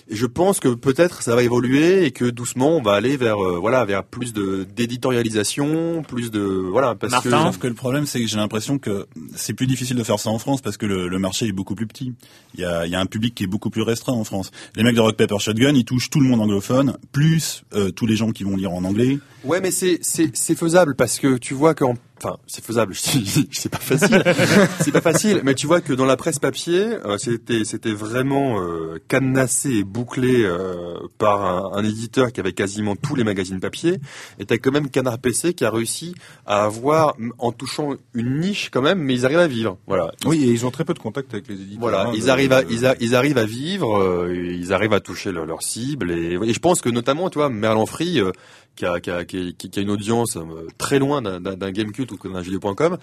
Et 0.07 0.15
je 0.15 0.25
pense 0.25 0.59
que 0.59 0.69
peut-être 0.69 1.21
ça 1.23 1.35
va 1.35 1.41
évoluer 1.41 2.05
et 2.05 2.11
que 2.11 2.25
doucement 2.25 2.77
on 2.77 2.81
va 2.81 2.93
aller 2.93 3.17
vers 3.17 3.43
euh, 3.43 3.57
voilà 3.59 3.85
vers 3.85 4.03
plus 4.03 4.33
de 4.33 4.65
d'éditorialisation, 4.75 6.03
plus 6.03 6.29
de 6.29 6.41
voilà 6.41 6.93
parce 6.95 7.11
Martin 7.11 7.29
que 7.29 7.43
Sauf 7.45 7.57
que 7.57 7.67
le 7.67 7.73
problème, 7.73 8.05
c'est 8.05 8.21
que 8.21 8.27
j'ai 8.27 8.37
l'impression 8.37 8.77
que 8.77 9.07
c'est 9.35 9.53
plus 9.53 9.67
difficile 9.67 9.97
de 9.97 10.03
faire 10.03 10.19
ça 10.19 10.29
en 10.29 10.39
France 10.39 10.61
parce 10.61 10.77
que 10.77 10.85
le, 10.85 11.07
le 11.07 11.19
marché 11.19 11.47
est 11.47 11.51
beaucoup 11.51 11.75
plus 11.75 11.87
petit. 11.87 12.13
Il 12.53 12.61
y 12.61 12.65
a, 12.65 12.85
il 12.85 12.91
y 12.91 12.95
a 12.95 12.99
un 12.99 13.05
public 13.05 13.33
qui 13.33 13.43
est 13.43 13.47
beaucoup 13.47 13.69
plus 13.69 13.81
restreint 13.81 14.13
en 14.13 14.23
France. 14.23 14.51
Les 14.75 14.83
mecs 14.83 14.95
de 14.95 15.01
Rock 15.01 15.17
Paper 15.17 15.39
Shotgun, 15.39 15.73
ils 15.75 15.85
touchent 15.85 16.09
tout 16.09 16.19
le 16.19 16.27
monde 16.27 16.41
anglophone, 16.41 16.97
plus 17.11 17.63
euh, 17.73 17.91
tous 17.91 18.05
les 18.05 18.15
gens 18.15 18.31
qui 18.31 18.43
vont 18.43 18.55
lire 18.55 18.71
en 18.73 18.83
anglais. 18.83 19.19
Ouais, 19.45 19.61
mais 19.61 19.71
c'est 19.71 19.99
c'est 20.01 20.55
faisable 20.55 20.95
parce 20.95 21.19
que 21.19 21.37
tu 21.37 21.53
vois 21.53 21.73
qu'en 21.75 21.93
enfin 22.17 22.37
c'est 22.47 22.63
faisable. 22.63 22.95
C'est 23.51 23.69
pas 23.69 23.77
facile, 23.77 24.23
c'est 24.79 24.91
pas 24.91 25.01
facile. 25.01 25.41
Mais 25.43 25.53
tu 25.53 25.67
vois 25.67 25.81
que 25.81 25.91
dans 25.93 26.05
la 26.05 26.15
presse 26.17 26.39
papier, 26.39 26.81
euh, 27.05 27.17
c'était 27.17 27.63
c'était 27.65 27.91
vraiment 27.91 28.59
euh, 28.61 28.97
cadenassé 29.07 29.69
et 29.71 29.83
bouclé 29.83 30.43
euh, 30.43 30.95
par 31.17 31.43
un, 31.45 31.77
un 31.77 31.83
éditeur 31.83 32.31
qui 32.31 32.39
avait 32.39 32.53
quasiment 32.53 32.95
tous 32.95 33.15
les 33.15 33.23
magazines 33.23 33.59
papier. 33.59 33.97
Et 34.39 34.45
t'as 34.45 34.57
quand 34.57 34.71
même 34.71 34.89
Canard 34.89 35.19
PC 35.19 35.53
qui 35.53 35.65
a 35.65 35.69
réussi 35.69 36.15
à 36.45 36.63
avoir 36.63 37.15
en 37.37 37.51
touchant 37.51 37.91
une 38.13 38.39
niche 38.39 38.69
quand 38.71 38.81
même, 38.81 38.99
mais 38.99 39.13
ils 39.13 39.25
arrivent 39.25 39.39
à 39.39 39.47
vivre. 39.47 39.77
Voilà. 39.85 40.11
Oui, 40.25 40.43
et 40.43 40.51
ils 40.51 40.65
ont 40.65 40.71
très 40.71 40.85
peu 40.85 40.93
de 40.93 40.99
contact 40.99 41.33
avec 41.33 41.47
les 41.49 41.55
éditeurs. 41.55 41.81
Voilà, 41.81 42.07
hein, 42.07 42.11
ils 42.15 42.29
arrivent 42.29 42.53
à 42.53 42.63
ils, 42.63 42.85
a- 42.85 42.95
ils 43.01 43.13
arrivent 43.15 43.37
à 43.37 43.45
vivre, 43.45 43.97
euh, 44.01 44.33
ils 44.33 44.71
arrivent 44.73 44.93
à 44.93 45.01
toucher 45.01 45.31
leur, 45.31 45.45
leur 45.45 45.61
cible 45.61 46.11
et, 46.11 46.39
et 46.41 46.53
je 46.53 46.59
pense 46.59 46.81
que 46.81 46.89
notamment 46.89 47.29
tu 47.29 47.37
vois 47.39 47.49
Merlin 47.49 47.85
Free 47.85 48.19
euh, 48.21 48.31
qui 48.75 48.85
a 48.85 48.99
qui 48.99 49.09
a 49.11 49.25
qui, 49.25 49.55
qui- 49.55 49.69
qui 49.69 49.79
a 49.79 49.81
une 49.81 49.89
audience 49.89 50.37
euh, 50.37 50.67
très 50.77 50.99
loin 50.99 51.21
d'un 51.21 51.39
d'un- 51.39 51.55
d'un 51.55 51.71
Gamecult 51.71 52.11
ou 52.11 52.17
d'un 52.29 52.41
jeuxvideo.com, 52.43 52.97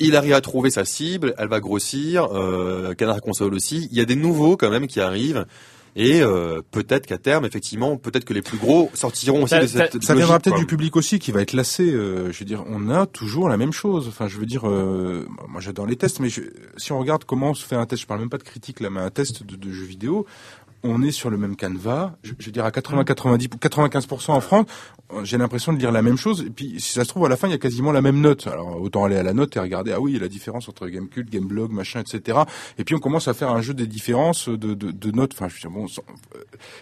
il 0.00 0.16
arrive 0.16 0.32
à 0.34 0.40
trouver 0.40 0.70
sa 0.70 0.84
cible, 0.84 1.34
elle 1.38 1.48
va 1.48 1.60
grossir, 1.60 2.26
euh, 2.32 2.94
Canard 2.94 3.20
Console 3.20 3.54
aussi, 3.54 3.88
il 3.90 3.96
y 3.96 4.00
a 4.00 4.04
des 4.04 4.16
nouveaux 4.16 4.56
quand 4.56 4.70
même 4.70 4.86
qui 4.86 5.00
arrivent. 5.00 5.46
Et 5.94 6.22
euh, 6.22 6.62
peut-être 6.70 7.04
qu'à 7.06 7.18
terme, 7.18 7.44
effectivement, 7.44 7.98
peut-être 7.98 8.24
que 8.24 8.32
les 8.32 8.40
plus 8.40 8.56
gros 8.56 8.90
sortiront 8.94 9.42
aussi 9.42 9.50
Ça- 9.50 9.60
de 9.60 9.66
cette 9.66 10.02
Ça 10.02 10.14
viendra 10.14 10.38
peut-être 10.38 10.56
du 10.56 10.64
public 10.64 10.96
aussi 10.96 11.18
qui 11.18 11.32
va 11.32 11.42
être 11.42 11.52
lassé. 11.52 11.82
euh, 11.92 12.32
je 12.32 12.38
veux 12.38 12.46
dire, 12.46 12.64
on 12.66 12.88
a 12.88 13.04
toujours 13.04 13.50
la 13.50 13.58
même 13.58 13.72
chose. 13.74 14.06
Enfin, 14.08 14.26
je 14.26 14.38
veux 14.38 14.46
dire, 14.46 14.66
euh, 14.66 15.26
moi 15.50 15.60
j'adore 15.60 15.84
les 15.86 15.96
tests, 15.96 16.18
mais 16.20 16.30
je- 16.30 16.40
si 16.78 16.92
on 16.92 16.98
regarde 16.98 17.24
comment 17.24 17.52
se 17.52 17.62
fait 17.66 17.76
un 17.76 17.84
test, 17.84 18.00
je 18.00 18.06
parle 18.06 18.20
même 18.20 18.30
pas 18.30 18.38
de 18.38 18.42
critique 18.42 18.80
là, 18.80 18.88
mais 18.88 19.00
un 19.00 19.10
test 19.10 19.44
de, 19.44 19.54
de 19.54 19.70
jeux 19.70 19.84
vidéo, 19.84 20.24
on 20.84 21.02
est 21.02 21.10
sur 21.12 21.30
le 21.30 21.36
même 21.36 21.56
canevas. 21.56 22.14
Je, 22.22 22.32
je 22.38 22.46
veux 22.46 22.52
dire, 22.52 22.64
à 22.64 22.70
80, 22.70 23.04
90, 23.04 23.48
95% 23.48 24.30
en 24.32 24.40
France, 24.40 24.66
j'ai 25.24 25.36
l'impression 25.38 25.72
de 25.72 25.78
lire 25.78 25.92
la 25.92 26.00
même 26.02 26.16
chose. 26.16 26.42
Et 26.46 26.50
puis, 26.50 26.80
si 26.80 26.92
ça 26.92 27.04
se 27.04 27.08
trouve, 27.08 27.26
à 27.26 27.28
la 27.28 27.36
fin, 27.36 27.46
il 27.46 27.50
y 27.50 27.54
a 27.54 27.58
quasiment 27.58 27.92
la 27.92 28.00
même 28.00 28.20
note. 28.20 28.46
Alors, 28.46 28.80
autant 28.80 29.04
aller 29.04 29.16
à 29.16 29.22
la 29.22 29.34
note 29.34 29.54
et 29.56 29.60
regarder, 29.60 29.92
ah 29.92 30.00
oui, 30.00 30.12
il 30.12 30.14
y 30.14 30.18
a 30.18 30.22
la 30.22 30.28
différence 30.28 30.68
entre 30.68 30.88
Gamecult, 30.88 31.28
Gameblog, 31.30 31.70
machin, 31.70 32.00
etc. 32.00 32.38
Et 32.78 32.84
puis, 32.84 32.94
on 32.94 32.98
commence 32.98 33.28
à 33.28 33.34
faire 33.34 33.50
un 33.50 33.60
jeu 33.60 33.74
des 33.74 33.86
différences 33.86 34.48
de, 34.48 34.74
de, 34.74 34.90
de 34.90 35.10
notes. 35.10 35.32
Enfin, 35.34 35.48
je 35.48 35.54
veux 35.54 35.60
dire, 35.60 35.70
bon, 35.70 35.86
sans- 35.86 36.02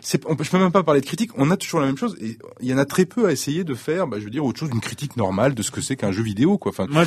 c'est, 0.01 0.25
on 0.27 0.37
peut, 0.37 0.45
je 0.45 0.51
peux 0.51 0.59
même 0.59 0.71
pas 0.73 0.83
parler 0.85 1.01
de 1.01 1.07
critique. 1.07 1.33
On 1.37 1.51
a 1.51 1.57
toujours 1.57 1.81
la 1.81 1.87
même 1.87 1.97
chose. 1.99 2.17
Et 2.21 2.39
il 2.61 2.69
y 2.69 2.75
en 2.75 2.79
a 2.79 2.85
très 2.85 3.05
peu 3.05 3.27
à 3.27 3.33
essayer 3.33 3.65
de 3.65 3.75
faire, 3.75 4.07
bah, 4.07 4.19
je 4.21 4.25
veux 4.25 4.31
dire, 4.31 4.45
autre 4.45 4.61
chose, 4.61 4.71
une 4.73 4.81
critique 4.81 5.17
normale 5.17 5.55
de 5.55 5.63
ce 5.63 5.71
que 5.73 5.81
c'est 5.81 5.97
qu'un 5.97 6.13
jeu 6.13 6.23
vidéo, 6.23 6.57
quoi. 6.57 6.71
Enfin, 6.71 6.87
Moi, 6.89 7.05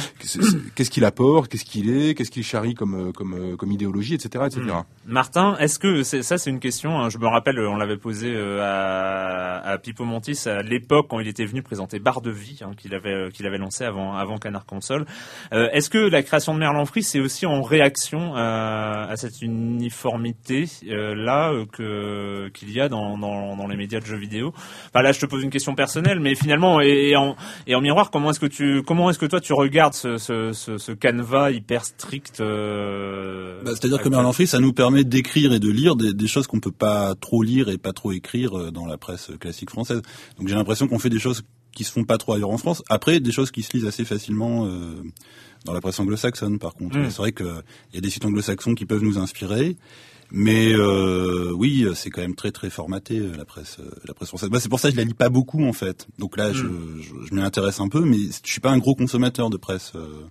qu'est-ce 0.75 0.89
qu'il 0.89 1.05
apporte, 1.05 1.49
qu'est-ce 1.49 1.65
qu'il 1.65 1.89
est, 1.89 2.15
qu'est-ce 2.15 2.31
qu'il 2.31 2.43
charrie 2.43 2.73
comme, 2.75 2.95
euh, 3.09 3.11
comme, 3.13 3.33
euh, 3.33 3.55
comme 3.55 3.71
idéologie, 3.71 4.13
etc., 4.15 4.45
etc. 4.47 4.61
Martin, 5.05 5.55
est-ce 5.59 5.79
que 5.79 6.03
c'est, 6.03 6.21
ça 6.23 6.37
c'est 6.37 6.49
une 6.49 6.59
question 6.59 6.82
hein, 6.91 7.09
Je 7.09 7.17
me 7.17 7.27
rappelle, 7.27 7.59
on 7.59 7.75
l'avait 7.75 7.97
posé 7.97 8.33
euh, 8.35 8.59
à, 8.61 9.59
à 9.67 9.77
Pipo 9.77 10.05
Montis 10.05 10.47
à 10.47 10.61
l'époque 10.61 11.07
quand 11.09 11.19
il 11.19 11.27
était 11.27 11.45
venu 11.45 11.61
présenter 11.61 11.99
Barre 11.99 12.21
de 12.21 12.31
vie 12.31 12.59
hein, 12.61 12.71
qu'il 12.77 12.93
avait 12.93 13.13
euh, 13.13 13.29
qu'il 13.29 13.45
avait 13.45 13.57
lancé 13.57 13.83
avant 13.83 14.15
avant 14.15 14.37
Canard 14.37 14.65
Console. 14.65 15.05
Euh, 15.53 15.69
est-ce 15.71 15.89
que 15.89 15.97
la 15.97 16.23
création 16.23 16.53
de 16.53 16.59
Merlin 16.59 16.85
Free 16.85 17.03
c'est 17.03 17.19
aussi 17.19 17.45
en 17.45 17.61
réaction 17.61 18.35
à, 18.35 19.07
à 19.09 19.15
cette 19.15 19.41
uniformité 19.41 20.65
euh, 20.87 21.15
là 21.15 21.51
euh, 21.51 21.65
que 21.65 22.49
qu'il 22.49 22.71
y 22.71 22.81
a 22.81 22.89
dans, 22.89 23.17
dans 23.17 23.55
dans 23.55 23.67
les 23.67 23.77
médias 23.77 23.99
de 23.99 24.05
jeux 24.05 24.17
vidéo? 24.17 24.53
Enfin 24.87 25.01
là, 25.01 25.11
je 25.11 25.19
te 25.19 25.25
pose 25.25 25.43
une 25.43 25.49
question 25.49 25.75
personnelle, 25.75 26.19
mais 26.19 26.35
finalement 26.35 26.81
et, 26.81 27.09
et 27.09 27.15
en 27.15 27.35
et 27.67 27.75
en 27.75 27.81
miroir, 27.81 28.11
comment 28.11 28.31
est-ce 28.31 28.39
que 28.39 28.45
tu 28.45 28.83
comment 28.83 29.09
est-ce 29.09 29.19
que 29.19 29.25
toi 29.25 29.39
tu 29.39 29.53
regardes 29.53 29.93
ce 29.93 30.17
ce, 30.17 30.51
ce, 30.51 30.77
ce 30.77 30.91
canevas 30.91 31.51
hyper 31.51 31.85
strict 31.85 32.41
euh, 32.41 33.61
Bah, 33.63 33.71
C'est-à-dire 33.71 34.01
que 34.01 34.09
Merlin 34.09 34.33
Free, 34.33 34.47
ça 34.47 34.59
nous 34.59 34.73
permet 34.73 35.03
d'écrire 35.03 35.53
et 35.53 35.59
de 35.59 35.69
lire 35.69 35.95
des, 35.95 36.13
des 36.13 36.27
choses 36.27 36.47
qu'on 36.47 36.59
peut 36.59 36.71
pas 36.73 37.15
trop 37.15 37.43
lire 37.43 37.69
et 37.69 37.77
pas 37.77 37.93
trop 37.93 38.11
écrire 38.11 38.57
euh, 38.57 38.71
dans 38.71 38.85
la 38.85 38.97
presse 38.97 39.31
classique 39.39 39.69
française. 39.69 40.01
Donc 40.37 40.47
j'ai 40.47 40.55
l'impression 40.55 40.87
qu'on 40.87 40.99
fait 40.99 41.09
des 41.09 41.19
choses 41.19 41.43
qui 41.73 41.83
se 41.83 41.91
font 41.91 42.03
pas 42.03 42.17
trop 42.17 42.33
ailleurs 42.33 42.51
en 42.51 42.57
France. 42.57 42.83
Après, 42.89 43.19
des 43.19 43.31
choses 43.31 43.51
qui 43.51 43.63
se 43.63 43.75
lisent 43.75 43.87
assez 43.87 44.05
facilement 44.05 44.65
euh, 44.65 44.95
dans 45.65 45.73
la 45.73 45.81
presse 45.81 45.99
anglo-saxonne, 45.99 46.59
par 46.59 46.75
contre. 46.75 46.97
Mm. 46.97 47.09
C'est 47.09 47.17
vrai 47.17 47.31
qu'il 47.31 47.47
y 47.93 47.97
a 47.97 48.01
des 48.01 48.09
sites 48.09 48.25
anglo-saxons 48.25 48.75
qui 48.75 48.85
peuvent 48.85 49.03
nous 49.03 49.17
inspirer. 49.17 49.75
Mais 50.35 50.73
euh, 50.73 51.51
oui, 51.53 51.85
c'est 51.93 52.09
quand 52.09 52.21
même 52.21 52.33
très 52.33 52.51
très 52.51 52.71
formaté 52.71 53.19
la 53.19 53.45
presse, 53.45 53.77
la 54.05 54.15
presse 54.15 54.29
française. 54.29 54.49
Bah, 54.49 54.59
c'est 54.59 54.69
pour 54.69 54.79
ça 54.79 54.89
que 54.89 54.95
je 54.95 54.97
la 54.97 55.03
lis 55.03 55.13
pas 55.13 55.29
beaucoup 55.29 55.63
en 55.63 55.73
fait. 55.73 56.07
Donc 56.17 56.37
là, 56.37 56.51
je, 56.51 56.65
je, 56.99 57.27
je 57.27 57.35
m'y 57.35 57.41
intéresse 57.41 57.79
un 57.79 57.87
peu, 57.87 58.01
mais 58.01 58.17
je 58.17 58.51
suis 58.51 58.59
pas 58.59 58.71
un 58.71 58.79
gros 58.79 58.95
consommateur 58.95 59.51
de 59.51 59.57
presse, 59.57 59.91
euh, 59.95 60.25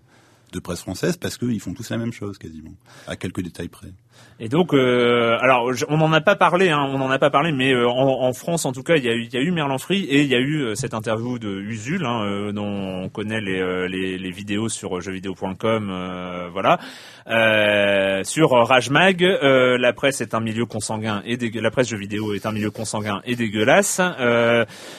de 0.53 0.59
presse 0.59 0.81
française 0.81 1.17
parce 1.17 1.39
qu'ils 1.39 1.61
font 1.61 1.73
tous 1.73 1.89
la 1.91 1.99
même 1.99 2.13
chose 2.13 2.39
quasiment, 2.39 2.75
à 3.07 3.17
quelques 3.17 3.43
détails 3.43 3.69
près. 3.69 3.93
Et 4.41 4.49
donc, 4.49 4.75
euh, 4.75 5.39
alors, 5.41 5.71
on 5.89 5.99
n'en 5.99 6.13
a 6.13 6.21
pas 6.21 6.35
parlé, 6.35 6.71
hein, 6.71 6.85
on 6.91 6.99
n'en 6.99 7.11
a 7.11 7.19
pas 7.21 7.31
parlé, 7.31 7.53
mais 7.53 7.73
euh, 7.73 7.89
en, 7.89 8.25
en 8.25 8.33
France, 8.33 8.65
en 8.65 8.73
tout 8.73 8.83
cas, 8.83 8.97
il 8.97 9.05
y 9.05 9.09
a 9.09 9.15
y 9.15 9.37
a 9.37 9.41
eu 9.41 9.53
Merlin 9.53 9.79
Free 9.79 10.03
et 10.05 10.23
il 10.23 10.27
y 10.27 10.35
a 10.35 10.41
eu 10.41 10.63
euh, 10.63 10.75
cette 10.75 10.95
interview 10.95 11.39
de 11.39 11.61
Usul, 11.61 12.05
hein, 12.05 12.25
euh, 12.25 12.51
dont 12.51 13.05
on 13.05 13.09
connaît 13.09 13.41
les, 13.41 13.61
euh, 13.61 13.87
les, 13.87 14.19
les 14.19 14.31
vidéos 14.33 14.69
sur 14.69 15.01
jeuxvideo.com, 15.01 15.91
euh, 15.93 16.49
voilà. 16.53 16.81
Euh, 17.29 18.25
sur 18.25 18.51
Rajmag, 18.51 19.23
la 19.23 19.93
presse 19.93 20.21
est 20.21 20.35
un 20.35 20.41
milieu 20.41 20.67
consanguin 20.67 21.23
et 21.25 21.37
la 21.37 21.71
presse 21.71 21.89
jeux 21.89 21.97
vidéo 21.97 22.35
est 22.35 22.45
un 22.45 22.53
milieu 22.53 22.73
consanguin 22.73 23.21
et 23.25 23.37
dégueulasse. 23.37 24.01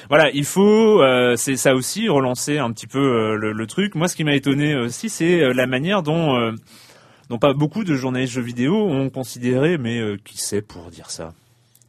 Voilà, 0.10 0.30
il 0.34 0.46
faut, 0.46 1.04
c'est 1.36 1.58
ça 1.58 1.76
aussi, 1.76 2.08
relancer 2.08 2.60
un 2.60 2.72
petit 2.72 2.88
peu 2.88 3.36
le, 3.36 3.52
le 3.52 3.68
truc. 3.68 3.96
Moi, 3.96 4.08
ce 4.08 4.16
qui 4.16 4.24
m'a 4.24 4.36
étonné 4.36 4.74
aussi, 4.76 5.10
c'est 5.10 5.54
la 5.54 5.68
manière 5.68 6.02
dont 6.02 6.54
dont 7.30 7.38
pas 7.38 7.54
beaucoup 7.54 7.84
de 7.84 7.96
journalistes 7.96 8.34
jeux 8.34 8.42
vidéo 8.42 8.76
ont 8.76 9.10
considéré, 9.10 9.78
mais 9.78 10.00
euh, 10.00 10.18
qui 10.24 10.38
sait 10.38 10.62
pour 10.62 10.90
dire 10.92 11.10
ça? 11.10 11.34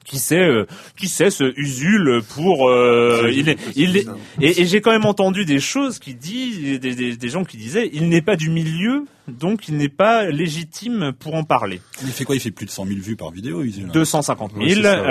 Qui 0.05 0.19
sait, 0.19 0.39
euh, 0.39 0.67
qui 0.99 1.09
sait 1.09 1.31
ce 1.31 1.55
Usul 1.57 2.21
pour 2.35 2.69
euh, 2.69 3.31
il 3.33 3.49
est, 3.49 3.59
il 3.75 3.97
est, 3.97 4.07
et, 4.39 4.61
et 4.61 4.67
j'ai 4.67 4.83
quand 4.83 4.91
même 4.91 5.07
entendu 5.07 5.47
des 5.47 5.61
choses 5.61 5.99
qui 5.99 6.15
disent 6.15 6.79
des, 6.79 6.95
des, 6.95 7.17
des 7.17 7.29
gens 7.31 7.43
qui 7.43 7.57
disaient 7.57 7.89
il 7.91 8.11
n'est 8.11 8.21
pas 8.21 8.37
du 8.37 8.51
milieu 8.51 9.07
donc 9.29 9.69
il 9.69 9.79
n'est 9.79 9.89
pas 9.89 10.27
légitime 10.27 11.13
pour 11.19 11.35
en 11.35 11.45
parler. 11.45 11.81
Il 12.03 12.09
fait 12.11 12.25
quoi? 12.25 12.35
Il 12.37 12.41
fait 12.41 12.51
plus 12.51 12.67
de 12.67 12.71
100 12.71 12.87
000 12.87 12.99
vues 13.01 13.17
par 13.17 13.31
vidéo, 13.31 13.63
Usul 13.63 13.89
250 13.89 14.53
000. 14.53 14.63
Oui, 14.63 14.75
c'est 14.75 14.83
ça, 14.83 15.03
ouais. 15.03 15.09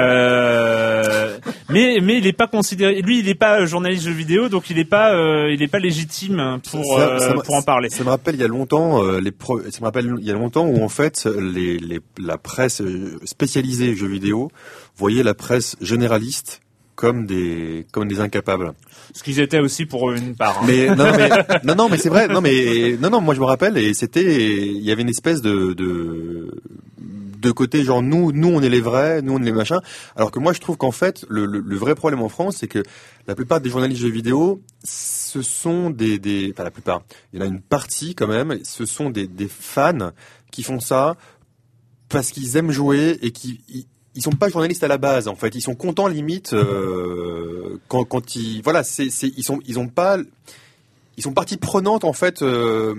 Euh, 1.03 1.37
mais 1.69 1.99
mais 2.01 2.17
il 2.17 2.23
n'est 2.23 2.33
pas 2.33 2.47
considéré. 2.47 3.01
Lui, 3.01 3.19
il 3.19 3.25
n'est 3.25 3.35
pas 3.35 3.65
journaliste 3.65 4.03
jeux 4.05 4.11
vidéo, 4.11 4.49
donc 4.49 4.69
il 4.69 4.77
n'est 4.77 4.85
pas 4.85 5.13
euh, 5.15 5.51
il 5.53 5.59
n'est 5.59 5.67
pas 5.67 5.79
légitime 5.79 6.59
pour 6.71 6.97
Ça- 6.97 7.19
ça 7.19 7.31
euh, 7.31 7.35
me- 7.35 7.41
pour 7.41 7.55
en 7.55 7.61
parler. 7.61 7.89
Ça 7.89 8.03
me 8.03 8.09
rappelle 8.09 8.35
il 8.35 8.41
y 8.41 8.43
a 8.43 8.47
longtemps 8.47 9.03
euh, 9.03 9.19
les 9.19 9.31
pro- 9.31 9.61
ça 9.69 9.79
me 9.81 9.85
rappelle 9.85 10.13
il 10.19 10.25
y 10.25 10.31
a 10.31 10.33
longtemps 10.33 10.65
où 10.65 10.83
en 10.83 10.89
fait 10.89 11.25
les, 11.39 11.77
les 11.77 11.99
la 12.19 12.37
presse 12.37 12.81
euh, 12.81 13.19
spécialisée 13.25 13.95
jeux 13.95 14.07
vidéo 14.07 14.49
voyait 14.97 15.23
la 15.23 15.33
presse 15.33 15.75
généraliste 15.81 16.61
comme 16.95 17.25
des 17.25 17.85
comme 17.91 18.07
des 18.07 18.19
incapables. 18.19 18.73
Ce 19.15 19.23
qu'ils 19.23 19.39
étaient 19.39 19.59
aussi 19.59 19.85
pour 19.87 20.11
une 20.11 20.35
part. 20.35 20.59
hein. 20.61 20.65
Mais 20.67 20.87
non, 20.87 20.95
non, 21.07 21.11
mais 21.17 21.29
non 21.63 21.75
non 21.75 21.89
mais 21.89 21.97
c'est 21.97 22.09
vrai 22.09 22.27
non 22.27 22.39
mais 22.41 22.97
non 23.01 23.09
non 23.09 23.19
moi 23.21 23.33
je 23.33 23.39
me 23.39 23.45
rappelle 23.45 23.77
et 23.77 23.93
c'était 23.95 24.65
il 24.67 24.81
y 24.83 24.91
avait 24.91 25.01
une 25.01 25.09
espèce 25.09 25.41
de 25.41 25.73
de 25.73 26.51
de 27.43 27.51
côté 27.51 27.83
genre 27.83 28.01
nous 28.01 28.31
nous 28.31 28.49
on 28.49 28.61
est 28.61 28.69
les 28.69 28.81
vrais 28.81 29.21
nous 29.21 29.33
on 29.33 29.41
est 29.41 29.45
les 29.45 29.51
machins. 29.51 29.81
Alors 30.15 30.31
que 30.31 30.39
moi 30.39 30.53
je 30.53 30.59
trouve 30.59 30.77
qu'en 30.77 30.91
fait 30.91 31.25
le, 31.29 31.75
vrai 31.75 31.93
problème 31.93 32.21
en 32.21 32.29
France 32.29 32.57
c'est 32.59 32.67
que 32.67 32.81
la 33.27 33.35
plupart 33.35 33.61
des 33.61 33.69
journalistes 33.69 34.01
jeux 34.01 34.09
vidéo 34.09 34.61
ce 34.83 35.41
sont 35.41 35.91
des 35.91 36.17
des 36.17 36.49
enfin 36.51 36.63
la 36.63 36.71
plupart 36.71 37.03
il 37.31 37.39
y 37.39 37.43
en 37.43 37.45
a 37.45 37.47
une 37.47 37.61
partie 37.61 38.15
quand 38.15 38.27
même 38.27 38.59
ce 38.63 38.85
sont 38.85 39.09
des 39.11 39.27
fans 39.47 40.11
qui 40.49 40.63
font 40.63 40.79
ça 40.79 41.15
parce 42.13 42.31
qu'ils 42.31 42.57
aiment 42.57 42.71
jouer 42.71 43.17
et 43.21 43.31
qui 43.31 43.87
ils, 44.15 44.21
sont 44.21 44.31
pas 44.31 44.47
journalistes 44.47 44.83
à 44.83 44.87
la 44.87 44.99
base 44.99 45.27
en 45.27 45.35
fait. 45.35 45.55
Ils 45.55 45.61
sont 45.61 45.73
contents 45.73 46.07
limite 46.07 46.53
euh, 46.53 47.79
quand 47.87 48.05
quand 48.05 48.35
ils 48.35 48.61
voilà 48.61 48.83
c'est 48.83 49.07
ils 49.07 49.43
sont 49.43 49.59
ils 49.65 49.79
ont 49.79 49.87
pas 49.87 50.17
ils 51.17 51.23
sont 51.23 51.33
partie 51.33 51.57
prenante 51.57 52.03
en 52.05 52.13
fait 52.13 52.41
euh, 52.41 52.95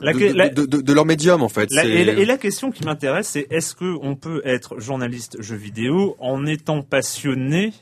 La 0.00 0.12
de, 0.12 0.18
que- 0.18 0.24
de- 0.32 0.32
la- 0.36 0.48
de- 0.48 0.66
de- 0.66 0.80
de 0.80 0.92
leur 0.92 1.06
médium 1.06 1.42
en 1.42 1.48
fait. 1.48 1.70
La- 1.72 1.84
et 1.84 2.24
la 2.24 2.36
question 2.38 2.70
qui 2.70 2.84
m'intéresse, 2.84 3.28
c'est 3.28 3.46
est-ce 3.50 3.74
que 3.74 3.96
on 4.02 4.16
peut 4.16 4.42
être 4.44 4.78
journaliste 4.80 5.40
jeux 5.40 5.56
vidéo 5.56 6.16
en 6.18 6.44
étant 6.46 6.82
passionné 6.82 7.72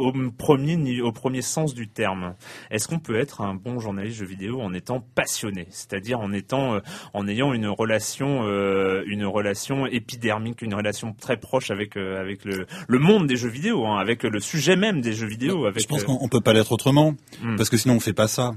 au 0.00 0.12
premier 0.36 1.00
au 1.00 1.12
premier 1.12 1.42
sens 1.42 1.74
du 1.74 1.88
terme 1.88 2.34
Est-ce 2.70 2.88
qu'on 2.88 2.98
peut 2.98 3.18
être 3.18 3.40
un 3.42 3.54
bon 3.54 3.78
journaliste 3.80 4.18
jeux 4.18 4.26
vidéo 4.26 4.60
en 4.60 4.72
étant 4.72 5.04
passionné, 5.14 5.66
c'est-à-dire 5.70 6.20
en 6.20 6.32
étant 6.32 6.74
euh, 6.74 6.80
en 7.14 7.28
ayant 7.28 7.52
une 7.52 7.66
relation 7.66 8.44
euh, 8.46 9.02
une 9.06 9.24
relation 9.24 9.86
épidermique, 9.86 10.62
une 10.62 10.74
relation 10.74 11.12
très 11.12 11.36
proche 11.36 11.70
avec 11.70 11.96
euh, 11.96 12.20
avec 12.20 12.44
le, 12.44 12.66
le 12.88 12.98
monde 12.98 13.26
des 13.26 13.36
jeux 13.36 13.48
vidéo, 13.48 13.86
hein, 13.86 13.98
avec 13.98 14.22
le 14.22 14.40
sujet 14.40 14.76
même 14.76 15.00
des 15.00 15.12
jeux 15.12 15.26
vidéo. 15.28 15.66
Avec 15.66 15.82
Je 15.82 15.86
pense 15.88 16.04
qu'on 16.04 16.18
on 16.20 16.28
peut 16.28 16.40
pas 16.40 16.52
l'être 16.52 16.72
autrement, 16.72 17.14
Hmm. 17.42 17.56
parce 17.56 17.70
que 17.70 17.76
sinon 17.76 17.94
on 17.94 18.00
fait 18.00 18.12
pas 18.12 18.28
ça. 18.28 18.52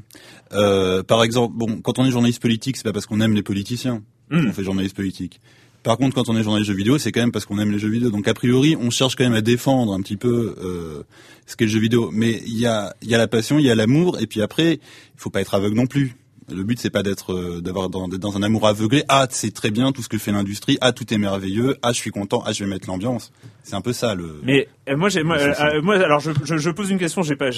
Par 1.07 1.23
exemple, 1.23 1.53
bon, 1.55 1.81
quand 1.81 1.99
on 1.99 2.05
est 2.05 2.11
journaliste 2.11 2.41
politique, 2.41 2.77
c'est 2.77 2.83
pas 2.83 2.93
parce 2.93 3.05
qu'on 3.05 3.21
aime 3.21 3.33
les 3.33 3.43
politiciens 3.43 4.01
Hmm. 4.29 4.45
qu'on 4.47 4.53
fait 4.53 4.63
journaliste 4.63 4.95
politique. 4.95 5.41
Par 5.84 5.97
contre, 5.97 6.15
quand 6.15 6.29
on 6.29 6.38
est 6.38 6.43
journaliste 6.43 6.71
jeux 6.71 6.77
vidéo, 6.77 6.97
c'est 6.97 7.11
quand 7.11 7.19
même 7.19 7.34
parce 7.34 7.45
qu'on 7.45 7.59
aime 7.59 7.71
les 7.71 7.79
jeux 7.79 7.89
vidéo. 7.89 8.09
Donc 8.09 8.27
a 8.27 8.34
priori, 8.34 8.77
on 8.79 8.89
cherche 8.89 9.15
quand 9.15 9.25
même 9.25 9.34
à 9.34 9.41
défendre 9.41 9.93
un 9.93 10.01
petit 10.01 10.15
peu 10.15 10.55
euh, 10.63 11.03
ce 11.45 11.57
qu'est 11.57 11.65
le 11.65 11.71
jeu 11.71 11.79
vidéo. 11.79 12.09
Mais 12.13 12.41
il 12.47 12.57
y 12.57 12.65
a, 12.65 12.95
y 13.01 13.13
a 13.13 13.17
la 13.17 13.27
passion, 13.27 13.59
il 13.59 13.65
y 13.65 13.69
a 13.69 13.75
l'amour, 13.75 14.19
et 14.21 14.27
puis 14.27 14.41
après, 14.41 14.73
il 14.75 14.79
faut 15.17 15.29
pas 15.29 15.41
être 15.41 15.53
aveugle 15.53 15.75
non 15.75 15.86
plus. 15.86 16.15
Le 16.51 16.63
but 16.63 16.79
c'est 16.79 16.89
pas 16.89 17.03
d'être 17.03 17.33
euh, 17.33 17.61
d'avoir 17.61 17.89
dans, 17.89 18.07
un 18.37 18.43
amour 18.43 18.67
aveuglé. 18.67 19.03
Ah, 19.09 19.27
c'est 19.29 19.53
très 19.53 19.71
bien 19.71 19.91
tout 19.91 20.01
ce 20.01 20.09
que 20.09 20.17
fait 20.17 20.31
l'industrie. 20.31 20.77
Ah, 20.81 20.91
tout 20.91 21.11
est 21.13 21.17
merveilleux. 21.17 21.77
Ah, 21.81 21.91
je 21.91 21.97
suis 21.97 22.11
content. 22.11 22.43
Ah, 22.45 22.51
je 22.53 22.63
vais 22.63 22.69
mettre 22.69 22.87
l'ambiance. 22.87 23.31
C'est 23.63 23.75
un 23.75 23.81
peu 23.81 23.93
ça 23.93 24.13
le. 24.15 24.41
Mais 24.43 24.67
euh, 24.89 24.97
moi, 24.97 25.07
j'ai, 25.09 25.23
moi, 25.23 25.37
euh, 25.37 25.81
moi, 25.81 25.95
alors 25.95 26.19
je, 26.19 26.31
je, 26.43 26.57
je 26.57 26.69
pose 26.69 26.89
une 26.89 26.97
question. 26.99 27.21
J'ai 27.23 27.35
pas, 27.37 27.49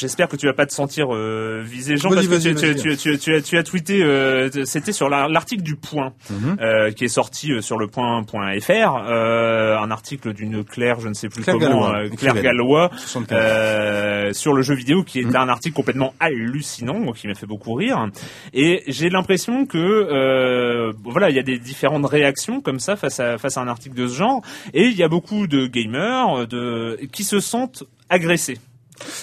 j'espère 0.00 0.28
que 0.28 0.36
tu 0.36 0.46
vas 0.46 0.52
pas 0.52 0.66
te 0.66 0.72
sentir 0.72 1.08
euh, 1.14 1.62
visé, 1.64 1.96
Jean, 1.96 2.10
parce 2.10 2.26
que 2.28 2.36
tu, 2.36 2.54
tu, 2.54 2.74
tu, 2.76 2.96
tu, 2.96 3.18
tu 3.18 3.34
as, 3.34 3.42
tu 3.42 3.58
as 3.58 3.62
tweeté. 3.62 4.50
c'était 4.64 4.92
sur 4.92 5.08
la- 5.08 5.28
l'article 5.28 5.62
du 5.62 5.76
Point, 5.76 6.12
Mhm. 6.30 6.94
qui 6.94 7.04
est 7.04 7.08
sorti 7.08 7.50
sur 7.60 7.78
le 7.78 7.86
Point.fr, 7.88 8.94
un 8.94 9.90
article 9.90 10.32
d'une 10.34 10.64
Claire, 10.64 11.00
je 11.00 11.08
ne 11.08 11.14
sais 11.14 11.28
plus 11.28 11.42
Claire 11.42 11.56
comment, 11.58 11.90
Gallois, 11.92 12.16
Claire. 12.16 12.40
Gallois, 12.42 12.90
75. 12.96 14.36
sur 14.36 14.52
le 14.52 14.62
jeu 14.62 14.74
vidéo, 14.74 15.02
qui 15.02 15.20
est 15.20 15.24
Mhm. 15.24 15.36
un 15.36 15.48
article 15.48 15.74
complètement 15.74 16.14
hallucinant, 16.20 17.07
qui 17.12 17.26
m'a 17.26 17.34
fait 17.34 17.46
beaucoup 17.46 17.74
rire. 17.74 18.08
Et 18.52 18.82
j'ai 18.86 19.10
l'impression 19.10 19.66
que 19.66 19.78
euh, 19.78 20.92
voilà, 21.04 21.30
il 21.30 21.36
y 21.36 21.38
a 21.38 21.42
des 21.42 21.58
différentes 21.58 22.06
réactions 22.06 22.60
comme 22.60 22.80
ça 22.80 22.96
face 22.96 23.20
à 23.20 23.36
un 23.60 23.68
article 23.68 23.96
de 23.96 24.06
ce 24.06 24.14
genre, 24.14 24.42
et 24.74 24.84
il 24.84 24.96
y 24.96 25.02
a 25.02 25.08
beaucoup 25.08 25.46
de 25.46 25.66
gamers 25.66 26.46
de 26.46 26.98
qui 27.12 27.24
se 27.24 27.40
sentent 27.40 27.84
agressés. 28.08 28.58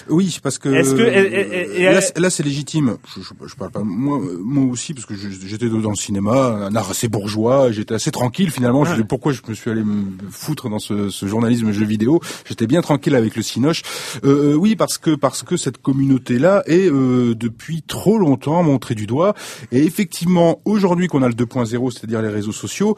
Oui, 0.08 0.38
parce 0.42 0.58
que 0.58 0.68
Est-ce 0.68 0.94
que- 0.94 1.02
et- 1.02 1.78
et- 1.78 1.80
et- 1.82 1.84
là, 1.84 2.00
c'est- 2.00 2.18
là, 2.18 2.30
c'est 2.30 2.42
légitime. 2.42 2.96
Je, 3.16 3.22
je, 3.22 3.28
je 3.48 3.54
parle 3.54 3.70
pas 3.70 3.82
moi, 3.84 4.20
moi 4.40 4.64
aussi 4.72 4.94
parce 4.94 5.06
que 5.06 5.14
je- 5.14 5.28
j'étais 5.46 5.68
dans 5.68 5.90
le 5.90 5.96
cinéma, 5.96 6.66
un 6.70 6.74
art 6.76 6.90
assez 6.90 7.08
bourgeois, 7.08 7.70
j'étais 7.72 7.94
assez 7.94 8.10
tranquille 8.10 8.50
finalement. 8.50 8.84
Je 8.84 8.90
Ouais. 8.92 8.96
dis 8.98 9.04
pourquoi 9.04 9.32
je 9.32 9.42
me 9.48 9.54
suis 9.54 9.70
allé 9.70 9.82
me 9.84 10.04
foutre 10.30 10.68
dans 10.68 10.78
ce, 10.78 11.08
ce 11.10 11.26
journalisme 11.26 11.72
jeu 11.72 11.84
vidéo. 11.84 12.20
J'étais 12.48 12.66
bien 12.66 12.80
tranquille 12.82 13.14
avec 13.14 13.36
le 13.36 13.42
cinoche. 13.42 13.82
Euh, 14.24 14.52
euh, 14.52 14.54
oui, 14.54 14.76
parce 14.76 14.98
que 14.98 15.14
parce 15.14 15.42
que 15.42 15.56
cette 15.56 15.78
communauté 15.78 16.38
là 16.38 16.62
est 16.66 16.88
euh, 16.90 17.34
depuis 17.34 17.82
trop 17.82 18.18
longtemps 18.18 18.62
montrée 18.62 18.94
du 18.94 19.06
doigt. 19.06 19.34
Et 19.72 19.84
effectivement, 19.84 20.60
aujourd'hui 20.64 21.06
qu'on 21.08 21.22
a 21.22 21.28
le 21.28 21.34
2.0, 21.34 21.90
c'est-à-dire 21.90 22.22
les 22.22 22.28
réseaux 22.28 22.52
sociaux. 22.52 22.96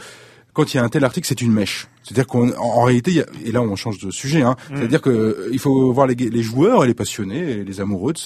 Quand 0.58 0.74
il 0.74 0.76
y 0.78 0.80
a 0.80 0.82
un 0.82 0.88
tel 0.88 1.04
article, 1.04 1.24
c'est 1.28 1.40
une 1.40 1.52
mèche. 1.52 1.86
C'est-à-dire 2.02 2.26
qu'en 2.26 2.50
en, 2.58 2.82
réalité, 2.82 3.12
y 3.12 3.20
a- 3.20 3.26
et 3.44 3.52
là 3.52 3.62
on 3.62 3.76
change 3.76 3.98
de 4.00 4.10
sujet, 4.10 4.42
hein, 4.42 4.56
c'est-à-dire 4.74 5.00
que 5.00 5.08
euh, 5.08 5.48
il 5.52 5.60
faut 5.60 5.92
voir 5.92 6.08
les, 6.08 6.16
les 6.16 6.42
joueurs 6.42 6.82
et 6.82 6.88
les 6.88 6.94
passionnés 6.94 7.50
et 7.52 7.64
les 7.64 7.80
amoureux 7.80 8.12
de 8.12 8.18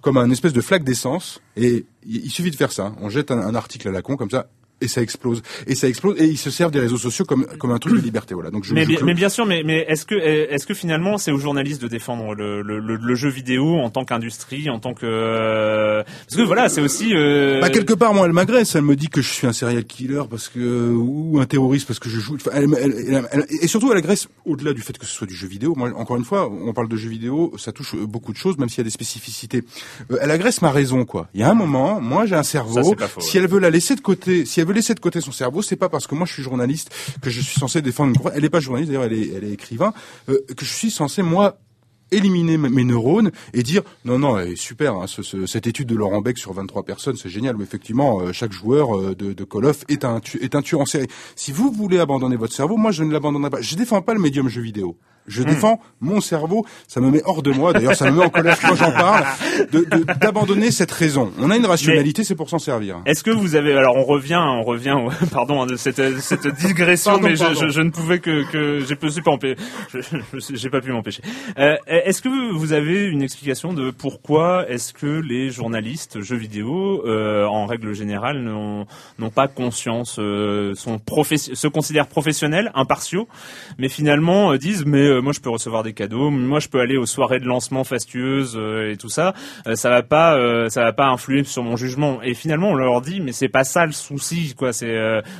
comme 0.00 0.16
un 0.16 0.30
espèce 0.30 0.52
de 0.52 0.60
flaque 0.60 0.84
d'essence. 0.84 1.40
Et 1.56 1.84
il, 2.06 2.26
il 2.26 2.30
suffit 2.30 2.52
de 2.52 2.56
faire 2.56 2.70
ça. 2.70 2.92
On 3.00 3.08
jette 3.08 3.32
un, 3.32 3.38
un 3.40 3.56
article 3.56 3.88
à 3.88 3.90
la 3.90 4.02
con 4.02 4.16
comme 4.16 4.30
ça. 4.30 4.46
Et 4.80 4.88
ça 4.88 5.02
explose. 5.02 5.42
Et 5.66 5.74
ça 5.74 5.88
explose. 5.88 6.20
Et 6.20 6.24
ils 6.26 6.38
se 6.38 6.50
servent 6.50 6.70
des 6.72 6.80
réseaux 6.80 6.96
sociaux 6.98 7.24
comme 7.24 7.46
comme 7.58 7.70
un 7.70 7.78
truc 7.78 7.94
de 7.94 8.00
liberté. 8.00 8.34
Voilà. 8.34 8.50
Donc 8.50 8.64
je, 8.64 8.72
Mais, 8.74 8.84
je 8.84 9.04
mais 9.04 9.14
bien 9.14 9.28
sûr, 9.28 9.44
mais, 9.46 9.62
mais 9.64 9.84
est-ce 9.88 10.06
que 10.06 10.14
est-ce 10.14 10.66
que 10.66 10.74
finalement 10.74 11.18
c'est 11.18 11.32
aux 11.32 11.38
journalistes 11.38 11.82
de 11.82 11.88
défendre 11.88 12.34
le, 12.34 12.62
le, 12.62 12.78
le, 12.78 12.96
le 12.96 13.14
jeu 13.14 13.28
vidéo 13.28 13.76
en 13.78 13.90
tant 13.90 14.04
qu'industrie, 14.04 14.70
en 14.70 14.78
tant 14.78 14.94
que 14.94 15.06
euh, 15.06 16.02
parce 16.04 16.36
que 16.36 16.42
voilà, 16.42 16.68
c'est 16.68 16.80
aussi 16.80 17.14
euh, 17.14 17.60
Bah, 17.60 17.70
quelque 17.70 17.92
part, 17.94 18.14
moi, 18.14 18.26
elle 18.26 18.32
m'agresse. 18.32 18.74
Elle 18.74 18.82
me 18.82 18.96
dit 18.96 19.08
que 19.08 19.20
je 19.22 19.28
suis 19.28 19.46
un 19.46 19.52
serial 19.52 19.84
killer 19.84 20.22
parce 20.30 20.48
que 20.48 20.90
ou 20.90 21.38
un 21.40 21.46
terroriste 21.46 21.86
parce 21.86 21.98
que 21.98 22.08
je 22.08 22.20
joue. 22.20 22.36
Enfin, 22.36 22.50
elle- 22.54 22.68
elle- 22.80 22.94
elle- 23.08 23.28
elle- 23.32 23.46
et 23.62 23.66
surtout, 23.66 23.90
elle 23.92 23.98
agresse 23.98 24.28
au-delà 24.44 24.72
du 24.72 24.80
fait 24.82 24.96
que 24.98 25.06
ce 25.06 25.12
soit 25.12 25.26
du 25.26 25.34
jeu 25.34 25.46
vidéo. 25.48 25.74
Moi, 25.76 25.90
encore 25.96 26.16
une 26.16 26.24
fois, 26.24 26.50
on 26.50 26.72
parle 26.72 26.88
de 26.88 26.96
jeu 26.96 27.08
vidéo, 27.10 27.52
ça 27.58 27.72
touche 27.72 27.94
euh, 27.94 28.06
beaucoup 28.06 28.32
de 28.32 28.38
choses, 28.38 28.58
même 28.58 28.68
s'il 28.68 28.78
y 28.78 28.80
a 28.82 28.84
des 28.84 28.90
spécificités. 28.90 29.62
Euh, 30.10 30.16
elle 30.20 30.30
agresse 30.30 30.62
ma 30.62 30.70
raison, 30.70 31.04
quoi. 31.04 31.28
Il 31.34 31.40
y 31.40 31.42
a 31.44 31.50
un 31.50 31.54
moment, 31.54 32.00
moi, 32.00 32.26
j'ai 32.26 32.34
un 32.34 32.42
cerveau. 32.42 32.94
Ça, 32.94 33.06
si 33.18 33.38
elle 33.38 33.46
veut 33.48 33.58
la 33.60 33.70
laisser 33.70 33.94
de 33.94 34.00
côté, 34.00 34.44
si 34.46 34.60
elle 34.60 34.66
veut 34.66 34.69
laisser 34.72 34.94
de 34.94 35.00
côté 35.00 35.20
son 35.20 35.32
cerveau, 35.32 35.62
c'est 35.62 35.76
pas 35.76 35.88
parce 35.88 36.06
que 36.06 36.14
moi 36.14 36.26
je 36.26 36.32
suis 36.32 36.42
journaliste 36.42 36.90
que 37.22 37.30
je 37.30 37.40
suis 37.40 37.58
censé 37.58 37.82
défendre 37.82 38.12
une. 38.14 38.30
Elle 38.34 38.44
est 38.44 38.50
pas 38.50 38.60
journaliste, 38.60 38.90
d'ailleurs, 38.92 39.04
elle 39.04 39.44
est, 39.44 39.52
écrivain, 39.52 39.92
euh, 40.28 40.38
que 40.56 40.64
je 40.64 40.72
suis 40.72 40.90
censé 40.90 41.22
moi 41.22 41.58
éliminer 42.12 42.58
mes 42.58 42.82
neurones 42.82 43.30
et 43.54 43.62
dire 43.62 43.82
non 44.04 44.18
non 44.18 44.36
super 44.56 44.94
hein, 44.96 45.06
ce- 45.06 45.22
ce- 45.22 45.46
cette 45.46 45.68
étude 45.68 45.86
de 45.86 45.94
Laurent 45.94 46.20
Beck 46.20 46.38
sur 46.38 46.52
23 46.52 46.82
personnes 46.82 47.14
c'est 47.16 47.28
génial 47.28 47.54
mais 47.56 47.62
effectivement 47.62 48.20
euh, 48.20 48.32
chaque 48.32 48.50
joueur 48.50 48.98
euh, 48.98 49.14
de, 49.14 49.32
de 49.32 49.44
Call 49.44 49.64
of 49.66 49.84
est 49.88 50.04
un 50.04 50.20
est 50.40 50.56
un 50.56 50.62
tueur 50.62 50.80
en 50.80 50.86
série. 50.86 51.06
Si 51.36 51.52
vous 51.52 51.70
voulez 51.70 52.00
abandonner 52.00 52.34
votre 52.34 52.52
cerveau 52.52 52.76
moi 52.76 52.90
je 52.90 53.04
ne 53.04 53.12
l'abandonnerai 53.12 53.50
pas. 53.50 53.60
Je 53.60 53.76
défends 53.76 54.02
pas 54.02 54.12
le 54.14 54.18
médium 54.20 54.48
jeu 54.48 54.60
vidéo 54.60 54.96
je 55.30 55.42
défends 55.42 55.80
mon 56.00 56.20
cerveau. 56.20 56.66
Ça 56.88 57.00
me 57.00 57.10
met 57.10 57.22
hors 57.24 57.42
de 57.42 57.50
moi. 57.52 57.72
D'ailleurs 57.72 57.94
ça 57.94 58.10
me 58.10 58.18
met 58.18 58.24
en 58.24 58.30
colère 58.30 58.58
quand 58.60 58.74
j'en 58.74 58.92
parle 58.92 59.24
de- 59.72 59.78
de- 59.96 60.04
d'abandonner 60.20 60.70
cette 60.70 60.90
raison. 60.90 61.30
On 61.38 61.50
a 61.50 61.56
une 61.56 61.66
rationalité 61.66 62.24
c'est 62.24 62.34
pour 62.34 62.50
s'en 62.50 62.58
servir. 62.58 62.98
Est-ce 63.06 63.22
que 63.24 63.30
vous 63.30 63.54
avez 63.54 63.72
alors 63.74 63.96
on 63.96 64.04
revient 64.04 64.40
on 64.42 64.62
revient 64.62 64.96
pardon 65.32 65.62
hein, 65.62 65.66
de 65.66 65.76
cette 65.76 66.18
cette 66.20 66.46
digression 66.46 67.12
Pardon, 67.12 67.28
mais 67.28 67.36
je, 67.36 67.54
je, 67.54 67.68
je 67.68 67.80
ne 67.80 67.90
pouvais 67.90 68.18
que 68.18 68.50
que 68.50 68.80
j'ai 68.86 68.96
pas 68.96 69.08
j'ai 70.54 70.70
pas 70.70 70.80
pu 70.80 70.92
m'empêcher. 70.92 71.22
Euh, 71.58 71.76
est-ce 71.86 72.22
que 72.22 72.52
vous 72.54 72.72
avez 72.72 73.04
une 73.04 73.22
explication 73.22 73.72
de 73.72 73.90
pourquoi 73.90 74.68
est-ce 74.68 74.92
que 74.92 75.06
les 75.20 75.50
journalistes 75.50 76.20
jeux 76.20 76.36
vidéo 76.36 77.02
euh, 77.06 77.46
en 77.46 77.66
règle 77.66 77.92
générale 77.94 78.40
n'ont 78.42 79.30
pas 79.34 79.48
conscience 79.48 80.16
euh, 80.18 80.74
sont 80.74 81.00
se 81.26 81.66
considèrent 81.68 82.06
professionnels 82.06 82.70
impartiaux 82.74 83.28
mais 83.78 83.88
finalement 83.88 84.52
euh, 84.52 84.58
disent 84.58 84.84
mais 84.86 85.19
euh, 85.20 85.22
moi 85.22 85.32
je 85.32 85.40
peux 85.40 85.50
recevoir 85.50 85.82
des 85.82 85.92
cadeaux. 85.92 86.30
Moi 86.30 86.60
je 86.60 86.68
peux 86.68 86.80
aller 86.80 86.96
aux 86.96 87.06
soirées 87.06 87.40
de 87.40 87.44
lancement 87.46 87.84
fastueuses 87.84 88.56
euh, 88.56 88.92
et 88.92 88.96
tout 88.96 89.08
ça. 89.08 89.34
Euh, 89.66 89.74
ça 89.74 89.90
va 89.90 90.02
pas 90.02 90.38
ça 90.68 90.82
va 90.82 90.92
pas 90.92 91.06
influer 91.06 91.44
sur 91.44 91.62
mon 91.62 91.76
jugement. 91.76 92.22
Et 92.22 92.34
finalement 92.34 92.70
on 92.70 92.74
leur 92.74 93.00
dit 93.00 93.20
mais 93.20 93.32
c'est 93.32 93.48
pas 93.48 93.64
ça 93.64 93.86
le 93.86 93.92
souci 93.92 94.54
quoi. 94.54 94.72
C'est 94.72 94.96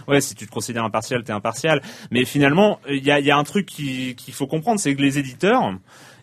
ouais 0.08 0.20
si 0.20 0.34
tu 0.34 0.46
te 0.46 0.50
considères 0.52 0.84
impartial 0.84 1.24
t'es 1.24 1.32
impartial. 1.32 1.82
Mais 2.10 2.24
finalement 2.24 2.80
il 2.88 3.04
y 3.04 3.10
a, 3.30 3.36
un 3.36 3.44
truc 3.44 3.66
qui- 3.66 4.14
qu'il 4.16 4.34
faut 4.34 4.46
comprendre 4.46 4.80
c'est 4.80 4.94
que 4.94 5.02
les 5.02 5.18
éditeurs 5.18 5.74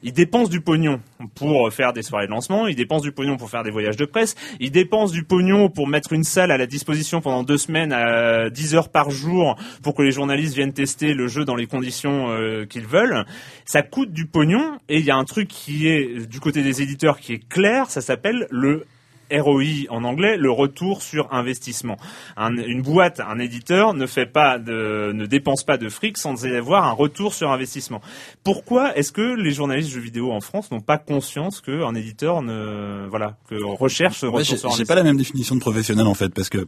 ils 0.03 0.13
dépensent 0.13 0.49
du 0.49 0.61
pognon 0.61 0.99
pour 1.35 1.71
faire 1.71 1.93
des 1.93 2.01
soirées 2.01 2.27
de 2.27 2.31
lancement, 2.31 2.67
ils 2.67 2.75
dépensent 2.75 3.03
du 3.03 3.11
pognon 3.11 3.37
pour 3.37 3.49
faire 3.49 3.63
des 3.63 3.71
voyages 3.71 3.97
de 3.97 4.05
presse, 4.05 4.35
ils 4.59 4.71
dépensent 4.71 5.13
du 5.13 5.23
pognon 5.23 5.69
pour 5.69 5.87
mettre 5.87 6.13
une 6.13 6.23
salle 6.23 6.51
à 6.51 6.57
la 6.57 6.67
disposition 6.67 7.21
pendant 7.21 7.43
deux 7.43 7.57
semaines 7.57 7.91
à 7.91 8.49
10 8.49 8.75
heures 8.75 8.89
par 8.89 9.09
jour 9.09 9.57
pour 9.83 9.95
que 9.95 10.01
les 10.01 10.11
journalistes 10.11 10.55
viennent 10.55 10.73
tester 10.73 11.13
le 11.13 11.27
jeu 11.27 11.45
dans 11.45 11.55
les 11.55 11.67
conditions 11.67 12.29
euh, 12.29 12.65
qu'ils 12.65 12.87
veulent. 12.87 13.25
Ça 13.65 13.81
coûte 13.81 14.11
du 14.11 14.25
pognon 14.25 14.77
et 14.89 14.99
il 14.99 15.05
y 15.05 15.11
a 15.11 15.15
un 15.15 15.25
truc 15.25 15.47
qui 15.47 15.87
est 15.87 16.27
du 16.27 16.39
côté 16.39 16.63
des 16.63 16.81
éditeurs 16.81 17.19
qui 17.19 17.33
est 17.33 17.47
clair, 17.47 17.89
ça 17.89 18.01
s'appelle 18.01 18.47
le 18.49 18.85
ROI 19.31 19.85
en 19.89 20.03
anglais, 20.03 20.37
le 20.37 20.51
retour 20.51 21.01
sur 21.01 21.33
investissement. 21.33 21.97
Un- 22.35 22.55
une 22.57 22.81
boîte, 22.81 23.19
un 23.19 23.39
éditeur 23.39 23.93
ne 23.93 24.05
fait 24.05 24.25
pas 24.25 24.59
de, 24.59 25.11
ne 25.13 25.25
dépense 25.25 25.63
pas 25.63 25.77
de 25.77 25.89
fric 25.89 26.17
sans 26.17 26.45
avoir 26.45 26.85
un 26.85 26.91
retour 26.91 27.33
sur 27.33 27.51
investissement. 27.51 28.01
Pourquoi 28.43 28.95
est-ce 28.97 29.11
que 29.11 29.35
les 29.35 29.51
journalistes 29.51 29.89
jeux 29.91 29.99
vidéo 30.01 30.31
en 30.31 30.41
France 30.41 30.71
n'ont 30.71 30.81
pas 30.81 30.97
conscience 30.97 31.61
qu'un 31.61 31.93
éditeur 31.95 32.41
ne, 32.41 33.07
voilà, 33.09 33.37
que 33.49 33.55
recherche 33.63 34.19
ce 34.19 34.25
Ouais, 34.25 34.31
retour 34.31 34.43
j'ai 34.45 34.57
sur 34.57 34.69
j'ai 34.69 34.73
investissement 34.73 34.87
pas 34.87 34.95
la 34.95 35.03
même 35.03 35.17
définition 35.17 35.55
de 35.55 35.59
professionnel 35.61 36.07
en 36.07 36.13
fait 36.13 36.33
parce 36.33 36.49
que 36.49 36.67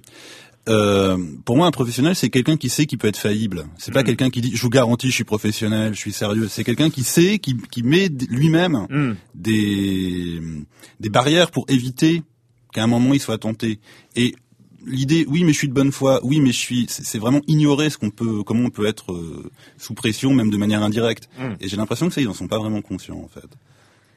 euh, 0.67 1.17
pour 1.45 1.55
moi 1.55 1.65
un 1.67 1.71
professionnel 1.71 2.15
c'est 2.15 2.29
quelqu'un 2.29 2.57
qui 2.57 2.69
sait 2.69 2.85
qu'il 2.85 2.97
peut 2.97 3.07
être 3.07 3.17
faillible. 3.17 3.65
C'est 3.77 3.93
pas 3.93 4.01
Mhm. 4.01 4.05
quelqu'un 4.07 4.29
qui 4.29 4.41
dit 4.41 4.51
je 4.55 4.61
vous 4.61 4.69
garantis 4.69 5.07
je 5.09 5.13
suis 5.15 5.23
professionnel, 5.23 5.93
je 5.93 5.99
suis 5.99 6.11
sérieux. 6.11 6.47
C'est 6.49 6.63
quelqu'un 6.63 6.89
qui 6.89 7.03
sait 7.03 7.39
qui, 7.39 7.55
qui 7.71 7.81
met 7.81 8.09
lui-même 8.29 8.85
Hmm. 8.89 9.13
des 9.35 10.41
des 10.99 11.09
barrières 11.09 11.49
pour 11.51 11.65
éviter 11.69 12.23
qu'à 12.73 12.83
un 12.83 12.87
moment 12.87 13.13
il 13.13 13.19
soit 13.19 13.37
tenté. 13.37 13.79
Et 14.15 14.35
l'idée 14.85 15.25
oui 15.27 15.43
mais 15.43 15.53
je 15.53 15.57
suis 15.57 15.67
de 15.69 15.73
bonne 15.73 15.91
foi, 15.91 16.19
oui 16.23 16.39
mais 16.39 16.51
je 16.51 16.57
suis 16.57 16.85
c'est 16.89 17.19
vraiment 17.19 17.41
ignorer 17.47 17.89
ce 17.89 17.97
qu'on 17.97 18.11
peut 18.11 18.43
comment 18.43 18.65
on 18.65 18.69
peut 18.69 18.85
être 18.85 19.11
euh, 19.11 19.51
sous 19.77 19.93
pression 19.93 20.33
même 20.33 20.49
de 20.49 20.57
manière 20.57 20.83
indirecte. 20.83 21.29
Mm. 21.37 21.55
Et 21.61 21.67
j'ai 21.67 21.77
l'impression 21.77 22.07
que 22.07 22.13
ça 22.13 22.21
ils 22.21 22.27
en 22.27 22.33
sont 22.33 22.47
pas 22.47 22.59
vraiment 22.59 22.81
conscients 22.81 23.21
en 23.23 23.27
fait. 23.27 23.49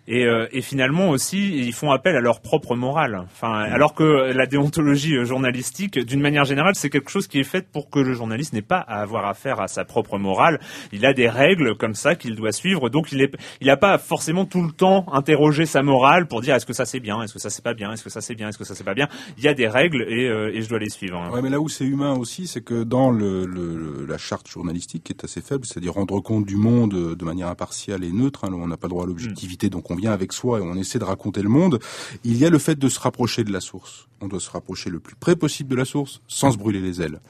Et, 0.08 0.24
euh, 0.26 0.46
et 0.50 0.62
finalement 0.62 1.10
aussi, 1.10 1.56
ils 1.58 1.72
font 1.72 1.92
appel 1.92 2.16
à 2.16 2.20
leur 2.20 2.40
propre 2.40 2.74
morale. 2.74 3.22
Enfin, 3.32 3.52
alors 3.52 3.94
que 3.94 4.32
la 4.32 4.46
déontologie 4.46 5.16
euh, 5.16 5.24
journalistique, 5.24 5.96
d'une 5.98 6.20
manière 6.20 6.44
générale, 6.44 6.74
c'est 6.74 6.90
quelque 6.90 7.10
chose 7.10 7.28
qui 7.28 7.38
est 7.38 7.44
fait 7.44 7.68
pour 7.70 7.88
que 7.88 8.00
le 8.00 8.12
journaliste 8.12 8.52
n'ait 8.52 8.62
pas 8.62 8.78
à 8.80 9.00
avoir 9.00 9.26
affaire 9.26 9.60
à 9.60 9.68
sa 9.68 9.84
propre 9.84 10.18
morale. 10.18 10.58
Il 10.92 11.06
a 11.06 11.12
des 11.12 11.28
règles 11.28 11.76
comme 11.76 11.94
ça 11.94 12.16
qu'il 12.16 12.34
doit 12.34 12.50
suivre, 12.50 12.88
donc 12.90 13.12
il 13.12 13.20
est, 13.22 13.32
il 13.60 13.68
n'a 13.68 13.76
pas 13.76 13.96
forcément 13.98 14.44
tout 14.44 14.62
le 14.62 14.72
temps 14.72 15.06
interrogé 15.12 15.66
sa 15.66 15.82
morale 15.84 16.26
pour 16.26 16.40
dire 16.40 16.56
est-ce 16.56 16.66
que 16.66 16.72
ça 16.72 16.84
c'est 16.84 16.98
bien, 17.00 17.22
est-ce 17.22 17.32
que 17.32 17.38
ça 17.38 17.48
c'est 17.50 17.62
pas 17.62 17.74
bien, 17.74 17.92
est-ce 17.92 18.02
que 18.02 18.10
ça 18.10 18.20
c'est 18.20 18.34
bien, 18.34 18.48
est-ce 18.48 18.58
que 18.58 18.64
ça 18.64 18.74
c'est 18.74 18.82
pas 18.84 18.94
bien? 18.94 19.08
Il 19.38 19.44
y 19.44 19.48
a 19.48 19.54
des 19.54 19.68
règles 19.68 20.02
et, 20.08 20.28
euh, 20.28 20.50
et 20.52 20.62
je 20.62 20.68
dois 20.68 20.80
les 20.80 20.90
suivre. 20.90 21.16
hein. 21.16 21.30
Ouais, 21.32 21.42
mais 21.42 21.50
là 21.50 21.60
où 21.60 21.68
c'est 21.68 21.84
humain 21.84 22.14
aussi, 22.16 22.48
c'est 22.48 22.62
que 22.62 22.82
dans 22.82 23.10
le, 23.12 23.46
le- 23.46 24.04
la 24.08 24.18
charte 24.18 24.48
journalistique 24.48 25.04
qui 25.04 25.12
est 25.12 25.24
assez 25.24 25.40
faible, 25.40 25.64
c'est-à-dire 25.64 25.92
rendre 25.92 26.18
compte 26.20 26.44
du 26.44 26.56
monde 26.56 26.94
euh, 26.94 27.14
de 27.14 27.24
manière 27.24 27.46
impartiale 27.48 28.02
et 28.02 28.10
neutre, 28.10 28.44
hein, 28.44 28.52
on 28.52 28.66
n'a 28.66 28.76
pas 28.76 28.88
droit 28.88 29.04
à 29.04 29.06
l'objectivité, 29.06 29.70
donc 29.70 29.90
on 29.90 29.91
vient 29.94 30.12
avec 30.12 30.32
soi 30.32 30.58
et 30.58 30.62
on 30.62 30.74
essaie 30.74 30.98
de 30.98 31.04
raconter 31.04 31.42
le 31.42 31.48
monde, 31.48 31.78
il 32.24 32.36
y 32.36 32.44
a 32.44 32.50
le 32.50 32.58
fait 32.58 32.78
de 32.78 32.88
se 32.88 33.00
rapprocher 33.00 33.44
de 33.44 33.52
la 33.52 33.60
source. 33.60 34.08
On 34.20 34.28
doit 34.28 34.40
se 34.40 34.50
rapprocher 34.50 34.90
le 34.90 35.00
plus 35.00 35.16
près 35.16 35.36
possible 35.36 35.70
de 35.70 35.76
la 35.76 35.84
source 35.84 36.20
sans 36.28 36.52
se 36.52 36.58
brûler 36.58 36.80
les 36.80 37.02
ailes. 37.02 37.20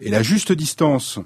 Et 0.00 0.10
la 0.10 0.22
juste 0.22 0.52
distance 0.52 1.18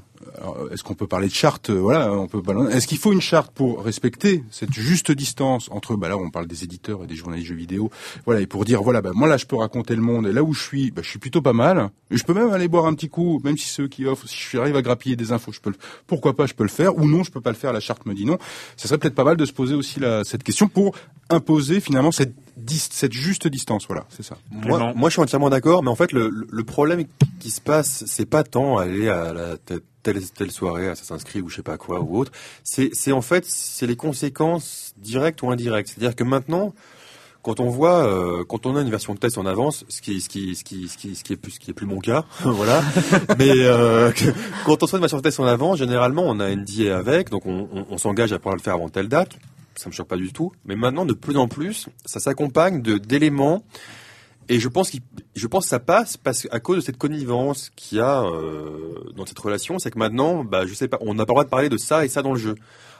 est-ce 0.72 0.82
qu'on 0.82 0.94
peut 0.94 1.06
parler 1.06 1.28
de 1.28 1.32
charte? 1.34 1.70
Voilà, 1.70 2.12
on 2.12 2.26
peut. 2.26 2.42
pas- 2.42 2.54
Est-ce 2.70 2.86
qu'il 2.86 2.98
faut 2.98 3.12
une 3.12 3.20
charte 3.20 3.52
pour 3.52 3.82
respecter 3.84 4.44
cette 4.50 4.72
juste 4.72 5.12
distance 5.12 5.68
entre 5.70 5.96
Bah 5.96 6.08
là, 6.08 6.16
on 6.16 6.30
parle 6.30 6.46
des 6.46 6.64
éditeurs 6.64 7.04
et 7.04 7.06
des 7.06 7.14
journalistes 7.16 7.48
jeux 7.48 7.54
vidéo. 7.54 7.90
Voilà, 8.24 8.40
et 8.40 8.46
pour 8.46 8.64
dire 8.64 8.82
voilà, 8.82 9.00
bah 9.02 9.12
moi 9.14 9.28
là, 9.28 9.36
je 9.36 9.46
peux 9.46 9.56
raconter 9.56 9.94
le 9.96 10.02
monde 10.02 10.26
et 10.26 10.32
là 10.32 10.42
où 10.42 10.52
je 10.52 10.62
suis, 10.62 10.90
bah, 10.90 11.02
je 11.04 11.08
suis 11.10 11.18
plutôt 11.18 11.42
pas 11.42 11.52
mal. 11.52 11.90
Et 12.10 12.16
je 12.16 12.24
peux 12.24 12.34
même 12.34 12.50
aller 12.52 12.68
boire 12.68 12.86
un 12.86 12.94
petit 12.94 13.08
coup, 13.08 13.40
même 13.44 13.56
si 13.58 13.68
ceux 13.68 13.88
qui 13.88 14.06
offrent, 14.06 14.28
si 14.28 14.36
je 14.50 14.58
arrive 14.58 14.76
à 14.76 14.82
grappiller 14.82 15.16
des 15.16 15.32
infos, 15.32 15.52
je 15.52 15.60
peux. 15.60 15.70
Le, 15.70 15.76
pourquoi 16.06 16.34
pas 16.34 16.46
Je 16.46 16.54
peux 16.54 16.64
le 16.64 16.68
faire 16.70 16.96
ou 16.98 17.08
non, 17.08 17.22
je 17.24 17.30
peux 17.30 17.40
pas 17.40 17.50
le 17.50 17.56
faire. 17.56 17.72
La 17.72 17.80
charte 17.80 18.06
me 18.06 18.14
dit 18.14 18.24
non. 18.26 18.38
Ça 18.76 18.88
serait 18.88 18.98
peut-être 18.98 19.14
pas 19.14 19.24
mal 19.24 19.36
de 19.36 19.44
se 19.44 19.52
poser 19.52 19.74
aussi 19.74 20.00
la, 20.00 20.24
cette 20.24 20.42
question 20.42 20.68
pour 20.68 20.94
imposer 21.30 21.80
finalement 21.80 22.12
cette 22.12 22.34
cette 22.68 23.12
juste 23.12 23.48
distance. 23.48 23.86
Voilà, 23.88 24.06
c'est 24.10 24.22
ça. 24.22 24.36
Moi, 24.50 24.92
moi, 24.94 25.08
je 25.08 25.14
suis 25.14 25.22
entièrement 25.22 25.50
d'accord, 25.50 25.82
mais 25.82 25.90
en 25.90 25.96
fait, 25.96 26.12
le, 26.12 26.28
le- 26.28 26.64
problème 26.64 27.04
qui 27.40 27.50
se 27.50 27.60
passe, 27.60 28.04
c'est 28.06 28.26
pas 28.26 28.42
tant 28.44 28.78
aller 28.78 29.08
à 29.08 29.32
la 29.32 29.56
te- 29.58 29.82
telle, 30.04 30.22
telle 30.30 30.52
soirée, 30.52 30.88
à 30.88 30.94
s'inscrire 30.94 31.44
ou 31.44 31.48
je 31.48 31.56
sais 31.56 31.62
pas 31.62 31.76
quoi 31.76 32.00
ou 32.00 32.18
autre. 32.18 32.30
C'est, 32.62 33.12
en 33.12 33.22
fait, 33.22 33.44
c'est 33.46 33.86
les 33.86 33.96
conséquences 33.96 34.94
directes 34.98 35.42
ou 35.42 35.50
indirectes. 35.50 35.88
C'est-à-dire 35.88 36.14
que 36.14 36.22
maintenant, 36.22 36.72
quand 37.42 37.58
on 37.58 37.68
voit, 37.68 38.06
euh, 38.06 38.44
quand 38.44 38.66
on 38.66 38.76
a 38.76 38.82
une 38.82 38.90
version 38.90 39.14
de 39.14 39.18
test 39.18 39.36
en 39.36 39.46
avance, 39.46 39.84
ce 39.88 40.00
qui, 40.00 40.20
ce 40.20 40.28
qui, 40.28 40.54
ce 40.54 40.62
qui, 40.62 40.88
ce 40.88 40.96
qui, 40.96 41.32
est 41.32 41.36
plus, 41.36 41.52
ce 41.52 41.60
qui 41.60 41.70
est 41.70 41.74
plus 41.74 41.86
mon 41.86 41.98
cas, 41.98 42.24
voilà. 42.40 42.82
Mais 43.38 43.50
euh, 43.50 44.12
quand 44.64 44.82
on 44.82 44.86
soit 44.86 44.98
une 44.98 45.02
version 45.02 45.18
de 45.18 45.22
test 45.22 45.40
en 45.40 45.46
avance, 45.46 45.78
généralement, 45.78 46.22
on 46.22 46.38
a 46.38 46.50
une 46.50 46.60
NDA 46.60 46.96
avec, 46.96 47.30
donc 47.30 47.44
on, 47.46 47.68
on, 47.90 47.98
s'engage 47.98 48.32
à 48.32 48.38
pouvoir 48.38 48.56
le 48.56 48.62
faire 48.62 48.74
avant 48.74 48.88
telle 48.88 49.08
date. 49.08 49.36
Ça 49.76 49.88
me 49.88 49.94
choque 49.94 50.06
pas 50.06 50.16
du 50.16 50.32
tout. 50.32 50.52
Mais 50.66 50.76
maintenant, 50.76 51.04
de 51.04 51.14
plus 51.14 51.36
en 51.36 51.48
plus, 51.48 51.88
ça 52.04 52.20
s'accompagne 52.20 52.80
d'éléments 52.80 53.64
et 54.48 54.60
je 54.60 54.68
pense, 54.68 54.92
je 55.34 55.46
pense 55.46 55.64
que 55.64 55.70
ça 55.70 55.80
passe 55.80 56.16
parce 56.16 56.46
à 56.50 56.60
cause 56.60 56.76
de 56.76 56.80
cette 56.82 56.98
connivence 56.98 57.70
qu'il 57.76 57.98
y 57.98 58.00
a 58.00 58.22
euh, 58.22 59.12
dans 59.16 59.26
cette 59.26 59.38
relation, 59.38 59.78
c'est 59.78 59.90
que 59.90 59.98
maintenant, 59.98 60.44
bah, 60.44 60.66
je 60.66 60.74
sais 60.74 60.88
pas, 60.88 60.98
on 61.00 61.14
n'a 61.14 61.24
pas 61.24 61.32
le 61.32 61.34
droit 61.34 61.44
de 61.44 61.48
parler 61.48 61.68
de 61.68 61.76
ça 61.76 62.04
et 62.04 62.08
ça 62.08 62.22
dans 62.22 62.32
le 62.32 62.38
jeu. 62.38 62.54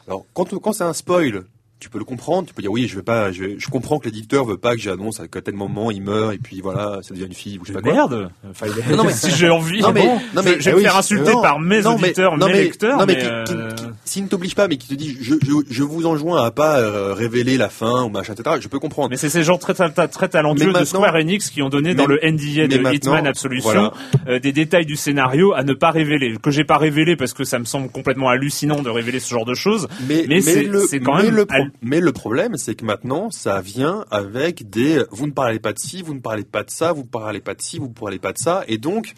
Alors, 0.06 0.24
quand, 0.32 0.58
quand 0.58 0.72
c'est 0.72 0.84
un 0.84 0.92
spoil, 0.92 1.44
tu 1.84 1.90
peux 1.90 1.98
le 1.98 2.04
comprendre, 2.06 2.48
tu 2.48 2.54
peux 2.54 2.62
dire 2.62 2.70
oui, 2.72 2.88
je 2.88 2.96
vais 2.96 3.02
pas, 3.02 3.30
je, 3.30 3.44
vais- 3.44 3.56
je 3.58 3.68
comprends 3.68 3.98
que 3.98 4.06
l'éditeur 4.06 4.46
veut 4.46 4.56
pas 4.56 4.74
que 4.74 4.80
j'annonce 4.80 5.20
qu'à 5.30 5.42
tel 5.42 5.52
moment 5.54 5.90
il 5.90 6.00
meurt 6.02 6.32
et 6.34 6.38
puis 6.38 6.62
voilà, 6.62 7.00
ça 7.02 7.12
devient 7.12 7.26
une 7.26 7.34
fille 7.34 7.58
ou 7.58 7.64
je 7.64 7.68
sais 7.68 7.72
pas 7.74 7.82
quoi. 7.82 7.92
Merde 7.92 8.30
Enfin, 8.50 8.66
Non, 8.90 8.96
non, 8.96 9.04
mais- 9.04 9.12
si 9.12 9.30
j'ai 9.30 9.50
envie, 9.50 9.80
Non, 9.82 9.92
mais- 9.92 10.00
bon, 10.06 10.14
non, 10.34 10.42
mais- 10.42 10.54
je, 10.54 10.60
je 10.60 10.64
vais 10.64 10.70
ah 10.70 10.72
me 10.72 10.76
oui, 10.78 10.82
faire 10.84 10.96
insulter 10.96 11.32
non, 11.32 11.42
par 11.42 11.60
mes 11.60 11.80
mais- 11.82 11.86
auditeurs, 11.86 12.36
mes 12.38 12.52
lecteurs, 12.54 12.98
non, 12.98 13.04
mais 13.06 13.12
mais, 13.14 13.18
qui- 13.20 13.52
qui- 13.52 13.58
euh, 13.60 13.70
qui- 13.74 13.84
s'il 14.06 14.22
ne 14.24 14.28
t'oblige 14.28 14.54
pas, 14.54 14.66
mais 14.66 14.78
qui 14.78 14.88
te 14.88 14.94
dit 14.94 15.14
je, 15.20 15.34
je, 15.34 15.52
je 15.68 15.82
vous 15.82 16.06
enjoins 16.06 16.42
à 16.42 16.50
pas 16.50 16.78
euh, 16.80 17.12
révéler 17.12 17.58
la 17.58 17.68
fin 17.68 18.04
ou 18.04 18.08
machin, 18.08 18.32
etc. 18.32 18.56
Je 18.60 18.68
peux 18.68 18.78
comprendre. 18.78 19.10
Mais 19.10 19.16
c'est 19.18 19.28
ces 19.28 19.42
gens 19.42 19.58
très, 19.58 19.74
très, 19.74 19.90
très 20.08 20.28
talentueux 20.28 20.72
de 20.72 20.84
Square 20.84 21.14
Enix 21.16 21.50
qui 21.50 21.60
ont 21.60 21.68
donné 21.68 21.94
dans 21.94 22.06
le 22.06 22.18
NDA 22.22 22.66
de 22.66 22.94
Hitman 22.94 23.26
Absolution 23.26 23.70
voilà. 23.70 23.92
euh, 24.28 24.38
des 24.38 24.52
détails 24.52 24.86
du 24.86 24.96
scénario 24.96 25.52
à 25.52 25.62
ne 25.64 25.74
pas 25.74 25.90
révéler. 25.90 26.34
Que 26.42 26.50
j'ai 26.50 26.64
pas 26.64 26.78
révélé 26.78 27.16
parce 27.16 27.32
que 27.34 27.44
ça 27.44 27.58
me 27.58 27.64
semble 27.66 27.90
complètement 27.90 28.28
hallucinant 28.30 28.80
de 28.82 28.88
révéler 28.88 29.20
ce 29.20 29.28
genre 29.30 29.44
de 29.44 29.54
choses. 29.54 29.88
Mais, 30.08 30.24
Mais 30.28 30.40
c'est- 30.40 30.62
le, 30.64 30.80
c'est 30.80 31.00
quand 31.00 31.16
mais 31.16 31.24
même 31.24 31.34
le, 31.34 31.46
pro- 31.46 31.58
mais 31.82 32.00
le 32.00 32.12
problème, 32.12 32.56
c'est 32.56 32.74
que 32.74 32.84
maintenant, 32.84 33.30
ça 33.30 33.60
vient 33.60 34.04
avec 34.10 34.70
des. 34.70 35.04
Vous 35.10 35.26
ne 35.26 35.32
parlez 35.32 35.58
pas 35.58 35.72
de 35.72 35.78
ci, 35.78 36.02
vous 36.02 36.14
ne 36.14 36.20
parlez 36.20 36.44
pas 36.44 36.64
de 36.64 36.70
ça, 36.70 36.92
vous 36.92 37.02
ne 37.02 37.08
parlez 37.08 37.40
pas 37.40 37.54
de 37.54 37.62
ci, 37.62 37.78
vous 37.78 37.88
ne 37.88 37.92
parlez 37.92 38.18
pas 38.18 38.32
de 38.32 38.38
ça, 38.38 38.64
et 38.68 38.78
donc. 38.78 39.14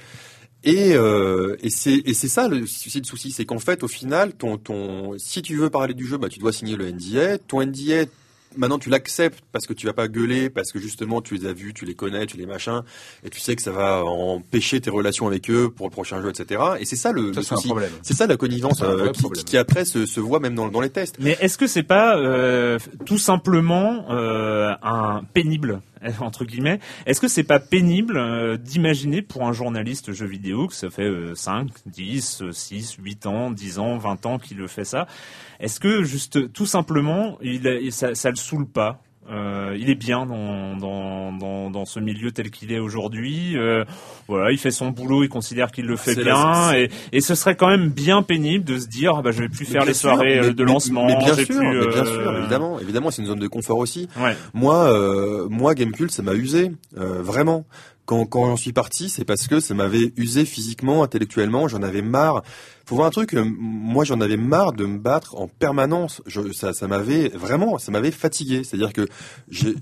Et, 0.65 0.95
euh, 0.95 1.57
et 1.63 1.71
c'est 1.71 2.29
ça 2.29 2.49
le 2.49 2.67
souci 2.67 3.01
de 3.01 3.07
souci, 3.07 3.31
c'est 3.31 3.45
qu'en 3.45 3.61
fait, 3.61 3.85
au 3.85 3.89
final, 3.89 4.33
ton 4.33 4.57
ton 4.59 5.17
si 5.17 5.41
tu 5.41 5.55
veux 5.55 5.71
parler 5.71 5.95
du 5.95 6.05
jeu, 6.05 6.19
bah 6.19 6.29
tu 6.29 6.41
dois 6.41 6.53
signer 6.53 6.75
le 6.75 6.91
NDA. 6.91 7.39
Ton 7.39 7.65
NDA, 7.65 8.07
maintenant 8.57 8.79
tu 8.79 8.91
l'acceptes 8.91 9.43
parce 9.53 9.67
que 9.67 9.73
tu 9.73 9.87
vas 9.87 9.93
pas 9.93 10.09
gueuler, 10.09 10.51
parce 10.51 10.73
que 10.73 10.79
justement 10.79 11.23
tu 11.23 11.35
les 11.35 11.47
as 11.47 11.53
vus, 11.53 11.75
tu 11.75 11.85
les 11.85 11.95
connais, 11.95 12.27
tu 12.27 12.37
les 12.37 12.47
machins, 12.47 12.83
et 13.25 13.31
tu 13.31 13.41
sais 13.41 13.57
que 13.57 13.63
ça 13.63 13.71
va 13.73 14.05
empêcher 14.05 14.81
tes 14.81 14.91
relations 14.91 15.27
avec 15.27 15.51
eux 15.51 15.71
pour 15.71 15.87
le 15.87 15.93
prochain 15.93 16.21
jeu, 16.23 16.31
etc. 16.31 16.61
Et 16.81 16.85
c'est 16.85 16.97
ça 16.97 17.13
le, 17.13 17.33
Ça, 17.33 17.43
souci. 17.43 17.69
problème. 17.69 17.91
C'est 18.03 18.15
ça 18.15 18.27
la 18.27 18.37
connivence 18.37 18.83
euh, 18.83 19.13
qui, 19.47 19.57
après 19.57 19.85
se, 19.85 20.07
se 20.07 20.21
voit 20.21 20.41
même 20.41 20.55
dans, 20.55 20.69
dans 20.69 20.81
les 20.81 20.91
tests. 20.91 21.17
Mais 21.21 21.37
est-ce 21.41 21.59
que 21.59 21.67
c'est 21.67 21.83
pas 21.83 22.17
euh, 22.17 22.79
tout 23.05 23.19
simplement 23.19 24.07
euh, 24.11 24.73
un 24.83 25.23
pénible 25.35 25.81
entre 26.21 26.45
guillemets. 26.45 26.81
Est-ce 27.07 27.21
que 27.21 27.29
c'est 27.29 27.45
pas 27.45 27.59
pénible 27.59 28.17
euh, 28.17 28.57
d'imaginer 28.57 29.23
pour 29.23 29.47
un 29.47 29.53
journaliste 29.53 30.13
jeu 30.13 30.27
vidéo 30.27 30.67
que 30.69 30.75
ça 30.75 30.91
fait 30.91 31.03
euh, 31.03 31.35
5, 31.35 31.69
10, 31.87 32.43
euh, 32.43 32.53
6, 32.53 32.97
8 33.03 33.27
ans, 33.27 33.51
10 33.51 33.79
ans, 33.79 33.97
20 33.99 34.27
ans 34.27 34.39
qu'il 34.39 34.59
le 34.59 34.67
fait 34.67 34.85
ça 34.85 35.07
Est-ce 35.61 35.81
que 35.81 36.03
juste 36.03 36.53
tout 36.53 36.67
simplement 36.67 37.39
il, 37.43 37.93
ça, 37.93 38.15
ça 38.15 38.31
le 38.31 38.37
saoule 38.37 38.67
pas? 38.67 39.03
Euh, 39.31 39.77
il 39.79 39.91
est 39.91 39.95
bien 39.95 40.27
dans, 40.27 40.77
dans, 40.77 41.33
dans, 41.33 41.71
dans 41.71 41.85
ce 41.85 42.01
milieu 42.01 42.31
tel 42.33 42.51
qu'il 42.51 42.73
est 42.73 42.79
aujourd'hui. 42.79 43.57
Euh, 43.57 43.85
voilà, 44.29 44.51
il 44.53 44.59
fait 44.59 44.71
son 44.71 44.91
boulot, 44.91 45.23
il 45.25 45.29
considère 45.29 45.71
qu'il 45.71 45.87
le 45.87 45.97
fait 45.97 46.15
bien, 46.15 46.35
la- 46.73 46.79
et, 46.79 46.91
et 47.13 47.21
ce 47.21 47.35
serait 47.35 47.57
quand 47.57 47.69
même 47.69 47.89
bien 47.91 48.23
pénible 48.23 48.65
de 48.65 48.79
se 48.79 48.87
dire, 48.89 49.15
ah 49.19 49.23
bah, 49.23 49.31
je 49.33 49.41
vais 49.43 49.49
plus 49.49 49.67
Mais 49.67 49.73
faire 49.73 49.85
les 49.85 49.95
sûr, 49.95 50.11
soirées 50.11 50.41
mais- 50.41 50.47
euh, 50.49 50.53
de 50.53 50.65
lancement. 50.65 51.07
Mais 51.07 51.17
bien 51.17 51.35
sûr, 51.35 51.47
plus, 51.47 51.59
mais 51.59 51.71
bien 51.89 52.05
euh, 52.05 52.23
sûr, 52.23 52.37
évidemment, 52.39 52.81
évidemment, 52.81 53.11
c'est 53.11 53.23
une 53.23 53.29
zone 53.29 53.39
de 53.41 53.49
confort 53.49 53.79
aussi. 53.79 54.09
Ouais. 54.19 54.37
Moi, 54.55 54.77
euh, 54.93 55.47
moi, 55.49 55.75
Gamecult, 55.75 56.11
ça 56.11 56.23
m'a 56.23 56.35
usé, 56.35 56.73
euh, 56.99 57.23
vraiment. 57.23 57.65
Quand, 58.07 58.25
quand 58.25 58.47
j'en 58.47 58.57
suis 58.57 58.73
parti, 58.73 59.09
c'est 59.11 59.25
parce 59.25 59.47
que 59.49 59.61
ça 59.61 59.75
m'avait 59.75 60.13
usé 60.17 60.45
physiquement, 60.45 61.03
intellectuellement. 61.03 61.69
J'en 61.69 61.83
avais 61.83 62.03
marre. 62.03 62.43
Faut 62.87 62.95
voir 62.95 63.09
un 63.09 63.11
truc. 63.11 63.35
euh, 63.35 63.45
moi, 63.45 64.05
j'en 64.05 64.21
avais 64.21 64.37
marre 64.37 64.73
de 64.73 64.87
me 64.87 64.97
battre 64.99 65.35
en 65.37 65.49
permanence. 65.49 66.23
Je, 66.27 66.53
ça, 66.53 66.73
ça 66.73 66.87
m'avait 66.89 67.29
vraiment, 67.31 67.79
ça 67.79 67.91
m'avait 67.93 68.13
fatigué. 68.13 68.63
C'est-à-dire 68.65 68.93
que 68.93 69.07
j'ai, 69.51 69.75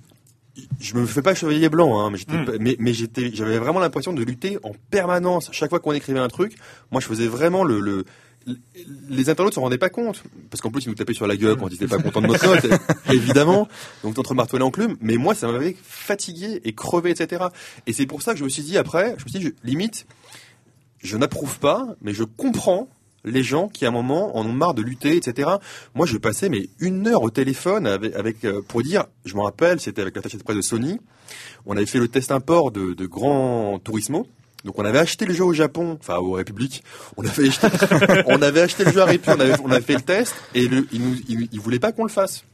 je 0.81 0.95
me 0.95 1.05
fais 1.05 1.20
pas 1.22 1.35
chevalier 1.35 1.68
blanc, 1.68 2.01
hein, 2.01 2.11
mais 2.11 2.18
j'étais, 2.18 2.33
Mm. 2.37 2.57
mais, 2.61 2.77
mais 2.79 2.93
j'étais, 2.95 3.31
j'avais 3.35 3.59
vraiment 3.59 3.81
l'impression 3.81 4.12
de 4.12 4.22
lutter 4.22 4.59
en 4.62 4.72
permanence. 4.91 5.51
Chaque 5.53 5.68
fois 5.70 5.81
qu'on 5.81 5.93
écrivait 5.93 6.18
un 6.20 6.29
truc, 6.29 6.57
moi, 6.91 7.01
je 7.01 7.07
faisais 7.07 7.27
vraiment 7.29 7.62
le, 7.62 7.81
le 7.81 8.05
les 9.09 9.30
internautes 9.30 9.55
s'en 9.55 9.62
rendaient 9.62 9.78
pas 9.78 9.88
compte 9.88 10.22
parce 10.51 10.61
qu'en 10.61 10.70
plus 10.70 10.84
ils 10.84 10.88
nous 10.88 10.95
tapaient 10.95 11.14
sur 11.14 11.26
la 11.26 11.36
gueule 11.36 11.57
quand 11.57 11.68
ils 11.68 11.74
étaient 11.74 11.86
pas 11.86 11.99
contents 11.99 12.20
de 12.20 12.26
notre 12.26 12.47
note 12.47 12.80
évidemment. 13.12 13.68
Donc 14.03 14.18
entre 14.18 14.34
marteau 14.34 14.57
et 14.57 14.61
l'enclume 14.61 14.97
mais 15.01 15.16
moi 15.16 15.34
ça 15.34 15.51
m'avait 15.51 15.76
fatigué 15.82 16.61
et 16.64 16.72
crevé 16.72 17.11
etc 17.11 17.47
et 17.86 17.92
c'est 17.92 18.07
pour 18.07 18.22
ça 18.22 18.32
que 18.32 18.38
je 18.38 18.45
me 18.45 18.49
suis 18.49 18.62
dit 18.62 18.78
après 18.78 19.14
je 19.18 19.24
me 19.24 19.28
suis 19.28 19.38
dit 19.40 19.55
limite 19.62 20.07
je 21.03 21.16
n'approuve 21.16 21.59
pas 21.59 21.86
mais 22.03 22.12
je 22.12 22.24
comprends 22.24 22.88
les 23.24 23.42
gens 23.42 23.68
qui 23.68 23.86
à 23.86 23.88
un 23.88 23.92
moment 23.92 24.36
en 24.36 24.45
ont 24.47 24.53
marre 24.53 24.74
de 24.74 24.82
lutter 24.82 25.16
etc 25.16 25.51
moi 25.95 26.07
je 26.07 26.16
passais 26.18 26.49
mais 26.49 26.68
une 26.80 27.07
heure 27.07 27.22
au 27.22 27.30
téléphone 27.30 27.86
avec, 27.86 28.14
avec 28.14 28.45
euh, 28.45 28.62
pour 28.66 28.82
dire 28.82 29.05
je 29.24 29.34
me 29.34 29.40
rappelle 29.40 29.80
c'était 29.80 30.03
avec 30.03 30.16
l'attaché 30.16 30.36
de 30.36 30.42
presse 30.42 30.57
de 30.57 30.62
Sony. 30.62 31.01
On 31.66 31.76
avait 31.76 31.86
fait 31.86 31.99
le 31.99 32.09
test 32.09 32.30
import 32.30 32.70
de, 32.70 32.92
de 32.92 33.07
Grand 33.07 33.78
Turismo 33.82 34.26
donc 34.64 34.78
on 34.78 34.84
avait 34.84 34.98
acheté 34.98 35.26
le 35.26 35.34
jeu 35.34 35.44
au 35.44 35.52
Japon, 35.52 35.98
enfin 36.00 36.16
au 36.16 36.32
République. 36.32 36.82
On 37.16 37.24
avait 37.24 37.48
acheté, 37.48 37.68
on 38.26 38.40
avait 38.42 38.62
acheté 38.62 38.84
le 38.84 38.92
jeu 38.92 39.00
à 39.00 39.04
Répu, 39.04 39.28
on 39.30 39.40
avait, 39.40 39.54
on 39.62 39.70
avait 39.70 39.80
fait 39.82 39.94
le 39.94 40.00
test 40.00 40.34
et 40.54 40.66
le, 40.68 40.86
il, 40.92 41.02
nous, 41.02 41.16
il, 41.28 41.48
il 41.52 41.60
voulait 41.60 41.78
pas 41.78 41.92
qu'on 41.92 42.04
le 42.04 42.08
fasse. 42.10 42.44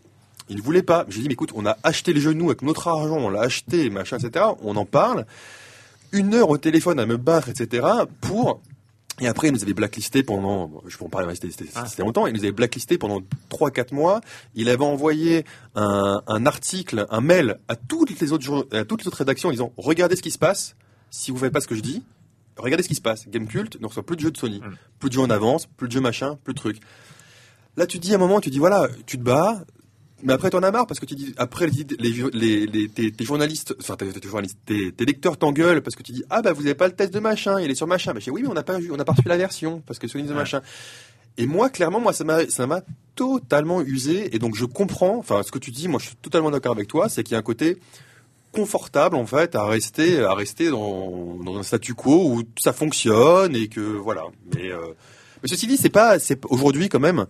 Il 0.48 0.56
ne 0.56 0.62
voulait 0.62 0.82
pas. 0.82 1.06
J'ai 1.08 1.20
dit 1.20 1.28
mais 1.28 1.34
écoute, 1.34 1.52
on 1.54 1.64
a 1.66 1.76
acheté 1.84 2.12
le 2.12 2.20
jeu 2.20 2.32
nous 2.32 2.46
avec 2.46 2.62
notre 2.62 2.88
argent, 2.88 3.16
on 3.16 3.30
l'a 3.30 3.42
acheté, 3.42 3.88
machin, 3.90 4.18
etc. 4.18 4.44
On 4.62 4.76
en 4.76 4.84
parle. 4.84 5.24
Une 6.12 6.34
heure 6.34 6.50
au 6.50 6.58
téléphone 6.58 6.98
à 6.98 7.06
me 7.06 7.16
battre, 7.16 7.48
etc. 7.50 7.86
Pour 8.20 8.60
et 9.22 9.26
après, 9.28 9.48
il 9.48 9.52
nous 9.52 9.62
avait 9.62 9.74
blacklisté 9.74 10.22
pendant, 10.22 10.70
je 10.88 10.96
peux 10.96 11.04
en 11.04 11.08
parler, 11.10 11.34
c'était 11.34 11.50
c'était- 11.50 12.02
longtemps, 12.02 12.26
il 12.26 12.32
nous 12.32 12.40
avait 12.40 12.52
blacklisté 12.52 12.96
pendant 12.96 13.20
3-4 13.50 13.92
mois. 13.94 14.22
Il 14.54 14.70
avait 14.70 14.82
envoyé 14.84 15.44
un, 15.74 16.22
un 16.26 16.46
article, 16.46 17.06
un 17.10 17.20
mail 17.20 17.58
à 17.68 17.76
toutes 17.76 18.18
les 18.18 18.32
autres, 18.32 18.66
à 18.72 18.84
toutes 18.84 19.02
les 19.02 19.08
autres 19.08 19.18
rédactions 19.18 19.50
en 19.50 19.52
disant, 19.52 19.72
regardez 19.76 20.16
ce 20.16 20.22
qui 20.22 20.30
se 20.30 20.38
passe, 20.38 20.74
si 21.10 21.30
vous 21.30 21.38
faites 21.38 21.52
pas 21.52 21.60
ce 21.60 21.66
que 21.68 21.74
je 21.74 21.80
dis, 21.82 22.02
regardez 22.56 22.82
ce 22.82 22.88
qui 22.88 22.94
se 22.94 23.00
passe. 23.00 23.28
Gamecult 23.28 23.80
ne 23.80 23.86
reçoit 23.86 24.04
plus 24.04 24.16
de 24.16 24.20
jeux 24.22 24.30
de 24.30 24.36
Sony. 24.38 24.60
Mm. 24.60 24.74
Plus 24.98 25.08
de 25.08 25.14
jeux 25.14 25.20
en 25.20 25.30
avance, 25.30 25.66
plus 25.66 25.88
de 25.88 25.92
jeux 25.92 26.00
machin, 26.00 26.38
plus 26.44 26.54
de 26.54 26.58
trucs. 26.58 26.80
Là, 27.76 27.86
tu 27.86 27.98
dis 27.98 28.12
à 28.12 28.16
un 28.16 28.18
moment, 28.18 28.40
tu 28.40 28.50
dis, 28.50 28.58
voilà, 28.58 28.88
tu 29.06 29.16
te 29.18 29.22
bats, 29.22 29.64
mais 30.22 30.32
après, 30.32 30.50
t'en 30.50 30.62
as 30.62 30.70
marre 30.70 30.86
parce 30.86 31.00
que 31.00 31.06
tu 31.06 31.14
dis, 31.14 31.34
après, 31.38 31.66
les, 31.66 31.86
les, 31.98 32.30
les, 32.32 32.66
les- 32.66 32.88
tes, 32.88 33.10
tes 33.10 33.24
journalistes, 33.24 33.74
enfin, 33.80 33.96
tes, 33.96 34.92
tes 34.92 35.04
lecteurs 35.04 35.38
t'engueulent 35.38 35.80
parce 35.80 35.96
que 35.96 36.02
tu 36.02 36.12
dis, 36.12 36.24
ah, 36.28 36.42
bah, 36.42 36.52
vous 36.52 36.62
avez 36.62 36.74
pas 36.74 36.88
le 36.88 36.94
test 36.94 37.14
de 37.14 37.20
machin, 37.20 37.60
il 37.60 37.70
est 37.70 37.74
sur 37.74 37.86
machin. 37.86 38.12
Bah, 38.12 38.20
je 38.20 38.24
dis, 38.24 38.30
oui, 38.30 38.42
mais 38.42 38.48
on 38.48 38.54
n'a 38.54 38.62
pas, 38.62 38.78
on 38.90 38.96
n'a 38.96 39.04
pas 39.04 39.12
reçu 39.12 39.26
la 39.28 39.36
version 39.38 39.82
parce 39.86 39.98
que 39.98 40.08
Sony 40.08 40.24
de 40.24 40.34
machin. 40.34 40.60
Et 41.38 41.46
moi, 41.46 41.70
clairement, 41.70 42.00
moi, 42.00 42.12
ça 42.12 42.24
m'a, 42.24 42.46
ça 42.48 42.66
m'a 42.66 42.82
totalement 43.14 43.80
usé. 43.80 44.34
Et 44.34 44.38
donc, 44.38 44.56
je 44.56 44.66
comprends, 44.66 45.16
enfin, 45.16 45.42
ce 45.42 45.50
que 45.52 45.58
tu 45.58 45.70
dis, 45.70 45.88
moi, 45.88 45.98
je 46.00 46.08
suis 46.08 46.16
totalement 46.16 46.50
d'accord 46.50 46.72
avec 46.72 46.88
toi, 46.88 47.08
c'est 47.08 47.22
qu'il 47.22 47.32
y 47.32 47.36
a 47.36 47.38
un 47.38 47.42
côté 47.42 47.78
confortable, 48.52 49.16
en 49.16 49.26
fait, 49.26 49.54
à 49.54 49.64
rester, 49.66 50.20
à 50.20 50.34
rester 50.34 50.70
dans, 50.70 51.36
dans 51.44 51.58
un 51.58 51.62
statu 51.62 51.94
quo 51.94 52.34
où 52.34 52.42
ça 52.58 52.72
fonctionne 52.72 53.54
et 53.54 53.68
que, 53.68 53.80
voilà. 53.80 54.24
Mais, 54.54 54.70
euh, 54.70 54.78
mais 55.42 55.48
ceci 55.48 55.66
dit, 55.66 55.76
c'est 55.76 55.90
pas, 55.90 56.18
c'est, 56.18 56.40
aujourd'hui, 56.46 56.88
quand 56.88 57.00
même, 57.00 57.26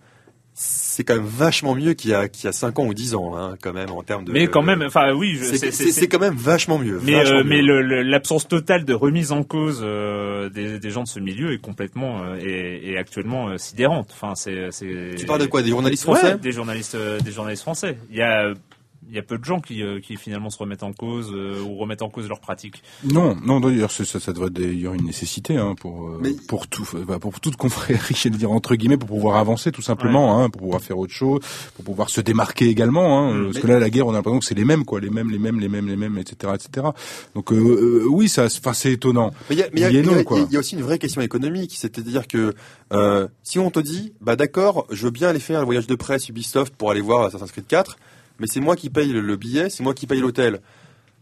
c'est 0.53 1.03
quand 1.05 1.15
même 1.15 1.25
vachement 1.25 1.75
mieux 1.75 1.93
qu'il 1.93 2.11
y 2.11 2.13
a, 2.13 2.27
qu'il 2.27 2.45
y 2.45 2.47
a 2.47 2.51
5 2.51 2.77
ans 2.79 2.85
ou 2.85 2.93
10 2.93 3.15
ans, 3.15 3.37
hein, 3.37 3.55
quand 3.61 3.71
même, 3.71 3.89
en 3.89 4.03
termes 4.03 4.25
de. 4.25 4.31
Mais 4.31 4.47
quand 4.47 4.61
même, 4.61 4.81
enfin 4.81 5.13
oui, 5.13 5.39
c'est, 5.41 6.07
quand 6.07 6.19
même 6.19 6.35
vachement 6.35 6.77
mieux. 6.77 6.99
Mais, 7.03 7.13
vachement 7.13 7.37
euh, 7.37 7.43
mais 7.45 7.61
l'absence 8.03 8.47
totale 8.47 8.83
de 8.83 8.93
remise 8.93 9.31
en 9.31 9.43
cause 9.43 9.79
euh, 9.81 10.49
des, 10.49 10.77
des 10.77 10.89
gens 10.89 11.03
de 11.03 11.07
ce 11.07 11.19
milieu 11.19 11.53
est 11.53 11.59
complètement 11.59 12.23
euh, 12.23 12.35
est, 12.35 12.91
est 12.91 12.97
actuellement 12.97 13.49
euh, 13.49 13.57
sidérante. 13.57 14.09
Enfin, 14.11 14.35
c'est. 14.35 14.69
Tu 15.15 15.25
parles 15.25 15.41
de 15.41 15.45
quoi 15.45 15.61
Des 15.61 15.69
journalistes 15.69 16.05
Ouais, 16.05 16.15
français 16.15 16.37
Des 16.37 16.51
journalistes, 16.51 16.97
des 17.23 17.31
journalistes 17.31 17.63
français. 17.63 17.97
Il 18.09 18.17
y 18.17 18.21
a 18.21 18.53
Il 19.09 19.15
y 19.15 19.19
a 19.19 19.23
peu 19.23 19.37
de 19.37 19.43
gens 19.43 19.59
qui, 19.59 19.81
euh, 19.83 19.99
qui 19.99 20.15
finalement 20.15 20.49
se 20.49 20.57
remettent 20.57 20.83
en 20.83 20.93
cause 20.93 21.31
euh, 21.33 21.59
ou 21.61 21.75
remettent 21.75 22.01
en 22.03 22.09
cause 22.09 22.27
leur 22.29 22.39
pratique. 22.39 22.81
Non, 23.03 23.35
non, 23.43 23.59
d'ailleurs, 23.59 23.91
ça, 23.91 24.05
ça 24.05 24.31
devrait 24.31 24.47
être 24.47 24.53
d'ailleurs 24.53 24.93
une 24.93 25.05
nécessité 25.05 25.57
hein, 25.57 25.75
pour 25.79 26.07
euh, 26.07 26.19
Mais- 26.21 26.33
pour 26.47 26.67
tout, 26.67 26.87
bah, 27.07 27.17
pour 27.19 27.39
toute 27.39 27.55
confrérie, 27.57 28.15
je 28.15 28.29
dire 28.29 28.51
entre 28.51 28.75
guillemets, 28.75 28.97
pour 28.97 29.09
pouvoir 29.09 29.37
avancer 29.37 29.71
tout 29.71 29.81
simplement, 29.81 30.39
hein, 30.39 30.49
pour 30.49 30.61
pouvoir 30.61 30.81
faire 30.81 30.97
autre 30.99 31.13
chose, 31.13 31.39
pour 31.75 31.83
pouvoir 31.83 32.09
se 32.09 32.21
démarquer 32.21 32.67
également. 32.69 33.19
Hein, 33.19 33.33
Mm. 33.33 33.45
parce 33.45 33.59
que 33.59 33.67
là, 33.67 33.79
la 33.79 33.89
guerre, 33.89 34.07
on 34.07 34.11
a 34.11 34.13
l'impression 34.13 34.39
que 34.39 34.45
c'est 34.45 34.55
les 34.55 34.65
mêmes, 34.65 34.85
quoi, 34.85 34.99
les 35.01 35.09
mêmes, 35.09 35.29
les 35.31 35.39
mêmes, 35.39 35.59
les 35.59 35.67
mêmes, 35.69 35.87
les 35.87 35.95
mêmes, 35.95 36.17
etc., 36.17 36.53
etc. 36.55 36.87
Donc 37.35 37.51
euh, 37.51 37.55
euh, 37.57 38.05
oui, 38.09 38.29
ça, 38.29 38.45
enfin, 38.45 38.73
c'est 38.73 38.91
étonnant. 38.93 39.31
Mais 39.49 39.55
il 39.55 39.59
y 39.59 39.63
a, 39.63 39.67
mais 39.73 39.81
il 39.81 39.87
y 39.87 39.97
y 39.97 40.53
y 40.53 40.55
a 40.57 40.59
aussi 40.59 40.75
une 40.75 40.81
vraie 40.83 40.99
question 40.99 41.21
économique, 41.21 41.73
c'est-à-dire 41.75 42.27
que 42.27 42.53
euh, 42.93 43.27
si 43.43 43.57
on 43.59 43.71
te 43.71 43.79
dit, 43.79 44.13
bah 44.21 44.35
d'accord, 44.35 44.85
je 44.91 45.05
veux 45.05 45.11
bien 45.11 45.29
aller 45.29 45.39
faire 45.39 45.59
le 45.59 45.65
voyage 45.65 45.87
de 45.87 45.95
presse 45.95 46.29
Ubisoft 46.29 46.75
pour 46.75 46.91
aller 46.91 47.01
voir 47.01 47.25
Assassin's 47.25 47.51
Creed 47.51 47.65
4, 47.67 47.97
mais 48.39 48.47
c'est 48.47 48.59
moi 48.59 48.75
qui 48.75 48.89
paye 48.89 49.11
le, 49.11 49.21
le 49.21 49.35
billet, 49.35 49.69
c'est 49.69 49.83
moi 49.83 49.93
qui 49.93 50.07
paye 50.07 50.19
l'hôtel. 50.19 50.61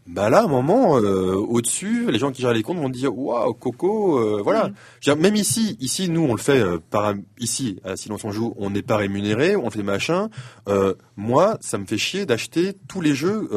Bah 0.06 0.28
là, 0.28 0.40
à 0.40 0.44
un 0.44 0.48
moment, 0.48 0.98
euh, 0.98 1.34
au-dessus, 1.34 2.10
les 2.10 2.18
gens 2.18 2.32
qui 2.32 2.42
gèrent 2.42 2.52
les 2.52 2.64
comptes 2.64 2.78
vont 2.78 2.88
dire, 2.88 3.16
waouh, 3.16 3.52
Coco, 3.54 4.18
euh, 4.18 4.40
voilà. 4.42 4.70
Même 5.16 5.36
ici, 5.36 5.76
ici, 5.78 6.08
nous, 6.08 6.22
on 6.22 6.34
le 6.34 6.40
fait 6.40 6.58
euh, 6.58 6.78
par 6.90 7.14
ici, 7.38 7.78
à 7.84 7.96
Silence 7.96 8.24
on 8.24 8.32
joue, 8.32 8.54
on 8.56 8.70
n'est 8.70 8.82
pas 8.82 8.96
rémunéré, 8.96 9.54
on 9.54 9.70
fait 9.70 9.78
des 9.78 9.84
machins. 9.84 10.28
Euh, 10.68 10.94
moi, 11.16 11.58
ça 11.60 11.78
me 11.78 11.86
fait 11.86 11.98
chier 11.98 12.26
d'acheter 12.26 12.72
tous 12.88 13.00
les 13.00 13.14
jeux 13.14 13.48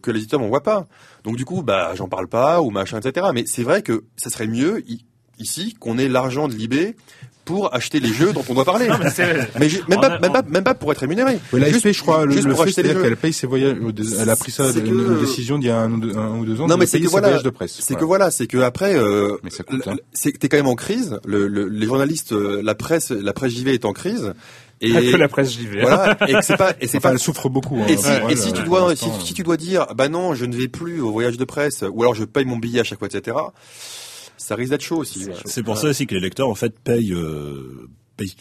que 0.00 0.10
l'éditeur 0.10 0.40
m'envoie 0.40 0.62
pas. 0.62 0.86
Donc 1.24 1.36
du 1.36 1.44
coup, 1.44 1.62
bah, 1.62 1.94
j'en 1.94 2.08
parle 2.08 2.28
pas 2.28 2.62
ou 2.62 2.70
machin, 2.70 3.00
etc. 3.00 3.26
Mais 3.34 3.44
c'est 3.46 3.62
vrai 3.62 3.82
que 3.82 4.04
ça 4.16 4.30
serait 4.30 4.46
mieux 4.46 4.82
ici 5.38 5.76
qu'on 5.78 5.98
ait 5.98 6.08
l'argent 6.08 6.48
de 6.48 6.54
l'IB 6.54 6.94
pour 7.44 7.74
acheter 7.74 7.98
les 7.98 8.12
jeux 8.12 8.34
dont 8.34 8.44
on 8.50 8.54
doit 8.54 8.66
parler. 8.66 8.88
Non, 8.88 8.98
mais 9.00 9.10
Mais 9.58 9.68
même, 9.88 10.00
pas, 10.00 10.06
a- 10.08 10.18
même, 10.18 10.32
pas, 10.32 10.42
même 10.42 10.64
pas 10.64 10.74
pour 10.74 10.92
être 10.92 10.98
rémunéré. 10.98 11.38
Ouais, 11.52 11.60
la 11.60 11.68
Juste- 11.70 11.80
FP, 11.80 11.92
je 11.94 12.02
crois, 12.02 12.26
le, 12.26 12.32
juste 12.32 12.44
le 12.44 12.50
pour 12.52 12.62
fait, 12.64 12.68
acheter 12.68 12.82
qu'elle 12.82 13.16
paye 13.16 13.32
ses 13.32 13.46
voyages. 13.46 13.76
Elle 14.20 14.28
a 14.28 14.36
pris 14.36 14.52
ça, 14.52 14.66
une, 14.66 14.72
que- 14.74 14.86
une 14.88 15.18
décision 15.20 15.56
d'il 15.58 15.68
y 15.68 15.70
a 15.70 15.78
un, 15.80 15.90
ou 15.92 15.98
deux- 15.98 16.14
un 16.16 16.36
ou 16.36 16.44
deux 16.44 16.60
ans. 16.60 16.66
Non, 16.66 16.74
de 16.74 16.80
mais 16.80 16.86
c'est 16.86 16.98
que 16.98 17.06
ses 17.06 17.10
voilà, 17.10 17.28
voyages 17.28 17.42
de 17.44 17.48
presse. 17.50 17.72
c'est 17.80 17.94
que 17.94 18.04
Voilà. 18.04 18.24
voilà, 18.26 18.30
c'est 18.30 18.46
que 18.46 18.58
après, 18.58 18.96
euh, 18.98 19.38
Mais 19.42 19.48
ça 19.50 19.62
coûte, 19.64 19.80
hein. 19.88 19.92
l- 19.92 20.00
c'est 20.12 20.32
que 20.32 20.36
t'es 20.38 20.50
quand 20.50 20.58
même 20.58 20.66
en 20.66 20.74
crise. 20.74 21.18
Le, 21.24 21.48
le- 21.48 21.68
les 21.68 21.86
journalistes, 21.86 22.32
euh, 22.32 22.60
la 22.62 22.74
presse, 22.74 23.12
la 23.12 23.32
presse 23.32 23.52
JV 23.52 23.72
est 23.72 23.86
en 23.86 23.92
crise. 23.94 24.34
Et 24.82 24.92
Pas 24.92 25.00
que 25.00 25.16
la 25.16 25.28
presse 25.28 25.50
j'y 25.50 25.66
vais. 25.66 25.80
voilà, 25.80 26.16
et 26.28 26.34
c'est 26.42 26.56
pas, 26.58 26.72
et 26.80 26.86
c'est 26.86 26.98
Enfin, 26.98 27.08
pas 27.08 27.12
elle 27.14 27.18
souffre 27.18 27.48
beaucoup. 27.48 27.78
hein, 27.82 27.86
Et 27.88 27.96
si, 27.96 28.02
pour 28.02 28.12
et 28.12 28.32
elle, 28.32 28.38
si 28.38 28.50
euh, 28.50 28.52
tu 28.52 28.62
dois, 28.62 28.94
si, 28.94 29.06
si 29.24 29.34
tu 29.34 29.42
dois 29.42 29.56
dire, 29.56 29.86
bah 29.96 30.08
non, 30.08 30.34
je 30.34 30.44
ne 30.44 30.54
vais 30.54 30.68
plus 30.68 31.00
au 31.00 31.10
voyage 31.10 31.36
de 31.38 31.44
presse, 31.44 31.82
ou 31.90 32.02
alors 32.02 32.14
je 32.14 32.22
paye 32.24 32.44
mon 32.44 32.58
billet 32.58 32.78
à 32.80 32.84
chaque 32.84 32.98
fois, 33.00 33.08
etc. 33.10 33.36
Ça 34.38 34.54
risque 34.54 34.70
d'être 34.70 34.82
chaud 34.84 34.96
aussi. 34.96 35.26
C'est 35.44 35.62
pour 35.62 35.76
ça 35.76 35.88
aussi 35.88 36.06
que 36.06 36.14
les 36.14 36.20
lecteurs, 36.20 36.48
en 36.48 36.54
fait, 36.54 36.78
payent, 36.78 37.12
euh, 37.12 37.88
payent, 38.16 38.34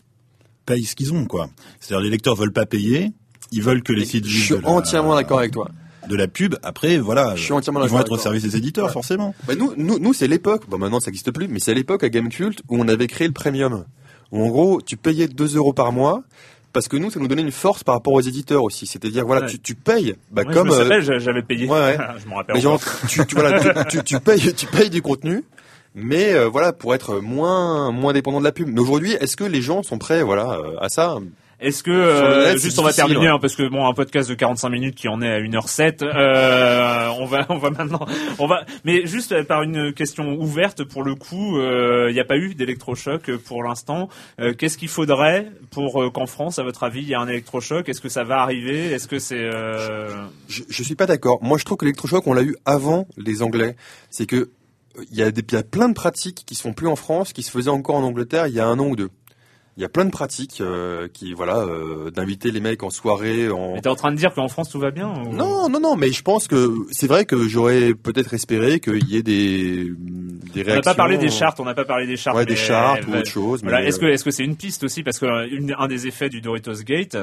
payent 0.66 0.86
ce 0.86 0.96
qu'ils 0.96 1.12
ont, 1.14 1.26
quoi. 1.26 1.50
C'est-à-dire, 1.80 2.04
les 2.06 2.10
lecteurs 2.12 2.36
veulent 2.36 2.54
pas 2.54 2.66
payer, 2.66 3.12
ils 3.52 3.62
veulent 3.62 3.84
que 3.84 3.92
les 3.94 4.06
sites 4.06 4.26
Je 4.26 4.40
suis 4.44 4.56
de 4.56 4.62
la- 4.62 4.70
entièrement 4.70 5.16
d'accord 5.16 5.40
avec 5.40 5.52
toi. 5.52 5.70
de 6.08 6.16
la 6.16 6.28
pub. 6.30 6.56
Après, 6.64 6.98
voilà, 7.00 7.36
Je 7.36 7.44
suis 7.44 7.52
entièrement 7.52 7.84
ils 7.84 7.90
vont 7.90 8.00
être 8.00 8.12
au 8.14 8.18
service 8.18 8.44
des 8.44 8.56
éditeurs, 8.56 8.86
Ouais. 8.86 8.92
forcément. 8.94 9.36
Bah 9.46 9.56
nous, 9.56 9.74
nous, 9.76 10.00
nous 10.00 10.14
c'est 10.14 10.28
l'époque. 10.30 10.64
Bon, 10.70 10.78
maintenant 10.78 11.02
ça 11.02 11.08
n'existe 11.08 11.32
plus, 11.32 11.50
mais 11.50 11.60
c'est 11.60 11.74
l'époque 11.74 12.02
à 12.06 12.10
Gamecult 12.10 12.62
où 12.70 12.78
on 12.80 12.88
avait 12.88 13.08
créé 13.08 13.28
le 13.28 13.34
premium. 13.34 13.84
Où 14.32 14.42
en 14.42 14.48
gros, 14.48 14.82
tu 14.82 14.96
payais 14.96 15.28
2 15.28 15.58
euros 15.58 15.74
par 15.74 15.92
mois. 15.92 16.24
Parce 16.74 16.88
que 16.90 16.96
nous, 16.98 17.10
ça 17.10 17.20
nous 17.20 17.28
donnait 17.28 17.42
une 17.42 17.52
force 17.52 17.84
par 17.84 17.96
rapport 17.96 18.14
aux 18.14 18.22
éditeurs 18.22 18.62
aussi. 18.64 18.86
C'est-à-dire, 18.86 19.26
voilà, 19.26 19.42
Ouais. 19.46 19.52
tu, 19.52 19.60
tu 19.60 19.74
payes, 19.74 20.16
bah, 20.32 20.44
Moi, 20.44 20.54
comme, 20.54 20.72
je 20.72 20.84
me 20.84 20.92
euh, 21.10 21.20
j'avais 21.20 21.42
payé. 21.42 21.66
ouais, 21.66 21.72
ouais. 21.72 21.98
je 22.24 22.30
me 22.30 22.36
rappelle. 22.36 22.56
mais 22.56 22.62
genre, 22.62 22.76
encore. 22.76 22.94
tu, 23.10 23.26
tu, 23.26 23.36
voilà, 23.36 23.60
tu, 23.86 23.98
tu, 23.98 24.04
tu 24.04 24.20
payes, 24.20 24.54
tu 24.54 24.66
payes 24.68 24.90
du 24.90 25.02
contenu, 25.02 25.44
mais 25.98 26.34
euh, 26.34 26.48
voilà, 26.48 26.74
pour 26.74 26.94
être 26.94 27.20
moins, 27.20 27.92
moins 27.92 28.14
dépendant 28.14 28.40
de 28.40 28.46
la 28.46 28.52
pub. 28.52 28.68
Mais 28.68 28.80
aujourd'hui, 28.80 29.14
est-ce 29.14 29.36
que 29.36 29.44
les 29.44 29.62
gens 29.62 29.82
sont 29.82 29.98
prêts, 29.98 30.22
voilà, 30.22 30.52
euh, 30.54 30.76
à 30.80 30.90
ça? 30.90 31.18
Est-ce 31.60 31.82
que 31.82 31.90
euh, 31.90 32.52
net, 32.54 32.62
juste 32.62 32.78
on 32.78 32.84
va 32.84 32.94
terminer 32.94 33.22
ouais. 33.22 33.28
hein, 33.30 33.40
parce 33.42 33.56
que 33.56 33.68
bon 33.68 33.88
un 33.88 33.94
podcast 33.96 34.30
de 34.30 34.36
45 34.36 34.70
minutes 34.70 34.94
qui 34.94 35.08
en 35.08 35.24
est 35.24 35.32
à 35.32 35.40
1h07 35.40 36.04
euh, 36.04 37.10
on 37.18 37.26
va 37.26 37.48
on 37.50 37.58
va 37.58 37.72
maintenant 37.72 38.06
on 38.38 38.46
va 38.46 38.64
mais 38.86 39.08
juste 39.08 39.32
euh, 39.32 39.44
par 39.44 39.64
une 39.64 39.92
question 39.92 40.36
ouverte 40.36 40.84
pour 40.84 41.02
le 41.02 41.16
coup 41.16 41.60
il 41.60 42.14
n'y 42.14 42.20
a 42.20 42.26
pas 42.26 42.38
eu 42.38 42.54
d'électrochoc 42.54 43.30
euh, 43.30 43.40
pour 43.44 43.64
l'instant 43.64 44.08
Euh, 44.40 44.54
qu'est-ce 44.54 44.78
qu'il 44.78 44.88
faudrait 44.88 45.48
pour 45.72 46.04
euh, 46.04 46.12
qu'en 46.12 46.28
France 46.28 46.60
à 46.60 46.64
votre 46.64 46.84
avis 46.84 47.02
il 47.02 47.08
y 47.08 47.14
ait 47.14 47.16
un 47.16 47.28
électrochoc? 47.28 47.90
Est-ce 47.90 48.02
que 48.02 48.10
ça 48.10 48.24
va 48.24 48.38
arriver? 48.38 48.92
Est-ce 48.92 49.08
que 49.08 49.18
c'est 49.18 49.40
euh... 49.40 50.10
je, 50.48 50.62
je 50.70 50.84
suis 50.84 50.94
pas 50.94 51.08
d'accord. 51.08 51.40
Moi, 51.42 51.58
je 51.58 51.66
trouve 51.66 51.78
que 51.78 51.86
l'électrochoc, 51.86 52.28
on 52.28 52.34
l'a 52.34 52.44
eu 52.44 52.56
avant 52.66 53.08
les 53.18 53.42
Anglais. 53.42 53.76
C'est 54.12 54.28
que 54.28 54.36
euh, 54.36 54.52
il 55.12 55.18
y, 55.18 55.22
a 55.24 55.32
des- 55.32 55.42
il 55.48 55.54
y 55.54 55.58
a 55.58 55.64
plein 55.64 55.90
de 55.90 55.94
pratiques 55.94 56.44
qui 56.46 56.56
sont 56.56 56.74
plus 56.74 56.88
en 56.88 56.96
France, 56.96 57.34
qui 57.34 57.44
se 57.44 57.52
faisaient 57.52 57.70
encore 57.70 57.96
en 57.96 58.04
Angleterre 58.04 58.48
il 58.48 58.54
y 58.54 58.60
a 58.60 58.68
un 58.68 58.80
an 58.80 58.88
ou 58.88 58.96
deux. 58.96 59.10
Il 59.78 59.82
y 59.82 59.86
a 59.86 59.90
plein 59.90 60.06
de 60.06 60.10
pratiques 60.10 60.60
euh, 60.60 61.08
qui, 61.14 61.34
voilà, 61.34 61.60
euh, 61.60 62.10
d'inviter 62.10 62.50
les 62.50 62.60
mecs 62.60 62.82
en 62.82 62.90
soirée. 62.90 63.48
En... 63.50 63.76
mais 63.76 63.82
t'es 63.82 63.90
en 63.90 63.96
train 63.96 64.12
de 64.12 64.18
dire 64.18 64.34
qu'en 64.34 64.48
France 64.48 64.70
tout 64.72 64.80
va 64.80 64.90
bien 64.90 65.08
ou- 65.08 65.32
Non, 65.34 65.70
non, 65.70 65.80
non, 65.80 65.96
mais 65.96 66.12
je 66.12 66.24
pense 66.24 66.48
que 66.48 66.74
c'est 66.92 67.06
vrai 67.06 67.26
que 67.26 67.48
j'aurais 67.48 67.94
peut-être 67.94 68.34
espéré 68.34 68.80
qu'il 68.80 69.08
y 69.08 69.18
ait 69.18 69.22
des, 69.24 69.84
des 69.86 69.92
on 69.92 70.54
réactions. 70.66 70.74
n'a 70.74 70.82
pas 70.82 70.96
parlé 70.96 71.18
des 71.20 71.30
chartes 71.30 71.60
on 71.60 71.66
n'a 71.66 71.76
pas 71.76 71.86
parlé 71.86 72.08
des 72.08 72.18
chartes 72.18 72.36
Ouais, 72.38 72.46
des 72.48 72.56
chartes 72.56 73.06
ou 73.06 73.12
mais- 73.12 73.20
autre 73.20 73.30
chose. 73.30 73.62
Voilà, 73.62 73.84
est-ce 73.84 74.00
que 74.00 74.08
euh, 74.08 74.14
est-ce 74.14 74.24
que 74.24 74.32
c'est 74.32 74.44
une 74.46 74.56
piste 74.56 74.84
aussi? 74.84 75.04
Parce 75.04 75.20
que 75.20 75.28
euh, 75.28 75.48
une- 75.52 75.76
un 75.78 75.88
des 75.88 76.08
effets 76.08 76.30
du 76.30 76.42
Doritos 76.42 76.82
Gate, 76.84 77.16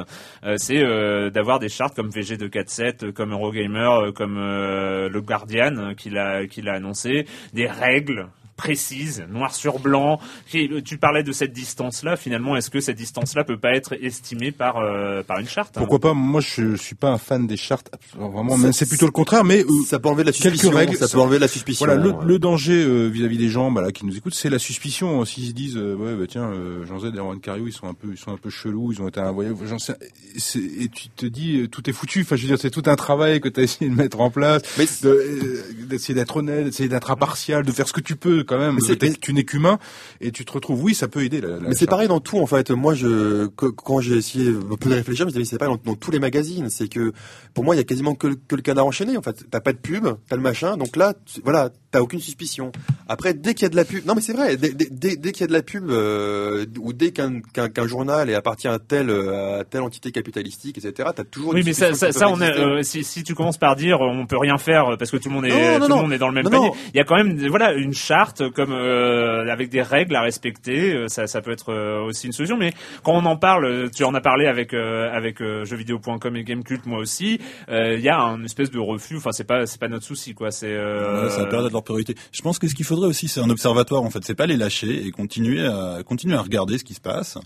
euh, 0.45 0.55
c'est 0.57 0.79
euh, 0.81 1.31
d'avoir 1.31 1.59
des 1.59 1.69
chartes 1.69 1.97
comme 1.97 2.11
VG247, 2.11 3.07
euh, 3.07 3.13
comme 3.13 3.33
Eurogamer, 3.33 4.13
comme 4.15 4.37
euh, 4.39 5.09
le 5.09 5.21
Guardian 5.21 5.77
euh, 5.77 5.95
qui 5.95 6.09
l'a 6.09 6.47
qui 6.47 6.63
l'a 6.63 6.75
annoncé, 6.75 7.27
des 7.53 7.67
règles 7.67 8.29
précises, 8.57 9.25
noir 9.29 9.55
sur 9.55 9.79
blanc. 9.79 10.21
Tu 10.51 10.99
parlais 10.99 11.23
de 11.23 11.33
cette 11.33 11.53
distance-là. 11.53 12.17
Finalement, 12.17 12.57
est-ce 12.57 12.71
que 12.71 12.81
cette 12.81 12.97
distance-là 12.97 13.45
peut 13.45 13.59
pas 13.59 13.75
être 13.75 13.95
estimée 14.01 14.53
par 14.53 14.79
euh, 14.79 15.23
par 15.23 15.39
une 15.39 15.49
charte 15.49 15.77
hein 15.77 15.81
Pourquoi 15.81 15.99
pas 15.99 16.15
Moi, 16.15 16.41
je 16.41 16.77
suis 16.77 16.95
pas 16.95 17.11
un 17.11 17.19
fan 17.19 17.47
des 17.47 17.57
chartes. 17.57 17.91
Vraiment, 18.17 18.57
c'est 18.73 18.89
plutôt 18.89 19.07
le 19.07 19.13
contraire. 19.13 19.45
Mais 19.45 19.63
euh, 19.63 19.85
ça 19.87 19.99
peut 19.99 20.09
enlever 20.09 20.23
de 20.23 20.29
la 20.29 20.33
quelques 20.33 20.55
suspicion. 20.55 20.71
règles, 20.77 20.97
ça 20.97 21.09
peut 21.09 21.21
enlever 21.21 21.39
la 21.39 21.49
suspicion. 21.49 21.87
Voilà, 21.87 22.01
le, 22.01 22.11
ouais. 22.11 22.25
le 22.25 22.39
danger 22.39 22.85
euh, 22.85 23.09
vis-à-vis 23.09 23.39
des 23.39 23.49
gens 23.49 23.71
bah, 23.71 23.83
là, 23.83 23.93
qui 23.93 24.07
nous 24.07 24.17
écoutent, 24.17 24.35
c'est 24.35 24.51
la 24.51 24.59
suspicion. 24.59 25.25
S'ils 25.25 25.49
se 25.49 25.53
disent, 25.53 25.77
euh, 25.77 25.95
ouais, 25.95 26.15
bah, 26.15 26.27
tiens, 26.29 26.51
euh, 26.51 26.87
Jean 26.87 27.01
Z 27.01 27.13
et 27.15 27.19
Erwan 27.19 27.41
Cariou, 27.41 27.67
ils 27.67 27.73
sont 27.73 27.89
un 27.89 27.95
peu, 27.95 28.09
ils 28.13 28.19
sont 28.19 28.33
un 28.33 28.37
peu 28.37 28.51
chelous, 28.51 28.93
ils 28.93 29.03
ont 29.03 29.09
été 29.09 29.21
à 29.21 29.27
un 29.27 29.33
voyage, 29.33 29.55
j'en 29.67 29.79
sais, 29.79 29.97
et, 30.35 30.89
tu 30.89 31.09
te 31.09 31.27
dis, 31.27 31.61
euh, 31.61 31.69
tout 31.69 31.89
est 31.89 31.93
foutu. 31.93 32.23
Enfin, 32.23 32.37
je 32.37 32.43
veux 32.43 32.49
dire, 32.49 32.59
c'est 32.59 32.71
tout 32.71 32.83
un 32.87 32.97
travail 32.97 33.41
que 33.41 33.49
tu 33.49 33.61
as 33.61 33.63
essayé 33.63 33.91
de 33.91 33.97
mettre 33.97 34.21
en 34.21 34.31
place, 34.31 34.63
Mais 34.79 34.87
de, 35.03 35.09
euh, 35.09 35.87
d'essayer 35.87 36.15
d'être 36.15 36.37
honnête, 36.37 36.65
d'essayer 36.65 36.89
d'être 36.89 37.11
impartial, 37.11 37.65
de 37.65 37.73
faire 37.73 37.89
ce 37.89 37.93
que 37.93 38.01
tu 38.01 38.17
peux 38.17 38.44
quand 38.45 38.59
même. 38.59 38.79
Tu 39.21 39.33
n'es 39.35 39.45
qu'humain, 39.45 39.79
et 40.21 40.31
tu 40.31 40.45
te 40.45 40.53
retrouves, 40.53 40.83
oui, 40.83 40.95
ça 40.95 41.09
peut 41.09 41.25
aider. 41.25 41.41
La, 41.41 41.49
la 41.49 41.61
Mais 41.61 41.75
c'est 41.75 41.87
pareil 41.87 42.09
dans 42.09 42.21
tout 42.21 42.39
en 42.39 42.47
fait. 42.47 42.71
Moi, 42.71 42.95
je 42.95 43.47
quand 43.47 44.01
j'ai 44.01 44.17
essayé 44.17 44.49
un 44.51 44.77
peu 44.77 44.91
de 44.91 44.95
réfléchir, 44.95 45.25
je 45.25 45.25
me 45.25 45.31
disais, 45.31 45.41
mais 45.41 45.45
c'est 45.45 45.59
pareil 45.59 45.77
dans, 45.85 45.93
dans 45.93 45.97
tous 45.97 46.11
les 46.11 46.19
magazines. 46.19 46.69
C'est 46.71 46.89
que 46.89 47.13
pour 47.55 47.65
moi, 47.65 47.75
il 47.75 47.79
y 47.79 47.81
a 47.81 47.85
quasiment 47.85 48.15
que, 48.15 48.27
le- 48.29 48.37
que 48.37 48.57
le 48.57 48.63
canard 48.63 48.87
enchaîné. 48.87 49.17
En 49.17 49.23
fait, 49.23 49.45
t'as 49.51 49.61
pas 49.61 49.73
de 49.73 49.79
pub, 49.79 50.07
t'as 50.29 50.37
le 50.37 50.43
machin. 50.43 50.77
Donc 50.77 50.97
là, 50.97 51.15
tu- 51.25 51.41
voilà, 51.43 51.71
t'as 51.91 52.01
aucune 52.01 52.21
suspicion. 52.21 52.73
Après, 53.09 53.35
dès 53.35 53.55
qu'il 53.55 53.63
y 53.65 53.67
a 53.67 53.69
de 53.71 53.77
la 53.77 53.85
pub, 53.85 54.05
non 54.07 54.15
mais 54.15 54.21
c'est 54.21 54.33
vrai. 54.33 54.57
Dès, 54.57 54.71
dès- 54.73 54.89
dès- 54.91 55.17
dès 55.17 55.33
qu'il 55.33 55.43
y 55.43 55.45
a 55.45 55.49
de 55.49 55.53
la 55.53 55.63
pub 55.63 55.91
euh, 55.91 56.67
ou 56.81 56.93
dès 56.93 57.11
qu'un 57.13 57.41
qu'un 57.41 57.69
qu'un 57.69 57.87
journal 57.87 58.31
est 58.31 58.35
appartient 58.35 58.69
à 58.69 58.79
telle 58.79 59.11
euh, 59.11 59.61
à 59.61 59.65
telle 59.65 59.83
entité 59.83 60.11
capitalistique, 60.13 60.79
etc. 60.79 61.11
T'as 61.15 61.25
toujours. 61.25 61.53
Oui, 61.55 61.61
une 61.61 61.67
mais 61.67 61.73
ça, 61.73 61.95
ça, 61.95 62.13
ça, 62.13 62.29
on 62.29 62.41
est, 62.41 62.47
exister. 62.49 62.65
euh, 62.65 62.83
si, 62.83 63.05
si 63.05 63.23
tu 63.23 63.35
commences 63.35 63.59
par 63.59 63.77
dire 63.77 63.97
euh, 64.03 64.09
on 64.11 64.27
peut 64.27 64.39
rien 64.39 64.59
faire 64.59 64.93
euh, 64.93 64.97
parce 64.97 65.11
que 65.11 65.17
tout 65.19 65.29
le 65.29 65.35
monde 65.35 65.47
est, 65.47 65.79
Non, 65.79 65.81
non, 65.81 65.87
tout 65.89 65.95
le 65.97 66.03
monde 66.03 66.13
est 66.13 66.19
dans 66.19 66.29
le 66.29 66.35
même 66.35 66.45
Non, 66.45 66.51
panier, 66.51 66.69
non. 66.69 66.75
il 66.93 66.97
y 66.97 67.01
a 67.01 67.05
quand 67.05 67.17
même, 67.17 67.47
voilà, 67.49 67.73
une 67.75 67.93
charte 67.95 68.34
comme 68.55 68.73
euh, 68.73 69.51
avec 69.51 69.71
des 69.71 69.83
règles 69.83 70.17
à 70.17 70.23
respecter. 70.23 70.95
euh, 70.95 71.09
ça, 71.09 71.41
peut 71.41 71.53
être 71.53 71.73
euh, 71.73 72.05
aussi 72.05 72.27
une 72.27 72.33
solution. 72.33 72.57
Mais 72.57 72.73
quand 73.03 73.13
on 73.13 73.25
en 73.25 73.37
parle, 73.37 73.91
tu 73.95 74.05
en 74.05 74.15
as 74.15 74.21
parlé 74.21 74.47
avec 74.47 74.75
avec 74.75 75.41
jeuxvideo.com 75.41 76.37
et 76.37 76.45
Gamecult, 76.45 76.87
moi 76.87 76.99
aussi. 76.99 77.41
Il 77.69 78.01
y 78.01 78.09
a 78.09 78.21
un 78.21 78.43
espèce 78.45 78.71
de 78.71 78.79
refus. 78.79 79.17
Enfin, 79.17 79.33
c'est 79.33 79.45
pas 79.45 79.67
c'est 79.67 79.81
pas 79.81 79.89
notre 79.89 80.05
souci, 80.05 80.35
quoi. 80.35 80.51
C'est 80.51 80.75
Ouais, 80.75 81.31
ça 81.31 81.49
l'air 81.49 81.63
d'être 81.63 81.73
leur 81.73 81.85
priorité. 81.85 82.15
Je 82.33 82.43
pense 82.43 82.59
que 82.59 82.69
ce 82.69 82.75
qu'il 82.75 82.85
faudrait 82.85 83.09
aussi, 83.09 83.29
c'est 83.29 83.41
un 83.41 83.51
observatoire, 83.51 84.03
en 84.03 84.11
fait. 84.11 84.25
C'est 84.25 84.35
pas 84.35 84.47
les 84.47 84.57
lâcher 84.57 85.07
et 85.07 85.11
continuer 85.11 85.67
à, 85.67 85.99
continuer 86.05 86.35
à 86.35 86.43
regarder 86.43 86.79
ce 86.79 86.85
qui 86.85 86.95
se 86.95 87.01
passe 87.01 87.39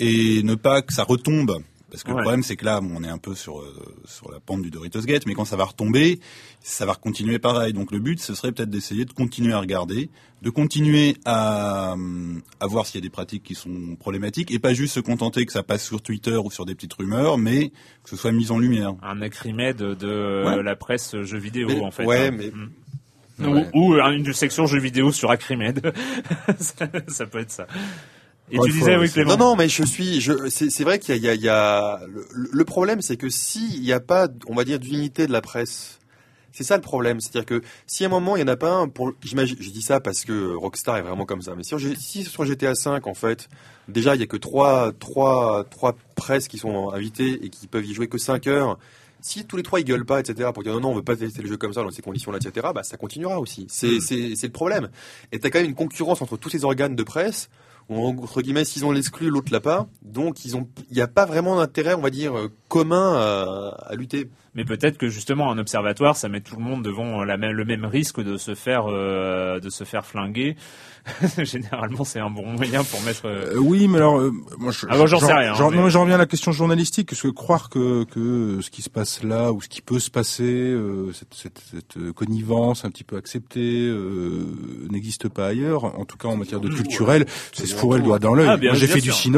et 0.00 0.42
ne 0.42 0.54
pas 0.54 0.82
que 0.82 0.92
ça 0.92 1.04
retombe. 1.04 1.58
Parce 1.94 2.02
que 2.02 2.10
Ouais. 2.10 2.16
le 2.16 2.22
problème, 2.22 2.42
c'est 2.42 2.56
que 2.56 2.64
là, 2.64 2.80
bon, 2.80 2.90
on 2.96 3.04
est 3.04 3.08
un 3.08 3.18
peu 3.18 3.36
sur, 3.36 3.60
euh, 3.60 3.72
sur 4.04 4.32
la 4.32 4.40
pente 4.40 4.62
du 4.62 4.70
Doritos 4.72 5.02
Gate, 5.02 5.26
mais 5.26 5.34
quand 5.34 5.44
ça 5.44 5.54
va 5.54 5.64
retomber, 5.64 6.18
ça 6.60 6.84
va 6.86 6.96
continuer 6.96 7.38
pareil. 7.38 7.72
Donc 7.72 7.92
le 7.92 8.00
but, 8.00 8.18
ce 8.18 8.34
serait 8.34 8.50
peut-être 8.50 8.68
d'essayer 8.70 9.04
de 9.04 9.12
continuer 9.12 9.52
à 9.52 9.60
regarder, 9.60 10.10
de 10.42 10.50
continuer 10.50 11.16
à, 11.24 11.92
hum, 11.92 12.42
à 12.58 12.66
voir 12.66 12.84
s'il 12.86 12.96
y 12.96 12.98
a 12.98 13.06
des 13.06 13.10
pratiques 13.10 13.44
qui 13.44 13.54
sont 13.54 13.94
problématiques, 14.00 14.50
et 14.50 14.58
pas 14.58 14.74
juste 14.74 14.94
se 14.94 15.00
contenter 15.00 15.46
que 15.46 15.52
ça 15.52 15.62
passe 15.62 15.84
sur 15.86 16.02
Twitter 16.02 16.36
ou 16.36 16.50
sur 16.50 16.66
des 16.66 16.74
petites 16.74 16.94
rumeurs, 16.94 17.38
mais 17.38 17.68
que 18.02 18.10
ce 18.10 18.16
soit 18.16 18.32
mis 18.32 18.50
en 18.50 18.58
lumière. 18.58 18.94
un 19.02 19.22
acrimède 19.22 19.76
de 19.76 20.42
Ouais. 20.44 20.62
la 20.64 20.74
presse 20.74 21.14
jeux 21.22 21.38
vidéo, 21.38 21.68
Mais- 21.68 21.80
en 21.80 21.92
fait. 21.92 22.04
ouais, 22.04 22.26
hein. 22.26 22.30
mais- 22.36 22.50
Mm. 22.50 22.70
Ouais. 23.52 23.68
Ou, 23.74 23.92
ou, 23.92 23.94
euh, 23.94 24.10
une 24.12 24.32
section 24.32 24.66
jeux 24.66 24.78
vidéo 24.78 25.10
sur 25.10 25.30
Acrimed. 25.30 25.80
ça, 26.58 26.86
ça 27.08 27.26
peut 27.26 27.38
être 27.40 27.50
ça. 27.50 27.66
Et 28.50 28.58
Ouais, 28.58 28.66
tu 28.66 28.72
disais, 28.72 28.96
oui, 28.96 29.10
Clément. 29.10 29.36
Non, 29.36 29.50
non, 29.50 29.56
mais 29.56 29.68
je 29.68 29.82
suis, 29.84 30.20
je, 30.20 30.48
c'est, 30.50 30.84
vrai 30.84 30.98
qu'il 30.98 31.16
y 31.16 31.16
a, 31.16 31.16
il 31.16 31.24
y 31.24 31.28
a, 31.28 31.34
il 31.34 31.42
y 31.42 31.48
a- 31.48 32.00
le, 32.06 32.26
le 32.52 32.64
problème, 32.64 33.00
c'est 33.00 33.16
que 33.16 33.28
s'il 33.30 33.80
n'y 33.80 33.92
a 33.92 34.00
pas, 34.00 34.28
on 34.48 34.54
va 34.54 34.64
dire, 34.64 34.78
d'unité 34.78 35.26
de 35.26 35.32
la 35.32 35.40
presse, 35.40 35.98
c'est 36.52 36.62
ça 36.62 36.76
le 36.76 36.82
problème. 36.82 37.20
C'est-à-dire 37.20 37.46
que 37.46 37.62
si 37.86 38.04
à 38.04 38.06
un 38.06 38.10
moment 38.10 38.36
il 38.36 38.40
y 38.40 38.42
en 38.44 38.48
a 38.48 38.56
pas 38.56 38.70
un, 38.70 38.88
pour, 38.88 39.12
j'imagine, 39.22 39.56
je 39.58 39.70
dis 39.70 39.82
ça 39.82 39.98
parce 39.98 40.24
que 40.24 40.54
Rockstar 40.54 40.98
est 40.98 41.02
vraiment 41.02 41.24
comme 41.26 41.42
ça. 41.42 41.54
Mais 41.56 41.64
si, 41.64 41.74
si 41.96 42.22
sur 42.24 42.44
GTA 42.44 42.74
5 42.74 43.06
en 43.06 43.14
fait, 43.14 43.48
déjà 43.88 44.14
il 44.14 44.20
y 44.20 44.24
a 44.24 44.26
que 44.26 44.36
trois, 44.36 44.92
trois, 44.92 45.64
trois 45.70 45.96
presses 46.14 46.46
qui 46.46 46.58
sont 46.58 46.90
invitées 46.90 47.44
et 47.44 47.48
qui 47.48 47.66
peuvent 47.66 47.84
y 47.84 47.92
jouer 47.94 48.06
que 48.08 48.18
5 48.18 48.46
heures. 48.46 48.78
si 49.20 49.46
tous 49.46 49.56
les 49.56 49.62
trois 49.64 49.80
ils 49.80 49.84
gueulent 49.84 50.04
pas, 50.04 50.20
etc., 50.20 50.50
pour 50.54 50.62
dire 50.62 50.74
non, 50.74 50.80
non, 50.80 50.90
on 50.90 50.94
veut 50.94 51.02
pas 51.02 51.16
tester 51.16 51.42
le 51.42 51.48
jeu 51.48 51.56
comme 51.56 51.72
ça 51.72 51.82
dans 51.82 51.90
ces 51.90 52.02
conditions-là, 52.02 52.38
etc., 52.40 52.68
bah 52.74 52.82
ça 52.84 52.96
continuera 52.98 53.40
aussi. 53.40 53.66
C'est 53.68 53.98
c'est 54.00 54.36
c'est 54.36 54.46
le 54.46 54.52
problème. 54.52 54.90
Et 55.32 55.40
t'as 55.40 55.50
quand 55.50 55.58
même 55.58 55.70
une 55.70 55.74
concurrence 55.74 56.20
entre 56.22 56.36
tous 56.36 56.50
ces 56.50 56.64
organes 56.64 56.94
de 56.94 57.02
presse. 57.02 57.48
Où, 57.88 58.06
entre 58.06 58.40
guillemets, 58.40 58.64
s'ils 58.64 58.84
ont 58.84 58.92
l'exclu, 58.92 59.28
l'autre 59.28 59.52
l'a 59.52 59.60
pas. 59.60 59.86
Donc, 60.02 60.44
ils 60.44 60.56
ont, 60.56 60.68
il 60.90 60.94
n'y 60.94 61.02
a 61.02 61.06
pas 61.08 61.26
vraiment 61.26 61.56
d'intérêt, 61.56 61.94
on 61.94 62.00
va 62.00 62.10
dire, 62.10 62.36
euh, 62.36 62.50
commun 62.78 63.14
à, 63.16 63.76
à 63.90 63.94
lutter. 63.94 64.28
Mais 64.56 64.64
peut-être 64.64 64.98
que 64.98 65.08
justement 65.08 65.50
un 65.50 65.58
observatoire, 65.58 66.16
ça 66.16 66.28
met 66.28 66.40
tout 66.40 66.56
le 66.56 66.62
monde 66.62 66.84
devant 66.84 67.24
la 67.24 67.36
même, 67.36 67.52
le 67.52 67.64
même 67.64 67.84
risque 67.84 68.20
de 68.22 68.36
se 68.36 68.54
faire 68.54 68.84
euh, 68.88 69.58
de 69.60 69.68
se 69.70 69.84
faire 69.84 70.04
flinguer. 70.06 70.56
Généralement, 71.38 72.02
c'est 72.04 72.20
un 72.20 72.30
bon 72.30 72.46
moyen 72.46 72.82
pour 72.82 73.02
mettre. 73.02 73.26
Euh, 73.26 73.56
oui, 73.58 73.88
mais 73.88 73.98
alors, 73.98 74.18
euh, 74.20 74.30
moi, 74.58 74.72
je, 74.72 74.86
Ah, 74.88 75.04
j'en 75.06 75.18
sais 75.20 75.32
rien, 75.34 75.52
J'en, 75.54 75.70
mais- 75.70 75.76
non, 75.76 75.84
mais 75.84 75.90
j'en 75.90 76.00
reviens 76.02 76.14
à 76.14 76.18
la 76.18 76.24
question 76.26 76.50
journalistique. 76.52 77.10
Parce 77.10 77.20
que 77.20 77.28
croire 77.28 77.68
que, 77.68 78.04
que 78.04 78.60
ce 78.62 78.70
qui 78.70 78.80
se 78.80 78.88
passe 78.88 79.22
là 79.22 79.52
ou 79.52 79.60
ce 79.60 79.68
qui 79.68 79.82
peut 79.82 79.98
se 79.98 80.10
passer, 80.10 80.44
euh, 80.44 81.12
cette, 81.12 81.34
cette, 81.34 81.60
cette 81.70 81.96
euh, 81.98 82.12
connivence 82.14 82.84
un 82.86 82.90
petit 82.90 83.04
peu 83.04 83.16
acceptée, 83.16 83.86
euh, 83.86 84.46
n'existe 84.90 85.28
pas 85.28 85.48
ailleurs. 85.48 85.84
En 85.98 86.04
tout 86.06 86.16
cas, 86.16 86.28
en 86.28 86.36
matière 86.36 86.60
de 86.60 86.68
culturel, 86.68 87.26
c'est 87.52 87.66
se 87.66 87.74
fourrer 87.74 87.98
le 87.98 88.04
doigt 88.04 88.18
dans 88.18 88.34
l'œil. 88.34 88.48
Ah, 88.48 88.56
bien- 88.56 88.70
Moi, 88.70 88.78
j'ai 88.78 88.86
bien 88.86 88.94
fait 88.94 89.00
sûr. 89.02 89.14
du 89.14 89.30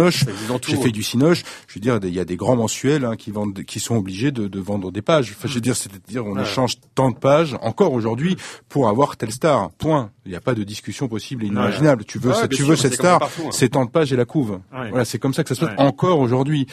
tout, 0.60 0.70
J'ai 0.70 0.76
fait 0.76 0.92
du 0.92 1.02
cinoche. 1.02 1.42
Je 1.66 1.74
veux 1.74 1.80
dire, 1.80 1.98
il 2.02 2.14
y 2.14 2.20
a 2.20 2.24
des 2.24 2.36
grands 2.36 2.56
mensuels 2.56 3.04
hein, 3.04 3.16
qui 3.16 3.25
vendent, 3.32 3.62
qui 3.64 3.80
sont 3.80 3.96
obligés 3.96 4.30
de, 4.30 4.48
de 4.48 4.60
vendre 4.60 4.90
des 4.92 5.02
pages. 5.02 5.32
Enfin, 5.36 5.48
je 5.48 5.54
veux 5.54 5.60
dire, 5.60 5.76
c'est-à-dire, 5.76 6.24
on 6.26 6.38
échange 6.40 6.76
tant 6.94 7.10
de 7.10 7.16
pages 7.16 7.56
encore 7.62 7.92
aujourd'hui 7.92 8.36
pour 8.68 8.88
avoir 8.88 9.16
telle 9.16 9.32
star. 9.32 9.70
Point. 9.72 10.10
Il 10.24 10.30
n'y 10.30 10.36
a 10.36 10.40
pas 10.40 10.54
de 10.54 10.64
discussion 10.64 11.06
possible 11.08 11.44
et 11.44 11.46
inimaginable. 11.46 12.04
Tu 12.04 12.18
veux, 12.18 12.30
Ouais, 12.30 12.34
cette- 12.34 12.50
bien 12.50 12.56
tu 12.56 12.62
sûr, 12.64 12.70
veux 12.70 12.76
cette 12.76 12.94
star, 12.94 13.22
hein. 13.22 13.48
c'est 13.52 13.68
tant 13.70 13.84
de 13.84 13.90
pages 13.90 14.12
et 14.12 14.16
la 14.16 14.24
couve. 14.24 14.58
Voilà, 14.72 15.04
c'est 15.04 15.18
comme 15.20 15.32
ça 15.34 15.44
que 15.44 15.48
ça 15.50 15.54
se 15.54 15.64
passe 15.66 15.74
encore 15.78 16.18
aujourd'hui. 16.18 16.66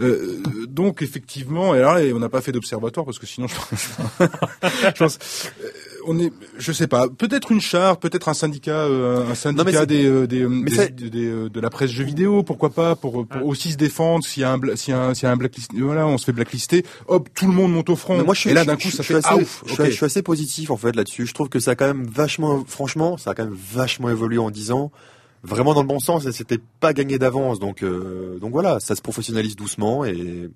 Euh, 0.00 0.42
donc 0.68 1.02
effectivement, 1.02 1.74
et 1.74 1.80
là, 1.80 1.98
on 2.14 2.18
n'a 2.18 2.28
pas 2.30 2.40
fait 2.40 2.52
d'observatoire 2.52 3.04
parce 3.04 3.18
que 3.18 3.26
sinon, 3.26 3.46
je, 3.48 3.54
je 4.86 4.90
pense, 4.98 5.18
euh, 5.62 5.68
on 6.06 6.18
est, 6.18 6.32
je 6.58 6.72
sais 6.72 6.86
pas, 6.86 7.08
peut-être 7.08 7.52
une 7.52 7.60
charte, 7.60 8.00
peut-être 8.00 8.28
un 8.28 8.34
syndicat, 8.34 8.72
euh, 8.72 9.22
un 9.30 9.34
syndicat 9.34 9.64
des, 9.86 10.04
euh, 10.06 10.26
des, 10.26 10.42
euh, 10.42 10.48
des- 10.90 11.10
des- 11.10 11.48
de 11.50 11.60
la 11.60 11.70
presse 11.70 11.90
jeux 11.90 12.04
vidéo, 12.04 12.42
pourquoi 12.42 12.70
pas, 12.70 12.94
pour, 12.96 13.26
pour 13.26 13.46
aussi 13.46 13.72
se 13.72 13.76
défendre. 13.76 14.24
S'il 14.24 14.42
y 14.42 14.44
a 14.44 14.52
un, 14.52 14.60
a 14.60 14.92
un, 15.08 15.12
a 15.12 15.30
un 15.30 15.36
blacklist, 15.36 15.70
voilà, 15.76 16.06
on 16.06 16.18
se 16.18 16.24
fait 16.24 16.32
blacklister, 16.32 16.84
hop, 17.08 17.28
tout 17.34 17.46
le 17.46 17.52
monde 17.52 17.72
monte 17.72 17.90
au 17.90 17.96
front. 17.96 18.16
Mais 18.18 18.24
moi, 18.24 18.34
je 18.34 18.40
suis, 18.40 18.50
et 18.50 18.54
là, 18.54 18.64
d'un 18.64 18.76
coup, 18.76 18.88
je 18.90 18.96
ça 18.96 19.02
suis 19.02 19.14
fait 19.14 19.18
assez, 19.18 19.28
ah 19.30 19.34
je, 19.66 19.74
je 19.90 19.90
suis 19.96 20.04
assez 20.06 20.22
positif 20.22 20.70
en 20.70 20.76
fait 20.76 20.94
là-dessus. 20.94 21.26
Je 21.26 21.34
trouve 21.34 21.48
que 21.48 21.58
ça 21.60 21.72
a 21.72 21.74
quand 21.74 21.86
même 21.86 22.04
vachement, 22.06 22.64
franchement, 22.66 23.16
ça 23.16 23.30
a 23.30 23.34
quand 23.34 23.44
même 23.44 23.56
vachement 23.72 24.10
évolué 24.10 24.38
en 24.38 24.50
10 24.50 24.72
ans. 24.72 24.90
Vraiment 25.42 25.74
dans 25.74 25.82
le 25.82 25.86
bon 25.88 26.00
sens, 26.00 26.24
et 26.24 26.32
c'était 26.32 26.58
pas 26.80 26.94
gagné 26.94 27.18
d'avance. 27.18 27.58
Donc, 27.60 27.82
euh, 27.82 28.38
donc 28.38 28.52
voilà, 28.52 28.80
ça 28.80 28.94
se 28.96 29.02
professionnalise 29.02 29.56
doucement 29.56 30.02
et 30.04 30.48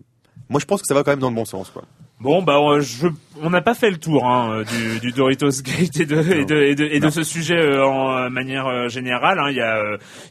moi 0.48 0.60
je 0.60 0.64
pense 0.64 0.80
que 0.80 0.86
ça 0.86 0.94
va 0.94 1.02
quand 1.02 1.10
même 1.10 1.18
dans 1.20 1.28
le 1.28 1.34
bon 1.36 1.44
sens. 1.44 1.68
Quoi. 1.68 1.82
Bon, 2.20 2.42
bah, 2.42 2.58
on- 2.60 2.80
je, 2.80 3.06
on 3.40 3.50
n'a 3.50 3.60
pas 3.60 3.74
fait 3.74 3.90
le 3.92 3.96
tour 3.98 4.26
hein, 4.26 4.50
euh, 4.52 4.64
du, 4.64 4.98
du 4.98 5.12
Doritos 5.12 5.50
Gate 5.62 6.00
et 6.00 6.04
de, 6.04 6.16
et 6.32 6.44
de, 6.44 6.56
et 6.56 6.74
de, 6.74 6.84
et 6.86 6.98
de 6.98 7.10
ce 7.10 7.22
sujet 7.22 7.54
euh, 7.56 7.86
en 7.86 8.16
euh, 8.16 8.28
manière 8.28 8.88
générale. 8.88 9.38
hein. 9.38 9.50
Il 9.50 9.56
y 9.56 9.60
a, 9.60 9.80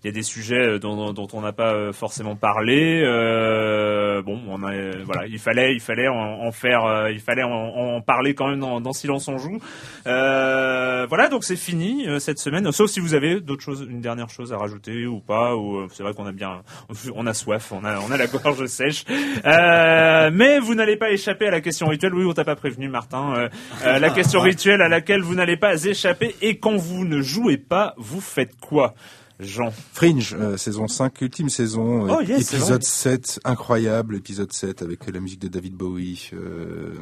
il 0.04 0.08
y 0.08 0.10
a 0.10 0.12
des 0.12 0.22
sujets 0.22 0.80
dont, 0.80 1.14
dont 1.14 1.28
on 1.32 1.40
n'a 1.40 1.54
pas 1.54 1.94
forcément 1.94 2.36
parlé. 2.36 3.02
Euh, 3.06 4.22
bon, 4.22 4.38
on 4.50 4.64
a, 4.64 4.72
voilà, 5.06 5.28
il 5.28 5.40
fallait, 5.40 5.74
il 5.76 5.80
fallait 5.80 6.10
en, 6.10 6.16
en 6.44 6.52
faire, 6.52 7.08
il 7.10 7.22
fallait 7.22 7.44
en, 7.44 7.52
en 7.52 8.02
parler 8.02 8.34
quand 8.34 8.50
même 8.50 8.60
dans, 8.60 8.82
dans 8.82 8.92
Silence 8.92 9.30
on 9.30 9.38
joue. 9.38 9.60
Euh, 10.08 11.06
voilà, 11.08 11.30
donc 11.30 11.46
c'est 11.46 11.56
fini 11.56 12.06
cette 12.20 12.40
semaine. 12.40 12.70
Sauf 12.74 12.90
si 12.90 13.00
vous 13.00 13.14
avez 13.14 13.40
d'autres 13.40 13.64
choses, 13.64 13.88
une 13.90 14.02
dernière 14.02 14.30
chose 14.30 14.52
à 14.52 14.58
rajouter 14.58 15.06
ou 15.06 15.22
pas. 15.22 15.56
Ou 15.56 15.88
c'est 15.94 16.04
vrai 16.04 16.14
qu'on 16.14 16.26
a 16.26 16.34
bien, 16.34 16.64
on 17.16 17.26
a 17.28 17.34
soif, 17.34 17.72
on 17.72 17.86
a, 17.86 17.98
on 18.02 18.12
a 18.12 18.18
la 18.18 18.28
gorge 18.28 18.66
sèche. 18.66 19.06
Euh, 19.46 20.32
mais 20.34 20.60
vous 20.60 20.76
n'allez 20.76 20.98
pas 20.98 21.12
échapper 21.12 21.48
à 21.48 21.52
la 21.52 21.62
question 21.62 21.77
rituelle. 21.86 22.16
Oui, 22.16 22.26
on 22.26 22.34
t'a 22.34 22.44
pas 22.44 22.56
prévenu, 22.56 22.90
Martin. 22.90 23.34
Euh, 23.36 23.50
euh, 23.86 24.00
la 24.00 24.10
question 24.10 24.40
rituelle 24.42 24.82
à 24.82 24.90
laquelle 24.90 25.22
vous 25.22 25.36
n'allez 25.36 25.58
pas 25.58 25.86
échapper. 25.86 26.36
Et 26.42 26.58
quand 26.58 26.76
vous 26.76 27.06
ne 27.06 27.22
jouez 27.22 27.58
pas, 27.58 27.94
vous 27.98 28.22
faites 28.22 28.60
quoi, 28.60 28.96
Jean? 29.40 29.72
Fringe, 29.94 30.36
euh, 30.40 30.58
saison 30.58 30.88
5, 30.88 31.22
ultime 31.22 31.50
saison, 31.50 32.08
Oh, 32.10 32.22
yes, 32.22 32.54
épisode 32.54 32.82
7, 32.82 33.40
incroyable, 33.44 34.16
épisode 34.16 34.52
7 34.52 34.82
avec 34.82 35.06
la 35.12 35.20
musique 35.20 35.42
de 35.42 35.48
David 35.48 35.76
Bowie, 35.76 36.32
euh, 36.34 36.96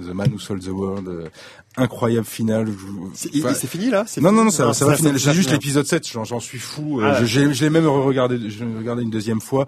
The 0.00 0.14
Man 0.14 0.32
Who 0.32 0.38
Sold 0.38 0.62
the 0.62 0.68
World, 0.68 1.08
euh, 1.08 1.28
incroyable 1.76 2.26
finale. 2.26 2.68
C'est 3.14 3.30
enfin, 3.38 3.54
c'est 3.54 3.66
fini 3.66 3.90
là? 3.90 4.04
Non, 4.20 4.32
non, 4.32 4.44
non, 4.44 4.50
ça, 4.50 4.68
Ah, 4.70 4.72
ça 4.72 4.86
va 4.86 4.92
ça 4.92 4.96
finir. 4.98 5.16
J'ai 5.18 5.32
juste 5.32 5.50
l'épisode 5.50 5.86
7, 5.86 6.06
j'en, 6.24 6.40
suis 6.40 6.58
fou. 6.58 7.00
Euh, 7.00 7.12
Ah. 7.16 7.24
je, 7.24 7.40
l'ai 7.62 7.70
même 7.70 7.86
regardé, 7.86 8.48
je 8.48 8.64
l'ai 8.64 8.76
regardé 8.78 9.02
une 9.02 9.10
deuxième 9.10 9.40
fois. 9.40 9.66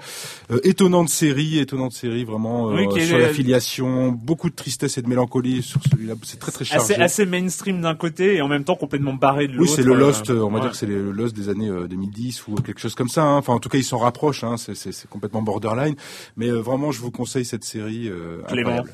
Euh, 0.50 0.58
étonnante 0.64 1.08
série, 1.08 1.58
étonnante 1.58 1.92
série, 1.92 2.24
vraiment, 2.24 2.70
euh, 2.70 2.74
Oui, 2.76 2.88
qui 2.88 3.00
est- 3.00 3.06
sur 3.06 3.18
la 3.18 3.28
filiation, 3.28 4.10
beaucoup 4.12 4.48
de 4.50 4.54
tristesse 4.54 4.96
et 4.98 5.02
de 5.02 5.08
mélancolie 5.08 5.62
sur 5.62 5.80
celui-là. 5.90 6.14
C'est 6.22 6.38
très, 6.38 6.52
très 6.52 6.64
chargé. 6.64 6.94
assez, 6.94 7.02
assez 7.02 7.26
mainstream 7.26 7.80
d'un 7.82 7.94
côté 7.94 8.36
et 8.36 8.40
en 8.42 8.48
même 8.48 8.64
temps 8.64 8.76
complètement 8.76 9.14
barré 9.14 9.46
de 9.48 9.52
l'autre. 9.52 9.70
Oui, 9.70 9.76
c'est 9.76 9.82
le 9.82 9.92
euh, 9.92 9.98
Lost, 9.98 10.30
euh, 10.30 10.40
on 10.40 10.48
va 10.50 10.56
ouais. 10.56 10.60
dire 10.62 10.70
que 10.70 10.76
c'est 10.76 10.86
le 10.86 11.10
Lost 11.12 11.36
des 11.36 11.48
années 11.48 11.68
euh, 11.68 11.86
2010 11.88 12.46
ou 12.48 12.54
quelque 12.56 12.80
chose 12.80 12.94
comme 12.94 13.08
ça. 13.08 13.22
hein. 13.22 13.36
Enfin, 13.36 13.52
en 13.52 13.58
tout 13.58 13.68
cas, 13.68 13.78
ils 13.78 13.84
s'en 13.84 13.98
rapprochent. 13.98 14.44
Hein. 14.44 14.56
C'est, 14.56 14.74
c'est, 14.74 14.92
c'est 14.92 15.08
complètement 15.08 15.42
borderline. 15.42 15.94
Mais 16.36 16.48
euh, 16.48 16.58
vraiment, 16.60 16.90
je 16.92 17.00
vous 17.00 17.10
conseille 17.10 17.44
cette 17.44 17.64
série. 17.64 18.08
Euh, 18.08 18.42
Clément. 18.48 18.70
incroyable. 18.70 18.92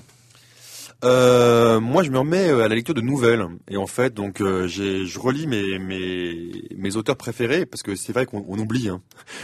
Euh, 1.05 1.81
moi, 1.81 2.03
je 2.03 2.11
me 2.11 2.19
remets 2.19 2.49
euh, 2.49 2.65
à 2.65 2.69
la 2.69 2.75
lecture 2.75 2.95
de 2.95 3.01
nouvelles. 3.01 3.47
Et 3.69 3.77
en 3.77 3.87
fait, 3.87 4.15
donc, 4.15 4.41
euh, 4.41 4.67
j'ai, 4.67 5.05
je 5.07 5.19
relis 5.19 5.47
mes, 5.47 5.79
mes, 5.79 6.51
mes 6.77 6.97
auteurs 6.97 7.17
préférés 7.17 7.67
parce 7.67 7.83
que 7.83 7.95
c'est 7.95 8.13
vrai 8.13 8.27
qu'on 8.27 8.45
on 8.49 8.59
oublie. 8.59 8.89
Hein. 8.89 9.01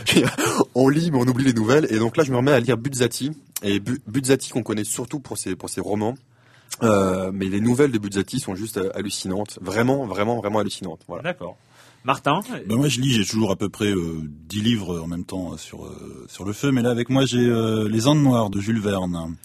on 0.74 0.88
lit, 0.88 1.10
mais 1.10 1.18
on 1.18 1.26
oublie 1.26 1.44
les 1.44 1.52
nouvelles. 1.52 1.86
Et 1.90 1.98
donc 1.98 2.16
là, 2.16 2.24
je 2.24 2.32
me 2.32 2.36
remets 2.36 2.52
à 2.52 2.60
lire 2.60 2.76
Buzzati. 2.78 3.32
Et 3.62 3.78
Bu- 3.78 4.00
Buzzati, 4.06 4.50
qu'on 4.50 4.62
connaît 4.62 4.84
surtout 4.84 5.20
pour 5.20 5.36
ses, 5.38 5.54
pour 5.56 5.68
ses 5.68 5.80
romans. 5.80 6.14
Euh, 6.82 7.30
mais 7.34 7.46
les 7.46 7.60
nouvelles 7.60 7.92
de 7.92 7.98
Buzzati 7.98 8.40
sont 8.40 8.54
juste 8.54 8.80
hallucinantes. 8.94 9.58
Vraiment, 9.60 10.06
vraiment, 10.06 10.36
vraiment 10.38 10.60
hallucinantes. 10.60 11.00
Voilà. 11.08 11.22
D'accord. 11.24 11.56
Martin 12.02 12.40
Ben 12.66 12.78
moi 12.78 12.88
je 12.88 12.98
lis, 12.98 13.12
j'ai 13.12 13.26
toujours 13.26 13.50
à 13.50 13.56
peu 13.56 13.68
près 13.68 13.90
euh, 13.92 14.22
10 14.48 14.62
livres 14.62 15.00
en 15.00 15.06
même 15.06 15.24
temps 15.26 15.58
sur 15.58 15.84
euh, 15.84 16.24
sur 16.28 16.46
le 16.46 16.54
feu, 16.54 16.72
mais 16.72 16.80
là 16.80 16.88
avec 16.90 17.10
moi 17.10 17.26
j'ai 17.26 17.46
euh, 17.46 17.86
Les 17.90 18.06
Andes 18.08 18.22
Noires 18.22 18.48
de 18.48 18.58
Jules 18.58 18.80
Verne. 18.80 19.36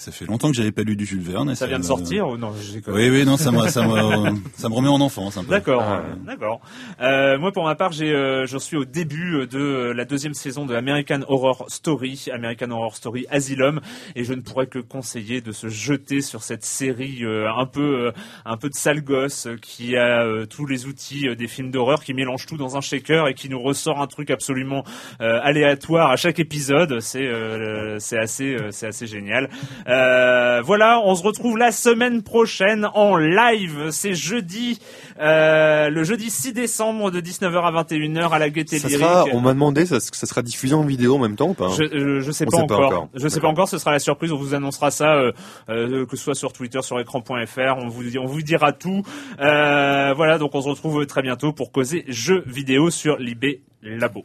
Ça 0.00 0.12
fait 0.12 0.26
longtemps 0.26 0.48
que 0.48 0.56
j'avais 0.56 0.70
pas 0.70 0.82
lu 0.82 0.94
du 0.94 1.04
Jules 1.04 1.20
Verne. 1.22 1.56
Ça 1.56 1.66
vient 1.66 1.80
de 1.80 1.84
sortir 1.84 2.28
ou 2.28 2.36
non. 2.36 2.52
Oui, 2.86 3.10
oui, 3.10 3.24
non, 3.24 3.36
ça 3.36 3.50
me, 3.50 3.66
ça 3.66 3.82
me, 3.84 4.30
ça 4.54 4.68
me 4.68 4.74
remet 4.74 4.86
en 4.88 5.00
enfance 5.00 5.36
un 5.36 5.42
peu. 5.42 5.50
D'accord, 5.50 5.82
Ah. 5.82 6.02
d'accord. 6.24 6.60
Euh, 7.00 7.36
moi, 7.36 7.50
pour 7.50 7.64
ma 7.64 7.74
part, 7.74 7.90
j'ai, 7.90 8.12
euh, 8.12 8.46
je 8.46 8.58
suis 8.58 8.76
au 8.76 8.84
début 8.84 9.48
de 9.50 9.92
la 9.94 10.04
deuxième 10.04 10.34
saison 10.34 10.66
de 10.66 10.74
American 10.76 11.22
Horror 11.26 11.64
Story, 11.68 12.26
American 12.32 12.70
Horror 12.70 12.94
Story 12.94 13.26
Asylum, 13.28 13.80
et 14.14 14.22
je 14.22 14.34
ne 14.34 14.40
pourrais 14.40 14.68
que 14.68 14.78
conseiller 14.78 15.40
de 15.40 15.50
se 15.50 15.66
jeter 15.68 16.20
sur 16.20 16.44
cette 16.44 16.64
série 16.64 17.24
euh, 17.24 17.50
un 17.52 17.66
peu, 17.66 18.06
euh, 18.06 18.12
un 18.44 18.56
peu 18.56 18.68
de 18.68 18.74
sale 18.74 19.02
gosse 19.02 19.48
qui 19.60 19.96
a 19.96 20.22
euh, 20.24 20.46
tous 20.46 20.66
les 20.66 20.86
outils 20.86 21.26
euh, 21.28 21.34
des 21.34 21.48
films 21.48 21.72
d'horreur, 21.72 22.04
qui 22.04 22.14
mélange 22.14 22.46
tout 22.46 22.56
dans 22.56 22.76
un 22.76 22.80
shaker 22.80 23.26
et 23.26 23.34
qui 23.34 23.48
nous 23.48 23.60
ressort 23.60 24.00
un 24.00 24.06
truc 24.06 24.30
absolument 24.30 24.84
euh, 25.20 25.40
aléatoire 25.42 26.12
à 26.12 26.16
chaque 26.16 26.38
épisode. 26.38 27.00
C'est, 27.00 27.26
euh, 27.26 27.98
c'est 27.98 28.18
assez, 28.18 28.54
euh, 28.54 28.70
c'est 28.70 28.86
assez 28.86 29.08
génial. 29.08 29.50
Euh, 29.88 30.60
voilà, 30.62 31.00
on 31.04 31.14
se 31.14 31.22
retrouve 31.22 31.56
la 31.56 31.72
semaine 31.72 32.22
prochaine 32.22 32.88
en 32.94 33.16
live. 33.16 33.90
C'est 33.90 34.14
jeudi, 34.14 34.78
euh, 35.20 35.88
le 35.90 36.04
jeudi 36.04 36.30
6 36.30 36.52
décembre 36.52 37.10
de 37.10 37.20
19h 37.20 37.62
à 37.62 37.82
21h 37.82 38.30
à 38.30 38.38
la 38.38 38.50
Gaieté 38.50 38.78
Lyrique. 38.78 38.98
sera, 38.98 39.24
on 39.32 39.40
m'a 39.40 39.52
demandé, 39.52 39.86
ça, 39.86 40.00
ça 40.00 40.26
sera 40.26 40.42
diffusé 40.42 40.74
en 40.74 40.82
vidéo 40.82 41.16
en 41.16 41.18
même 41.18 41.36
temps 41.36 41.48
ou 41.48 41.54
pas 41.54 41.70
Je, 41.70 41.84
je, 41.84 42.20
je 42.20 42.30
sais 42.30 42.46
pas 42.46 42.58
encore. 42.58 43.08
Je 43.14 43.28
sais 43.28 43.40
pas 43.40 43.48
encore. 43.48 43.68
Ce 43.68 43.78
sera 43.78 43.92
la 43.92 43.98
surprise. 43.98 44.32
On 44.32 44.36
vous 44.36 44.54
annoncera 44.54 44.90
ça, 44.90 45.14
euh, 45.14 45.32
euh, 45.68 46.06
que 46.06 46.16
ce 46.16 46.24
soit 46.24 46.34
sur 46.34 46.52
Twitter, 46.52 46.82
sur 46.82 47.00
écran.fr. 47.00 47.76
On 47.78 47.88
vous, 47.88 48.16
on 48.18 48.26
vous 48.26 48.42
dira 48.42 48.72
tout. 48.72 49.02
Euh, 49.40 50.12
voilà. 50.14 50.38
Donc 50.38 50.54
on 50.54 50.62
se 50.62 50.68
retrouve 50.68 51.06
très 51.06 51.22
bientôt 51.22 51.52
pour 51.52 51.72
causer 51.72 52.04
jeux 52.08 52.42
vidéo 52.46 52.90
sur 52.90 53.16
l'IB 53.18 53.60
Labo. 53.82 54.24